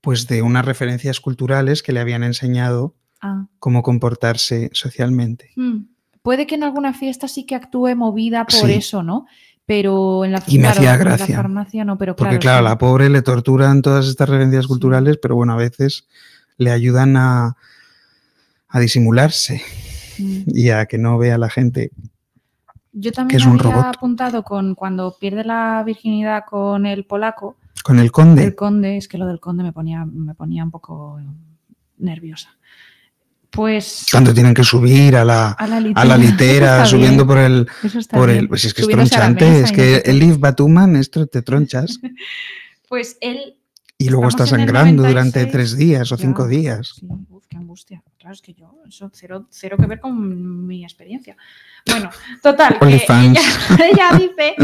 pues 0.00 0.28
de 0.28 0.42
unas 0.42 0.64
referencias 0.64 1.18
culturales 1.20 1.82
que 1.82 1.92
le 1.92 1.98
habían 2.00 2.22
enseñado 2.22 2.94
Ah. 3.20 3.46
cómo 3.58 3.82
comportarse 3.82 4.70
socialmente. 4.72 5.50
Puede 6.22 6.46
que 6.46 6.54
en 6.54 6.62
alguna 6.62 6.92
fiesta 6.94 7.26
sí 7.26 7.44
que 7.46 7.54
actúe 7.56 7.96
movida 7.96 8.44
por 8.44 8.68
Sí. 8.68 8.74
eso, 8.74 9.02
¿no? 9.02 9.26
Pero 9.68 10.24
en 10.24 10.32
la, 10.32 10.42
Y 10.48 10.56
me 10.56 10.62
claro, 10.62 10.78
hacía 10.78 10.94
en 10.94 11.04
la 11.04 11.18
farmacia 11.36 11.84
no, 11.84 11.96
pero 11.98 12.16
Porque 12.16 12.38
claro. 12.38 12.62
claro, 12.62 12.66
sí. 12.66 12.70
la 12.70 12.78
pobre 12.78 13.08
le 13.10 13.20
torturan 13.22 13.82
todas 13.82 14.08
estas 14.08 14.28
referencias 14.28 14.66
culturales, 14.66 15.18
pero 15.22 15.36
bueno, 15.36 15.52
a 15.52 15.56
veces 15.56 16.08
le 16.56 16.70
ayudan 16.72 17.16
a, 17.18 17.56
a 18.68 18.80
disimularse 18.80 19.62
Mm. 20.18 20.42
y 20.48 20.70
a 20.70 20.86
que 20.86 20.98
no 20.98 21.16
vea 21.16 21.38
la 21.38 21.48
gente. 21.48 21.92
Yo 22.92 23.12
también 23.12 23.40
es 23.40 23.46
un 23.46 23.60
había 23.60 23.70
robot. 23.72 23.96
apuntado 23.96 24.42
con 24.42 24.74
cuando 24.74 25.16
pierde 25.20 25.44
la 25.44 25.80
virginidad 25.86 26.42
con 26.44 26.86
el 26.86 27.04
polaco, 27.04 27.56
Con 27.84 28.00
el 28.00 28.10
conde. 28.10 28.42
el 28.42 28.56
conde, 28.56 28.96
es 28.96 29.06
que 29.06 29.16
lo 29.18 29.26
del 29.28 29.38
conde 29.38 29.62
me 29.62 29.72
ponía, 29.72 30.04
me 30.04 30.34
ponía 30.34 30.64
un 30.64 30.72
poco 30.72 31.20
nerviosa. 31.98 32.48
Pues 33.50 34.06
Cuando 34.10 34.34
tienen 34.34 34.54
que 34.54 34.62
subir 34.62 35.16
a 35.16 35.24
la, 35.24 35.52
a 35.52 35.66
la 35.66 35.80
litera, 35.80 36.02
a 36.02 36.04
la 36.04 36.16
litera, 36.16 36.76
Está 36.76 36.86
subiendo 36.86 37.24
bien, 37.24 37.26
por 37.26 37.38
el, 37.38 37.68
está 37.82 38.16
por 38.16 38.30
el. 38.30 38.48
Pues 38.48 38.64
es 38.64 38.74
que 38.74 38.82
es 38.82 38.88
tronchante, 38.88 39.60
es 39.60 39.72
que 39.72 39.96
el 40.04 40.22
If 40.22 40.38
Batuman, 40.38 40.96
esto 40.96 41.26
te 41.26 41.42
tronchas 41.42 41.98
Pues 42.88 43.18
él 43.20 43.58
y 44.00 44.10
luego 44.10 44.28
el 44.28 44.46
sangrando 44.46 45.02
durante 45.02 45.40
96. 45.40 45.52
tres 45.52 45.76
días 45.76 46.12
o 46.12 46.16
cinco 46.16 46.46
días. 46.46 46.94
Sí, 46.94 47.06
uf, 47.28 47.44
qué 47.48 47.56
angustia. 47.56 48.02
Claro, 48.16 48.32
es 48.32 48.40
que 48.40 48.54
yo, 48.54 48.76
eso 48.88 49.10
cero, 49.12 49.46
cero 49.50 49.76
que 49.76 49.86
ver 49.86 49.98
con 49.98 50.66
mi 50.66 50.84
experiencia. 50.84 51.36
Bueno, 51.84 52.08
total, 52.40 52.78
que 52.78 52.86
ella, 52.94 53.40
ella 53.90 54.10
dice, 54.16 54.54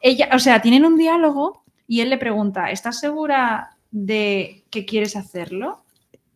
ella, 0.00 0.28
o 0.32 0.38
sea, 0.38 0.62
tienen 0.62 0.84
un 0.84 0.96
diálogo 0.96 1.64
y 1.88 2.00
él 2.02 2.10
le 2.10 2.18
pregunta, 2.18 2.70
¿estás 2.70 3.00
segura 3.00 3.76
de 3.90 4.64
que 4.70 4.86
quieres 4.86 5.16
hacerlo? 5.16 5.82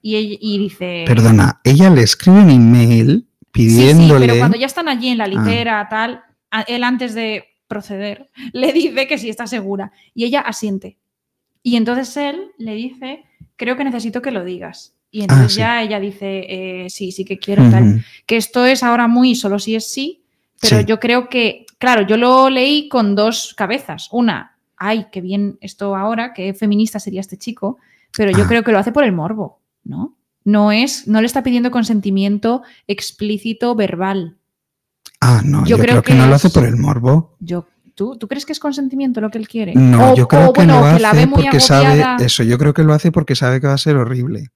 Y, 0.02 0.16
ella- 0.16 0.38
y 0.40 0.58
dice... 0.58 1.04
Perdona, 1.06 1.60
ella 1.64 1.90
le 1.90 2.02
escribe 2.02 2.40
un 2.40 2.50
email 2.50 3.26
Sí, 3.54 3.70
sí, 3.70 3.76
pidiéndole. 3.76 4.26
pero 4.26 4.38
cuando 4.38 4.58
ya 4.58 4.66
están 4.66 4.88
allí 4.88 5.08
en 5.08 5.18
la 5.18 5.26
litera, 5.26 5.86
tal, 5.88 6.22
él 6.68 6.84
antes 6.84 7.14
de 7.14 7.44
proceder, 7.66 8.30
le 8.52 8.72
dice 8.72 9.06
que 9.08 9.18
sí 9.18 9.28
está 9.30 9.46
segura. 9.46 9.92
Y 10.14 10.24
ella 10.24 10.40
asiente. 10.40 10.98
Y 11.62 11.76
entonces 11.76 12.16
él 12.16 12.50
le 12.58 12.74
dice, 12.74 13.24
creo 13.56 13.76
que 13.76 13.84
necesito 13.84 14.20
que 14.22 14.30
lo 14.30 14.44
digas. 14.44 14.94
Y 15.10 15.22
entonces 15.22 15.46
Ah, 15.46 15.48
sí. 15.50 15.58
ya 15.58 15.82
ella 15.82 16.00
dice, 16.00 16.44
eh, 16.84 16.90
sí, 16.90 17.10
sí 17.12 17.24
que 17.24 17.38
quiero, 17.38 17.68
tal. 17.70 18.04
Que 18.26 18.36
esto 18.36 18.66
es 18.66 18.82
ahora 18.82 19.08
muy 19.08 19.34
solo 19.34 19.58
si 19.58 19.74
es 19.74 19.90
sí, 19.90 20.22
pero 20.60 20.80
Sí. 20.80 20.84
yo 20.86 21.00
creo 21.00 21.28
que, 21.28 21.64
claro, 21.78 22.06
yo 22.06 22.16
lo 22.18 22.50
leí 22.50 22.88
con 22.88 23.14
dos 23.16 23.54
cabezas. 23.56 24.08
Una, 24.12 24.58
ay, 24.76 25.06
qué 25.10 25.20
bien 25.22 25.56
esto 25.62 25.96
ahora, 25.96 26.34
qué 26.34 26.52
feminista 26.54 27.00
sería 27.00 27.20
este 27.20 27.38
chico, 27.38 27.78
pero 28.16 28.30
yo 28.32 28.44
Ah. 28.44 28.48
creo 28.48 28.62
que 28.62 28.72
lo 28.72 28.78
hace 28.78 28.92
por 28.92 29.04
el 29.04 29.12
morbo, 29.12 29.60
¿no? 29.86 30.16
No 30.44 30.70
es, 30.72 31.08
no 31.08 31.20
le 31.20 31.26
está 31.26 31.42
pidiendo 31.42 31.70
consentimiento 31.70 32.62
explícito 32.86 33.74
verbal. 33.74 34.36
Ah, 35.20 35.42
no, 35.44 35.60
Yo 35.64 35.76
yo, 35.76 35.82
creo 35.82 35.86
creo, 35.94 36.02
que, 36.02 36.12
que 36.12 36.18
no 36.18 36.26
lo 36.26 36.34
hace 36.34 36.50
por 36.50 36.64
el 36.64 36.76
morbo. 36.76 37.36
Yo, 37.40 37.66
¿tú, 37.94 38.16
¿Tú 38.16 38.28
crees 38.28 38.44
que 38.46 38.52
es 38.52 38.60
consentimiento 38.60 39.20
lo 39.20 39.30
que 39.30 39.38
él 39.38 39.48
quiere? 39.48 39.74
No, 39.74 40.12
O- 40.12 40.16
yo 40.16 40.28
creo 40.28 40.50
o, 40.50 40.52
que 40.52 40.60
bueno, 40.60 40.80
lo 40.86 40.96
que 40.96 41.02
la 41.02 41.12
ve 41.12 41.18
hace 41.20 41.26
muy 41.26 41.42
porque 41.44 41.60
sabe 41.60 42.04
eso. 42.24 42.42
Yo 42.42 42.58
creo 42.58 42.74
que 42.74 42.84
lo 42.84 42.92
hace 42.92 43.10
porque 43.10 43.34
sabe 43.34 43.60
que 43.60 43.66
va 43.66 43.72
a 43.74 43.78
ser 43.78 43.96
horrible. 43.96 44.48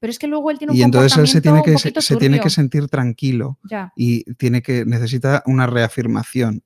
Pero 0.00 0.10
es 0.10 0.18
que 0.18 0.26
luego 0.26 0.50
él 0.50 0.58
tiene 0.58 0.72
un 0.72 0.78
Y 0.78 0.82
entonces 0.82 1.16
él 1.18 1.28
se 1.28 1.40
tiene 1.40 1.62
que 1.62 1.72
poquito 1.72 2.00
se 2.00 2.16
tiene 2.16 2.38
que 2.40 2.50
sentir 2.50 2.88
tranquilo 2.88 3.58
Ya, 3.64 3.92
y 3.96 4.24
tiene 4.34 4.62
que 4.62 4.84
necesita 4.84 5.42
una 5.46 5.66
reafirmación. 5.66 6.62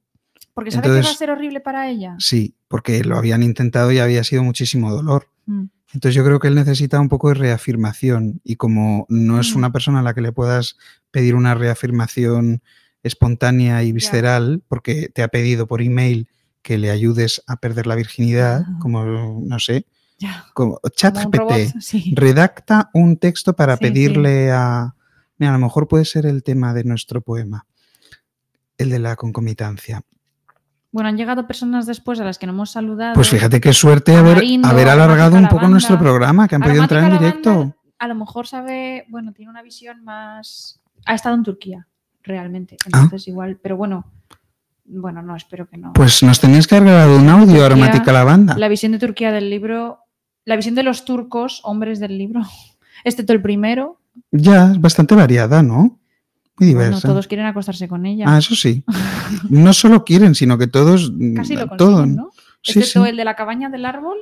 porque 0.54 0.70
sabe 0.72 0.88
que 0.88 1.02
va 1.02 1.10
a 1.10 1.14
ser 1.14 1.30
horrible 1.30 1.60
para 1.60 1.88
ella. 1.88 2.16
Sí, 2.18 2.54
porque 2.66 3.02
lo 3.04 3.16
habían 3.16 3.42
intentado 3.44 3.92
y 3.92 3.98
había 4.00 4.24
sido 4.24 4.42
muchísimo 4.42 4.92
dolor. 4.92 5.28
Mm. 5.46 5.66
Entonces 5.94 6.14
yo 6.14 6.24
creo 6.24 6.38
que 6.38 6.48
él 6.48 6.54
necesita 6.54 7.00
un 7.00 7.08
poco 7.08 7.28
de 7.28 7.34
reafirmación 7.34 8.40
y 8.44 8.56
como 8.56 9.06
no 9.08 9.40
es 9.40 9.54
Mm. 9.54 9.58
una 9.58 9.72
persona 9.72 10.00
a 10.00 10.02
la 10.02 10.12
que 10.14 10.20
le 10.20 10.32
puedas 10.32 10.76
pedir 11.10 11.34
una 11.34 11.54
reafirmación 11.54 12.62
espontánea 13.02 13.82
y 13.84 13.92
visceral, 13.92 14.62
porque 14.68 15.08
te 15.08 15.22
ha 15.22 15.28
pedido 15.28 15.66
por 15.66 15.80
email 15.80 16.28
que 16.62 16.76
le 16.76 16.90
ayudes 16.90 17.42
a 17.46 17.56
perder 17.56 17.86
la 17.86 17.94
virginidad, 17.94 18.66
como, 18.80 19.40
no 19.42 19.58
sé, 19.58 19.86
como 20.52 20.80
ChatGPT, 20.94 21.80
sí. 21.80 22.12
redacta 22.16 22.90
un 22.92 23.16
texto 23.16 23.54
para 23.54 23.76
Sí, 23.76 23.84
sí. 23.84 23.90
pedirle 23.90 24.50
a... 24.52 24.94
Mira, 25.38 25.50
a 25.54 25.58
lo 25.58 25.64
mejor 25.64 25.86
puede 25.88 26.04
ser 26.04 26.26
el 26.26 26.42
tema 26.42 26.74
de 26.74 26.82
nuestro 26.84 27.20
poema, 27.22 27.64
el 28.76 28.90
de 28.90 28.98
la 28.98 29.14
concomitancia. 29.16 30.02
Bueno, 30.90 31.10
han 31.10 31.16
llegado 31.16 31.46
personas 31.46 31.86
después 31.86 32.18
a 32.20 32.24
las 32.24 32.38
que 32.38 32.46
no 32.46 32.52
hemos 32.52 32.70
saludado. 32.70 33.14
Pues 33.14 33.28
fíjate 33.28 33.60
qué 33.60 33.72
suerte 33.72 34.16
haber, 34.16 34.42
haber 34.64 34.88
alargado 34.88 35.36
un 35.36 35.48
poco 35.48 35.68
nuestro 35.68 35.98
programa, 35.98 36.48
que 36.48 36.54
han 36.54 36.62
podido 36.62 36.82
entrar 36.82 37.04
en 37.04 37.18
directo. 37.18 37.74
A 37.98 38.08
lo 38.08 38.14
mejor 38.14 38.46
sabe, 38.46 39.04
bueno, 39.08 39.32
tiene 39.32 39.50
una 39.50 39.62
visión 39.62 40.02
más. 40.04 40.80
Ha 41.04 41.14
estado 41.14 41.34
en 41.34 41.42
Turquía, 41.42 41.86
realmente. 42.22 42.76
Ah. 42.84 43.02
Entonces, 43.02 43.28
igual, 43.28 43.58
pero 43.60 43.76
bueno, 43.76 44.06
bueno, 44.84 45.20
no, 45.20 45.36
espero 45.36 45.68
que 45.68 45.76
no. 45.76 45.92
Pues 45.92 46.22
nos 46.22 46.40
tenías 46.40 46.66
que 46.66 46.76
haber 46.76 46.88
grabado 46.88 47.18
un 47.18 47.28
audio, 47.28 47.46
Turquía, 47.46 47.66
aromática 47.66 48.12
lavanda. 48.12 48.56
La 48.56 48.68
visión 48.68 48.92
de 48.92 48.98
Turquía 48.98 49.30
del 49.32 49.50
libro, 49.50 50.00
la 50.44 50.56
visión 50.56 50.74
de 50.74 50.82
los 50.82 51.04
turcos, 51.04 51.60
hombres 51.64 52.00
del 52.00 52.16
libro, 52.16 52.42
excepto 53.04 53.34
el 53.34 53.42
primero. 53.42 54.00
Ya, 54.30 54.72
es 54.72 54.80
bastante 54.80 55.14
variada, 55.14 55.62
¿no? 55.62 55.98
Muy 56.58 56.74
Bueno, 56.74 57.00
todos 57.00 57.26
quieren 57.26 57.46
acostarse 57.46 57.88
con 57.88 58.06
ella. 58.06 58.24
Ah, 58.28 58.38
eso 58.38 58.54
sí. 58.54 58.84
No 59.48 59.72
solo 59.72 60.04
quieren, 60.04 60.34
sino 60.34 60.58
que 60.58 60.66
todos. 60.66 61.12
Casi 61.36 61.56
lo 61.56 61.68
todo, 61.76 61.96
consiguen, 61.98 62.16
¿no? 62.16 62.30
Sí, 62.62 62.78
Excepto 62.80 63.04
sí. 63.04 63.10
el 63.10 63.16
de 63.16 63.24
la 63.24 63.36
cabaña 63.36 63.68
del 63.68 63.84
árbol. 63.86 64.16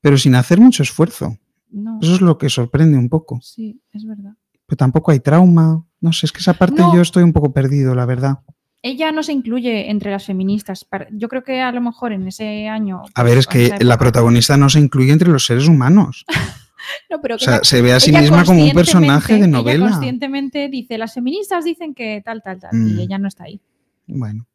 Pero 0.00 0.18
sin 0.18 0.34
hacer 0.34 0.60
mucho 0.60 0.82
esfuerzo. 0.82 1.38
No. 1.70 1.98
Eso 2.00 2.14
es 2.14 2.20
lo 2.20 2.38
que 2.38 2.48
sorprende 2.48 2.96
un 2.98 3.08
poco. 3.08 3.40
Sí, 3.42 3.80
es 3.92 4.06
verdad. 4.06 4.32
Pero 4.66 4.76
tampoco 4.76 5.10
hay 5.10 5.20
trauma. 5.20 5.84
No 6.00 6.12
sé, 6.12 6.26
es 6.26 6.32
que 6.32 6.38
esa 6.40 6.54
parte 6.54 6.80
No. 6.80 6.94
yo 6.94 7.02
estoy 7.02 7.22
un 7.22 7.32
poco 7.32 7.52
perdido, 7.52 7.94
la 7.94 8.06
verdad. 8.06 8.38
Ella 8.82 9.10
no 9.10 9.22
se 9.24 9.32
incluye 9.32 9.90
entre 9.90 10.12
las 10.12 10.24
feministas. 10.26 10.86
Yo 11.10 11.28
creo 11.28 11.42
que 11.42 11.60
a 11.60 11.72
lo 11.72 11.80
mejor 11.80 12.12
en 12.12 12.28
ese 12.28 12.68
año. 12.68 13.02
A 13.14 13.22
ver, 13.24 13.38
es 13.38 13.46
que 13.48 13.74
la 13.80 13.98
protagonista 13.98 14.56
no 14.56 14.68
se 14.68 14.78
incluye 14.78 15.12
entre 15.12 15.30
los 15.30 15.46
seres 15.46 15.66
humanos. 15.66 16.24
No, 17.10 17.20
pero 17.20 17.34
O 17.34 17.38
que 17.38 17.44
sea, 17.44 17.54
ella- 17.56 17.64
se 17.64 17.82
ve 17.82 17.92
a 17.92 18.00
sí 18.00 18.12
misma 18.12 18.44
como 18.44 18.62
un 18.64 18.72
personaje 18.72 19.34
de 19.38 19.48
novela. 19.48 19.86
Ella 19.86 19.94
conscientemente 19.94 20.68
dice, 20.68 20.96
las 20.98 21.14
feministas 21.14 21.64
dicen 21.64 21.94
que 21.94 22.22
tal, 22.24 22.42
tal, 22.42 22.60
tal. 22.60 22.70
Mm. 22.72 22.98
Y 22.98 23.02
ella 23.02 23.18
no 23.18 23.28
está 23.28 23.44
ahí. 23.44 23.60
Bueno, 24.06 24.46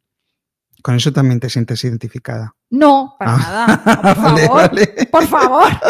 con 0.82 0.96
eso 0.96 1.12
también 1.14 1.40
te 1.40 1.50
sientes 1.50 1.84
identificada. 1.84 2.56
No, 2.70 3.16
para 3.20 3.36
Ah. 3.36 3.38
nada. 3.38 3.84
No, 3.86 4.02
por 4.16 4.24
Vale, 4.24 4.46
favor. 4.48 4.70
vale. 4.70 4.88
Por 5.12 5.28
favor. 5.28 5.68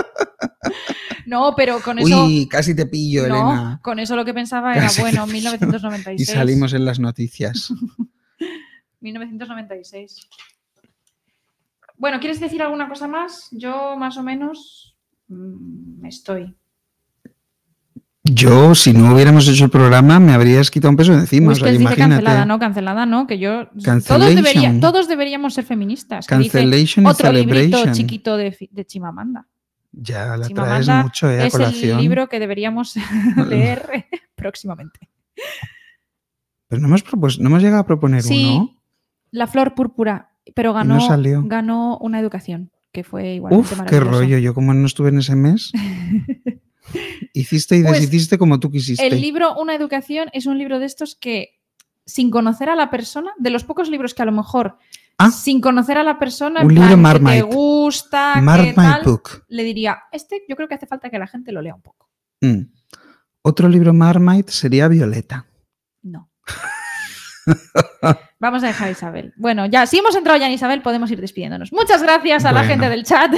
No, 1.25 1.53
pero 1.55 1.79
con 1.81 1.97
eso. 1.99 2.25
Uy, 2.25 2.47
casi 2.49 2.75
te 2.75 2.85
pillo, 2.85 3.27
no, 3.29 3.35
Elena. 3.35 3.79
con 3.81 3.97
eso 3.99 4.15
lo 4.17 4.25
que 4.25 4.33
pensaba 4.33 4.73
era, 4.75 4.89
bueno, 4.99 5.25
te- 5.25 5.31
1996. 5.31 6.19
Y 6.19 6.25
salimos 6.25 6.73
en 6.73 6.83
las 6.83 6.99
noticias. 6.99 7.71
1996. 8.99 10.27
Bueno, 11.97 12.19
¿quieres 12.19 12.39
decir 12.39 12.61
alguna 12.61 12.89
cosa 12.89 13.07
más? 13.07 13.47
Yo 13.51 13.95
más 13.97 14.17
o 14.17 14.23
menos 14.23 14.92
mm, 15.33 16.05
estoy. 16.05 16.55
Yo, 18.25 18.73
si 18.73 18.93
no 18.93 19.13
hubiéramos 19.13 19.45
hecho 19.49 19.65
el 19.65 19.69
programa, 19.69 20.17
me 20.17 20.31
habrías 20.31 20.71
quitado 20.71 20.91
un 20.91 20.95
peso 20.95 21.11
de 21.11 21.19
encima. 21.19 21.51
o 21.51 21.55
sea, 21.55 21.65
Whiskers 21.65 21.79
dice 21.89 21.95
cancelada, 22.01 22.45
no, 22.45 22.57
cancelada, 22.57 23.05
no, 23.05 23.27
que 23.27 23.37
yo... 23.37 23.67
Todos, 23.67 23.83
Cancellation. 23.83 24.35
debería- 24.35 24.79
todos 24.79 25.07
deberíamos 25.09 25.53
ser 25.53 25.65
feministas. 25.65 26.25
que 26.25 26.37
dice 26.37 26.59
Cancellation 26.59 27.05
otro 27.05 27.33
librito 27.33 27.79
chiquito 27.91 28.37
de, 28.37 28.55
de 28.71 28.85
Chimamanda. 28.85 29.45
Ya 29.91 30.25
la 30.25 30.35
traes 30.37 30.47
Chimamanda 30.47 31.03
mucho, 31.03 31.29
¿eh? 31.29 31.39
Es 31.39 31.43
el 31.45 31.51
colación. 31.51 31.99
libro 32.01 32.29
que 32.29 32.39
deberíamos 32.39 32.95
leer 33.49 34.05
próximamente. 34.35 35.09
Pero 36.69 36.81
no 36.81 36.87
hemos, 36.87 37.03
propus- 37.05 37.39
no 37.39 37.49
hemos 37.49 37.61
llegado 37.61 37.81
a 37.81 37.85
proponer 37.85 38.21
Sí, 38.23 38.53
uno. 38.55 38.73
La 39.31 39.47
flor 39.47 39.75
púrpura, 39.75 40.29
pero 40.55 40.69
no 40.69 40.75
ganó, 40.75 41.01
salió. 41.01 41.43
ganó 41.43 41.97
una 41.97 42.19
educación, 42.21 42.71
que 42.93 43.03
fue 43.03 43.33
igualmente 43.33 43.73
Uf, 43.73 43.81
qué 43.89 43.99
rollo. 43.99 44.37
Yo 44.37 44.53
como 44.53 44.73
no 44.73 44.85
estuve 44.85 45.09
en 45.09 45.17
ese 45.17 45.35
mes, 45.35 45.71
hiciste 47.33 47.77
y 47.77 47.83
Pues, 47.83 47.99
deshiciste 47.99 48.37
como 48.37 48.59
tú 48.59 48.71
quisiste. 48.71 49.05
El 49.05 49.19
libro 49.19 49.55
Una 49.59 49.75
educación 49.75 50.29
es 50.31 50.45
un 50.45 50.57
libro 50.57 50.79
de 50.79 50.85
estos 50.85 51.15
que, 51.15 51.59
sin 52.05 52.29
conocer 52.29 52.69
a 52.69 52.75
la 52.75 52.89
persona, 52.89 53.31
de 53.37 53.49
los 53.49 53.63
pocos 53.63 53.89
libros 53.89 54.13
que 54.13 54.21
a 54.21 54.25
lo 54.25 54.31
mejor, 54.31 54.77
Ah. 55.17 55.29
sin 55.31 55.61
conocer 55.61 55.97
a 55.97 56.03
la 56.03 56.17
persona, 56.17 56.61
Un 56.63 56.73
libro 56.73 56.89
que 56.89 57.19
te 57.19 57.41
gusta, 57.43 58.33
que 58.63 58.73
tal, 58.73 59.03
book. 59.03 59.43
le 59.47 59.63
diría, 59.63 59.99
este 60.11 60.41
yo 60.49 60.55
creo 60.55 60.67
que 60.67 60.75
hace 60.75 60.87
falta 60.87 61.09
que 61.09 61.19
la 61.19 61.27
gente 61.27 61.51
lo 61.51 61.61
lea 61.61 61.75
un 61.75 61.81
poco. 61.81 62.09
Mm. 62.41 62.61
Otro 63.43 63.69
libro 63.69 63.93
Marmite 63.93 64.51
sería 64.51 64.87
Violeta. 64.87 65.45
No. 66.01 66.29
Vamos 68.39 68.63
a 68.63 68.67
dejar 68.67 68.87
a 68.89 68.91
Isabel. 68.91 69.33
Bueno, 69.37 69.65
ya, 69.65 69.85
si 69.85 69.97
hemos 69.99 70.15
entrado 70.15 70.37
ya 70.39 70.47
en 70.47 70.51
Isabel, 70.53 70.81
podemos 70.81 71.09
ir 71.11 71.19
despidiéndonos. 71.21 71.71
Muchas 71.71 72.01
gracias 72.03 72.45
a 72.45 72.51
la 72.51 72.63
gente 72.63 72.89
del 72.89 73.03
chat, 73.03 73.31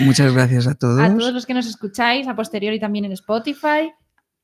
Muchas 0.00 0.32
gracias 0.32 0.66
a 0.66 0.74
todos. 0.78 1.00
a 1.00 1.16
todos 1.16 1.32
los 1.32 1.46
que 1.46 1.54
nos 1.54 1.66
escucháis, 1.66 2.26
a 2.28 2.34
posteriori 2.34 2.80
también 2.80 3.04
en 3.04 3.12
Spotify. 3.12 3.92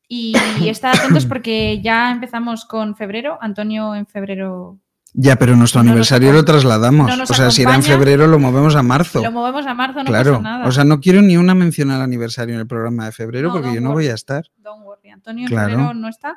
Y 0.06 0.34
estad 0.68 0.94
atentos 0.94 1.26
porque 1.26 1.80
ya 1.82 2.12
empezamos 2.12 2.66
con 2.66 2.94
febrero. 2.94 3.38
Antonio 3.40 3.94
en 3.94 4.06
febrero 4.06 4.78
Ya, 5.14 5.36
pero 5.36 5.56
nuestro 5.56 5.82
No 5.82 5.90
aniversario 5.90 6.30
lo 6.32 6.44
trasladamos. 6.44 7.16
no 7.16 7.24
o 7.24 7.26
sea, 7.26 7.50
si 7.50 7.62
era 7.62 7.74
en 7.74 7.82
febrero, 7.82 8.26
lo 8.26 8.38
movemos 8.38 8.76
a 8.76 8.82
marzo. 8.82 9.22
lo 9.22 9.32
movemos 9.32 9.66
a 9.66 9.74
marzo, 9.74 10.00
no 10.00 10.04
claro. 10.04 10.32
pasa 10.32 10.42
nada. 10.42 10.66
O 10.66 10.72
sea, 10.72 10.84
no 10.84 11.00
quiero 11.00 11.22
ni 11.22 11.36
una 11.38 11.54
mención 11.54 11.90
al 11.90 12.02
aniversario 12.02 12.54
en 12.54 12.60
el 12.60 12.66
programa 12.66 13.06
de 13.06 13.12
febrero 13.12 13.48
No, 13.48 13.54
porque 13.54 13.74
yo 13.74 13.80
no 13.80 13.90
worry. 13.90 14.04
voy 14.04 14.12
a 14.12 14.14
estar. 14.14 14.44
Worry, 14.62 15.10
Antonio 15.10 15.44
en 15.44 15.48
Claro. 15.48 15.70
febrero 15.70 15.94
no 15.94 16.08
está. 16.08 16.36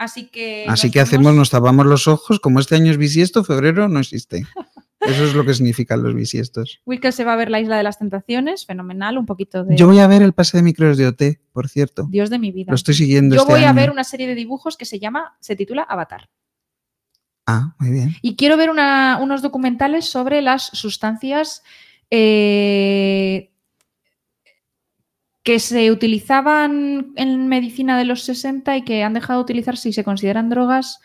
Así 0.00 0.28
que. 0.28 0.64
Así 0.66 0.90
que 0.90 0.98
hacemos, 0.98 1.34
nos 1.34 1.50
tapamos 1.50 1.84
los 1.84 2.08
ojos. 2.08 2.40
Como 2.40 2.58
este 2.58 2.74
año 2.74 2.90
es 2.90 2.96
bisiesto, 2.96 3.44
febrero 3.44 3.86
no 3.86 4.00
existe. 4.00 4.46
Eso 5.00 5.24
es 5.24 5.34
lo 5.34 5.44
que 5.44 5.52
significan 5.52 6.02
los 6.02 6.14
bisiestos. 6.14 6.80
Wilker 6.86 7.12
se 7.12 7.22
va 7.24 7.34
a 7.34 7.36
ver 7.36 7.50
la 7.50 7.60
Isla 7.60 7.76
de 7.76 7.82
las 7.82 7.98
Tentaciones, 7.98 8.64
fenomenal, 8.64 9.18
un 9.18 9.26
poquito 9.26 9.62
de. 9.62 9.76
Yo 9.76 9.86
voy 9.86 9.98
a 9.98 10.06
ver 10.06 10.22
el 10.22 10.32
pase 10.32 10.56
de 10.56 10.62
micros 10.62 10.96
de 10.96 11.06
OT, 11.06 11.22
por 11.52 11.68
cierto. 11.68 12.06
Dios 12.08 12.30
de 12.30 12.38
mi 12.38 12.50
vida. 12.50 12.70
Lo 12.70 12.76
estoy 12.76 12.94
siguiendo. 12.94 13.34
Yo 13.36 13.42
este 13.42 13.52
voy 13.52 13.64
a 13.64 13.72
ver 13.74 13.90
una 13.90 14.04
serie 14.04 14.26
de 14.26 14.34
dibujos 14.34 14.78
que 14.78 14.86
se 14.86 14.98
llama, 14.98 15.36
se 15.40 15.54
titula 15.54 15.82
Avatar. 15.82 16.30
Ah, 17.46 17.74
muy 17.78 17.90
bien. 17.90 18.16
Y 18.22 18.36
quiero 18.36 18.56
ver 18.56 18.70
una- 18.70 19.18
unos 19.20 19.42
documentales 19.42 20.06
sobre 20.06 20.40
las 20.40 20.64
sustancias 20.72 21.62
eh, 22.10 23.49
que 25.42 25.58
se 25.58 25.90
utilizaban 25.90 27.12
en 27.16 27.48
medicina 27.48 27.96
de 27.98 28.04
los 28.04 28.24
60 28.24 28.76
y 28.76 28.82
que 28.82 29.02
han 29.04 29.14
dejado 29.14 29.38
de 29.40 29.44
utilizarse 29.44 29.88
y 29.88 29.92
se 29.92 30.04
consideran 30.04 30.50
drogas 30.50 31.00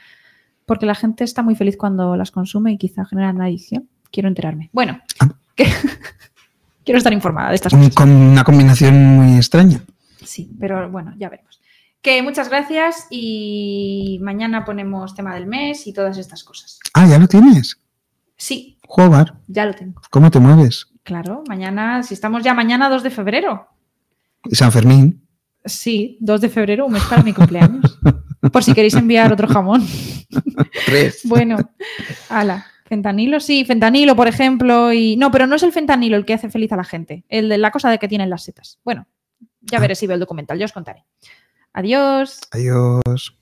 porque 0.66 0.86
la 0.86 0.96
gente 0.96 1.24
está 1.24 1.42
muy 1.44 1.56
feliz 1.56 1.78
cuando 1.78 2.16
las 2.18 2.32
consume 2.32 2.74
y 2.74 2.78
quizá 2.78 3.06
generan 3.06 3.42
adicción. 3.42 3.88
Quiero 4.12 4.28
enterarme. 4.30 4.70
Bueno, 4.74 5.00
Ah. 5.20 5.30
que- 5.56 5.72
quiero 6.84 6.98
estar 6.98 7.14
informada 7.14 7.50
de 7.50 7.56
estas 7.56 7.74
cosas. 7.74 7.96
con 7.96 8.10
una 8.12 8.44
combinación 8.44 8.96
muy 9.16 9.38
extraña. 9.38 9.82
Sí, 10.24 10.52
pero 10.60 10.90
bueno, 10.90 11.14
ya 11.18 11.30
veremos. 11.30 11.62
Que 12.02 12.22
muchas 12.22 12.50
gracias 12.50 13.08
y 13.10 14.20
mañana 14.22 14.66
ponemos 14.66 15.16
tema 15.16 15.34
del 15.34 15.48
mes 15.48 15.88
y 15.88 15.94
todas 15.94 16.18
estas 16.18 16.44
cosas. 16.44 16.80
Ah, 16.94 17.08
ya 17.08 17.18
lo 17.20 17.28
tienes. 17.28 17.80
Sí, 18.38 18.78
Joder, 18.88 19.34
ya 19.48 19.66
lo 19.66 19.74
tengo. 19.74 20.02
¿cómo 20.12 20.30
te 20.30 20.40
mueves? 20.40 20.88
Claro, 21.04 21.44
mañana, 21.48 22.04
si 22.04 22.14
estamos 22.14 22.44
ya 22.44 22.54
mañana 22.54 22.90
2 22.90 23.02
de 23.04 23.10
febrero. 23.10 23.68
San 24.52 24.72
Fermín. 24.72 25.28
Sí, 25.64 26.18
2 26.22 26.42
de 26.42 26.50
febrero, 26.50 26.86
un 26.86 26.94
mes 26.94 27.04
para 27.10 27.24
mi 27.24 27.34
cumpleaños. 27.34 28.00
Por 28.52 28.64
si 28.64 28.74
queréis 28.74 28.94
enviar 28.94 29.34
otro 29.34 29.48
jamón. 29.48 29.86
Tres. 30.86 31.22
Bueno, 31.24 31.58
ala. 32.30 32.66
Fentanilo, 32.86 33.40
sí, 33.40 33.66
fentanilo, 33.66 34.16
por 34.16 34.28
ejemplo. 34.28 34.94
Y... 34.94 35.18
No, 35.18 35.32
pero 35.32 35.48
no 35.48 35.56
es 35.56 35.64
el 35.64 35.72
fentanilo 35.72 36.16
el 36.18 36.26
que 36.26 36.36
hace 36.36 36.50
feliz 36.50 36.72
a 36.72 36.76
la 36.76 36.84
gente. 36.84 37.26
El 37.30 37.50
de 37.50 37.58
la 37.58 37.72
cosa 37.72 37.90
de 37.90 37.98
que 37.98 38.08
tienen 38.08 38.30
las 38.30 38.44
setas. 38.44 38.80
Bueno, 38.86 39.08
ya 39.62 39.80
Ah. 39.80 39.82
veré 39.82 39.96
si 39.96 40.06
veo 40.06 40.14
el 40.14 40.20
documental, 40.20 40.60
yo 40.60 40.66
os 40.66 40.72
contaré. 40.72 41.04
Adiós. 41.74 42.40
Adiós. 42.52 43.36